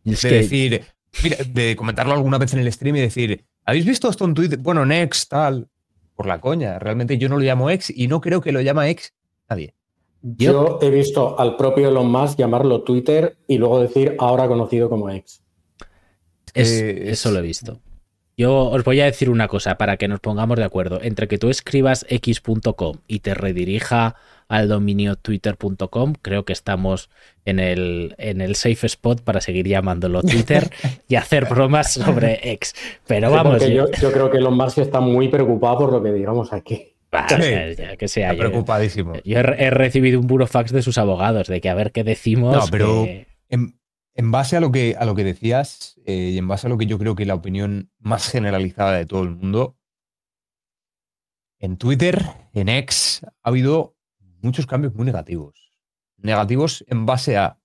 Es 0.04 0.22
de 0.22 0.30
decir, 0.30 0.84
mira, 1.22 1.36
de 1.48 1.76
comentarlo 1.76 2.12
alguna 2.12 2.38
vez 2.38 2.52
en 2.54 2.60
el 2.60 2.72
stream 2.72 2.96
y 2.96 3.00
decir, 3.00 3.44
¿habéis 3.64 3.84
visto 3.84 4.08
esto 4.08 4.24
en 4.24 4.34
Twitter? 4.34 4.58
Bueno, 4.58 4.86
Next, 4.86 5.28
tal. 5.28 5.68
Por 6.14 6.26
la 6.26 6.40
coña. 6.40 6.78
Realmente 6.78 7.18
yo 7.18 7.28
no 7.28 7.36
lo 7.36 7.44
llamo 7.44 7.70
X 7.70 7.92
y 7.94 8.06
no 8.06 8.20
creo 8.20 8.40
que 8.40 8.52
lo 8.52 8.60
llama 8.60 8.88
X 8.90 9.12
nadie. 9.48 9.74
Yo 10.22 10.78
he 10.80 10.90
visto 10.90 11.38
al 11.38 11.56
propio 11.56 11.88
Elon 11.88 12.10
Musk 12.10 12.38
llamarlo 12.38 12.82
Twitter 12.82 13.38
y 13.48 13.58
luego 13.58 13.80
decir 13.80 14.14
ahora 14.20 14.46
conocido 14.46 14.88
como 14.88 15.10
X. 15.10 15.42
Eso 16.54 17.30
lo 17.32 17.40
he 17.40 17.42
visto. 17.42 17.80
Yo 18.36 18.70
os 18.70 18.82
voy 18.84 19.00
a 19.00 19.04
decir 19.04 19.28
una 19.28 19.48
cosa 19.48 19.76
para 19.76 19.96
que 19.96 20.08
nos 20.08 20.20
pongamos 20.20 20.56
de 20.56 20.64
acuerdo. 20.64 21.00
Entre 21.02 21.28
que 21.28 21.38
tú 21.38 21.50
escribas 21.50 22.06
x.com 22.08 22.96
y 23.06 23.20
te 23.20 23.34
redirija 23.34 24.16
al 24.48 24.68
dominio 24.68 25.16
twitter.com, 25.16 26.14
creo 26.20 26.44
que 26.44 26.52
estamos 26.52 27.10
en 27.44 27.58
el, 27.58 28.14
en 28.18 28.40
el 28.40 28.54
safe 28.54 28.86
spot 28.86 29.22
para 29.22 29.40
seguir 29.40 29.66
llamándolo 29.66 30.22
Twitter 30.22 30.70
y 31.08 31.16
hacer 31.16 31.46
bromas 31.46 31.92
sobre 31.92 32.52
X. 32.52 32.74
Pero 33.06 33.30
vamos. 33.30 33.66
yo, 33.68 33.86
creo 34.12 34.30
que 34.30 34.38
Elon 34.38 34.56
Musk 34.56 34.78
está 34.78 35.00
muy 35.00 35.28
preocupado 35.28 35.78
por 35.78 35.92
lo 35.92 36.02
que 36.02 36.12
digamos 36.12 36.52
aquí. 36.52 36.94
que 37.98 38.08
sea, 38.08 38.34
preocupadísimo. 38.34 39.14
Yo, 39.24 39.38
he, 39.38 39.70
recibido 39.70 40.18
un 40.18 40.26
burofax 40.26 40.72
de 40.72 40.80
sus 40.80 40.96
abogados 40.96 41.48
de 41.48 41.60
que 41.60 41.68
a 41.68 41.74
ver 41.74 41.92
qué 41.92 42.02
decimos. 42.02 42.56
No, 42.56 42.64
pero 42.70 43.06
en 43.50 43.74
base 44.14 44.56
a 44.56 44.60
lo 44.60 44.70
que, 44.70 44.96
a 44.98 45.04
lo 45.04 45.14
que 45.14 45.24
decías 45.24 46.00
eh, 46.04 46.30
y 46.34 46.38
en 46.38 46.48
base 46.48 46.66
a 46.66 46.70
lo 46.70 46.78
que 46.78 46.86
yo 46.86 46.98
creo 46.98 47.14
que 47.14 47.22
es 47.22 47.26
la 47.26 47.34
opinión 47.34 47.90
más 47.98 48.30
generalizada 48.30 48.92
de 48.92 49.06
todo 49.06 49.22
el 49.22 49.30
mundo, 49.30 49.76
en 51.58 51.76
Twitter, 51.76 52.20
en 52.52 52.68
X, 52.68 53.20
ha 53.24 53.48
habido 53.48 53.96
muchos 54.40 54.66
cambios 54.66 54.94
muy 54.94 55.06
negativos. 55.06 55.78
Negativos 56.16 56.84
en 56.88 57.06
base 57.06 57.36
a... 57.36 57.58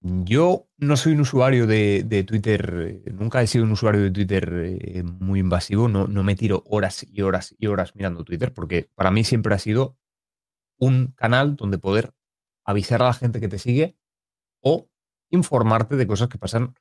Yo 0.00 0.68
no 0.76 0.96
soy 0.96 1.14
un 1.14 1.22
usuario 1.22 1.66
de, 1.66 2.24
Twitter, 2.26 3.02
nunca 3.12 3.42
he 3.42 3.46
sido 3.48 3.64
un 3.64 3.72
usuario 3.72 4.02
de 4.02 4.10
Twitter 4.12 4.78
eh, 4.80 5.02
muy 5.02 5.40
invasivo, 5.40 5.88
no, 5.88 6.06
no 6.06 6.22
me 6.22 6.36
tiro 6.36 6.62
horas 6.66 7.04
y 7.10 7.22
horas 7.22 7.56
y 7.58 7.66
horas 7.66 7.96
mirando 7.96 8.22
Twitter, 8.22 8.52
porque 8.54 8.88
para 8.94 9.10
mí 9.10 9.24
siempre 9.24 9.54
ha 9.54 9.58
sido 9.58 9.96
un 10.78 11.08
canal 11.16 11.56
donde 11.56 11.78
poder 11.78 12.12
avisar 12.64 13.02
a 13.02 13.06
la 13.06 13.14
gente 13.14 13.40
que 13.40 13.48
te 13.48 13.58
sigue 13.58 13.96
o 14.60 14.88
informarte 15.30 15.96
de 15.96 16.06
cosas 16.06 16.28
que 16.28 16.38
pasan 16.38 16.74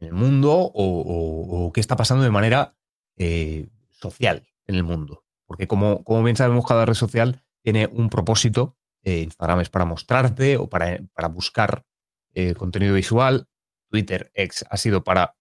en 0.00 0.08
el 0.08 0.14
mundo 0.14 0.52
o, 0.74 1.70
qué 1.72 1.80
está 1.80 1.96
pasando 1.96 2.24
de 2.24 2.30
manera 2.30 2.76
eh, 3.16 3.68
social, 3.90 4.46
en 4.66 4.74
el 4.74 4.84
mundo. 4.84 5.24
Porque 5.46 5.66
como, 5.66 6.02
bien 6.22 6.36
sabemos, 6.36 6.66
cada 6.66 6.84
red 6.84 6.94
social 6.94 7.42
tiene 7.62 7.86
un 7.86 8.10
propósito. 8.10 8.76
Eh, 9.02 9.20
Instagram 9.20 9.60
es 9.60 9.70
para 9.70 9.84
mostrarte 9.84 10.56
o 10.56 10.68
para, 10.68 10.98
buscar 11.30 11.84
eh, 12.32 12.54
contenido 12.54 12.94
visual. 12.94 13.48
Twitter 13.90 14.32
ha 14.68 14.76
sido 14.76 15.04
para 15.04 15.36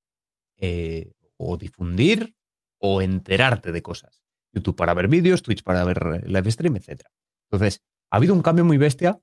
o 1.37 1.57
difundir 1.57 2.35
o 2.77 3.01
enterarte 3.01 3.71
de 3.71 3.81
cosas. 3.81 4.23
YouTube 4.53 4.75
para 4.75 4.93
ver 4.93 5.07
vídeos, 5.07 5.41
Twitch 5.41 5.63
para 5.63 5.83
ver 5.83 6.29
live 6.29 6.51
stream, 6.51 6.75
etc. 6.75 7.01
Entonces, 7.49 7.81
ha 8.11 8.17
habido 8.17 8.33
un 8.33 8.41
cambio 8.41 8.63
muy 8.63 8.77
bestia 8.77 9.19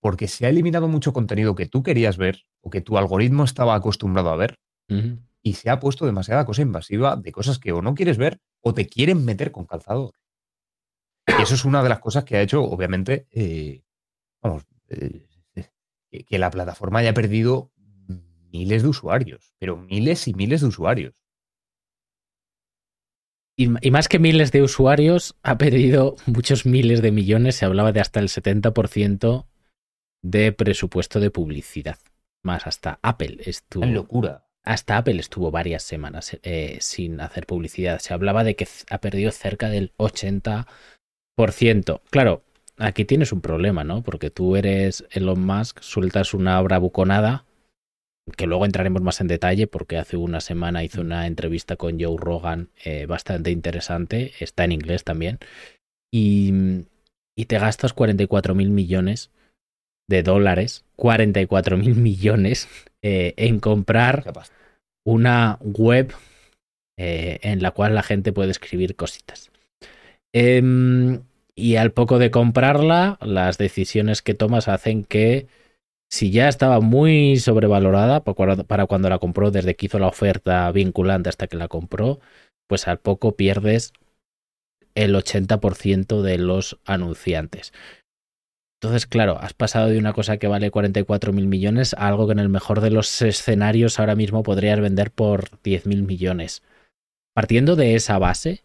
porque 0.00 0.28
se 0.28 0.46
ha 0.46 0.48
eliminado 0.48 0.88
mucho 0.88 1.12
contenido 1.12 1.54
que 1.54 1.66
tú 1.66 1.82
querías 1.82 2.16
ver 2.16 2.42
o 2.60 2.70
que 2.70 2.80
tu 2.80 2.98
algoritmo 2.98 3.44
estaba 3.44 3.74
acostumbrado 3.74 4.30
a 4.30 4.36
ver 4.36 4.58
y 5.42 5.54
se 5.54 5.70
ha 5.70 5.80
puesto 5.80 6.06
demasiada 6.06 6.44
cosa 6.44 6.62
invasiva 6.62 7.16
de 7.16 7.32
cosas 7.32 7.58
que 7.58 7.72
o 7.72 7.82
no 7.82 7.94
quieres 7.94 8.18
ver 8.18 8.38
o 8.60 8.74
te 8.74 8.86
quieren 8.86 9.24
meter 9.24 9.52
con 9.52 9.66
calzador. 9.66 10.12
Y 11.26 11.42
eso 11.42 11.54
es 11.54 11.64
una 11.64 11.82
de 11.82 11.88
las 11.88 11.98
cosas 11.98 12.24
que 12.24 12.36
ha 12.36 12.42
hecho, 12.42 12.62
obviamente, 12.62 13.26
eh, 13.30 13.82
vamos, 14.40 14.64
eh, 14.88 15.26
que 16.24 16.38
la 16.38 16.50
plataforma 16.50 17.00
haya 17.00 17.14
perdido 17.14 17.72
miles 18.52 18.82
de 18.82 18.88
usuarios, 18.88 19.54
pero 19.58 19.76
miles 19.76 20.28
y 20.28 20.34
miles 20.34 20.60
de 20.60 20.66
usuarios. 20.68 21.14
Y, 23.58 23.68
más 23.90 24.08
que 24.08 24.18
miles 24.18 24.52
de 24.52 24.62
usuarios, 24.62 25.34
ha 25.42 25.56
perdido 25.56 26.16
muchos 26.26 26.66
miles 26.66 27.00
de 27.00 27.10
millones. 27.10 27.56
Se 27.56 27.64
hablaba 27.64 27.92
de 27.92 28.00
hasta 28.00 28.20
el 28.20 28.28
70% 28.28 29.46
de 30.30 30.52
presupuesto 30.52 31.20
de 31.20 31.30
publicidad. 31.30 31.98
Más 32.42 32.66
hasta 32.66 32.98
Apple 33.02 33.38
estuvo. 33.44 33.86
Locura. 33.86 34.46
Hasta 34.64 34.96
Apple 34.96 35.20
estuvo 35.20 35.50
varias 35.50 35.84
semanas 35.84 36.38
eh, 36.42 36.78
sin 36.80 37.20
hacer 37.20 37.46
publicidad. 37.46 38.00
Se 38.00 38.14
hablaba 38.14 38.42
de 38.42 38.56
que 38.56 38.66
ha 38.90 38.98
perdido 38.98 39.30
cerca 39.30 39.68
del 39.68 39.92
80%. 39.96 42.00
Claro, 42.10 42.42
aquí 42.76 43.04
tienes 43.04 43.32
un 43.32 43.40
problema, 43.40 43.84
¿no? 43.84 44.02
Porque 44.02 44.30
tú 44.30 44.56
eres 44.56 45.04
Elon 45.10 45.40
Musk, 45.40 45.80
sueltas 45.82 46.34
una 46.34 46.60
obra 46.60 46.78
buconada 46.78 47.44
que 48.36 48.46
luego 48.46 48.64
entraremos 48.64 49.02
más 49.02 49.20
en 49.20 49.28
detalle 49.28 49.68
porque 49.68 49.98
hace 49.98 50.16
una 50.16 50.40
semana 50.40 50.82
hizo 50.82 51.00
una 51.00 51.28
entrevista 51.28 51.76
con 51.76 52.00
Joe 52.00 52.16
Rogan 52.18 52.70
eh, 52.84 53.06
bastante 53.06 53.52
interesante, 53.52 54.32
está 54.40 54.64
en 54.64 54.72
inglés 54.72 55.04
también, 55.04 55.38
y, 56.12 56.52
y 57.36 57.44
te 57.44 57.58
gastas 57.58 57.92
44 57.92 58.56
mil 58.56 58.70
millones 58.70 59.30
de 60.08 60.22
dólares, 60.22 60.84
44 60.96 61.76
mil 61.76 61.94
millones 61.94 62.68
eh, 63.02 63.34
en 63.36 63.60
comprar 63.60 64.32
una 65.04 65.58
web 65.60 66.12
eh, 66.98 67.38
en 67.42 67.62
la 67.62 67.70
cual 67.72 67.94
la 67.94 68.02
gente 68.02 68.32
puede 68.32 68.50
escribir 68.50 68.96
cositas. 68.96 69.50
Em, 70.32 71.22
y 71.54 71.76
al 71.76 71.92
poco 71.92 72.18
de 72.18 72.30
comprarla, 72.30 73.18
las 73.20 73.58
decisiones 73.58 74.22
que 74.22 74.34
tomas 74.34 74.68
hacen 74.68 75.04
que 75.04 75.46
si 76.10 76.30
ya 76.30 76.48
estaba 76.48 76.80
muy 76.80 77.36
sobrevalorada 77.38 78.22
para 78.22 78.86
cuando 78.86 79.08
la 79.08 79.18
compró, 79.18 79.50
desde 79.50 79.74
que 79.74 79.86
hizo 79.86 79.98
la 79.98 80.08
oferta 80.08 80.70
vinculante 80.70 81.28
hasta 81.28 81.46
que 81.46 81.56
la 81.56 81.68
compró, 81.68 82.20
pues 82.68 82.88
al 82.88 82.98
poco 82.98 83.36
pierdes 83.36 83.92
el 84.94 85.14
80% 85.14 86.22
de 86.22 86.38
los 86.38 86.78
anunciantes. 86.84 87.72
Entonces, 88.80 89.06
claro, 89.06 89.38
has 89.40 89.54
pasado 89.54 89.88
de 89.88 89.98
una 89.98 90.12
cosa 90.12 90.36
que 90.36 90.48
vale 90.48 90.70
44 90.70 91.32
mil 91.32 91.46
millones 91.46 91.94
a 91.94 92.08
algo 92.08 92.26
que 92.26 92.32
en 92.32 92.38
el 92.38 92.50
mejor 92.50 92.80
de 92.80 92.90
los 92.90 93.22
escenarios 93.22 93.98
ahora 93.98 94.14
mismo 94.14 94.42
podrías 94.42 94.80
vender 94.80 95.10
por 95.10 95.60
10 95.62 95.86
mil 95.86 96.02
millones. 96.02 96.62
Partiendo 97.34 97.74
de 97.74 97.94
esa 97.94 98.18
base, 98.18 98.64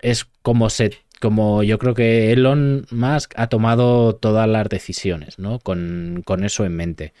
es 0.00 0.24
como 0.42 0.70
se 0.70 0.98
como 1.20 1.62
yo 1.62 1.78
creo 1.78 1.94
que 1.94 2.32
Elon 2.32 2.86
Musk 2.90 3.34
ha 3.36 3.48
tomado 3.48 4.16
todas 4.16 4.48
las 4.48 4.68
decisiones, 4.68 5.38
¿no? 5.38 5.58
Con, 5.58 6.22
con, 6.24 6.44
eso 6.44 6.64
en 6.64 6.74
mente. 6.74 7.12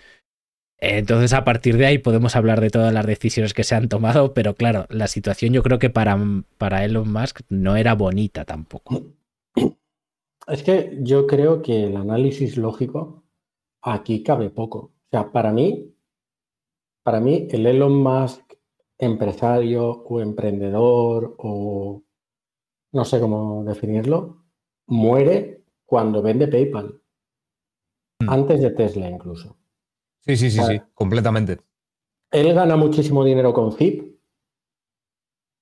Entonces, 0.78 1.34
a 1.34 1.44
partir 1.44 1.76
de 1.76 1.86
ahí 1.86 1.98
podemos 1.98 2.34
hablar 2.36 2.60
de 2.62 2.70
todas 2.70 2.94
las 2.94 3.06
decisiones 3.06 3.52
que 3.52 3.64
se 3.64 3.74
han 3.74 3.88
tomado, 3.90 4.32
pero 4.32 4.54
claro, 4.54 4.86
la 4.88 5.08
situación 5.08 5.52
yo 5.52 5.62
creo 5.62 5.78
que 5.78 5.90
para, 5.90 6.18
para 6.56 6.84
Elon 6.84 7.12
Musk 7.12 7.40
no 7.50 7.76
era 7.76 7.94
bonita 7.94 8.46
tampoco. 8.46 9.04
Es 10.50 10.62
que 10.62 10.98
yo 11.00 11.26
creo 11.26 11.62
que 11.62 11.84
el 11.84 11.96
análisis 11.96 12.56
lógico 12.56 13.24
aquí 13.82 14.22
cabe 14.22 14.50
poco. 14.50 14.78
O 14.78 15.08
sea, 15.10 15.30
para 15.32 15.52
mí, 15.52 15.94
para 17.02 17.20
mí, 17.20 17.48
el 17.50 17.66
Elon 17.66 17.96
Musk 18.02 18.42
empresario 18.98 19.90
o 19.90 20.20
emprendedor 20.20 21.34
o 21.38 22.02
no 22.92 23.04
sé 23.04 23.20
cómo 23.20 23.64
definirlo, 23.64 24.44
muere 24.86 25.64
cuando 25.86 26.22
vende 26.22 26.48
PayPal. 26.48 27.00
Hmm. 28.20 28.30
Antes 28.30 28.60
de 28.60 28.70
Tesla 28.70 29.08
incluso. 29.08 29.56
Sí, 30.20 30.36
sí, 30.36 30.50
sí, 30.50 30.60
sí, 30.62 30.80
completamente. 30.94 31.60
Él 32.30 32.52
gana 32.54 32.76
muchísimo 32.76 33.24
dinero 33.24 33.52
con 33.54 33.72
Zip, 33.72 34.20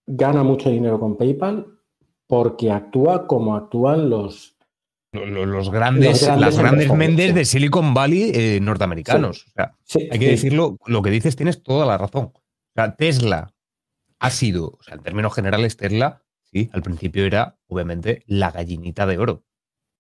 gana 0.06 0.43
mucho 0.43 0.69
dinero 0.69 0.98
con 0.98 1.16
PayPal 1.16 1.78
porque 2.27 2.70
actúa 2.70 3.27
como 3.27 3.55
actúan 3.55 4.10
los... 4.10 4.57
Los, 5.12 5.70
grandes, 5.70 6.22
las 6.22 6.59
grandes 6.59 6.93
mendes 6.93 7.35
de 7.35 7.44
Silicon 7.47 7.94
Valley 7.94 8.30
eh, 8.35 8.60
norteamericanos. 8.60 9.47
hay 9.56 10.18
que 10.18 10.28
decirlo, 10.28 10.76
lo 10.86 11.02
que 11.02 11.10
dices 11.10 11.35
tienes 11.35 11.62
toda 11.62 11.86
la 11.86 11.97
razón. 11.97 12.32
O 12.35 12.43
sea, 12.74 12.94
Tesla 12.94 13.55
ha 14.18 14.30
sido, 14.30 14.76
o 14.78 14.82
sea, 14.82 14.94
en 14.94 15.02
términos 15.02 15.35
generales, 15.35 15.76
Tesla 15.76 16.22
Sí, 16.51 16.70
al 16.72 16.82
principio 16.82 17.26
era, 17.26 17.59
obviamente, 17.66 18.22
la 18.26 18.51
gallinita 18.51 19.06
de 19.06 19.18
oro. 19.18 19.44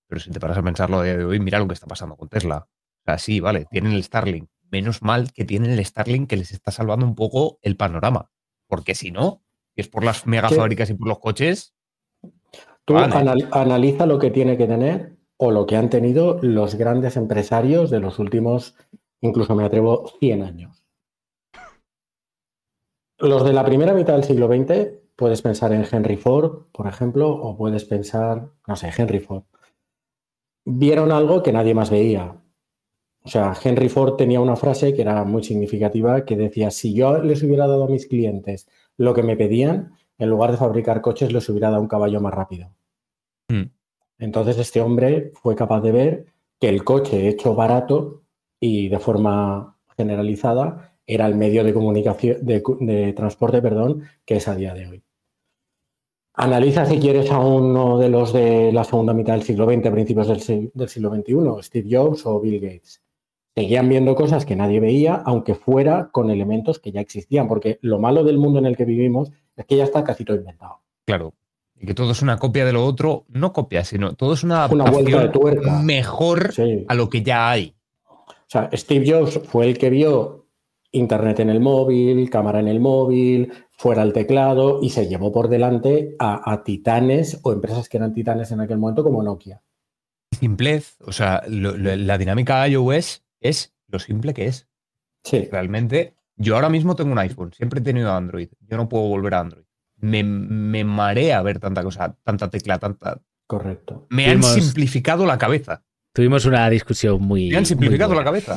Pero 0.08 0.20
si 0.20 0.30
te 0.30 0.40
paras 0.40 0.56
a 0.56 0.62
pensarlo 0.62 1.00
a 1.00 1.04
día 1.04 1.16
de 1.16 1.24
hoy, 1.24 1.40
mira 1.40 1.58
lo 1.58 1.68
que 1.68 1.74
está 1.74 1.86
pasando 1.86 2.16
con 2.16 2.28
Tesla. 2.28 2.68
O 2.68 3.02
sea, 3.04 3.18
sí, 3.18 3.40
vale, 3.40 3.66
tienen 3.66 3.92
el 3.92 4.02
Starlink. 4.02 4.48
Menos 4.70 5.02
mal 5.02 5.32
que 5.32 5.44
tienen 5.44 5.72
el 5.72 5.84
Starlink 5.84 6.28
que 6.28 6.36
les 6.36 6.52
está 6.52 6.70
salvando 6.70 7.04
un 7.04 7.14
poco 7.14 7.58
el 7.62 7.76
panorama. 7.76 8.30
Porque 8.66 8.94
si 8.94 9.10
no, 9.10 9.44
es 9.76 9.88
por 9.88 10.04
las 10.04 10.26
megafábricas 10.26 10.88
y 10.90 10.94
por 10.94 11.08
los 11.08 11.18
coches. 11.18 11.74
Tú 12.88 12.96
analiza 12.96 14.06
lo 14.06 14.18
que 14.18 14.30
tiene 14.30 14.56
que 14.56 14.66
tener 14.66 15.18
o 15.36 15.50
lo 15.50 15.66
que 15.66 15.76
han 15.76 15.90
tenido 15.90 16.38
los 16.40 16.74
grandes 16.76 17.18
empresarios 17.18 17.90
de 17.90 18.00
los 18.00 18.18
últimos, 18.18 18.76
incluso 19.20 19.54
me 19.54 19.62
atrevo, 19.62 20.10
100 20.20 20.42
años. 20.42 20.86
Los 23.18 23.44
de 23.44 23.52
la 23.52 23.62
primera 23.62 23.92
mitad 23.92 24.14
del 24.14 24.24
siglo 24.24 24.46
XX 24.46 24.88
puedes 25.16 25.42
pensar 25.42 25.74
en 25.74 25.84
Henry 25.90 26.16
Ford, 26.16 26.68
por 26.72 26.86
ejemplo, 26.86 27.28
o 27.30 27.58
puedes 27.58 27.84
pensar, 27.84 28.52
no 28.66 28.74
sé, 28.74 28.90
Henry 28.96 29.18
Ford. 29.18 29.42
Vieron 30.64 31.12
algo 31.12 31.42
que 31.42 31.52
nadie 31.52 31.74
más 31.74 31.90
veía. 31.90 32.40
O 33.22 33.28
sea, 33.28 33.52
Henry 33.62 33.90
Ford 33.90 34.16
tenía 34.16 34.40
una 34.40 34.56
frase 34.56 34.94
que 34.94 35.02
era 35.02 35.24
muy 35.24 35.44
significativa 35.44 36.24
que 36.24 36.38
decía, 36.38 36.70
si 36.70 36.94
yo 36.94 37.18
les 37.22 37.42
hubiera 37.42 37.66
dado 37.66 37.84
a 37.84 37.88
mis 37.88 38.06
clientes 38.06 38.66
lo 38.96 39.12
que 39.12 39.22
me 39.22 39.36
pedían, 39.36 39.92
en 40.18 40.28
lugar 40.28 40.50
de 40.50 40.56
fabricar 40.56 41.00
coches, 41.00 41.32
les 41.32 41.48
hubiera 41.48 41.70
dado 41.70 41.82
un 41.82 41.88
caballo 41.88 42.20
más 42.20 42.34
rápido. 42.34 42.70
Hmm. 43.48 43.70
Entonces 44.18 44.58
este 44.58 44.80
hombre 44.80 45.32
fue 45.34 45.54
capaz 45.54 45.80
de 45.80 45.92
ver 45.92 46.26
que 46.60 46.68
el 46.68 46.84
coche 46.84 47.28
hecho 47.28 47.54
barato 47.54 48.22
y 48.60 48.88
de 48.88 48.98
forma 48.98 49.76
generalizada 49.96 50.96
era 51.06 51.26
el 51.26 51.36
medio 51.36 51.64
de 51.64 51.72
comunicación, 51.72 52.44
de, 52.44 52.62
de 52.80 53.12
transporte, 53.12 53.62
perdón, 53.62 54.02
que 54.24 54.36
es 54.36 54.48
a 54.48 54.56
día 54.56 54.74
de 54.74 54.88
hoy. 54.88 55.02
Analiza 56.40 56.86
si 56.86 57.00
quieres 57.00 57.32
a 57.32 57.40
uno 57.40 57.98
de 57.98 58.08
los 58.08 58.32
de 58.32 58.70
la 58.72 58.84
segunda 58.84 59.12
mitad 59.12 59.32
del 59.32 59.42
siglo 59.42 59.64
XX, 59.64 59.90
principios 59.90 60.28
del, 60.28 60.88
siglo 60.88 61.12
XXI, 61.12 61.62
Steve 61.62 61.88
Jobs 61.90 62.26
o 62.26 62.38
Bill 62.38 62.60
Gates. 62.60 63.02
Seguían 63.56 63.88
viendo 63.88 64.14
cosas 64.14 64.46
que 64.46 64.54
nadie 64.54 64.78
veía, 64.78 65.16
aunque 65.16 65.56
fuera 65.56 66.10
con 66.12 66.30
elementos 66.30 66.78
que 66.78 66.92
ya 66.92 67.00
existían, 67.00 67.48
porque 67.48 67.80
lo 67.82 67.98
malo 67.98 68.22
del 68.22 68.38
mundo 68.38 68.60
en 68.60 68.66
el 68.66 68.76
que 68.76 68.84
vivimos 68.84 69.32
es 69.58 69.66
que 69.66 69.76
ya 69.76 69.84
está 69.84 70.04
casi 70.04 70.24
todo 70.24 70.36
inventado. 70.36 70.80
Claro, 71.04 71.34
y 71.80 71.86
que 71.86 71.94
todo 71.94 72.12
es 72.12 72.22
una 72.22 72.38
copia 72.38 72.64
de 72.64 72.72
lo 72.72 72.84
otro, 72.84 73.24
no 73.28 73.52
copia, 73.52 73.84
sino 73.84 74.14
todo 74.14 74.34
es 74.34 74.42
una 74.42 74.64
adaptación 74.64 75.84
mejor 75.84 76.50
a 76.88 76.94
lo 76.94 77.08
que 77.08 77.22
ya 77.22 77.50
hay. 77.50 77.74
O 78.06 78.50
sea, 78.50 78.70
Steve 78.72 79.10
Jobs 79.10 79.40
fue 79.46 79.66
el 79.66 79.78
que 79.78 79.90
vio 79.90 80.46
Internet 80.90 81.40
en 81.40 81.50
el 81.50 81.60
móvil, 81.60 82.30
cámara 82.30 82.60
en 82.60 82.68
el 82.68 82.80
móvil, 82.80 83.52
fuera 83.70 84.02
el 84.02 84.12
teclado 84.12 84.80
y 84.82 84.90
se 84.90 85.06
llevó 85.06 85.32
por 85.32 85.48
delante 85.48 86.16
a, 86.18 86.62
titanes 86.64 87.40
o 87.42 87.52
empresas 87.52 87.88
que 87.88 87.98
eran 87.98 88.14
titanes 88.14 88.50
en 88.50 88.60
aquel 88.60 88.78
momento 88.78 89.04
como 89.04 89.22
Nokia. 89.22 89.62
Simplez, 90.32 90.96
o 91.04 91.12
sea, 91.12 91.42
la 91.48 92.18
dinámica 92.18 92.66
iOS 92.66 93.24
es 93.40 93.74
lo 93.86 93.98
simple 93.98 94.34
que 94.34 94.46
es. 94.46 94.68
Sí. 95.24 95.48
Realmente, 95.50 96.14
yo 96.38 96.54
ahora 96.54 96.68
mismo 96.68 96.94
tengo 96.94 97.12
un 97.12 97.18
iPhone, 97.18 97.52
siempre 97.52 97.80
he 97.80 97.82
tenido 97.82 98.12
Android, 98.12 98.48
yo 98.60 98.76
no 98.76 98.88
puedo 98.88 99.08
volver 99.08 99.34
a 99.34 99.40
Android. 99.40 99.64
Me, 100.00 100.22
marea 100.84 101.42
ver 101.42 101.58
tanta 101.58 101.82
cosa, 101.82 102.16
tanta 102.22 102.48
tecla, 102.48 102.78
tanta... 102.78 103.20
Correcto. 103.48 104.06
Me 104.10 104.30
han 104.30 104.42
simplificado 104.44 105.26
la 105.26 105.36
cabeza. 105.36 105.82
Tuvimos 106.12 106.44
una 106.46 106.70
discusión 106.70 107.20
muy... 107.20 107.50
Me 107.50 107.56
han 107.56 107.66
simplificado 107.66 108.14
la 108.14 108.22
cabeza. 108.22 108.56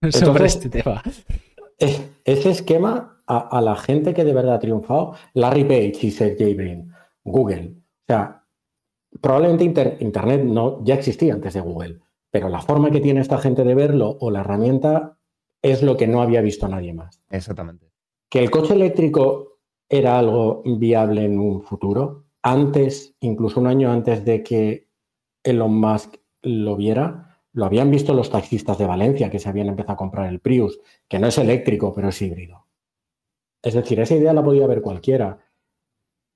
Sobre 0.10 0.46
este 0.46 0.70
tema. 0.70 1.02
Ese 1.78 2.50
esquema 2.50 3.22
a, 3.26 3.60
la 3.60 3.76
gente 3.76 4.14
que 4.14 4.24
de 4.24 4.32
verdad 4.32 4.54
ha 4.54 4.60
triunfado, 4.60 5.14
Larry 5.34 5.64
Page 5.64 6.06
y 6.06 6.10
Sergey 6.10 6.54
Brin, 6.54 6.92
Google. 7.24 7.74
O 7.76 8.04
sea, 8.06 8.44
probablemente 9.20 9.98
Internet 10.00 10.44
no, 10.44 10.82
ya 10.84 10.94
existía 10.94 11.34
antes 11.34 11.54
de 11.54 11.60
Google, 11.60 12.00
pero 12.30 12.48
la 12.48 12.60
forma 12.60 12.90
que 12.90 13.00
tiene 13.00 13.20
esta 13.20 13.38
gente 13.38 13.64
de 13.64 13.74
verlo 13.74 14.16
o 14.20 14.30
la 14.30 14.40
herramienta 14.40 15.18
es 15.62 15.82
lo 15.82 15.96
que 15.96 16.06
no 16.06 16.20
había 16.20 16.42
visto 16.42 16.68
nadie 16.68 16.92
más. 16.92 17.22
Exactamente. 17.30 17.90
Que 18.28 18.40
el 18.40 18.50
coche 18.50 18.74
eléctrico 18.74 19.60
era 19.88 20.18
algo 20.18 20.62
viable 20.64 21.24
en 21.24 21.38
un 21.38 21.62
futuro, 21.62 22.24
antes, 22.42 23.14
incluso 23.20 23.60
un 23.60 23.68
año 23.68 23.90
antes 23.92 24.24
de 24.24 24.42
que 24.42 24.88
Elon 25.44 25.78
Musk 25.78 26.16
lo 26.42 26.76
viera, 26.76 27.40
lo 27.52 27.66
habían 27.66 27.90
visto 27.90 28.14
los 28.14 28.30
taxistas 28.30 28.78
de 28.78 28.86
Valencia 28.86 29.30
que 29.30 29.38
se 29.38 29.48
habían 29.48 29.68
empezado 29.68 29.92
a 29.92 29.98
comprar 29.98 30.28
el 30.28 30.40
Prius, 30.40 30.80
que 31.08 31.18
no 31.18 31.28
es 31.28 31.38
eléctrico, 31.38 31.92
pero 31.94 32.08
es 32.08 32.20
híbrido. 32.20 32.66
Es 33.62 33.74
decir, 33.74 34.00
esa 34.00 34.16
idea 34.16 34.32
la 34.32 34.42
podía 34.42 34.66
ver 34.66 34.82
cualquiera. 34.82 35.38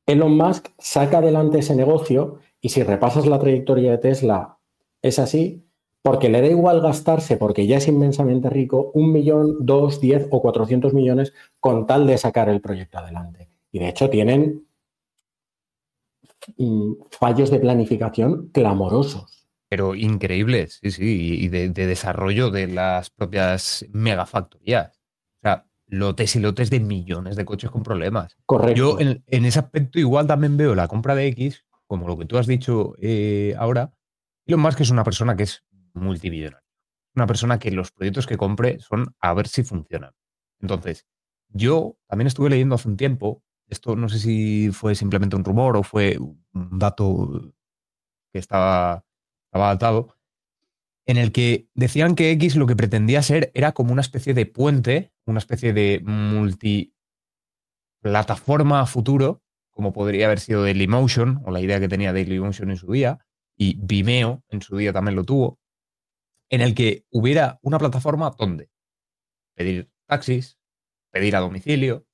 Elon 0.07 0.37
Musk 0.37 0.69
saca 0.79 1.19
adelante 1.19 1.59
ese 1.59 1.75
negocio 1.75 2.39
y 2.61 2.69
si 2.69 2.83
repasas 2.83 3.27
la 3.27 3.41
trayectoria 3.41 3.91
de 3.91 3.99
Tesla, 3.99 4.59
es 5.03 5.19
así, 5.19 5.66
porque 6.07 6.29
le 6.29 6.41
da 6.41 6.47
igual 6.47 6.81
gastarse, 6.81 7.37
porque 7.37 7.67
ya 7.67 7.79
es 7.79 7.89
inmensamente 7.89 8.49
rico, 8.49 8.93
un 8.95 9.11
millón, 9.11 9.67
dos, 9.67 10.01
diez 10.01 10.29
o 10.31 10.41
cuatrocientos 10.41 10.95
millones 10.95 11.35
con 11.59 11.85
tal 11.85 12.07
de 12.07 12.17
sacar 12.17 12.49
el 12.49 12.61
proyecto 12.61 12.99
adelante. 12.99 13.49
Y 13.73 13.81
de 13.81 13.89
hecho 13.89 14.09
tienen 14.09 14.69
mm, 16.59 16.93
fallos 17.11 17.51
de 17.51 17.59
planificación 17.59 18.51
clamorosos. 18.53 19.49
Pero 19.69 19.97
increíbles, 19.97 20.79
sí, 20.81 20.93
sí, 20.93 21.39
y 21.41 21.49
de, 21.49 21.71
desarrollo 21.71 22.51
de 22.53 22.69
las 22.69 23.11
propias 23.11 23.85
megafactorías. 23.91 25.01
O 25.39 25.41
sea, 25.43 25.67
lotes 25.89 26.37
y 26.37 26.39
lotes 26.39 26.71
de 26.71 26.79
millones 26.79 27.35
de 27.35 27.45
coches 27.45 27.73
con 27.73 27.83
problemas. 27.83 28.37
Correcto. 28.47 28.79
Yo 28.79 29.01
en, 29.01 29.25
ese 29.27 29.59
aspecto 29.59 29.99
igual 29.99 30.29
también 30.29 30.57
veo 30.57 30.77
la 30.77 30.87
compra 30.87 31.17
de 31.17 31.27
X, 31.27 31.65
como 31.89 32.07
lo 32.07 32.17
que 32.17 32.27
tú 32.27 32.39
has 32.39 32.47
dicho 32.47 32.95
eh, 33.01 33.57
ahora, 33.59 33.93
y 34.45 34.53
lo 34.53 34.59
más 34.59 34.77
que 34.77 34.85
es 34.85 34.91
una 34.91 35.03
persona 35.03 35.37
que 35.37 35.43
es 35.43 35.65
multimillonario. 35.97 36.67
Una 37.15 37.27
persona 37.27 37.59
que 37.59 37.71
los 37.71 37.93
proyectos 37.93 38.27
que 38.27 38.37
compre 38.37 38.79
son 38.81 39.15
a 39.21 39.35
ver 39.35 39.49
si 39.49 39.65
funcionan. 39.65 40.13
Entonces, 40.61 41.07
yo 41.49 41.97
también 42.09 42.27
estuve 42.27 42.51
leyendo 42.51 42.75
hace 42.75 42.89
un 42.89 42.97
tiempo, 42.97 43.43
esto 43.69 43.97
no 43.97 44.09
sé 44.09 44.19
si 44.19 44.71
fue 44.73 44.95
simplemente 44.95 45.37
un 45.37 45.45
rumor 45.45 45.77
o 45.77 45.83
fue 45.83 46.19
un 46.19 46.79
dato 46.79 47.53
que 48.33 48.39
estaba, 48.39 49.05
estaba 49.47 49.71
atado, 49.71 50.17
en 51.07 51.17
el 51.17 51.33
que 51.33 51.69
decían 51.75 52.15
que 52.15 52.31
X 52.33 52.57
lo 52.57 52.67
que 52.67 52.77
pretendía 52.77 53.23
ser 53.23 53.51
era 53.55 53.73
como 53.73 53.93
una 53.93 54.03
especie 54.03 54.35
de 54.35 54.47
puente, 54.47 55.13
una 55.25 55.39
especie 55.39 55.73
de 55.73 56.03
multiplataforma 56.05 58.81
a 58.81 58.87
futuro, 58.87 59.43
como 59.71 59.93
podría 59.93 60.27
haber 60.27 60.41
sido 60.41 60.65
Dailymotion, 60.65 61.43
o 61.45 61.51
la 61.51 61.61
idea 61.61 61.81
que 61.81 61.89
tenía 61.89 62.13
Dailymotion 62.13 62.71
en 62.71 62.77
su 62.77 62.91
día, 62.91 63.27
y 63.57 63.79
Vimeo 63.81 64.43
en 64.49 64.63
su 64.63 64.77
día 64.77 64.93
también 64.93 65.17
lo 65.17 65.25
tuvo, 65.25 65.59
en 66.51 66.61
el 66.61 66.75
que 66.75 67.07
hubiera 67.11 67.59
una 67.63 67.79
plataforma 67.79 68.35
donde 68.39 68.71
pedir 69.55 69.91
taxis, 70.07 70.59
pedir 71.11 71.37
a 71.37 71.41
domicilio, 71.41 72.07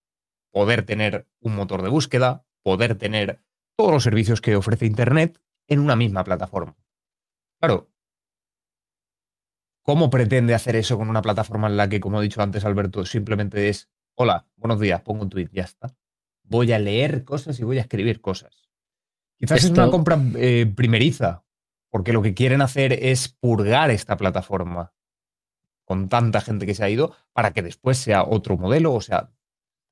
poder 0.51 0.85
tener 0.85 1.29
un 1.41 1.55
motor 1.55 1.83
de 1.83 1.89
búsqueda, 1.89 2.47
poder 2.63 2.97
tener 2.97 3.43
todos 3.77 3.93
los 3.93 4.05
servicios 4.05 4.41
que 4.41 4.57
ofrece 4.57 4.87
Internet 4.87 5.41
en 5.67 5.81
una 5.81 5.97
misma 5.97 6.25
plataforma. 6.25 6.77
Claro, 7.61 7.91
¿cómo 9.83 10.11
pretende 10.11 10.55
hacer 10.55 10.77
eso 10.77 10.97
con 10.99 11.09
una 11.09 11.23
plataforma 11.23 11.69
en 11.69 11.77
la 11.77 11.89
que, 11.89 12.01
como 12.01 12.19
ha 12.19 12.23
dicho 12.23 12.43
antes 12.43 12.65
Alberto, 12.65 13.05
simplemente 13.05 13.69
es, 13.69 13.91
hola, 14.15 14.47
buenos 14.57 14.81
días, 14.81 15.03
pongo 15.03 15.23
un 15.23 15.31
tweet, 15.31 15.49
ya 15.53 15.63
está? 15.63 15.97
Voy 16.45 16.73
a 16.73 16.79
leer 16.79 17.25
cosas 17.25 17.59
y 17.61 17.65
voy 17.65 17.79
a 17.79 17.83
escribir 17.83 18.21
cosas. 18.21 18.69
Quizás 19.39 19.65
es 19.65 19.71
una 19.71 19.91
compra 19.91 20.21
eh, 20.37 20.73
primeriza, 20.77 21.45
porque 21.93 22.15
lo 22.15 22.23
que 22.23 22.33
quieren 22.33 22.63
hacer 22.63 22.95
es 22.95 23.29
purgar 23.29 23.91
esta 23.91 24.17
plataforma 24.17 24.95
con 25.85 26.09
tanta 26.09 26.41
gente 26.41 26.65
que 26.65 26.75
se 26.75 26.83
ha 26.83 26.89
ido 26.89 27.15
para 27.35 27.53
que 27.53 27.61
después 27.61 27.99
sea 27.99 28.25
otro 28.25 28.57
modelo, 28.57 28.95
o 28.95 29.03
sea, 29.03 29.31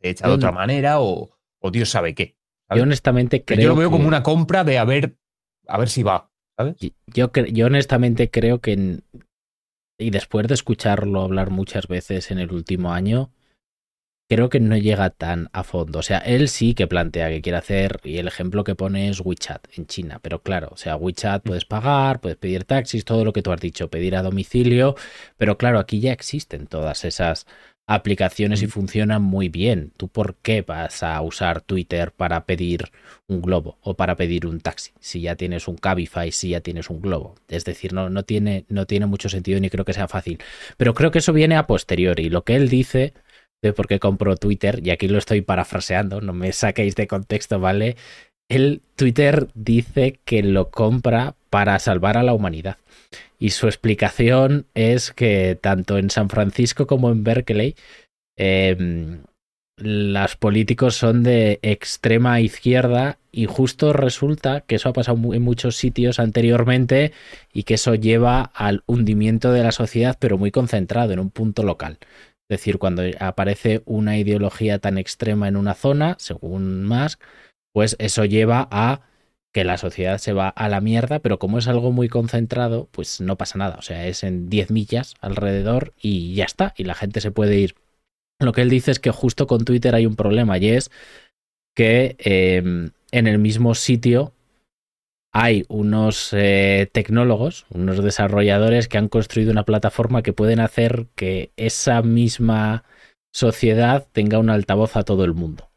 hecha 0.00 0.26
de 0.26 0.32
otra 0.32 0.50
manera 0.50 1.00
o, 1.00 1.36
Dios 1.70 1.90
sabe 1.90 2.14
qué. 2.14 2.38
Yo 2.74 2.84
honestamente 2.84 3.44
creo. 3.44 3.60
Yo 3.60 3.68
lo 3.68 3.76
veo 3.76 3.90
como 3.90 4.08
una 4.08 4.22
compra 4.22 4.64
de 4.64 4.78
a 4.78 4.84
ver, 4.84 5.18
a 5.66 5.76
ver 5.76 5.90
si 5.90 6.02
va. 6.02 6.30
¿sabes? 6.56 6.76
Yo, 7.06 7.30
yo 7.32 7.66
honestamente 7.66 8.30
creo 8.30 8.60
que. 8.60 9.02
y 9.98 10.10
después 10.10 10.48
de 10.48 10.54
escucharlo 10.54 11.20
hablar 11.20 11.50
muchas 11.50 11.86
veces 11.86 12.30
en 12.30 12.38
el 12.38 12.50
último 12.50 12.94
año, 12.94 13.30
creo 14.30 14.48
que 14.48 14.60
no 14.60 14.76
llega 14.76 15.10
tan 15.10 15.50
a 15.52 15.64
fondo. 15.64 15.98
O 15.98 16.02
sea, 16.02 16.18
él 16.18 16.48
sí 16.48 16.74
que 16.74 16.86
plantea 16.86 17.30
que 17.30 17.42
quiere 17.42 17.58
hacer, 17.58 18.00
y 18.04 18.18
el 18.18 18.28
ejemplo 18.28 18.62
que 18.62 18.76
pone 18.76 19.08
es 19.08 19.20
WeChat 19.20 19.66
en 19.76 19.86
China, 19.86 20.20
pero 20.22 20.40
claro, 20.40 20.68
o 20.70 20.76
sea, 20.76 20.94
WeChat 20.96 21.42
puedes 21.42 21.64
pagar, 21.64 22.20
puedes 22.20 22.38
pedir 22.38 22.64
taxis, 22.64 23.04
todo 23.04 23.24
lo 23.24 23.32
que 23.32 23.42
tú 23.42 23.50
has 23.50 23.60
dicho, 23.60 23.90
pedir 23.90 24.14
a 24.14 24.22
domicilio, 24.22 24.94
pero 25.36 25.58
claro, 25.58 25.80
aquí 25.80 25.98
ya 25.98 26.12
existen 26.12 26.68
todas 26.68 27.04
esas 27.04 27.46
aplicaciones 27.88 28.62
y 28.62 28.68
funcionan 28.68 29.20
muy 29.20 29.48
bien. 29.48 29.92
¿Tú 29.96 30.06
por 30.06 30.36
qué 30.36 30.62
vas 30.62 31.02
a 31.02 31.20
usar 31.22 31.60
Twitter 31.60 32.12
para 32.12 32.46
pedir 32.46 32.84
un 33.26 33.42
globo 33.42 33.78
o 33.82 33.94
para 33.94 34.14
pedir 34.14 34.46
un 34.46 34.60
taxi? 34.60 34.92
Si 35.00 35.22
ya 35.22 35.34
tienes 35.34 35.66
un 35.66 35.76
Cabify, 35.76 36.30
si 36.30 36.50
ya 36.50 36.60
tienes 36.60 36.88
un 36.88 37.00
globo. 37.00 37.34
Es 37.48 37.64
decir, 37.64 37.92
no, 37.92 38.08
no, 38.08 38.22
tiene, 38.22 38.64
no 38.68 38.86
tiene 38.86 39.06
mucho 39.06 39.28
sentido 39.28 39.58
ni 39.58 39.70
creo 39.70 39.84
que 39.84 39.92
sea 39.92 40.06
fácil. 40.06 40.38
Pero 40.76 40.94
creo 40.94 41.10
que 41.10 41.18
eso 41.18 41.32
viene 41.32 41.56
a 41.56 41.66
posteriori. 41.66 42.30
Lo 42.30 42.44
que 42.44 42.54
él 42.54 42.68
dice 42.68 43.12
de 43.62 43.72
por 43.72 43.86
qué 43.86 43.98
compró 43.98 44.36
Twitter, 44.36 44.80
y 44.82 44.90
aquí 44.90 45.08
lo 45.08 45.18
estoy 45.18 45.42
parafraseando, 45.42 46.20
no 46.20 46.32
me 46.32 46.52
saquéis 46.52 46.94
de 46.94 47.06
contexto, 47.06 47.60
¿vale? 47.60 47.96
El 48.48 48.82
Twitter 48.96 49.48
dice 49.54 50.18
que 50.24 50.42
lo 50.42 50.70
compra 50.70 51.34
para 51.50 51.78
salvar 51.78 52.16
a 52.16 52.22
la 52.22 52.34
humanidad. 52.34 52.78
Y 53.38 53.50
su 53.50 53.66
explicación 53.66 54.66
es 54.74 55.12
que 55.12 55.58
tanto 55.60 55.98
en 55.98 56.10
San 56.10 56.28
Francisco 56.28 56.86
como 56.86 57.10
en 57.10 57.24
Berkeley, 57.24 57.74
em, 58.36 59.20
los 59.76 60.36
políticos 60.36 60.96
son 60.96 61.22
de 61.22 61.58
extrema 61.62 62.40
izquierda 62.40 63.18
y 63.32 63.46
justo 63.46 63.92
resulta 63.92 64.60
que 64.62 64.74
eso 64.74 64.90
ha 64.90 64.92
pasado 64.92 65.32
en 65.32 65.42
muchos 65.42 65.76
sitios 65.76 66.18
anteriormente 66.18 67.12
y 67.52 67.62
que 67.62 67.74
eso 67.74 67.94
lleva 67.94 68.42
al 68.42 68.82
hundimiento 68.86 69.52
de 69.52 69.62
la 69.62 69.72
sociedad, 69.72 70.16
pero 70.20 70.36
muy 70.36 70.50
concentrado 70.50 71.12
en 71.12 71.20
un 71.20 71.30
punto 71.30 71.62
local. 71.62 71.98
Es 72.50 72.58
decir, 72.58 72.78
cuando 72.78 73.04
aparece 73.20 73.80
una 73.84 74.18
ideología 74.18 74.80
tan 74.80 74.98
extrema 74.98 75.46
en 75.46 75.56
una 75.56 75.74
zona, 75.74 76.16
según 76.18 76.84
Musk, 76.84 77.22
pues 77.72 77.94
eso 78.00 78.24
lleva 78.24 78.66
a 78.72 79.02
que 79.52 79.62
la 79.62 79.78
sociedad 79.78 80.18
se 80.18 80.32
va 80.32 80.48
a 80.48 80.68
la 80.68 80.80
mierda, 80.80 81.20
pero 81.20 81.38
como 81.38 81.58
es 81.58 81.68
algo 81.68 81.92
muy 81.92 82.08
concentrado, 82.08 82.88
pues 82.90 83.20
no 83.20 83.36
pasa 83.36 83.56
nada. 83.56 83.76
O 83.78 83.82
sea, 83.82 84.04
es 84.08 84.24
en 84.24 84.50
10 84.50 84.72
millas 84.72 85.14
alrededor 85.20 85.94
y 86.02 86.34
ya 86.34 86.44
está, 86.44 86.74
y 86.76 86.82
la 86.82 86.94
gente 86.94 87.20
se 87.20 87.30
puede 87.30 87.56
ir. 87.56 87.76
Lo 88.40 88.52
que 88.52 88.62
él 88.62 88.70
dice 88.70 88.90
es 88.90 88.98
que 88.98 89.12
justo 89.12 89.46
con 89.46 89.64
Twitter 89.64 89.94
hay 89.94 90.06
un 90.06 90.16
problema 90.16 90.58
y 90.58 90.70
es 90.70 90.90
que 91.76 92.16
em, 92.18 92.90
en 93.12 93.28
el 93.28 93.38
mismo 93.38 93.76
sitio 93.76 94.32
hay 95.32 95.64
unos 95.68 96.32
eh, 96.32 96.88
tecnólogos, 96.92 97.66
unos 97.70 98.02
desarrolladores 98.02 98.88
que 98.88 98.98
han 98.98 99.08
construido 99.08 99.52
una 99.52 99.64
plataforma 99.64 100.22
que 100.22 100.32
pueden 100.32 100.60
hacer 100.60 101.06
que 101.14 101.52
esa 101.56 102.02
misma 102.02 102.84
sociedad 103.32 104.06
tenga 104.12 104.38
un 104.38 104.50
altavoz 104.50 104.96
a 104.96 105.04
todo 105.04 105.24
el 105.24 105.34
mundo. 105.34 105.70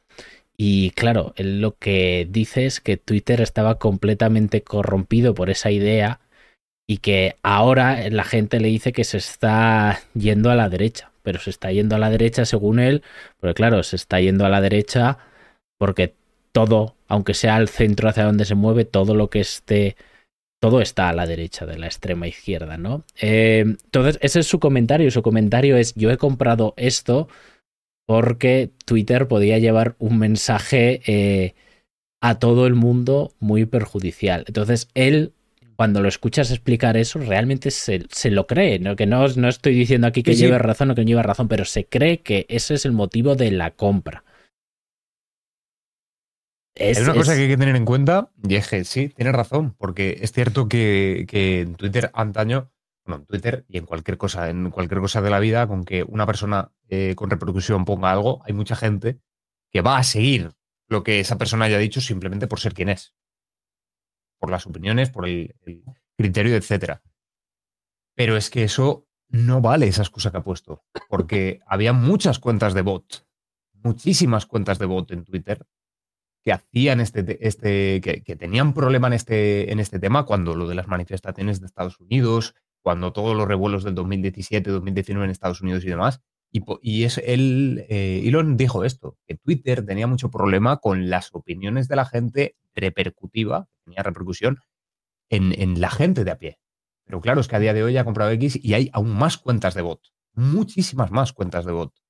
Y 0.57 0.91
claro, 0.91 1.33
él 1.35 1.61
lo 1.61 1.77
que 1.77 2.27
dice 2.29 2.65
es 2.65 2.79
que 2.79 2.97
Twitter 2.97 3.41
estaba 3.41 3.79
completamente 3.79 4.63
corrompido 4.63 5.33
por 5.33 5.49
esa 5.49 5.71
idea 5.71 6.19
y 6.87 6.97
que 6.99 7.37
ahora 7.43 8.09
la 8.09 8.23
gente 8.23 8.59
le 8.59 8.67
dice 8.69 8.93
que 8.93 9.03
se 9.03 9.17
está 9.17 10.01
yendo 10.13 10.51
a 10.51 10.55
la 10.55 10.69
derecha, 10.69 11.11
pero 11.23 11.39
se 11.39 11.49
está 11.49 11.71
yendo 11.71 11.95
a 11.95 11.99
la 11.99 12.09
derecha 12.09 12.45
según 12.45 12.79
él, 12.79 13.03
porque 13.39 13.55
claro, 13.55 13.83
se 13.83 13.95
está 13.95 14.19
yendo 14.19 14.45
a 14.45 14.49
la 14.49 14.61
derecha 14.61 15.17
porque 15.77 16.15
todo, 16.53 16.95
aunque 17.07 17.33
sea 17.33 17.57
el 17.57 17.67
centro 17.67 18.07
hacia 18.07 18.23
donde 18.23 18.45
se 18.45 18.55
mueve, 18.55 18.85
todo 18.85 19.15
lo 19.15 19.29
que 19.29 19.41
esté, 19.41 19.97
todo 20.61 20.79
está 20.79 21.09
a 21.09 21.13
la 21.13 21.25
derecha 21.25 21.65
de 21.65 21.77
la 21.77 21.87
extrema 21.87 22.27
izquierda, 22.27 22.77
¿no? 22.77 23.03
Eh, 23.19 23.65
entonces, 23.65 24.17
ese 24.21 24.39
es 24.39 24.47
su 24.47 24.59
comentario. 24.59 25.11
Su 25.11 25.21
comentario 25.21 25.75
es, 25.75 25.93
yo 25.95 26.09
he 26.11 26.17
comprado 26.17 26.73
esto 26.77 27.27
porque 28.05 28.71
Twitter 28.85 29.27
podía 29.27 29.59
llevar 29.59 29.95
un 29.99 30.19
mensaje 30.19 31.01
eh, 31.05 31.55
a 32.21 32.39
todo 32.39 32.67
el 32.67 32.75
mundo 32.75 33.33
muy 33.39 33.65
perjudicial. 33.65 34.45
Entonces, 34.47 34.87
él 34.93 35.33
cuando 35.75 36.01
lo 36.01 36.07
escuchas 36.07 36.51
explicar 36.51 36.97
eso, 36.97 37.19
realmente 37.19 37.71
se, 37.71 38.31
lo 38.31 38.47
cree. 38.47 38.79
¿no? 38.79 38.95
Que 38.95 39.05
no, 39.05 39.27
no 39.27 39.49
estoy 39.49 39.73
diciendo 39.73 40.07
aquí 40.07 40.23
que 40.23 40.35
lleve 40.35 40.57
razón 40.57 40.91
o 40.91 40.95
que 40.95 41.01
no 41.01 41.07
lleve 41.07 41.23
razón, 41.23 41.47
pero 41.47 41.65
se 41.65 41.85
cree 41.85 42.19
que 42.19 42.45
ese 42.47 42.75
es 42.75 42.85
el 42.85 42.91
motivo 42.91 43.35
de 43.35 43.51
la 43.51 43.71
compra. 43.71 44.23
Es, 46.75 46.99
una 46.99 47.13
cosa 47.13 47.35
que 47.35 47.41
hay 47.41 47.47
que 47.47 47.57
tener 47.57 47.75
en 47.75 47.85
cuenta, 47.85 48.31
y 48.41 48.55
es 48.55 48.67
que 48.67 48.83
sí, 48.83 49.09
tienes 49.09 49.35
razón, 49.35 49.75
porque 49.77 50.17
es 50.21 50.31
cierto 50.31 50.67
que, 50.67 51.25
en 51.31 51.75
Twitter 51.75 52.09
antaño 52.13 52.71
bueno, 53.05 53.21
en 53.21 53.25
Twitter 53.27 53.65
y 53.67 53.77
en 53.77 53.85
cualquier 53.85 54.17
cosa, 54.17 54.49
en 54.49 54.71
cualquier 54.71 55.01
cosa 55.01 55.21
de 55.21 55.29
la 55.29 55.39
vida, 55.39 55.67
con 55.67 55.83
que 55.83 56.03
una 56.03 56.25
persona 56.25 56.71
eh, 56.87 57.15
con 57.15 57.29
repercusión 57.29 57.83
ponga 57.83 58.11
algo, 58.11 58.41
hay 58.45 58.53
mucha 58.53 58.75
gente 58.75 59.19
que 59.71 59.81
va 59.81 59.97
a 59.97 60.03
seguir 60.03 60.51
lo 60.87 61.03
que 61.03 61.19
esa 61.19 61.37
persona 61.37 61.65
haya 61.65 61.77
dicho 61.77 61.99
simplemente 61.99 62.47
por 62.47 62.59
ser 62.59 62.73
quien 62.73 62.89
es. 62.89 63.13
Por 64.39 64.49
las 64.49 64.65
opiniones, 64.65 65.09
por 65.09 65.27
el, 65.27 65.53
el 65.65 65.83
criterio, 66.17 66.55
etcétera. 66.55 67.01
Pero 68.15 68.37
es 68.37 68.49
que 68.49 68.63
eso 68.63 69.07
no 69.27 69.59
vale 69.59 69.87
esa 69.87 70.03
excusa 70.03 70.31
que 70.31 70.37
ha 70.37 70.43
puesto, 70.43 70.85
porque 71.09 71.59
había 71.65 71.91
muchas 71.91 72.39
cuentas 72.39 72.73
de 72.73 72.83
bot, 72.83 73.27
muchísimas 73.73 74.45
cuentas 74.45 74.79
de 74.79 74.85
bot 74.85 75.11
en 75.11 75.25
Twitter 75.25 75.65
que 76.43 76.51
hacían 76.51 76.99
este, 76.99 77.47
este 77.47 78.01
que, 78.01 78.21
que, 78.21 78.35
tenían 78.35 78.73
problema 78.73 79.07
en 79.07 79.13
este, 79.13 79.71
en 79.71 79.79
este 79.79 79.99
tema 79.99 80.25
cuando 80.25 80.55
lo 80.55 80.67
de 80.67 80.75
las 80.75 80.87
manifestaciones 80.87 81.61
de 81.61 81.67
Estados 81.67 81.99
Unidos, 81.99 82.53
cuando 82.81 83.13
todos 83.13 83.35
los 83.35 83.47
revuelos 83.47 83.83
del 83.83 83.95
2017, 83.95 84.69
2019 84.69 85.25
en 85.25 85.31
Estados 85.31 85.61
Unidos 85.61 85.85
y 85.85 85.89
demás. 85.89 86.21
Y, 86.51 86.63
y 86.81 87.05
es 87.05 87.17
él, 87.17 87.85
eh, 87.89 88.21
Elon 88.25 88.57
dijo 88.57 88.83
esto, 88.83 89.17
que 89.25 89.35
Twitter 89.35 89.85
tenía 89.85 90.05
mucho 90.05 90.29
problema 90.29 90.77
con 90.77 91.09
las 91.09 91.29
opiniones 91.33 91.87
de 91.87 91.95
la 91.95 92.05
gente 92.05 92.57
repercutiva, 92.75 93.67
tenía 93.85 94.03
repercusión 94.03 94.59
en, 95.29 95.59
en 95.59 95.81
la 95.81 95.89
gente 95.89 96.23
de 96.23 96.31
a 96.31 96.37
pie. 96.37 96.59
Pero 97.05 97.21
claro, 97.21 97.41
es 97.41 97.47
que 97.47 97.55
a 97.55 97.59
día 97.59 97.73
de 97.73 97.83
hoy 97.83 97.97
ha 97.97 98.05
comprado 98.05 98.31
X 98.31 98.59
y 98.61 98.73
hay 98.73 98.89
aún 98.93 99.15
más 99.15 99.37
cuentas 99.37 99.73
de 99.73 99.81
bot, 99.81 100.01
muchísimas 100.33 101.09
más 101.09 101.33
cuentas 101.33 101.65
de 101.65 101.71
bot. 101.71 102.02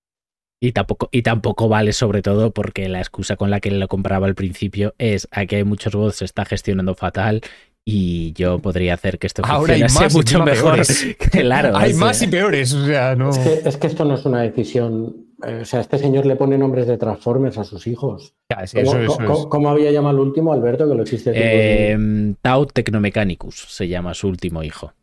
Y 0.64 0.72
tampoco, 0.72 1.10
y 1.12 1.24
tampoco 1.24 1.68
vale 1.68 1.92
sobre 1.92 2.22
todo 2.22 2.52
porque 2.52 2.88
la 2.88 3.00
excusa 3.00 3.36
con 3.36 3.52
la 3.52 3.60
que 3.60 3.70
lo 3.70 3.86
compraba 3.90 4.28
al 4.28 4.34
principio 4.34 4.96
es 4.98 5.28
a 5.32 5.46
que 5.46 5.58
hay 5.58 5.66
muchos 5.66 5.94
bots 5.94 6.16
se 6.16 6.26
está 6.26 6.46
gestionando 6.46 6.96
fatal 6.96 7.42
y 7.84 8.32
yo 8.32 8.60
podría 8.60 8.94
hacer 8.94 9.20
que 9.20 9.28
esto 9.28 9.42
Ahora 9.46 9.74
hay 9.74 9.82
más 9.94 10.14
mucho 10.14 10.42
mejor. 10.42 10.80
claro, 11.32 11.76
hay 11.76 11.94
más 11.94 12.22
y 12.22 12.28
peores. 12.28 12.74
O 12.74 12.86
sea, 12.86 13.14
no... 13.14 13.32
es, 13.32 13.40
que, 13.40 13.62
es, 13.68 13.76
que, 13.76 13.88
esto 13.88 14.06
no 14.06 14.16
es 14.16 14.26
una 14.26 14.40
decisión. 14.44 15.28
Eh, 15.46 15.60
o 15.64 15.66
sea, 15.66 15.82
este 15.82 15.98
señor 15.98 16.26
le 16.26 16.38
pone 16.38 16.58
nombres 16.58 16.88
de 16.88 16.98
Transformers 16.98 17.58
a 17.58 17.66
sus 17.66 17.86
hijos. 17.86 18.34
Ya, 18.50 18.66
sí, 18.66 18.78
¿Cómo, 18.86 18.98
eso, 19.02 19.16
eso 19.16 19.18
¿cómo, 19.18 19.50
¿cómo, 19.50 19.70
había 19.70 19.92
llamado 19.92 20.16
el 20.16 20.28
último, 20.28 20.54
Alberto, 20.54 20.88
que 20.88 20.96
lo 20.96 21.02
existe? 21.02 21.34
Eh, 21.36 22.34
Tau 22.42 22.68
Technomechanicus 22.68 23.66
se 23.68 23.90
llama 23.90 24.14
su 24.14 24.30
último 24.30 24.64
hijo. 24.64 24.94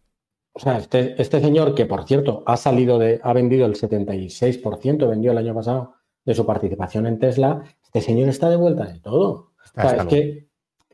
O 0.52 0.58
sea, 0.58 0.78
este, 0.78 1.20
este, 1.20 1.40
señor, 1.40 1.74
que 1.74 1.86
por 1.86 2.06
cierto 2.06 2.42
ha 2.46 2.56
salido 2.56 2.98
de, 2.98 3.20
ha 3.22 3.32
vendido 3.32 3.66
el 3.66 3.74
76%, 3.74 5.08
vendió 5.08 5.32
el 5.32 5.38
año 5.38 5.54
pasado 5.54 5.94
de 6.24 6.34
su 6.34 6.44
participación 6.44 7.06
en 7.06 7.18
Tesla, 7.18 7.62
este 7.82 8.00
señor 8.00 8.28
está 8.28 8.50
de 8.50 8.56
vuelta 8.56 8.84
de 8.84 8.98
todo. 8.98 9.52
Está, 9.64 9.86
o 9.86 9.90
sea, 9.90 10.02
es 10.02 10.06
que, 10.06 10.48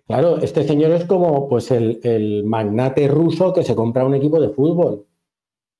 claro, 0.06 0.38
este 0.38 0.64
señor 0.64 0.92
es 0.92 1.04
como 1.04 1.48
pues 1.48 1.70
el, 1.70 2.00
el, 2.02 2.44
magnate 2.44 3.08
ruso 3.08 3.52
que 3.52 3.64
se 3.64 3.74
compra 3.74 4.04
un 4.04 4.14
equipo 4.14 4.40
de 4.40 4.50
fútbol. 4.50 5.06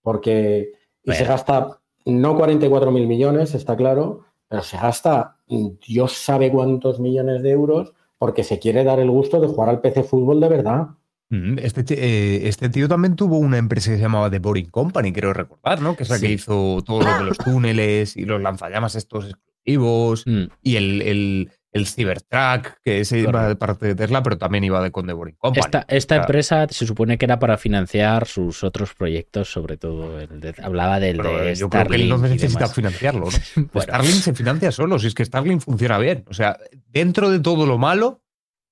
Porque 0.02 0.72
y 1.02 1.10
bueno. 1.10 1.18
se 1.18 1.24
gasta 1.24 1.80
no 2.06 2.36
44 2.36 2.90
mil 2.90 3.06
millones, 3.06 3.54
está 3.54 3.76
claro, 3.76 4.20
pero 4.48 4.62
se 4.62 4.76
gasta 4.76 5.38
Dios 5.46 6.12
sabe 6.12 6.50
cuántos 6.50 7.00
millones 7.00 7.42
de 7.42 7.50
euros 7.50 7.94
porque 8.18 8.44
se 8.44 8.58
quiere 8.58 8.84
dar 8.84 9.00
el 9.00 9.10
gusto 9.10 9.40
de 9.40 9.48
jugar 9.48 9.68
al 9.68 9.80
PC 9.80 10.02
fútbol 10.02 10.40
de 10.40 10.48
verdad. 10.48 10.88
Este, 11.28 11.84
eh, 11.94 12.48
este, 12.48 12.68
tío 12.68 12.88
también 12.88 13.16
tuvo 13.16 13.38
una 13.38 13.58
empresa 13.58 13.90
que 13.90 13.96
se 13.96 14.02
llamaba 14.02 14.30
The 14.30 14.38
Boring 14.38 14.70
Company, 14.70 15.12
quiero 15.12 15.32
recordar, 15.32 15.80
¿no? 15.80 15.96
Que 15.96 16.04
es 16.04 16.08
la 16.08 16.18
sí. 16.18 16.26
que 16.26 16.32
hizo 16.32 16.82
todo 16.86 17.02
lo 17.02 17.18
de 17.18 17.24
los 17.24 17.38
túneles 17.38 18.16
y 18.16 18.24
los 18.24 18.40
lanzallamas 18.40 18.94
estos 18.94 19.30
exclusivos 19.30 20.24
mm. 20.24 20.44
y 20.62 20.76
el, 20.76 21.02
el, 21.02 21.50
el, 21.72 21.86
Cybertruck, 21.88 22.78
que 22.84 23.00
ese 23.00 23.18
iba 23.18 23.48
de 23.48 23.56
parte 23.56 23.86
de 23.86 23.94
Tesla, 23.96 24.22
pero 24.22 24.38
también 24.38 24.62
iba 24.62 24.80
de 24.80 24.92
con 24.92 25.08
The 25.08 25.14
Boring 25.14 25.34
Company. 25.36 25.66
Esta, 25.88 26.16
empresa 26.16 26.68
se 26.70 26.86
supone 26.86 27.18
que 27.18 27.24
era 27.24 27.40
para 27.40 27.58
financiar 27.58 28.28
sus 28.28 28.62
otros 28.62 28.94
proyectos, 28.94 29.50
sobre 29.50 29.76
todo. 29.78 30.20
El 30.20 30.40
de, 30.40 30.54
hablaba 30.62 31.00
del 31.00 31.16
pero 31.16 31.38
de 31.38 31.56
yo 31.56 31.66
Starlink 31.66 31.70
creo 31.70 31.88
que 31.88 32.02
él 32.02 32.08
no 32.08 32.18
necesita 32.18 32.68
financiarlo, 32.68 33.26
¿no? 33.26 33.68
bueno. 33.72 33.82
Starlink 33.82 34.22
se 34.22 34.32
financia 34.32 34.70
solo, 34.70 35.00
si 35.00 35.08
es 35.08 35.14
que 35.14 35.24
Starlink 35.24 35.60
funciona 35.60 35.98
bien. 35.98 36.24
O 36.28 36.34
sea, 36.34 36.56
dentro 36.92 37.30
de 37.30 37.40
todo 37.40 37.66
lo 37.66 37.78
malo, 37.78 38.22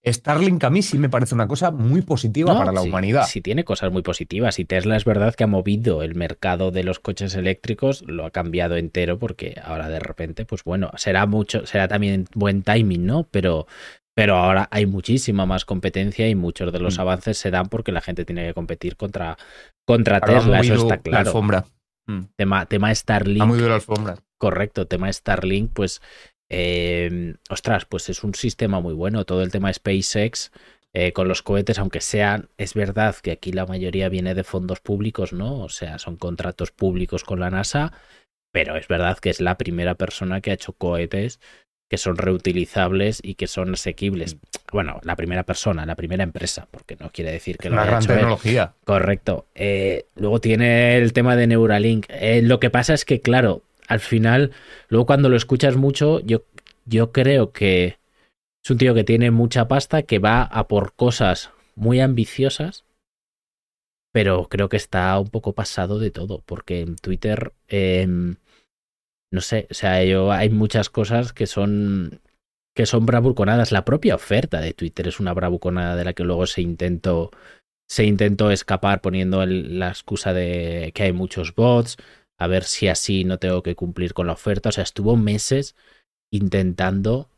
Starlink 0.05 0.63
a 0.65 0.71
mí 0.71 0.83
sí 0.83 0.99
me 0.99 1.09
parece 1.09 1.35
una 1.35 1.49
cosa 1.49 1.71
muy 1.71 2.03
positiva 2.03 2.53
no, 2.53 2.59
para 2.59 2.73
la 2.73 2.83
sí, 2.83 2.89
humanidad. 2.89 3.27
Sí, 3.27 3.41
tiene 3.41 3.65
cosas 3.65 3.91
muy 3.91 4.03
positivas. 4.03 4.59
Y 4.59 4.65
Tesla 4.65 4.97
es 4.97 5.05
verdad 5.05 5.35
que 5.35 5.45
ha 5.45 5.47
movido 5.47 6.03
el 6.03 6.15
mercado 6.15 6.71
de 6.71 6.85
los 6.85 7.01
coches 7.01 7.35
eléctricos, 7.35 8.03
lo 8.07 8.27
ha 8.27 8.31
cambiado 8.31 8.77
entero 8.77 9.19
porque 9.19 9.61
ahora 9.65 9.89
de 9.89 10.01
repente, 10.01 10.45
pues 10.45 10.65
bueno, 10.65 10.91
será 10.97 11.27
mucho, 11.27 11.67
será 11.67 11.89
también 11.89 12.27
buen 12.35 12.63
timing, 12.63 13.07
¿no? 13.07 13.27
Pero, 13.31 13.67
pero 14.15 14.37
ahora 14.37 14.69
hay 14.71 14.87
muchísima 14.87 15.47
más 15.47 15.65
competencia 15.65 16.29
y 16.29 16.35
muchos 16.35 16.73
de 16.73 16.81
los 16.81 16.99
mm. 16.99 17.01
avances 17.01 17.39
se 17.39 17.51
dan 17.51 17.69
porque 17.69 17.93
la 17.93 18.03
gente 18.03 18.25
tiene 18.25 18.47
que 18.47 18.55
competir 18.55 18.97
contra, 18.97 19.39
contra 19.87 20.21
Tesla, 20.21 20.61
eso 20.61 20.75
está 20.75 20.99
claro. 20.99 21.25
La 21.25 21.31
alfombra. 21.31 21.65
Mm. 22.07 22.21
Tema, 22.37 22.67
tema 22.67 22.95
Starlink. 22.95 23.43
Ha 23.43 23.47
movido 23.47 23.69
la 23.69 23.77
alfombra. 23.77 24.17
Correcto, 24.37 24.87
tema 24.87 25.11
Starlink, 25.11 25.73
pues 25.73 26.03
eh, 26.49 27.35
ostras, 27.51 27.85
pues 27.85 28.09
es 28.09 28.25
un 28.25 28.35
sistema 28.35 28.81
muy 28.81 28.95
bueno. 28.95 29.25
Todo 29.25 29.43
el 29.43 29.51
tema 29.51 29.73
SpaceX 29.73 30.51
eh, 30.93 31.13
con 31.13 31.29
los 31.29 31.43
cohetes, 31.43 31.79
aunque 31.79 32.01
sean, 32.01 32.49
es 32.57 32.75
verdad 32.75 33.17
que 33.17 33.33
aquí 33.33 33.53
la 33.53 33.67
mayoría 33.67 34.09
viene 34.09 34.35
de 34.35 34.45
fondos 34.45 34.81
públicos, 34.81 35.33
¿no? 35.33 35.61
O 35.61 35.69
sea, 35.69 35.99
son 35.99 36.17
contratos 36.17 36.71
públicos 36.71 37.25
con 37.25 37.41
la 37.41 37.51
NASA, 37.51 37.93
pero 38.53 38.77
es 38.77 38.87
verdad 38.87 39.19
que 39.19 39.31
es 39.31 39.41
la 39.41 39.59
primera 39.59 39.97
persona 39.97 40.41
que 40.41 40.51
ha 40.53 40.55
hecho 40.55 40.73
cohetes 40.73 41.41
que 41.91 41.99
son 41.99 42.17
reutilizables 42.17 43.21
y 43.23 43.35
que 43.35 43.47
son 43.47 43.75
asequibles. 43.75 44.37
Bueno, 44.73 45.01
la 45.05 45.17
primera 45.17 45.43
persona, 45.45 45.85
la 45.87 45.95
primera 45.95 46.25
empresa, 46.25 46.67
porque 46.71 46.97
no 46.99 47.11
quiere 47.11 47.31
decir 47.31 47.59
que 47.59 47.69
lo 47.69 47.77
una 47.77 47.85
gran 47.85 48.03
hecho 48.03 48.13
él. 48.13 48.19
tecnología. 48.19 48.73
Correcto. 48.85 49.47
Eh, 49.55 50.07
luego 50.17 50.41
tiene 50.41 50.97
el 50.97 51.13
tema 51.13 51.37
de 51.37 51.47
Neuralink. 51.47 52.07
Eh, 52.09 52.43
lo 52.43 52.59
que 52.59 52.71
pasa 52.71 52.95
es 52.95 53.05
que, 53.05 53.21
claro, 53.21 53.63
al 53.89 54.01
final, 54.01 54.53
luego 54.89 55.07
cuando 55.07 55.29
lo 55.29 55.37
escuchas 55.37 55.77
mucho, 55.77 56.21
yo, 56.21 56.45
yo 56.85 57.13
creo 57.13 57.53
que 57.53 57.99
es 58.65 58.71
un 58.71 58.79
tío 58.79 58.95
que 58.95 59.05
tiene 59.05 59.31
mucha 59.31 59.69
pasta, 59.69 60.03
que 60.03 60.19
va 60.19 60.43
a 60.43 60.69
por 60.69 60.95
cosas 60.95 61.51
muy 61.75 62.01
ambiciosas, 62.01 62.85
pero 64.13 64.49
creo 64.49 64.69
que 64.69 64.77
está 64.77 65.19
un 65.19 65.29
poco 65.29 65.55
pasado 65.55 65.99
de 65.99 66.11
todo, 66.11 66.43
porque 66.47 66.81
en 66.81 66.97
Twitter, 66.97 67.53
eh, 67.69 68.07
no 68.07 69.41
sé, 69.41 69.67
o 69.71 69.75
sea, 69.75 70.05
yo, 70.05 70.31
hay 70.33 70.51
muchas 70.51 70.89
cosas 70.89 71.33
que 71.33 71.47
son 71.47 72.21
que 72.77 72.87
son 72.87 73.07
bravuconadas. 73.07 73.73
La 73.73 73.85
propia 73.85 74.17
oferta 74.17 74.61
de 74.61 74.75
Twitter 74.75 75.09
es 75.09 75.21
una 75.21 75.33
bravuconada 75.33 75.97
de 75.97 76.05
la 76.05 76.13
que 76.13 76.25
luego 76.25 76.47
se 76.47 76.61
intentó 76.61 77.31
se 77.89 78.05
intentó 78.05 78.51
escapar 78.51 79.01
poniendo 79.01 79.43
el, 79.43 79.79
la 79.79 79.89
excusa 79.89 80.33
de 80.33 80.93
que 80.95 81.05
hay 81.05 81.13
muchos 81.13 81.55
bots, 81.55 81.99
a 82.39 82.47
ver 82.47 82.65
si 82.65 82.89
así 82.89 83.25
no 83.25 83.39
tengo 83.39 83.63
que 83.63 83.75
cumplir 83.75 84.15
con 84.15 84.27
la 84.27 84.33
oferta. 84.33 84.69
O 84.69 84.73
sea, 84.73 84.85
estuvo 84.85 85.17
meses 85.17 85.77
intentando 86.33 87.29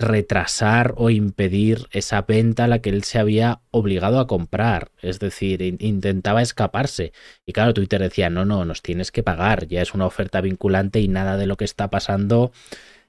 retrasar 0.00 0.94
o 0.96 1.10
impedir 1.10 1.88
esa 1.90 2.22
venta 2.22 2.64
a 2.64 2.68
la 2.68 2.78
que 2.78 2.90
él 2.90 3.02
se 3.02 3.18
había 3.18 3.60
obligado 3.70 4.20
a 4.20 4.26
comprar. 4.26 4.92
Es 5.02 5.18
decir, 5.18 5.60
in 5.60 5.76
intentaba 5.80 6.42
escaparse. 6.42 7.12
Y 7.44 7.52
claro, 7.52 7.74
Twitter 7.74 8.00
decía, 8.00 8.30
no, 8.30 8.44
no, 8.44 8.64
nos 8.64 8.82
tienes 8.82 9.10
que 9.10 9.22
pagar. 9.22 9.66
Ya 9.66 9.82
es 9.82 9.94
una 9.94 10.06
oferta 10.06 10.40
vinculante 10.40 11.00
y 11.00 11.08
nada 11.08 11.36
de 11.36 11.46
lo 11.46 11.56
que 11.56 11.64
está 11.64 11.90
pasando 11.90 12.52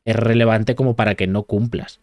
es 0.06 0.16
relevante 0.16 0.76
como 0.76 0.96
para 0.96 1.16
que 1.16 1.28
no 1.28 1.44
cumplas. 1.44 2.02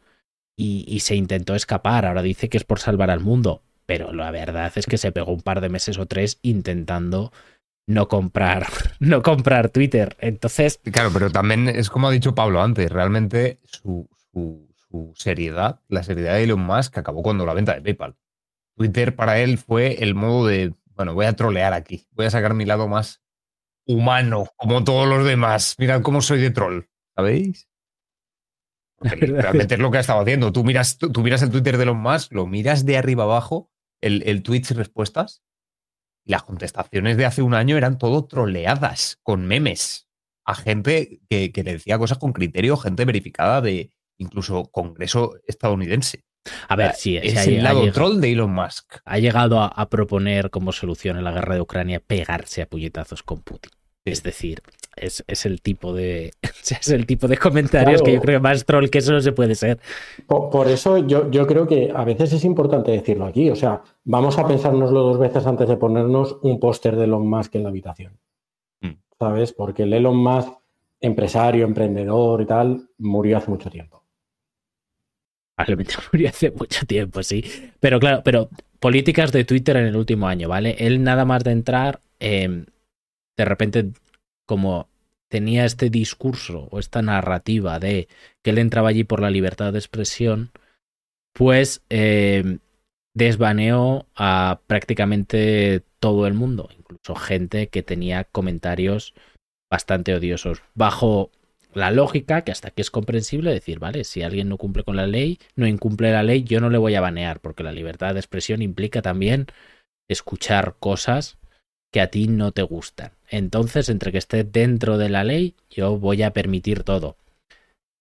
Y 0.59 1.01
se 1.01 1.17
intentó 1.17 1.55
escapar. 1.55 2.07
Ahora 2.07 2.23
dice 2.23 2.49
que 2.49 2.57
es 2.57 2.65
por 2.65 2.79
salvar 2.79 3.11
al 3.11 3.21
mundo. 3.21 3.63
Pero 3.87 4.13
la 4.13 4.31
verdad 4.31 4.73
es 4.75 4.87
que 4.87 4.99
se 4.99 5.13
pegó 5.13 5.33
un 5.33 5.43
par 5.43 5.61
de 5.61 5.69
meses 5.69 5.99
o 5.99 6.07
tres 6.07 6.39
intentando 6.43 7.33
no 7.87 8.09
comprar, 8.09 8.67
no 9.01 9.23
comprar 9.23 9.71
Twitter. 9.71 10.17
Entonces. 10.21 10.81
Claro, 10.93 11.11
pero 11.13 11.31
también 11.31 11.69
es 11.69 11.89
como 11.89 12.09
ha 12.09 12.13
dicho 12.13 12.35
Pablo 12.35 12.63
antes, 12.63 12.91
realmente 12.91 13.61
su, 13.65 14.09
su, 14.33 14.69
su, 14.91 15.13
seriedad, 15.15 15.81
la 15.89 16.03
seriedad 16.03 16.35
de 16.35 16.45
Elon 16.45 16.61
Musk 16.61 16.99
acabó 16.99 17.23
cuando 17.23 17.47
la 17.47 17.55
venta 17.55 17.75
de 17.75 17.83
PayPal. 17.83 18.17
Twitter 18.77 19.17
para 19.17 19.39
él 19.39 19.57
fue 19.57 20.03
el 20.03 20.15
modo 20.15 20.47
de, 20.47 20.75
bueno, 20.95 21.15
voy 21.15 21.27
a 21.27 21.33
trolear 21.33 21.73
aquí, 21.73 22.07
voy 22.13 22.27
a 22.27 22.31
sacar 22.31 22.53
mi 22.53 22.67
lado 22.67 22.89
más 22.89 23.23
humano, 23.87 24.47
como 24.57 24.85
todos 24.85 25.09
los 25.09 25.25
demás. 25.25 25.77
Mirad 25.79 26.03
cómo 26.03 26.21
soy 26.21 26.41
de 26.41 26.51
troll, 26.51 26.83
¿sabéis? 27.15 27.69
Realmente 29.01 29.75
es 29.77 29.81
lo 29.81 29.91
que 29.91 29.99
ha 29.99 30.01
estado 30.01 30.21
haciendo. 30.21 30.53
Tú 30.53 30.65
miras, 30.65 30.99
tú, 30.99 31.11
tú 31.11 31.23
miras 31.23 31.43
el 31.43 31.51
Twitter 31.51 31.77
de 31.77 31.85
Elon 31.85 31.99
Musk, 31.99 32.33
lo 32.33 32.47
miras 32.47 32.85
de 32.85 32.99
arriba 32.99 33.25
abajo, 33.25 33.71
el, 34.01 34.23
el 34.27 34.43
y 34.47 34.75
respuestas, 34.75 35.43
y 36.27 36.33
las 36.33 36.43
contestaciones 36.43 37.17
de 37.17 37.25
hace 37.25 37.41
un 37.41 37.55
año 37.55 37.77
eran 37.77 37.99
todo 37.99 38.27
troleadas, 38.27 39.19
con 39.23 39.47
memes, 39.47 40.09
a 40.45 40.55
gente 40.55 41.21
que, 41.31 41.53
que 41.53 41.63
le 41.63 41.75
decía 41.75 41.99
cosas 41.99 42.19
con 42.19 42.33
criterio, 42.33 42.77
gente 42.77 43.05
verificada 43.05 43.61
de 43.61 43.93
incluso 44.19 44.65
Congreso 44.71 45.37
estadounidense. 45.47 46.25
A 46.69 46.77
ver, 46.77 46.95
sí, 46.95 47.17
es 47.17 47.41
sí, 47.43 47.57
el 47.57 47.65
lado 47.65 47.81
llegado, 47.81 47.93
troll 47.93 48.21
de 48.21 48.33
Elon 48.33 48.53
Musk. 48.53 48.99
Ha 49.05 49.19
llegado 49.19 49.61
a, 49.61 49.67
a, 49.67 49.89
proponer 49.89 50.51
como 50.51 50.73
solución 50.73 51.17
en 51.17 51.25
la 51.25 51.33
guerra 51.33 51.55
de 51.55 51.61
Ucrania 51.61 52.01
pegarse 52.01 52.63
a 52.63 52.67
puñetazos 52.67 53.23
con 53.23 53.43
Putin. 53.43 53.73
Es 54.05 54.23
decir, 54.23 54.63
es, 54.97 55.47
el 55.47 55.61
tipo 55.61 55.93
de 55.93 56.33
es 56.43 56.89
el 56.89 57.07
tipo 57.07 57.29
de 57.29 57.37
comentarios 57.37 58.03
que 58.03 58.15
yo 58.15 58.21
creo 58.21 58.39
que 58.39 58.43
más 58.43 58.65
troll 58.65 58.89
que 58.89 58.99
eso 58.99 59.13
no 59.13 59.21
se 59.21 59.33
puede 59.33 59.55
ser. 59.55 59.79
Por, 60.27 60.69
eso 60.69 60.99
yo, 60.99 61.31
yo, 61.31 61.47
creo 61.47 61.67
que 61.67 61.93
a 61.95 62.05
veces 62.05 62.33
es 62.33 62.45
importante 62.45 62.91
decirlo 62.91 63.27
aquí. 63.27 63.51
O 63.51 63.57
sea, 63.57 63.83
vamos 64.05 64.39
a 64.39 64.47
pensárnoslo 64.47 65.03
dos 65.03 65.19
veces 65.19 65.47
antes 65.47 65.69
de 65.69 65.77
ponernos 65.77 66.39
un 66.43 66.59
póster 66.59 66.97
de 66.97 67.05
Elon 67.05 67.29
Musk 67.29 67.55
en 67.57 67.63
la 67.63 67.69
habitación. 67.69 68.19
Mm. 68.81 68.93
¿Sabes? 69.19 69.53
Porque 69.53 69.85
el 69.85 69.93
Elon 69.93 70.17
Musk, 70.17 70.53
empresario, 71.01 71.67
emprendedor 71.67 72.41
y 72.41 72.47
tal, 72.47 72.89
murió 72.99 73.39
hace 73.39 73.51
mucho 73.51 73.71
tiempo. 73.71 74.03
Probablemente 75.55 75.95
murió 76.13 76.29
hace 76.31 76.51
mucho 76.51 76.87
tiempo, 76.87 77.23
sí. 77.23 77.45
Pero 77.81 78.01
claro, 78.01 78.23
pero 78.25 78.49
políticas 78.81 79.33
de 79.33 79.45
Twitter 79.45 79.77
en 79.77 79.87
el 79.87 79.97
último 79.97 80.27
año, 80.27 80.49
¿vale? 80.49 80.77
Él 80.79 81.03
nada 81.03 81.25
más 81.25 81.45
de 81.45 81.53
entrar, 81.53 82.01
eh, 82.21 82.65
de 83.37 83.45
repente 83.45 83.91
como 84.47 84.89
tenía 85.29 85.65
este 85.65 85.91
discurso 85.91 86.69
o 86.71 86.79
esta 86.79 87.03
narrativa 87.03 87.79
de 87.79 88.09
que 88.43 88.51
él 88.51 88.59
entraba 88.59 88.91
allí 88.91 89.05
por 89.05 89.21
la 89.21 89.31
libertad 89.31 89.73
de 89.73 89.79
expresión, 89.79 90.51
pues 91.35 91.83
eh, 91.91 92.59
a 94.15 94.61
prácticamente 94.67 95.83
todo 95.99 96.27
el 96.27 96.35
mundo, 96.35 96.69
incluso 96.79 97.15
gente 97.15 97.69
que 97.69 97.83
tenía 97.83 98.25
comentarios 98.25 99.15
bastante 99.71 100.15
odiosos, 100.15 100.63
bajo 100.75 101.31
la 101.75 101.91
lógica, 101.91 102.43
que 102.43 102.53
hasta 102.53 102.69
aquí 102.69 102.81
es 102.81 102.91
comprensible, 102.91 103.51
decir, 103.51 103.79
vale, 103.79 104.05
si 104.05 104.23
alguien 104.23 104.49
no 104.49 104.57
cumple 104.57 104.85
con 104.85 104.97
la 104.97 105.07
ley, 105.07 105.39
no 105.57 105.67
incumple 105.67 106.11
la 106.13 106.23
ley, 106.23 106.43
yo 106.45 106.61
no 106.61 106.71
le 106.71 106.79
voy 106.79 106.95
a 106.95 107.01
banear, 107.01 107.41
porque 107.41 107.63
la 107.63 107.73
libertad 107.73 108.15
de 108.15 108.21
expresión 108.21 108.63
implica 108.63 109.03
también 109.03 109.47
escuchar 110.09 110.77
cosas 110.79 111.37
que 111.93 112.01
a 112.01 112.09
ti 112.09 112.29
no 112.29 112.53
te 112.53 112.63
gustan. 112.63 113.13
Entonces, 113.29 113.89
entre 113.89 114.13
que 114.13 114.19
esté 114.19 114.45
dentro 114.45 114.99
de 114.99 115.09
la 115.09 115.25
ley, 115.25 115.55
yo 115.71 115.99
voy 115.99 116.23
a 116.23 116.33
permitir 116.33 116.83
todo. 116.83 117.17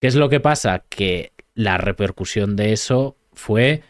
¿Qué 0.02 0.08
es 0.08 0.16
lo 0.16 0.30
que 0.30 0.40
pasa? 0.40 0.84
Que 0.90 1.32
la 1.54 1.78
repercusión 1.78 2.56
de 2.56 2.74
eso 2.74 3.16
fue, 3.34 3.84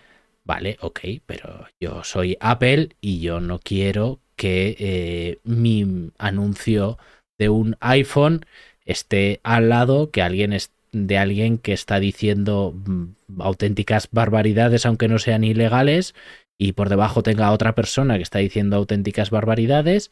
vale, 0.43 0.77
ok, 0.81 0.99
pero 1.25 1.67
yo 1.79 2.03
soy 2.03 2.37
Apple 2.39 2.89
y 3.01 3.19
yo 3.19 3.39
no 3.39 3.59
quiero 3.59 4.19
que 4.35 4.75
eh, 4.79 5.39
mi 5.43 6.11
anuncio 6.17 6.97
de 7.37 7.49
un 7.49 7.77
iPhone 7.79 8.45
esté 8.85 9.39
al 9.43 9.69
lado 9.69 10.11
que 10.11 10.21
alguien 10.21 10.55
de 10.91 11.17
alguien 11.17 11.57
que 11.57 11.73
está 11.73 11.99
diciendo 11.99 12.73
mm, 12.73 13.41
auténticas 13.41 14.07
barbaridades 14.11 14.85
aunque 14.85 15.07
no 15.07 15.19
sean 15.19 15.43
ilegales 15.43 16.15
y 16.57 16.73
por 16.73 16.89
debajo 16.89 17.23
tenga 17.23 17.51
otra 17.51 17.75
persona 17.75 18.17
que 18.17 18.23
está 18.23 18.39
diciendo 18.39 18.77
auténticas 18.77 19.29
barbaridades 19.29 20.11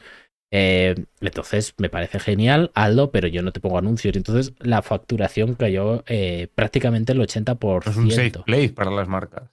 eh, 0.55 0.93
entonces 1.19 1.73
me 1.79 1.89
parece 1.89 2.19
genial, 2.19 2.69
Aldo, 2.75 3.09
pero 3.09 3.27
yo 3.27 3.41
no 3.41 3.51
te 3.51 3.59
pongo 3.59 3.79
anuncios. 3.79 4.15
Entonces 4.15 4.53
la 4.59 4.83
facturación 4.83 5.55
cayó 5.55 6.03
eh, 6.05 6.47
prácticamente 6.53 7.13
el 7.13 7.21
80%. 7.21 7.89
Es 7.89 7.97
un 7.97 8.11
safe 8.11 8.31
place 8.45 8.69
para 8.69 8.91
las 8.91 9.07
marcas. 9.07 9.49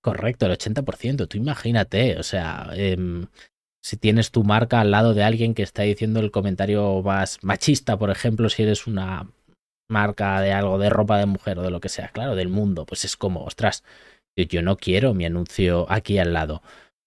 Correcto, 0.00 0.46
el 0.46 0.52
80%. 0.52 1.26
Tú 1.26 1.38
imagínate, 1.38 2.18
o 2.18 2.22
sea, 2.22 2.70
em, 2.74 3.26
si 3.82 3.96
tienes 3.96 4.30
tu 4.30 4.44
marca 4.44 4.80
al 4.80 4.92
lado 4.92 5.12
de 5.12 5.24
alguien 5.24 5.54
que 5.54 5.64
está 5.64 5.82
diciendo 5.82 6.20
el 6.20 6.30
comentario 6.30 7.02
más 7.02 7.40
machista, 7.42 7.98
por 7.98 8.10
ejemplo, 8.10 8.48
si 8.48 8.62
eres 8.62 8.86
una 8.86 9.28
marca 9.88 10.40
de 10.40 10.52
algo 10.52 10.78
de 10.78 10.88
ropa 10.88 11.18
de 11.18 11.26
mujer 11.26 11.58
o 11.58 11.62
de 11.62 11.70
lo 11.70 11.80
que 11.80 11.88
sea, 11.88 12.10
claro, 12.10 12.36
del 12.36 12.48
mundo, 12.48 12.86
pues 12.86 13.04
es 13.04 13.16
como, 13.16 13.42
ostras, 13.44 13.82
yo 14.36 14.62
no 14.62 14.76
quiero 14.76 15.14
mi 15.14 15.24
anuncio 15.24 15.86
aquí 15.88 16.18
al 16.18 16.32
lado. 16.32 16.62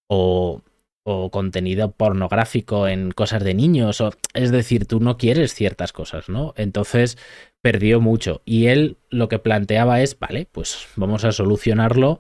O 0.09 0.61
o 1.09 1.31
contenido 1.31 1.93
pornográfico 1.93 2.85
en 2.89 3.11
cosas 3.11 3.41
de 3.41 3.53
niños, 3.53 4.01
o, 4.01 4.11
es 4.33 4.51
decir, 4.51 4.85
tú 4.87 4.99
no 4.99 5.17
quieres 5.17 5.53
ciertas 5.53 5.93
cosas, 5.93 6.27
¿no? 6.27 6.53
Entonces 6.57 7.17
perdió 7.61 8.01
mucho. 8.01 8.41
Y 8.43 8.67
él 8.67 8.97
lo 9.09 9.29
que 9.29 9.39
planteaba 9.39 10.01
es, 10.01 10.19
vale, 10.19 10.49
pues 10.51 10.89
vamos 10.97 11.23
a 11.23 11.31
solucionarlo, 11.31 12.19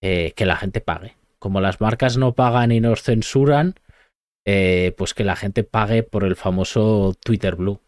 eh, 0.00 0.32
que 0.36 0.46
la 0.46 0.54
gente 0.54 0.80
pague. 0.80 1.16
Como 1.40 1.60
las 1.60 1.80
marcas 1.80 2.18
no 2.18 2.36
pagan 2.36 2.70
y 2.70 2.78
nos 2.78 3.02
censuran, 3.02 3.74
eh, 4.46 4.94
pues 4.96 5.12
que 5.12 5.24
la 5.24 5.34
gente 5.34 5.64
pague 5.64 6.04
por 6.04 6.22
el 6.22 6.36
famoso 6.36 7.16
Twitter 7.24 7.56
Blue. 7.56 7.80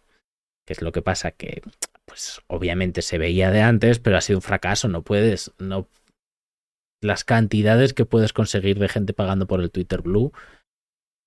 Que 0.66 0.72
es 0.72 0.82
lo 0.82 0.90
que 0.90 1.02
pasa 1.02 1.30
que, 1.30 1.62
pues 2.04 2.40
obviamente 2.48 3.02
se 3.02 3.16
veía 3.16 3.52
de 3.52 3.60
antes, 3.62 4.00
pero 4.00 4.16
ha 4.16 4.20
sido 4.20 4.38
un 4.38 4.42
fracaso. 4.42 4.88
No 4.88 5.02
puedes, 5.02 5.52
no 5.58 5.86
las 7.02 7.24
cantidades 7.24 7.92
que 7.92 8.06
puedes 8.06 8.32
conseguir 8.32 8.78
de 8.78 8.88
gente 8.88 9.12
pagando 9.12 9.46
por 9.46 9.60
el 9.60 9.70
Twitter 9.70 10.00
Blue, 10.02 10.32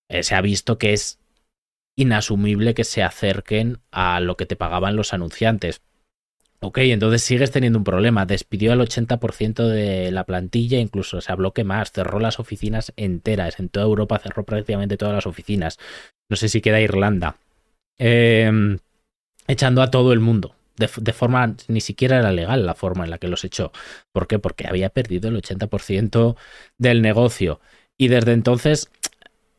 eh, 0.09 0.23
se 0.23 0.35
ha 0.35 0.41
visto 0.41 0.77
que 0.77 0.93
es 0.93 1.19
inasumible 1.97 2.73
que 2.73 2.83
se 2.83 3.03
acerquen 3.03 3.79
a 3.91 4.19
lo 4.19 4.37
que 4.37 4.45
te 4.45 4.55
pagaban 4.55 4.95
los 4.95 5.13
anunciantes. 5.13 5.81
Ok, 6.61 6.79
entonces 6.79 7.21
sigues 7.21 7.51
teniendo 7.51 7.77
un 7.77 7.83
problema. 7.83 8.25
Despidió 8.25 8.71
al 8.73 8.81
80% 8.81 9.67
de 9.67 10.11
la 10.11 10.23
plantilla, 10.23 10.79
incluso 10.79 11.21
se 11.21 11.31
habló 11.31 11.53
que 11.53 11.63
más, 11.63 11.91
cerró 11.91 12.19
las 12.19 12.39
oficinas 12.39 12.93
enteras. 12.95 13.59
En 13.59 13.69
toda 13.69 13.85
Europa 13.85 14.19
cerró 14.19 14.45
prácticamente 14.45 14.97
todas 14.97 15.13
las 15.13 15.27
oficinas. 15.27 15.77
No 16.29 16.37
sé 16.37 16.49
si 16.49 16.61
queda 16.61 16.81
Irlanda. 16.81 17.37
Em, 17.97 18.79
echando 19.47 19.81
a 19.81 19.91
todo 19.91 20.11
el 20.11 20.19
mundo 20.19 20.54
de, 20.77 21.13
forma, 21.13 21.55
ni 21.67 21.81
siquiera 21.81 22.17
era 22.19 22.31
legal 22.31 22.65
la 22.65 22.75
forma 22.75 23.05
en 23.05 23.11
la 23.11 23.17
que 23.17 23.27
los 23.27 23.43
echó. 23.43 23.71
¿Por 24.11 24.27
qué? 24.27 24.39
Porque 24.39 24.67
había 24.67 24.89
perdido 24.89 25.29
el 25.29 25.41
80% 25.41 26.35
del 26.77 27.01
negocio. 27.01 27.59
Y 27.97 28.09
desde 28.09 28.33
entonces, 28.33 28.89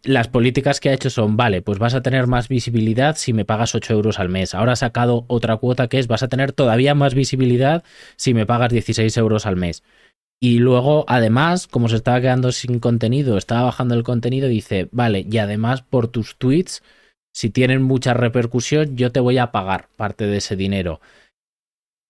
las 0.03 0.29
políticas 0.29 0.81
que 0.81 0.91
ha 0.91 0.93
hecho 0.93 1.11
son, 1.11 1.37
vale, 1.37 1.63
pues 1.63 1.79
vas 1.79 1.95
a 1.95 2.03
tener 2.03 2.27
más 2.27 2.49
visibilidad 2.49 3.17
si 3.17 3.33
me 3.33 3.45
pagas 3.45 3.75
8 3.75 3.95
euros 3.95 4.19
al 4.19 4.29
mes. 4.29 4.55
Ahora 4.55 4.73
ha 4.73 4.77
sacado 4.77 5.25
otra 5.29 5.57
cuota 5.57 5.89
que 5.89 5.99
es, 5.99 6.07
vas 6.07 6.23
a 6.23 6.29
tener 6.29 6.53
todavía 6.53 6.95
más 6.95 7.15
visibilidad 7.15 7.83
si 8.17 8.35
me 8.35 8.47
pagas 8.47 8.73
16 8.73 9.17
euros 9.17 9.47
al 9.47 9.57
mes. 9.57 9.83
Y 10.39 10.59
luego, 10.59 11.07
además, 11.09 11.67
como 11.67 11.89
se 11.89 11.97
estaba 11.97 12.21
quedando 12.21 12.53
sin 12.53 12.79
contenido, 12.79 13.39
estaba 13.39 13.63
bajando 13.63 13.95
el 13.95 14.03
contenido, 14.03 14.49
dice, 14.49 14.89
vale, 14.93 15.27
y 15.29 15.39
además 15.39 15.83
por 15.83 16.09
tus 16.09 16.37
tweets 16.37 16.83
si 17.37 17.51
tienen 17.51 17.83
mucha 17.83 18.15
repercusión, 18.15 18.97
yo 18.97 19.13
te 19.13 19.21
voy 19.21 19.37
a 19.37 19.53
pagar 19.53 19.91
parte 19.95 20.27
de 20.27 20.39
ese 20.39 20.57
dinero. 20.57 21.03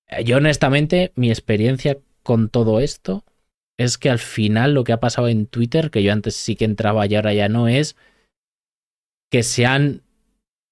Eh, 0.07 0.23
yo 0.23 0.37
honestamente, 0.37 1.11
mi 1.17 1.31
experiencia 1.31 1.99
con 2.23 2.49
todo 2.49 2.79
esto 2.79 3.25
es 3.77 3.99
que 3.99 4.09
al 4.09 4.21
final 4.21 4.73
lo 4.73 4.85
que 4.85 4.93
ha 4.93 5.01
pasado 5.01 5.27
en 5.27 5.47
Twitter, 5.47 5.91
que 5.91 6.05
yo 6.05 6.13
antes 6.13 6.37
sí 6.37 6.55
que 6.55 6.65
entraba 6.65 7.07
y 7.07 7.17
ahora 7.17 7.35
ya 7.35 7.49
no, 7.49 7.67
es 7.67 7.97
que 9.29 9.43
sean 9.43 10.03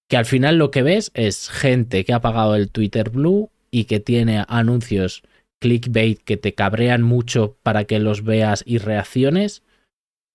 que 0.09 0.19
al 0.19 0.25
final 0.25 0.57
lo 0.57 0.71
que 0.71 0.85
ves 0.85 1.11
es 1.15 1.49
gente 1.51 2.05
que 2.05 2.13
ha 2.13 2.21
pagado 2.21 2.55
el 2.55 2.71
Twitter 2.71 3.11
Blue 3.11 3.51
y 3.73 3.87
que 3.87 3.99
tiene 3.99 4.45
anuncios 4.47 5.25
clickbait 5.61 6.23
que 6.23 6.37
te 6.37 6.55
cabrean 6.55 7.03
mucho 7.03 7.57
para 7.65 7.87
que 7.87 7.99
los 7.99 8.23
veas 8.23 8.63
y 8.65 8.79
reacciones 8.79 9.65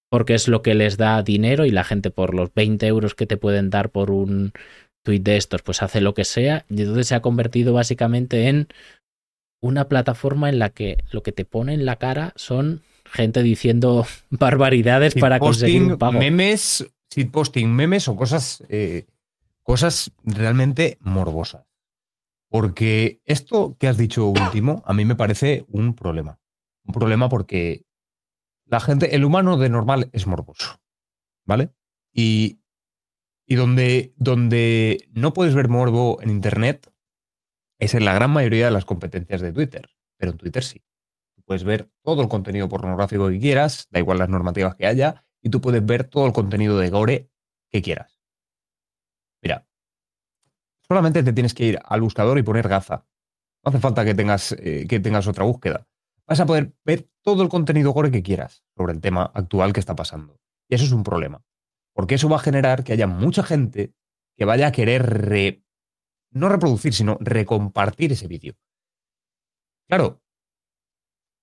porque 0.09 0.33
es 0.33 0.47
lo 0.47 0.61
que 0.61 0.73
les 0.73 0.97
da 0.97 1.21
dinero 1.21 1.65
y 1.65 1.71
la 1.71 1.83
gente 1.83 2.09
por 2.09 2.33
los 2.33 2.53
20 2.53 2.85
euros 2.87 3.15
que 3.15 3.27
te 3.27 3.37
pueden 3.37 3.69
dar 3.69 3.91
por 3.91 4.11
un 4.11 4.51
tweet 5.03 5.19
de 5.19 5.37
estos, 5.37 5.61
pues 5.61 5.81
hace 5.81 6.01
lo 6.01 6.13
que 6.13 6.25
sea. 6.25 6.65
Y 6.69 6.81
entonces 6.81 7.07
se 7.07 7.15
ha 7.15 7.21
convertido 7.21 7.73
básicamente 7.73 8.47
en 8.47 8.67
una 9.61 9.87
plataforma 9.87 10.49
en 10.49 10.59
la 10.59 10.69
que 10.69 10.97
lo 11.11 11.21
que 11.23 11.31
te 11.31 11.45
pone 11.45 11.73
en 11.73 11.85
la 11.85 11.97
cara 11.97 12.33
son 12.35 12.83
gente 13.05 13.43
diciendo 13.43 14.05
barbaridades 14.29 15.15
para 15.15 15.39
conseguir 15.39 15.83
un 15.83 15.97
pago. 15.97 16.19
Memes, 16.19 16.87
posting 17.31 17.67
memes 17.67 18.07
o 18.07 18.15
cosas, 18.15 18.63
eh, 18.69 19.05
cosas 19.63 20.11
realmente 20.23 20.97
morbosas. 21.01 21.65
Porque 22.49 23.21
esto 23.25 23.75
que 23.79 23.87
has 23.87 23.97
dicho 23.97 24.25
último, 24.25 24.81
a 24.87 24.93
mí 24.93 25.05
me 25.05 25.15
parece 25.15 25.65
un 25.67 25.93
problema. 25.93 26.39
Un 26.83 26.93
problema 26.95 27.29
porque 27.29 27.83
la 28.69 28.79
gente, 28.79 29.15
el 29.15 29.25
humano 29.25 29.57
de 29.57 29.69
normal 29.69 30.09
es 30.13 30.27
morboso, 30.27 30.79
¿vale? 31.45 31.73
Y, 32.13 32.61
y 33.47 33.55
donde, 33.55 34.13
donde 34.17 35.09
no 35.11 35.33
puedes 35.33 35.55
ver 35.55 35.69
morbo 35.69 36.21
en 36.21 36.29
Internet 36.29 36.91
es 37.79 37.95
en 37.95 38.05
la 38.05 38.13
gran 38.13 38.31
mayoría 38.31 38.65
de 38.65 38.71
las 38.71 38.85
competencias 38.85 39.41
de 39.41 39.51
Twitter, 39.51 39.89
pero 40.17 40.33
en 40.33 40.37
Twitter 40.37 40.63
sí. 40.63 40.83
puedes 41.45 41.63
ver 41.63 41.89
todo 42.03 42.21
el 42.21 42.29
contenido 42.29 42.69
pornográfico 42.69 43.29
que 43.29 43.39
quieras, 43.39 43.87
da 43.89 43.99
igual 43.99 44.19
las 44.19 44.29
normativas 44.29 44.75
que 44.75 44.85
haya, 44.85 45.25
y 45.41 45.49
tú 45.49 45.61
puedes 45.61 45.83
ver 45.83 46.03
todo 46.03 46.27
el 46.27 46.33
contenido 46.33 46.77
de 46.77 46.89
gore 46.89 47.31
que 47.71 47.81
quieras. 47.81 48.21
Mira, 49.41 49.65
solamente 50.87 51.23
te 51.23 51.33
tienes 51.33 51.55
que 51.55 51.65
ir 51.65 51.79
al 51.83 52.01
buscador 52.01 52.37
y 52.37 52.43
poner 52.43 52.67
Gaza. 52.67 53.07
No 53.63 53.69
hace 53.69 53.79
falta 53.79 54.05
que 54.05 54.13
tengas, 54.13 54.51
eh, 54.51 54.85
que 54.87 54.99
tengas 54.99 55.27
otra 55.27 55.45
búsqueda 55.45 55.88
vas 56.29 56.39
a 56.39 56.45
poder 56.45 56.73
ver 56.85 57.09
todo 57.23 57.41
el 57.43 57.49
contenido 57.49 57.91
gore 57.91 58.11
que 58.11 58.23
quieras 58.23 58.63
sobre 58.77 58.93
el 58.93 59.01
tema 59.01 59.31
actual 59.33 59.73
que 59.73 59.79
está 59.79 59.95
pasando. 59.95 60.39
Y 60.69 60.75
eso 60.75 60.85
es 60.85 60.91
un 60.91 61.03
problema. 61.03 61.43
Porque 61.93 62.15
eso 62.15 62.29
va 62.29 62.37
a 62.37 62.39
generar 62.39 62.83
que 62.83 62.93
haya 62.93 63.07
mucha 63.07 63.43
gente 63.43 63.95
que 64.37 64.45
vaya 64.45 64.67
a 64.67 64.71
querer 64.71 65.61
no 66.31 66.47
reproducir, 66.47 66.93
sino 66.93 67.17
recompartir 67.19 68.11
ese 68.11 68.27
vídeo. 68.27 68.53
Claro, 69.87 70.21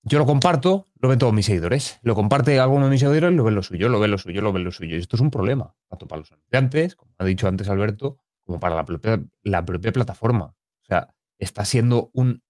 yo 0.02 0.20
lo 0.20 0.26
comparto, 0.26 0.86
lo 1.00 1.08
ven 1.08 1.18
todos 1.18 1.34
mis 1.34 1.46
seguidores. 1.46 1.98
Lo 2.02 2.14
comparte 2.14 2.60
alguno 2.60 2.84
de 2.84 2.92
mis 2.92 3.00
seguidores, 3.00 3.36
lo 3.36 3.42
ven 3.42 3.56
lo 3.56 3.64
suyo, 3.64 3.88
lo 3.88 3.98
ven 3.98 4.12
lo 4.12 4.18
suyo, 4.18 4.40
lo 4.40 4.52
ven 4.52 4.62
lo 4.62 4.70
suyo. 4.70 4.94
Y 4.94 5.00
esto 5.00 5.16
es 5.16 5.20
un 5.20 5.32
problema, 5.32 5.74
tanto 5.90 6.06
para 6.06 6.20
los 6.20 6.30
anunciantes, 6.30 6.94
como 6.94 7.12
ha 7.18 7.24
dicho 7.24 7.48
antes 7.48 7.68
Alberto, 7.68 8.20
como 8.44 8.60
para 8.60 8.76
la 8.76 8.84
propia, 8.84 9.20
la 9.42 9.64
propia 9.64 9.90
plataforma. 9.90 10.44
O 10.44 10.84
sea, 10.84 11.12
está 11.40 11.64
siendo 11.64 12.10
un. 12.14 12.44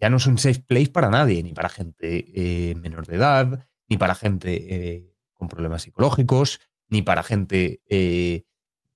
Ya 0.00 0.10
no 0.10 0.18
es 0.18 0.26
un 0.26 0.38
safe 0.38 0.60
place 0.60 0.90
para 0.90 1.10
nadie, 1.10 1.42
ni 1.42 1.52
para 1.52 1.68
gente 1.68 2.24
eh, 2.34 2.74
menor 2.74 3.06
de 3.06 3.16
edad, 3.16 3.66
ni 3.88 3.96
para 3.96 4.14
gente 4.14 4.74
eh, 4.74 5.14
con 5.32 5.48
problemas 5.48 5.82
psicológicos, 5.82 6.60
ni 6.88 7.02
para 7.02 7.22
gente. 7.22 7.80
Eh, 7.88 8.44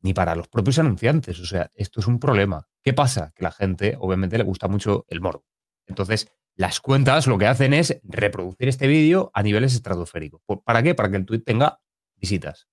ni 0.02 0.14
para 0.14 0.34
los 0.34 0.48
propios 0.48 0.78
anunciantes. 0.78 1.38
O 1.40 1.46
sea, 1.46 1.70
esto 1.74 2.00
es 2.00 2.06
un 2.06 2.18
problema. 2.18 2.66
¿Qué 2.82 2.92
pasa? 2.92 3.32
Que 3.34 3.44
la 3.44 3.52
gente, 3.52 3.96
obviamente, 3.98 4.38
le 4.38 4.44
gusta 4.44 4.68
mucho 4.68 5.04
el 5.08 5.20
morbo. 5.20 5.44
Entonces, 5.86 6.32
las 6.54 6.80
cuentas 6.80 7.26
lo 7.26 7.38
que 7.38 7.46
hacen 7.46 7.74
es 7.74 8.00
reproducir 8.02 8.68
este 8.68 8.86
vídeo 8.86 9.30
a 9.34 9.42
niveles 9.42 9.74
estratosféricos. 9.74 10.42
¿Para 10.64 10.82
qué? 10.82 10.94
Para 10.94 11.10
que 11.10 11.16
el 11.16 11.26
tweet 11.26 11.40
tenga 11.40 11.80
visitas, 12.16 12.68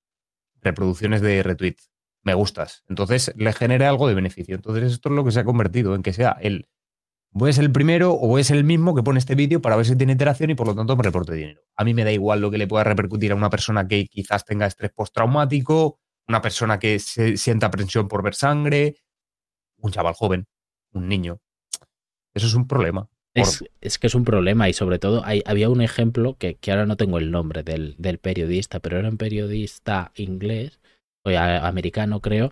reproducciones 0.61 1.21
de 1.21 1.43
retweets, 1.43 1.91
me 2.23 2.33
gustas. 2.33 2.83
Entonces 2.89 3.31
le 3.37 3.53
genere 3.53 3.85
algo 3.85 4.07
de 4.07 4.15
beneficio. 4.15 4.55
Entonces 4.55 4.91
esto 4.91 5.09
es 5.09 5.15
lo 5.15 5.23
que 5.23 5.31
se 5.31 5.39
ha 5.39 5.45
convertido 5.45 5.95
en 5.95 6.03
que 6.03 6.13
sea 6.13 6.37
el 6.41 6.67
a 7.45 7.53
ser 7.53 7.65
el 7.65 7.71
primero 7.71 8.17
o 8.19 8.41
ser 8.43 8.57
el 8.57 8.63
mismo 8.63 8.95
que 8.95 9.03
pone 9.03 9.19
este 9.19 9.35
vídeo 9.35 9.61
para 9.61 9.75
ver 9.75 9.85
si 9.85 9.95
tiene 9.95 10.13
interacción 10.13 10.49
y 10.49 10.55
por 10.55 10.67
lo 10.67 10.75
tanto 10.75 10.95
me 10.95 11.03
reporte 11.03 11.33
dinero. 11.33 11.61
A 11.75 11.83
mí 11.83 11.93
me 11.93 12.03
da 12.03 12.11
igual 12.11 12.41
lo 12.41 12.49
que 12.49 12.57
le 12.57 12.67
pueda 12.67 12.83
repercutir 12.83 13.31
a 13.31 13.35
una 13.35 13.49
persona 13.49 13.87
que 13.87 14.07
quizás 14.07 14.45
tenga 14.45 14.65
estrés 14.65 14.91
postraumático, 14.91 15.99
una 16.27 16.41
persona 16.41 16.79
que 16.79 16.99
se 16.99 17.37
sienta 17.37 17.71
presión 17.71 18.07
por 18.07 18.23
ver 18.23 18.35
sangre, 18.35 18.95
un 19.77 19.91
chaval 19.91 20.13
joven, 20.13 20.47
un 20.93 21.07
niño. 21.07 21.39
Eso 22.33 22.47
es 22.47 22.53
un 22.53 22.67
problema. 22.67 23.09
Es, 23.33 23.99
que 23.99 24.07
es 24.07 24.15
un 24.15 24.23
problema 24.23 24.67
y 24.67 24.73
sobre 24.73 24.97
todo 24.97 25.23
hay, 25.23 25.43
había 25.45 25.69
un 25.69 25.81
ejemplo 25.81 26.37
que, 26.39 26.55
que, 26.55 26.71
ahora 26.71 26.87
no 26.87 26.97
tengo 26.97 27.19
el 27.19 27.29
nombre 27.29 27.61
del, 27.61 27.95
del, 27.99 28.17
periodista, 28.17 28.79
pero 28.79 28.97
era 28.97 29.09
un 29.09 29.17
periodista 29.17 30.11
inglés, 30.15 30.79
o 31.23 31.29
americano 31.29 32.19
creo, 32.19 32.51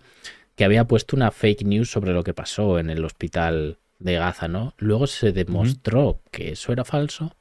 que 0.56 0.64
había 0.64 0.86
puesto 0.86 1.16
una 1.16 1.32
fake 1.32 1.64
news 1.64 1.90
sobre 1.90 2.14
lo 2.14 2.24
que 2.24 2.36
pasó 2.36 2.78
en 2.78 2.92
el 2.92 3.04
hospital 3.04 3.80
de 4.00 4.14
Gaza, 4.16 4.48
¿no? 4.48 4.74
Luego 4.78 5.08
se 5.08 5.32
demostró 5.32 6.22
que 6.32 6.52
eso 6.52 6.72
era 6.72 6.86
falso 6.86 7.36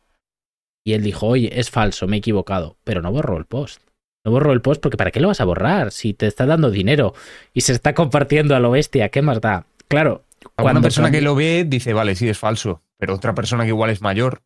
y 0.85 0.93
él 0.93 1.03
dijo, 1.03 1.27
oye, 1.27 1.59
es 1.59 1.71
falso, 1.71 2.07
me 2.07 2.17
he 2.17 2.19
equivocado, 2.19 2.77
pero 2.85 3.03
no 3.03 3.13
borró 3.13 3.37
el 3.37 3.47
post. 3.47 3.83
No 4.25 4.33
borró 4.33 4.53
el 4.53 4.63
post 4.63 4.81
porque 4.81 4.97
¿para 4.97 5.11
qué 5.11 5.21
lo 5.21 5.29
vas 5.29 5.41
a 5.41 5.45
borrar? 5.45 5.93
Si 5.93 6.15
te 6.15 6.27
está 6.27 6.47
dando 6.47 6.71
dinero 6.71 7.15
y 7.53 7.63
se 7.63 7.73
está 7.73 7.95
compartiendo 7.95 8.57
a 8.57 8.61
lo 8.61 8.71
bestia, 8.71 9.11
¿qué 9.11 9.23
más 9.23 9.41
da? 9.41 9.67
Claro. 9.89 10.25
Cuando 10.57 10.79
una 10.79 10.83
persona 10.83 11.11
que 11.11 11.21
lo 11.21 11.35
ve 11.35 11.65
dice, 11.67 11.93
vale, 11.93 12.15
sí, 12.15 12.29
es 12.29 12.39
falso 12.39 12.83
pero 12.99 13.15
otra 13.15 13.35
persona 13.35 13.65
que 13.65 13.71
igual 13.71 13.91
es 13.91 14.01
mayor, 14.01 14.43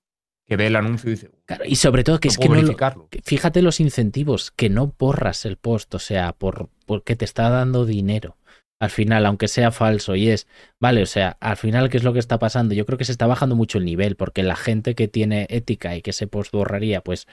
que 0.46 0.56
ve 0.56 0.66
el 0.66 0.76
anuncio 0.76 1.10
y 1.10 1.14
dice. 1.14 1.30
y 1.66 1.76
sobre 1.76 2.04
todo 2.04 2.18
que 2.18 2.28
es 2.28 2.38
que 2.38 2.48
no. 2.48 2.76
fíjate 3.22 3.62
los 3.62 3.80
incentivos, 3.80 4.50
que 4.50 4.70
no 4.70 4.94
borras 4.98 5.44
el 5.44 5.56
post, 5.56 5.94
o 5.94 5.98
sea, 5.98 6.32
por, 6.32 6.68
porque 6.86 7.16
te 7.16 7.24
está 7.24 7.50
dando 7.50 7.84
dinero. 7.84 8.36
Al 8.80 8.90
final, 8.90 9.26
aunque 9.26 9.48
sea 9.48 9.72
falso, 9.72 10.14
y 10.14 10.28
es, 10.28 10.46
vale, 10.80 11.02
o 11.02 11.06
sea, 11.06 11.36
al 11.40 11.56
final, 11.56 11.90
¿qué 11.90 11.96
es 11.96 12.04
lo 12.04 12.12
que 12.12 12.20
está 12.20 12.38
pasando? 12.38 12.74
Yo 12.74 12.86
creo 12.86 12.96
que 12.96 13.04
se 13.04 13.12
está 13.12 13.26
bajando 13.26 13.56
mucho 13.56 13.78
el 13.78 13.84
nivel, 13.84 14.14
porque 14.14 14.44
la 14.44 14.54
gente 14.54 14.94
que 14.94 15.08
tiene 15.08 15.46
ética 15.50 15.96
y 15.96 16.02
que 16.02 16.12
se 16.12 16.28
post 16.28 16.52
borraría, 16.52 17.02
pues 17.02 17.26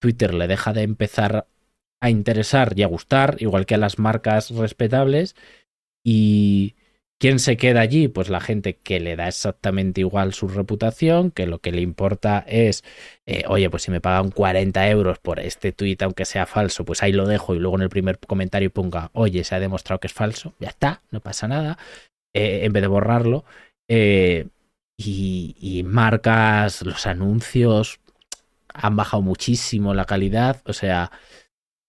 Twitter 0.00 0.34
le 0.34 0.48
deja 0.48 0.72
de 0.72 0.82
empezar 0.82 1.46
a 2.00 2.10
interesar 2.10 2.72
y 2.76 2.82
a 2.82 2.88
gustar, 2.88 3.36
igual 3.38 3.64
que 3.66 3.76
a 3.76 3.78
las 3.78 3.98
marcas 4.00 4.50
respetables, 4.50 5.36
y, 6.04 6.74
¿Quién 7.20 7.40
se 7.40 7.56
queda 7.56 7.80
allí? 7.80 8.06
Pues 8.06 8.28
la 8.28 8.40
gente 8.40 8.76
que 8.76 9.00
le 9.00 9.16
da 9.16 9.26
exactamente 9.26 10.00
igual 10.02 10.32
su 10.34 10.46
reputación, 10.46 11.32
que 11.32 11.46
lo 11.46 11.58
que 11.58 11.72
le 11.72 11.80
importa 11.80 12.44
es, 12.46 12.84
eh, 13.26 13.42
oye, 13.48 13.68
pues 13.70 13.82
si 13.82 13.90
me 13.90 14.00
pagan 14.00 14.30
40 14.30 14.88
euros 14.88 15.18
por 15.18 15.40
este 15.40 15.72
tuit, 15.72 16.00
aunque 16.02 16.24
sea 16.24 16.46
falso, 16.46 16.84
pues 16.84 17.02
ahí 17.02 17.12
lo 17.12 17.26
dejo 17.26 17.56
y 17.56 17.58
luego 17.58 17.76
en 17.76 17.82
el 17.82 17.88
primer 17.88 18.20
comentario 18.20 18.70
ponga, 18.70 19.10
oye, 19.14 19.42
se 19.42 19.56
ha 19.56 19.60
demostrado 19.60 19.98
que 19.98 20.06
es 20.06 20.12
falso, 20.12 20.54
ya 20.60 20.68
está, 20.68 21.02
no 21.10 21.18
pasa 21.20 21.48
nada, 21.48 21.76
eh, 22.34 22.60
en 22.64 22.72
vez 22.72 22.82
de 22.82 22.88
borrarlo. 22.88 23.44
Eh, 23.88 24.46
y, 24.96 25.56
y 25.60 25.82
marcas, 25.82 26.82
los 26.82 27.06
anuncios 27.06 28.00
han 28.72 28.96
bajado 28.96 29.22
muchísimo 29.22 29.94
la 29.94 30.04
calidad, 30.04 30.62
o 30.66 30.72
sea, 30.72 31.10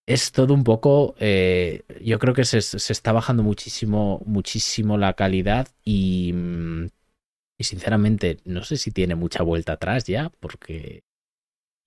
es 0.10 0.32
todo 0.32 0.56
un 0.56 0.64
poco, 0.64 1.14
eh, 1.20 1.84
yo 2.02 2.18
creo 2.18 2.34
que 2.34 2.44
se, 2.44 2.58
está 2.58 3.12
bajando 3.12 3.44
muchísimo, 3.44 4.24
muchísimo 4.26 4.98
la 4.98 5.14
calidad 5.14 5.68
y, 5.86 6.34
mm, 6.34 6.88
y 7.60 7.64
sinceramente 7.64 8.40
no 8.44 8.64
sé 8.64 8.78
si 8.78 8.90
tiene 8.90 9.14
mucha 9.14 9.44
vuelta 9.44 9.74
atrás 9.74 10.06
ya, 10.06 10.32
porque 10.40 11.04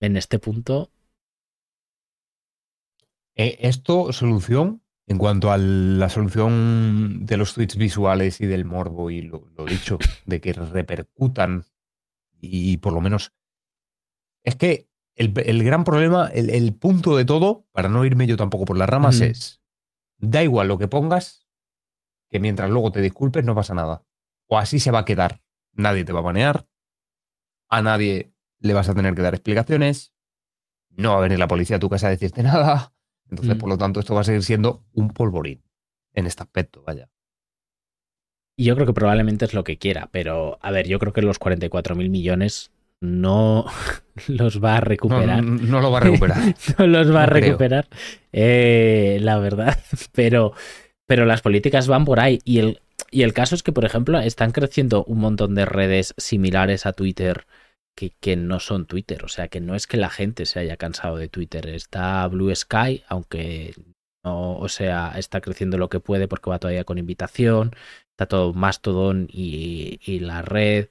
en 0.00 0.16
este 0.16 0.38
punto... 0.38 0.92
Eh, 3.34 3.58
esto, 3.62 4.12
solución, 4.12 4.82
en 5.08 5.18
cuanto 5.18 5.50
a 5.50 5.58
la 5.58 6.08
solución 6.08 7.26
de 7.26 7.36
los 7.36 7.54
tweets 7.54 7.76
visuales 7.76 8.40
y 8.40 8.46
del 8.46 8.64
morbo 8.64 9.10
y 9.10 9.22
lo 9.22 9.64
dicho, 9.68 9.98
de 10.26 10.40
que 10.40 10.52
repercutan 10.52 11.64
y 12.40 12.76
por 12.76 12.92
lo 12.92 13.00
menos... 13.00 13.32
Es 14.44 14.54
que 14.54 14.91
el, 15.14 15.64
gran 15.64 15.84
problema, 15.84 16.28
el, 16.28 16.74
punto 16.74 17.16
de 17.16 17.24
todo, 17.24 17.66
para 17.72 17.88
no 17.88 18.04
irme 18.04 18.26
yo 18.26 18.36
tampoco 18.36 18.64
por 18.64 18.78
las 18.78 18.88
ramas, 18.88 19.20
es, 19.20 19.62
da 20.18 20.42
igual 20.42 20.68
lo 20.68 20.78
que 20.78 20.88
pongas, 20.88 21.46
que 22.28 22.40
mientras 22.40 22.70
luego 22.70 22.92
te 22.92 23.00
disculpes 23.00 23.44
no 23.44 23.54
pasa 23.54 23.74
nada. 23.74 24.04
O 24.46 24.58
así 24.58 24.80
se 24.80 24.90
va 24.90 25.00
a 25.00 25.04
quedar. 25.04 25.42
Nadie 25.72 26.04
te 26.04 26.12
va 26.12 26.20
a 26.20 26.22
banear, 26.22 26.66
a 27.68 27.82
nadie 27.82 28.34
le 28.58 28.74
vas 28.74 28.88
a 28.88 28.94
tener 28.94 29.14
que 29.14 29.22
dar 29.22 29.34
explicaciones, 29.34 30.14
no 30.90 31.12
va 31.12 31.18
a 31.18 31.22
venir 31.22 31.38
la 31.38 31.48
policía 31.48 31.76
a 31.76 31.80
tu 31.80 31.88
casa 31.88 32.08
a 32.08 32.10
decirte 32.10 32.42
nada. 32.42 32.94
Entonces, 33.30 33.56
por 33.56 33.70
lo 33.70 33.78
tanto, 33.78 34.00
esto 34.00 34.14
va 34.14 34.20
a 34.20 34.24
seguir 34.24 34.42
siendo 34.42 34.84
un 34.92 35.08
polvorín 35.08 35.64
en 36.12 36.26
este 36.26 36.42
aspecto, 36.42 36.82
vaya. 36.82 37.08
Yo 38.58 38.74
creo 38.74 38.86
que 38.86 38.92
probablemente 38.92 39.46
es 39.46 39.54
lo 39.54 39.64
que 39.64 39.78
quiera, 39.78 40.10
pero 40.12 40.58
a 40.60 40.70
ver, 40.70 40.86
yo 40.86 40.98
creo 40.98 41.14
que 41.14 41.22
los 41.22 41.38
44 41.38 41.94
mil 41.94 42.10
millones 42.10 42.71
no 43.02 43.66
los 44.28 44.62
va 44.62 44.78
a 44.78 44.80
recuperar. 44.80 45.42
No, 45.42 45.80
lo 45.80 45.90
va 45.90 45.98
a 45.98 46.02
recuperar. 46.02 46.38
no 46.78 46.86
los 46.86 47.14
va 47.14 47.24
a 47.24 47.26
recuperar, 47.26 47.88
eh, 48.32 49.18
la 49.20 49.38
verdad. 49.38 49.78
Pero, 50.12 50.54
pero 51.06 51.26
las 51.26 51.42
políticas 51.42 51.88
van 51.88 52.06
por 52.06 52.20
ahí. 52.20 52.38
Y 52.44 52.58
el, 52.58 52.80
y 53.10 53.22
el 53.22 53.34
caso 53.34 53.54
es 53.54 53.62
que, 53.62 53.72
por 53.72 53.84
ejemplo, 53.84 54.18
están 54.18 54.52
creciendo 54.52 55.04
un 55.04 55.18
montón 55.18 55.54
de 55.54 55.66
redes 55.66 56.14
similares 56.16 56.86
a 56.86 56.94
Twitter 56.94 57.46
que, 57.94 58.12
que, 58.18 58.36
no 58.36 58.60
son 58.60 58.86
Twitter. 58.86 59.24
O 59.24 59.28
sea, 59.28 59.48
que 59.48 59.60
no 59.60 59.74
es 59.74 59.86
que 59.86 59.98
la 59.98 60.08
gente 60.08 60.46
se 60.46 60.60
haya 60.60 60.78
cansado 60.78 61.16
de 61.16 61.28
Twitter. 61.28 61.68
Está 61.68 62.26
Blue 62.28 62.54
Sky, 62.54 63.02
aunque 63.08 63.74
no, 64.24 64.56
o 64.56 64.68
sea, 64.68 65.12
está 65.18 65.42
creciendo 65.42 65.76
lo 65.76 65.90
que 65.90 66.00
puede 66.00 66.28
porque 66.28 66.48
va 66.48 66.58
todavía 66.58 66.84
con 66.84 66.96
invitación. 66.96 67.72
Está 68.12 68.26
todo 68.26 68.54
Mastodon 68.54 69.28
y, 69.30 69.98
y 70.04 70.20
la 70.20 70.40
red. 70.40 70.88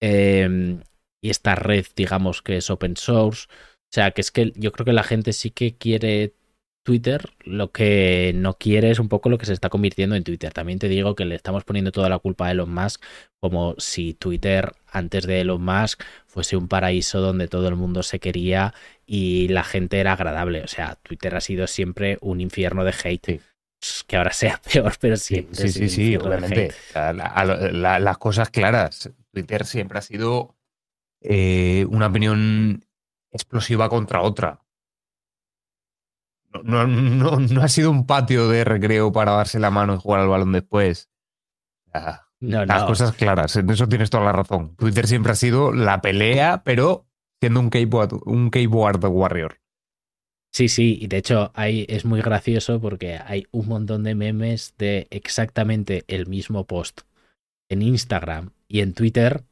Eh, 0.00 0.78
y 1.20 1.30
esta 1.30 1.54
red, 1.54 1.86
digamos, 1.96 2.42
que 2.42 2.56
es 2.56 2.70
open 2.70 2.96
source. 2.96 3.46
O 3.50 3.92
sea, 3.92 4.12
que 4.12 4.20
es 4.20 4.30
que 4.30 4.52
yo 4.56 4.72
creo 4.72 4.84
que 4.84 4.92
la 4.92 5.02
gente 5.02 5.32
sí 5.32 5.50
que 5.50 5.76
quiere 5.76 6.34
Twitter, 6.82 7.30
lo 7.44 7.72
que 7.72 8.32
no 8.34 8.54
quiere 8.54 8.90
es 8.90 8.98
un 8.98 9.08
poco 9.08 9.28
lo 9.28 9.36
que 9.38 9.46
se 9.46 9.52
está 9.52 9.68
convirtiendo 9.68 10.16
en 10.16 10.24
Twitter. 10.24 10.52
También 10.52 10.78
te 10.78 10.88
digo 10.88 11.14
que 11.14 11.24
le 11.24 11.34
estamos 11.34 11.64
poniendo 11.64 11.92
toda 11.92 12.08
la 12.08 12.18
culpa 12.18 12.46
a 12.46 12.50
Elon 12.52 12.72
Musk, 12.72 13.02
como 13.40 13.74
si 13.78 14.14
Twitter 14.14 14.72
antes 14.90 15.26
de 15.26 15.40
Elon 15.42 15.62
Musk 15.62 16.02
fuese 16.26 16.56
un 16.56 16.68
paraíso 16.68 17.20
donde 17.20 17.48
todo 17.48 17.68
el 17.68 17.76
mundo 17.76 18.02
se 18.02 18.18
quería 18.18 18.74
y 19.06 19.48
la 19.48 19.64
gente 19.64 19.98
era 20.00 20.14
agradable. 20.14 20.62
O 20.62 20.68
sea, 20.68 20.96
Twitter 21.02 21.34
ha 21.34 21.40
sido 21.40 21.66
siempre 21.66 22.18
un 22.20 22.40
infierno 22.40 22.84
de 22.84 22.94
hate. 23.04 23.40
Que 24.06 24.16
ahora 24.16 24.32
sea 24.32 24.60
peor, 24.72 24.92
pero 25.00 25.16
siempre. 25.16 25.56
Sí, 25.56 25.68
sí, 25.68 25.88
sí, 25.88 26.16
obviamente. 26.16 26.72
las 26.94 28.18
cosas 28.18 28.50
claras. 28.50 29.10
Twitter 29.32 29.64
siempre 29.64 29.98
ha 29.98 30.02
sido 30.02 30.56
eh, 31.20 31.86
una 31.90 32.06
opinión 32.06 32.84
explosiva 33.30 33.88
contra 33.88 34.22
otra. 34.22 34.60
No, 36.64 36.86
no, 36.86 37.38
no, 37.38 37.62
ha 37.62 37.68
sido 37.68 37.90
un 37.90 38.06
patio 38.06 38.48
de 38.48 38.64
recreo 38.64 39.12
para 39.12 39.32
darse 39.32 39.60
la 39.60 39.70
mano 39.70 39.94
y 39.94 39.98
jugar 39.98 40.20
al 40.20 40.28
balón 40.28 40.52
después. 40.52 41.08
las 42.40 42.84
cosas 42.84 43.12
claras, 43.12 43.54
en 43.56 43.70
eso 43.70 43.88
tienes 43.88 44.10
toda 44.10 44.24
la 44.24 44.32
razón. 44.32 44.74
Twitter 44.76 45.06
siempre 45.06 45.32
ha 45.32 45.36
sido 45.36 45.72
la 45.72 46.00
pelea, 46.00 46.62
pero 46.64 47.06
siendo 47.40 47.60
un 47.60 47.70
keyboard, 47.70 48.20
un 48.24 48.50
keyboard 48.50 49.04
warrior. 49.04 49.60
Sí, 50.52 50.68
sí, 50.68 50.98
y 51.00 51.06
de 51.06 51.18
hecho 51.18 51.52
hay, 51.54 51.86
es 51.88 52.04
muy 52.04 52.20
gracioso 52.20 52.80
porque 52.80 53.20
hay 53.24 53.46
un 53.52 53.68
montón 53.68 54.02
de 54.02 54.16
memes 54.16 54.74
de 54.78 55.06
exactamente 55.10 56.04
el 56.08 56.26
mismo 56.26 56.66
post 56.66 57.02
en 57.68 57.82
Instagram 57.82 58.50
y 58.66 58.80
en 58.80 58.94
Twitter 58.94 59.44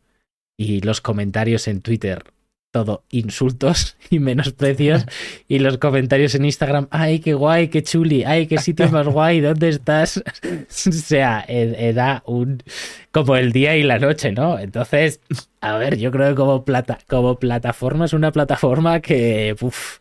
y 0.59 0.82
los 0.82 1.01
comentarios 1.01 1.68
en 1.68 1.80
Twitter 1.80 2.24
todo 2.70 3.05
insultos 3.10 3.97
y 4.10 4.18
menosprecios 4.18 5.06
y 5.47 5.59
los 5.59 5.78
comentarios 5.78 6.35
en 6.35 6.44
Instagram, 6.44 6.89
ay, 6.90 7.20
qué 7.20 7.35
guay, 7.35 7.68
qué 7.68 7.82
chuli, 7.82 8.24
ay, 8.24 8.47
qué 8.47 8.59
sitio 8.59 8.90
más 8.90 9.06
guay, 9.09 9.40
¿dónde 9.40 9.70
estás? 9.70 10.18
o 10.18 10.93
sea, 10.93 11.44
e-, 11.48 11.89
era 11.89 12.22
un 12.26 12.62
como 13.10 13.36
el 13.36 13.52
día 13.52 13.76
y 13.76 13.82
la 13.82 13.98
noche, 13.98 14.32
¿no? 14.32 14.59
Entonces, 14.59 15.20
a 15.60 15.76
ver, 15.76 15.97
yo 15.97 16.10
creo 16.10 16.28
que 16.30 16.35
como 16.35 16.64
plata 16.64 16.98
como 17.06 17.39
plataforma 17.39 18.05
es 18.05 18.12
una 18.12 18.32
plataforma 18.32 19.01
que 19.01 19.56
uf, 19.60 19.98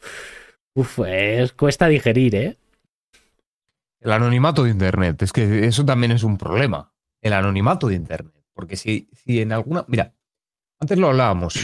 uf, 0.73 0.99
cuesta 1.55 1.88
digerir, 1.88 2.35
¿eh? 2.35 2.57
El 3.99 4.11
anonimato 4.11 4.63
de 4.63 4.71
Internet. 4.71 5.21
Es 5.21 5.34
que 5.34 5.65
eso 5.65 5.84
también 5.84 6.11
es 6.11 6.23
un 6.23 6.38
problema. 6.38 6.93
El 7.21 7.34
anonimato 7.34 7.88
de 7.88 7.95
Internet. 7.95 8.34
Porque 8.53 8.75
si, 8.75 9.09
si 9.13 9.41
en 9.41 9.51
alguna. 9.51 9.85
Mira, 9.88 10.13
antes 10.80 10.98
lo 10.98 11.08
hablábamos 11.08 11.56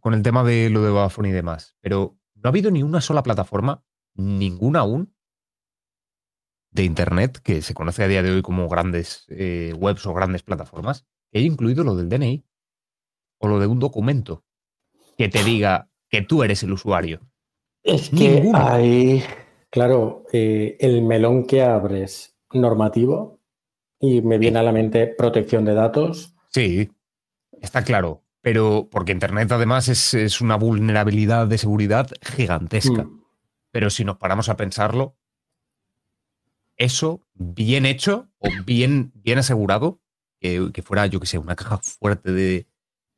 con 0.00 0.14
el 0.14 0.22
tema 0.22 0.44
de 0.44 0.70
lo 0.70 0.82
de 0.82 0.90
Vodafone 0.90 1.30
y 1.30 1.32
demás, 1.32 1.76
pero 1.80 2.18
no 2.34 2.42
ha 2.44 2.48
habido 2.48 2.70
ni 2.70 2.82
una 2.82 3.00
sola 3.00 3.22
plataforma, 3.22 3.82
ninguna 4.14 4.80
aún, 4.80 5.14
de 6.70 6.82
Internet, 6.82 7.38
que 7.38 7.62
se 7.62 7.72
conoce 7.72 8.02
a 8.02 8.08
día 8.08 8.22
de 8.22 8.32
hoy 8.32 8.42
como 8.42 8.68
grandes 8.68 9.24
eh, 9.28 9.72
webs 9.78 10.04
o 10.06 10.12
grandes 10.12 10.42
plataformas, 10.42 11.06
que 11.30 11.38
haya 11.38 11.46
incluido 11.46 11.84
lo 11.84 11.94
del 11.94 12.08
DNI 12.08 12.44
o 13.38 13.48
lo 13.48 13.60
de 13.60 13.66
un 13.66 13.78
documento 13.78 14.44
que 15.16 15.28
te 15.28 15.44
diga 15.44 15.88
que 16.08 16.22
tú 16.22 16.42
eres 16.42 16.62
el 16.64 16.72
usuario. 16.72 17.20
Es 17.82 18.10
que 18.10 18.50
hay, 18.54 19.22
claro, 19.70 20.24
eh, 20.32 20.76
el 20.80 21.02
melón 21.02 21.46
que 21.46 21.62
abres 21.62 22.36
normativo 22.52 23.40
y 24.00 24.20
me 24.22 24.38
viene 24.38 24.58
a 24.58 24.62
la 24.62 24.72
mente 24.72 25.06
protección 25.06 25.64
de 25.64 25.74
datos. 25.74 26.34
Sí, 26.50 26.90
está 27.60 27.84
claro. 27.84 28.23
Pero 28.44 28.88
porque 28.90 29.12
Internet 29.12 29.50
además 29.52 29.88
es, 29.88 30.40
una 30.42 30.56
vulnerabilidad 30.56 31.46
de 31.46 31.56
seguridad 31.56 32.10
gigantesca. 32.20 33.04
Mm. 33.04 33.24
Pero 33.70 33.88
si 33.88 34.04
nos 34.04 34.18
paramos 34.18 34.50
a 34.50 34.56
pensarlo, 34.58 35.16
eso 36.76 37.26
bien 37.32 37.86
hecho 37.86 38.28
o 38.36 38.50
bien, 38.66 39.12
bien 39.14 39.38
asegurado, 39.38 40.02
que, 40.40 40.70
que 40.74 40.82
fuera, 40.82 41.06
yo 41.06 41.20
que 41.20 41.26
sé, 41.26 41.38
una 41.38 41.56
caja 41.56 41.78
fuerte 41.78 42.32
de, 42.32 42.66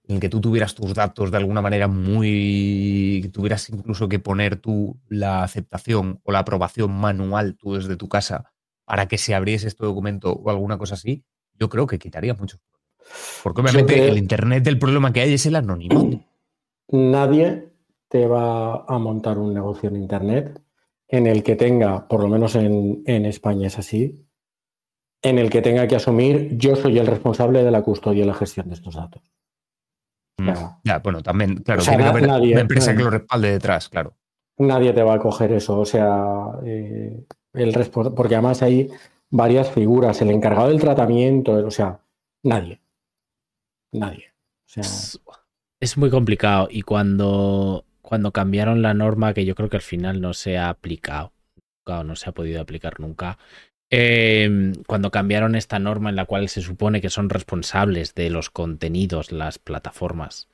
en 0.07 0.21
que 0.21 0.29
tú 0.29 0.41
tuvieras 0.41 0.77
tus 0.77 0.95
datos 0.95 1.33
de 1.33 1.39
alguna 1.39 1.61
manera 1.61 1.89
muy. 1.89 3.19
que 3.25 3.29
tuvieras 3.31 3.69
incluso 3.69 4.09
que 4.09 4.21
poner 4.21 4.55
tú 4.55 4.97
la 5.09 5.43
aceptación 5.43 6.21
o 6.23 6.31
la 6.31 6.39
aprobación 6.39 6.93
manual 6.93 7.57
tú 7.57 7.75
desde 7.75 7.97
tu 7.97 8.09
casa 8.09 8.53
para 8.85 9.09
que 9.09 9.19
se 9.19 9.35
abriese 9.35 9.67
este 9.67 9.85
documento 9.85 10.35
o 10.35 10.51
alguna 10.51 10.79
cosa 10.79 10.95
así, 10.95 11.25
yo 11.55 11.69
creo 11.69 11.89
que 11.89 11.99
quitaría 11.99 12.35
mucho. 12.35 12.61
Porque 13.43 13.61
obviamente 13.61 14.09
el 14.09 14.19
Internet 14.19 14.67
el 14.67 14.79
problema 14.79 15.13
que 15.13 15.21
hay 15.21 15.35
es 15.35 15.47
el 15.47 15.57
anonimato. 15.57 16.21
Nadie 16.89 17.69
te 18.09 18.27
va 18.27 18.85
a 18.85 18.99
montar 18.99 19.39
un 19.39 19.53
negocio 19.53 19.89
en 19.89 19.97
Internet 19.97 20.61
en 21.09 21.27
el 21.27 21.43
que 21.43 21.57
tenga, 21.57 22.09
por 22.09 22.23
lo 22.23 22.29
menos 22.29 22.55
en, 22.57 23.03
en 23.07 23.27
España 23.27 23.69
es 23.69 23.79
así, 23.79 24.27
en 25.23 25.39
el 25.39 25.51
que 25.51 25.63
tenga 25.63 25.87
que 25.87 25.97
asumir 25.97 26.57
yo 26.57 26.77
soy 26.77 26.99
el 26.99 27.07
responsable 27.07 27.65
de 27.65 27.71
la 27.71 27.83
custodia 27.83 28.25
y 28.25 28.27
la 28.27 28.35
gestión 28.35 28.69
de 28.69 28.75
estos 28.75 28.95
datos. 28.95 29.23
Mm. 30.39 30.51
Ya, 30.85 30.99
bueno, 30.99 31.23
también, 31.23 31.57
claro, 31.57 31.83
tiene 31.83 32.03
que 32.03 32.09
haber 32.09 32.25
una 32.25 32.61
empresa 32.61 32.95
que 32.95 33.03
lo 33.03 33.11
respalde 33.11 33.53
detrás, 33.53 33.89
claro. 33.89 34.15
Nadie 34.59 34.93
te 34.93 35.03
va 35.03 35.15
a 35.15 35.19
coger 35.19 35.53
eso, 35.53 35.79
o 35.79 35.85
sea, 35.85 36.25
eh, 36.65 37.25
el 37.55 37.91
porque 38.15 38.35
además 38.35 38.63
hay 38.63 38.91
varias 39.31 39.71
figuras, 39.71 40.21
el 40.23 40.31
encargado 40.31 40.69
del 40.69 40.81
tratamiento, 40.81 41.53
o 41.67 41.71
sea, 41.71 42.01
nadie. 42.43 42.81
Nadie. 43.97 44.33
es, 45.81 45.97
muy 45.97 46.11
complicado 46.11 46.69
y 46.71 46.83
cuando, 46.83 47.85
cuando 48.03 48.33
cambiaron 48.33 48.83
la 48.83 48.95
norma, 48.95 49.35
que 49.35 49.45
yo 49.45 49.55
creo 49.55 49.69
que 49.69 49.77
al 49.77 49.83
final 49.83 50.21
no 50.21 50.35
se 50.35 50.59
ha 50.59 50.69
aplicado, 50.69 51.33
o 51.85 52.05
no 52.05 52.17
se 52.17 52.29
ha 52.29 52.33
podido 52.33 52.61
aplicar 52.61 53.01
nunca, 53.01 53.39
Em, 53.91 54.75
cuando 54.87 55.13
cambiaron 55.13 55.55
esta 55.55 55.79
norma 55.79 56.11
en 56.11 56.17
la 56.17 56.25
cual 56.25 56.49
se 56.49 56.61
supone 56.61 57.01
que 57.01 57.11
son 57.11 57.31
responsables 57.31 58.15
de 58.15 58.31
los 58.31 58.51
contenidos, 58.51 59.31
las 59.31 59.59
plataformas 59.59 60.49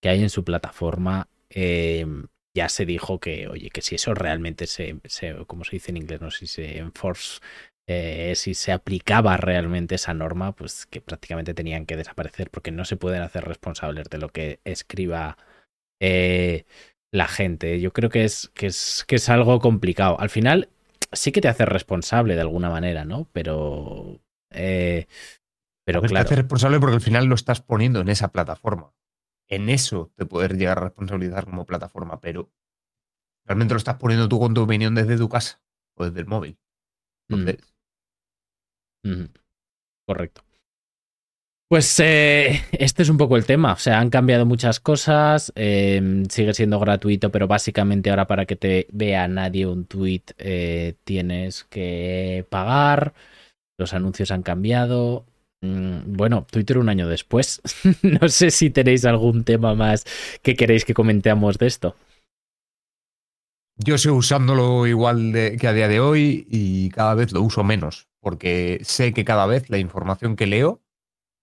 que 0.00 0.08
hay 0.08 0.22
en 0.22 0.30
su 0.30 0.44
plataforma, 0.44 1.28
em, 1.50 2.28
ya 2.54 2.68
se 2.68 2.86
dijo 2.86 3.18
que, 3.18 3.48
oye, 3.48 3.70
que 3.70 3.82
si 3.82 3.96
eso 3.96 4.14
realmente 4.14 4.66
se, 4.66 5.00
como 5.46 5.64
se 5.64 5.72
dice 5.76 5.90
en 5.90 5.96
inglés, 5.98 6.20
no 6.20 6.30
sé 6.30 6.46
si 6.46 6.46
se 6.46 6.78
enforce, 6.78 7.40
eh, 7.88 8.34
si 8.34 8.54
se 8.54 8.72
aplicaba 8.72 9.36
realmente 9.36 9.94
esa 9.94 10.12
norma, 10.12 10.52
pues 10.52 10.86
que 10.86 11.00
prácticamente 11.00 11.54
tenían 11.54 11.86
que 11.86 11.96
desaparecer 11.96 12.50
porque 12.50 12.72
no 12.72 12.84
se 12.84 12.96
pueden 12.96 13.22
hacer 13.22 13.44
responsables 13.44 14.10
de 14.10 14.18
lo 14.18 14.28
que 14.30 14.60
escriba 14.64 15.38
eh, 16.00 16.64
la 17.12 17.28
gente. 17.28 17.80
Yo 17.80 17.92
creo 17.92 18.10
que 18.10 18.24
es, 18.24 18.50
que 18.54 18.66
es, 18.66 19.04
que 19.06 19.16
es 19.16 19.28
algo 19.28 19.60
complicado. 19.60 20.18
Al 20.18 20.30
final, 20.30 20.68
sí 21.12 21.30
que 21.30 21.40
te 21.40 21.48
hace 21.48 21.64
responsable 21.64 22.34
de 22.34 22.40
alguna 22.40 22.70
manera, 22.70 23.04
¿no? 23.04 23.28
Pero. 23.32 24.20
Eh, 24.50 25.06
pero 25.84 26.02
claro. 26.02 26.26
Te 26.26 26.34
hace 26.34 26.42
responsable 26.42 26.80
porque 26.80 26.96
al 26.96 27.00
final 27.00 27.26
lo 27.26 27.36
estás 27.36 27.60
poniendo 27.60 28.00
en 28.00 28.08
esa 28.08 28.32
plataforma. 28.32 28.92
En 29.48 29.68
eso 29.68 30.10
te 30.16 30.26
puedes 30.26 30.52
llegar 30.58 30.78
a 30.78 30.82
responsabilizar 30.86 31.44
como 31.44 31.66
plataforma, 31.66 32.20
pero 32.20 32.50
realmente 33.46 33.74
lo 33.74 33.78
estás 33.78 33.94
poniendo 33.94 34.28
tú 34.28 34.40
con 34.40 34.54
tu 34.54 34.62
opinión 34.62 34.96
desde 34.96 35.16
tu 35.16 35.28
casa 35.28 35.62
o 35.96 36.04
desde 36.04 36.18
el 36.18 36.26
móvil. 36.26 36.58
Mm. 37.28 37.50
Correcto. 40.06 40.42
Pues 41.68 41.98
eh, 41.98 42.62
este 42.72 43.02
es 43.02 43.08
un 43.08 43.18
poco 43.18 43.36
el 43.36 43.44
tema. 43.44 43.72
O 43.72 43.76
sea, 43.76 43.98
han 43.98 44.10
cambiado 44.10 44.46
muchas 44.46 44.78
cosas. 44.78 45.52
Em, 45.56 46.24
sigue 46.26 46.54
siendo 46.54 46.78
gratuito, 46.78 47.30
pero 47.32 47.48
básicamente 47.48 48.10
ahora 48.10 48.26
para 48.28 48.46
que 48.46 48.54
te 48.54 48.86
vea 48.92 49.26
nadie 49.26 49.66
un 49.66 49.84
tweet 49.84 50.22
eh, 50.38 50.94
tienes 51.04 51.64
que 51.64 52.46
pagar. 52.50 53.14
Los 53.78 53.94
anuncios 53.94 54.30
han 54.30 54.42
cambiado. 54.42 55.24
Mm, 55.60 56.16
bueno, 56.16 56.46
Twitter 56.50 56.78
un 56.78 56.88
año 56.88 57.08
después. 57.08 57.60
no 58.02 58.28
sé 58.28 58.52
si 58.52 58.70
tenéis 58.70 59.04
algún 59.04 59.42
tema 59.42 59.74
más 59.74 60.04
que 60.42 60.54
queréis 60.54 60.84
que 60.84 60.94
comentemos 60.94 61.58
de 61.58 61.66
esto. 61.66 61.96
Yo 63.78 63.98
sigo 63.98 64.16
usándolo 64.16 64.86
igual 64.86 65.32
que 65.60 65.68
a 65.68 65.72
día 65.72 65.88
de 65.88 66.00
hoy 66.00 66.46
y 66.48 66.88
cada 66.90 67.14
vez 67.14 67.32
lo 67.32 67.42
uso 67.42 67.62
menos, 67.62 68.05
porque 68.26 68.80
sé 68.82 69.12
que 69.12 69.24
cada 69.24 69.46
vez 69.46 69.70
la 69.70 69.78
información 69.78 70.34
que 70.34 70.48
leo 70.48 70.82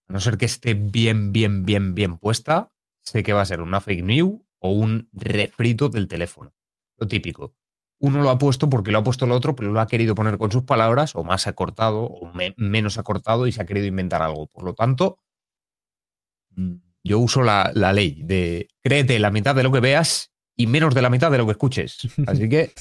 a 0.09 0.11
no 0.11 0.19
ser 0.19 0.37
que 0.37 0.43
esté 0.43 0.73
bien, 0.73 1.31
bien, 1.31 1.63
bien, 1.63 1.95
bien 1.95 2.17
puesta, 2.17 2.73
sé 2.99 3.23
que 3.23 3.31
va 3.31 3.39
a 3.39 3.45
ser 3.45 3.61
una 3.61 3.79
fake 3.79 4.03
news 4.03 4.41
o 4.59 4.71
un 4.71 5.07
refrito 5.13 5.87
del 5.87 6.09
teléfono. 6.09 6.53
Lo 6.97 7.07
típico. 7.07 7.55
Uno 7.99 8.21
lo 8.21 8.29
ha 8.29 8.37
puesto 8.37 8.69
porque 8.69 8.91
lo 8.91 8.97
ha 8.97 9.03
puesto 9.05 9.23
el 9.23 9.31
otro, 9.31 9.55
pero 9.55 9.71
lo 9.71 9.79
ha 9.79 9.87
querido 9.87 10.13
poner 10.13 10.37
con 10.37 10.51
sus 10.51 10.63
palabras, 10.63 11.15
o 11.15 11.23
más 11.23 11.47
acortado, 11.47 12.01
o 12.01 12.33
menos 12.57 12.97
acortado, 12.97 13.47
y 13.47 13.53
se 13.53 13.61
ha 13.61 13.65
querido 13.65 13.87
inventar 13.87 14.21
algo. 14.21 14.47
Por 14.47 14.65
lo 14.65 14.73
tanto, 14.73 15.19
mm, 16.49 16.73
yo 17.01 17.19
uso 17.19 17.43
la, 17.43 17.71
la 17.73 17.93
ley 17.93 18.23
de 18.23 18.67
créete 18.81 19.19
la 19.19 19.31
mitad 19.31 19.55
de 19.55 19.63
lo 19.63 19.71
que 19.71 19.79
veas 19.79 20.33
y 20.57 20.67
menos 20.67 20.93
de 20.93 21.01
la 21.01 21.09
mitad 21.09 21.31
de 21.31 21.37
lo 21.37 21.45
que 21.45 21.53
escuches. 21.53 21.99
Así 22.27 22.49
que. 22.49 22.73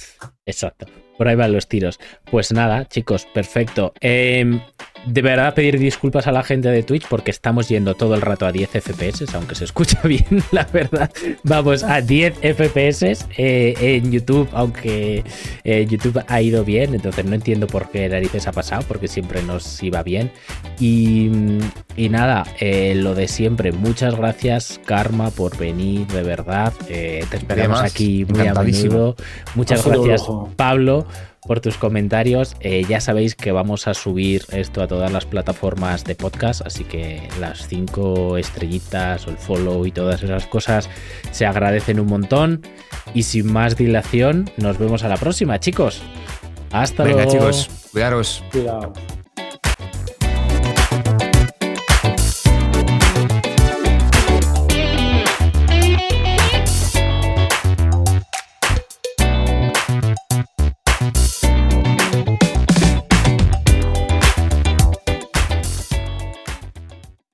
Exacto. 0.45 0.87
Por 1.17 1.29
ahí 1.29 1.37
van 1.37 1.53
los 1.53 1.69
tiros. 1.69 2.01
Pues 2.31 2.53
nada, 2.53 2.87
chicos, 2.87 3.27
perfecto. 3.33 3.93
Eh, 4.01 4.61
de 5.07 5.23
verdad 5.23 5.55
pedir 5.55 5.79
disculpas 5.79 6.27
a 6.27 6.33
la 6.33 6.43
gente 6.43 6.69
de 6.69 6.83
Twitch 6.83 7.07
porque 7.09 7.31
estamos 7.31 7.69
yendo 7.69 7.95
todo 7.95 8.15
el 8.15 8.21
rato 8.21 8.47
a 8.47 8.53
10 8.53 8.71
FPS, 8.71 9.35
aunque 9.35 9.55
se 9.55 9.65
escucha 9.65 10.01
bien, 10.05 10.43
la 10.51 10.65
verdad. 10.65 11.11
Vamos 11.43 11.83
a 11.83 12.01
10 12.01 12.39
FPS 12.39 13.27
eh, 13.37 13.75
en 13.79 14.13
YouTube, 14.13 14.49
aunque 14.53 15.25
eh, 15.65 15.87
YouTube 15.89 16.23
ha 16.27 16.41
ido 16.41 16.65
bien, 16.65 16.95
entonces 16.95 17.25
no 17.25 17.35
entiendo 17.35 17.67
por 17.67 17.91
qué 17.91 18.09
narices 18.09 18.47
ha 18.47 18.53
pasado, 18.53 18.85
porque 18.87 19.09
siempre 19.09 19.43
nos 19.43 19.83
iba 19.83 20.03
bien. 20.03 20.31
Y, 20.79 21.31
y 21.97 22.09
nada, 22.09 22.45
eh, 22.61 22.95
lo 22.95 23.15
de 23.15 23.29
siempre, 23.29 23.73
muchas 23.73 24.17
gracias 24.17 24.81
Karma 24.85 25.31
por 25.31 25.57
venir, 25.57 26.07
de 26.09 26.23
verdad. 26.23 26.73
te 26.87 27.21
esperamos 27.33 27.81
aquí 27.81 28.25
muy 28.25 28.47
a 28.47 28.55
menudo. 28.55 29.17
Muchas 29.55 29.85
gracias 29.85 30.25
Pablo 30.57 31.07
por 31.47 31.61
tus 31.61 31.77
comentarios. 31.77 32.57
Eh, 32.61 32.85
ya 32.89 33.01
sabéis 33.01 33.35
que 33.35 33.53
vamos 33.53 33.87
a 33.89 33.95
subir 33.95 34.45
esto 34.51 34.83
a 34.83 34.87
todas 34.89 35.13
las 35.13 35.27
plataformas 35.27 36.05
de 36.05 36.15
podcast, 36.15 36.63
así 36.65 36.85
que 36.85 37.29
las 37.41 37.67
cinco 37.69 38.37
estrellitas 38.37 39.27
o 39.27 39.31
el 39.31 39.37
follow 39.37 39.85
y 39.87 39.93
todas 39.93 40.23
esas 40.23 40.47
cosas 40.47 40.89
se 41.31 41.47
agradecen 41.47 42.01
un 42.01 42.07
montón. 42.07 42.63
Y 43.15 43.25
sin 43.25 43.53
más 43.53 43.77
dilación, 43.77 44.51
nos 44.57 44.79
vemos 44.79 45.03
a 45.05 45.09
la 45.09 45.17
próxima, 45.17 45.59
chicos. 45.61 46.03
Hasta 46.71 47.05
Venga, 47.05 47.25
luego. 47.25 47.33
chicos, 47.33 47.69
cuidaros. 47.93 48.43
Cuidado. 48.51 48.93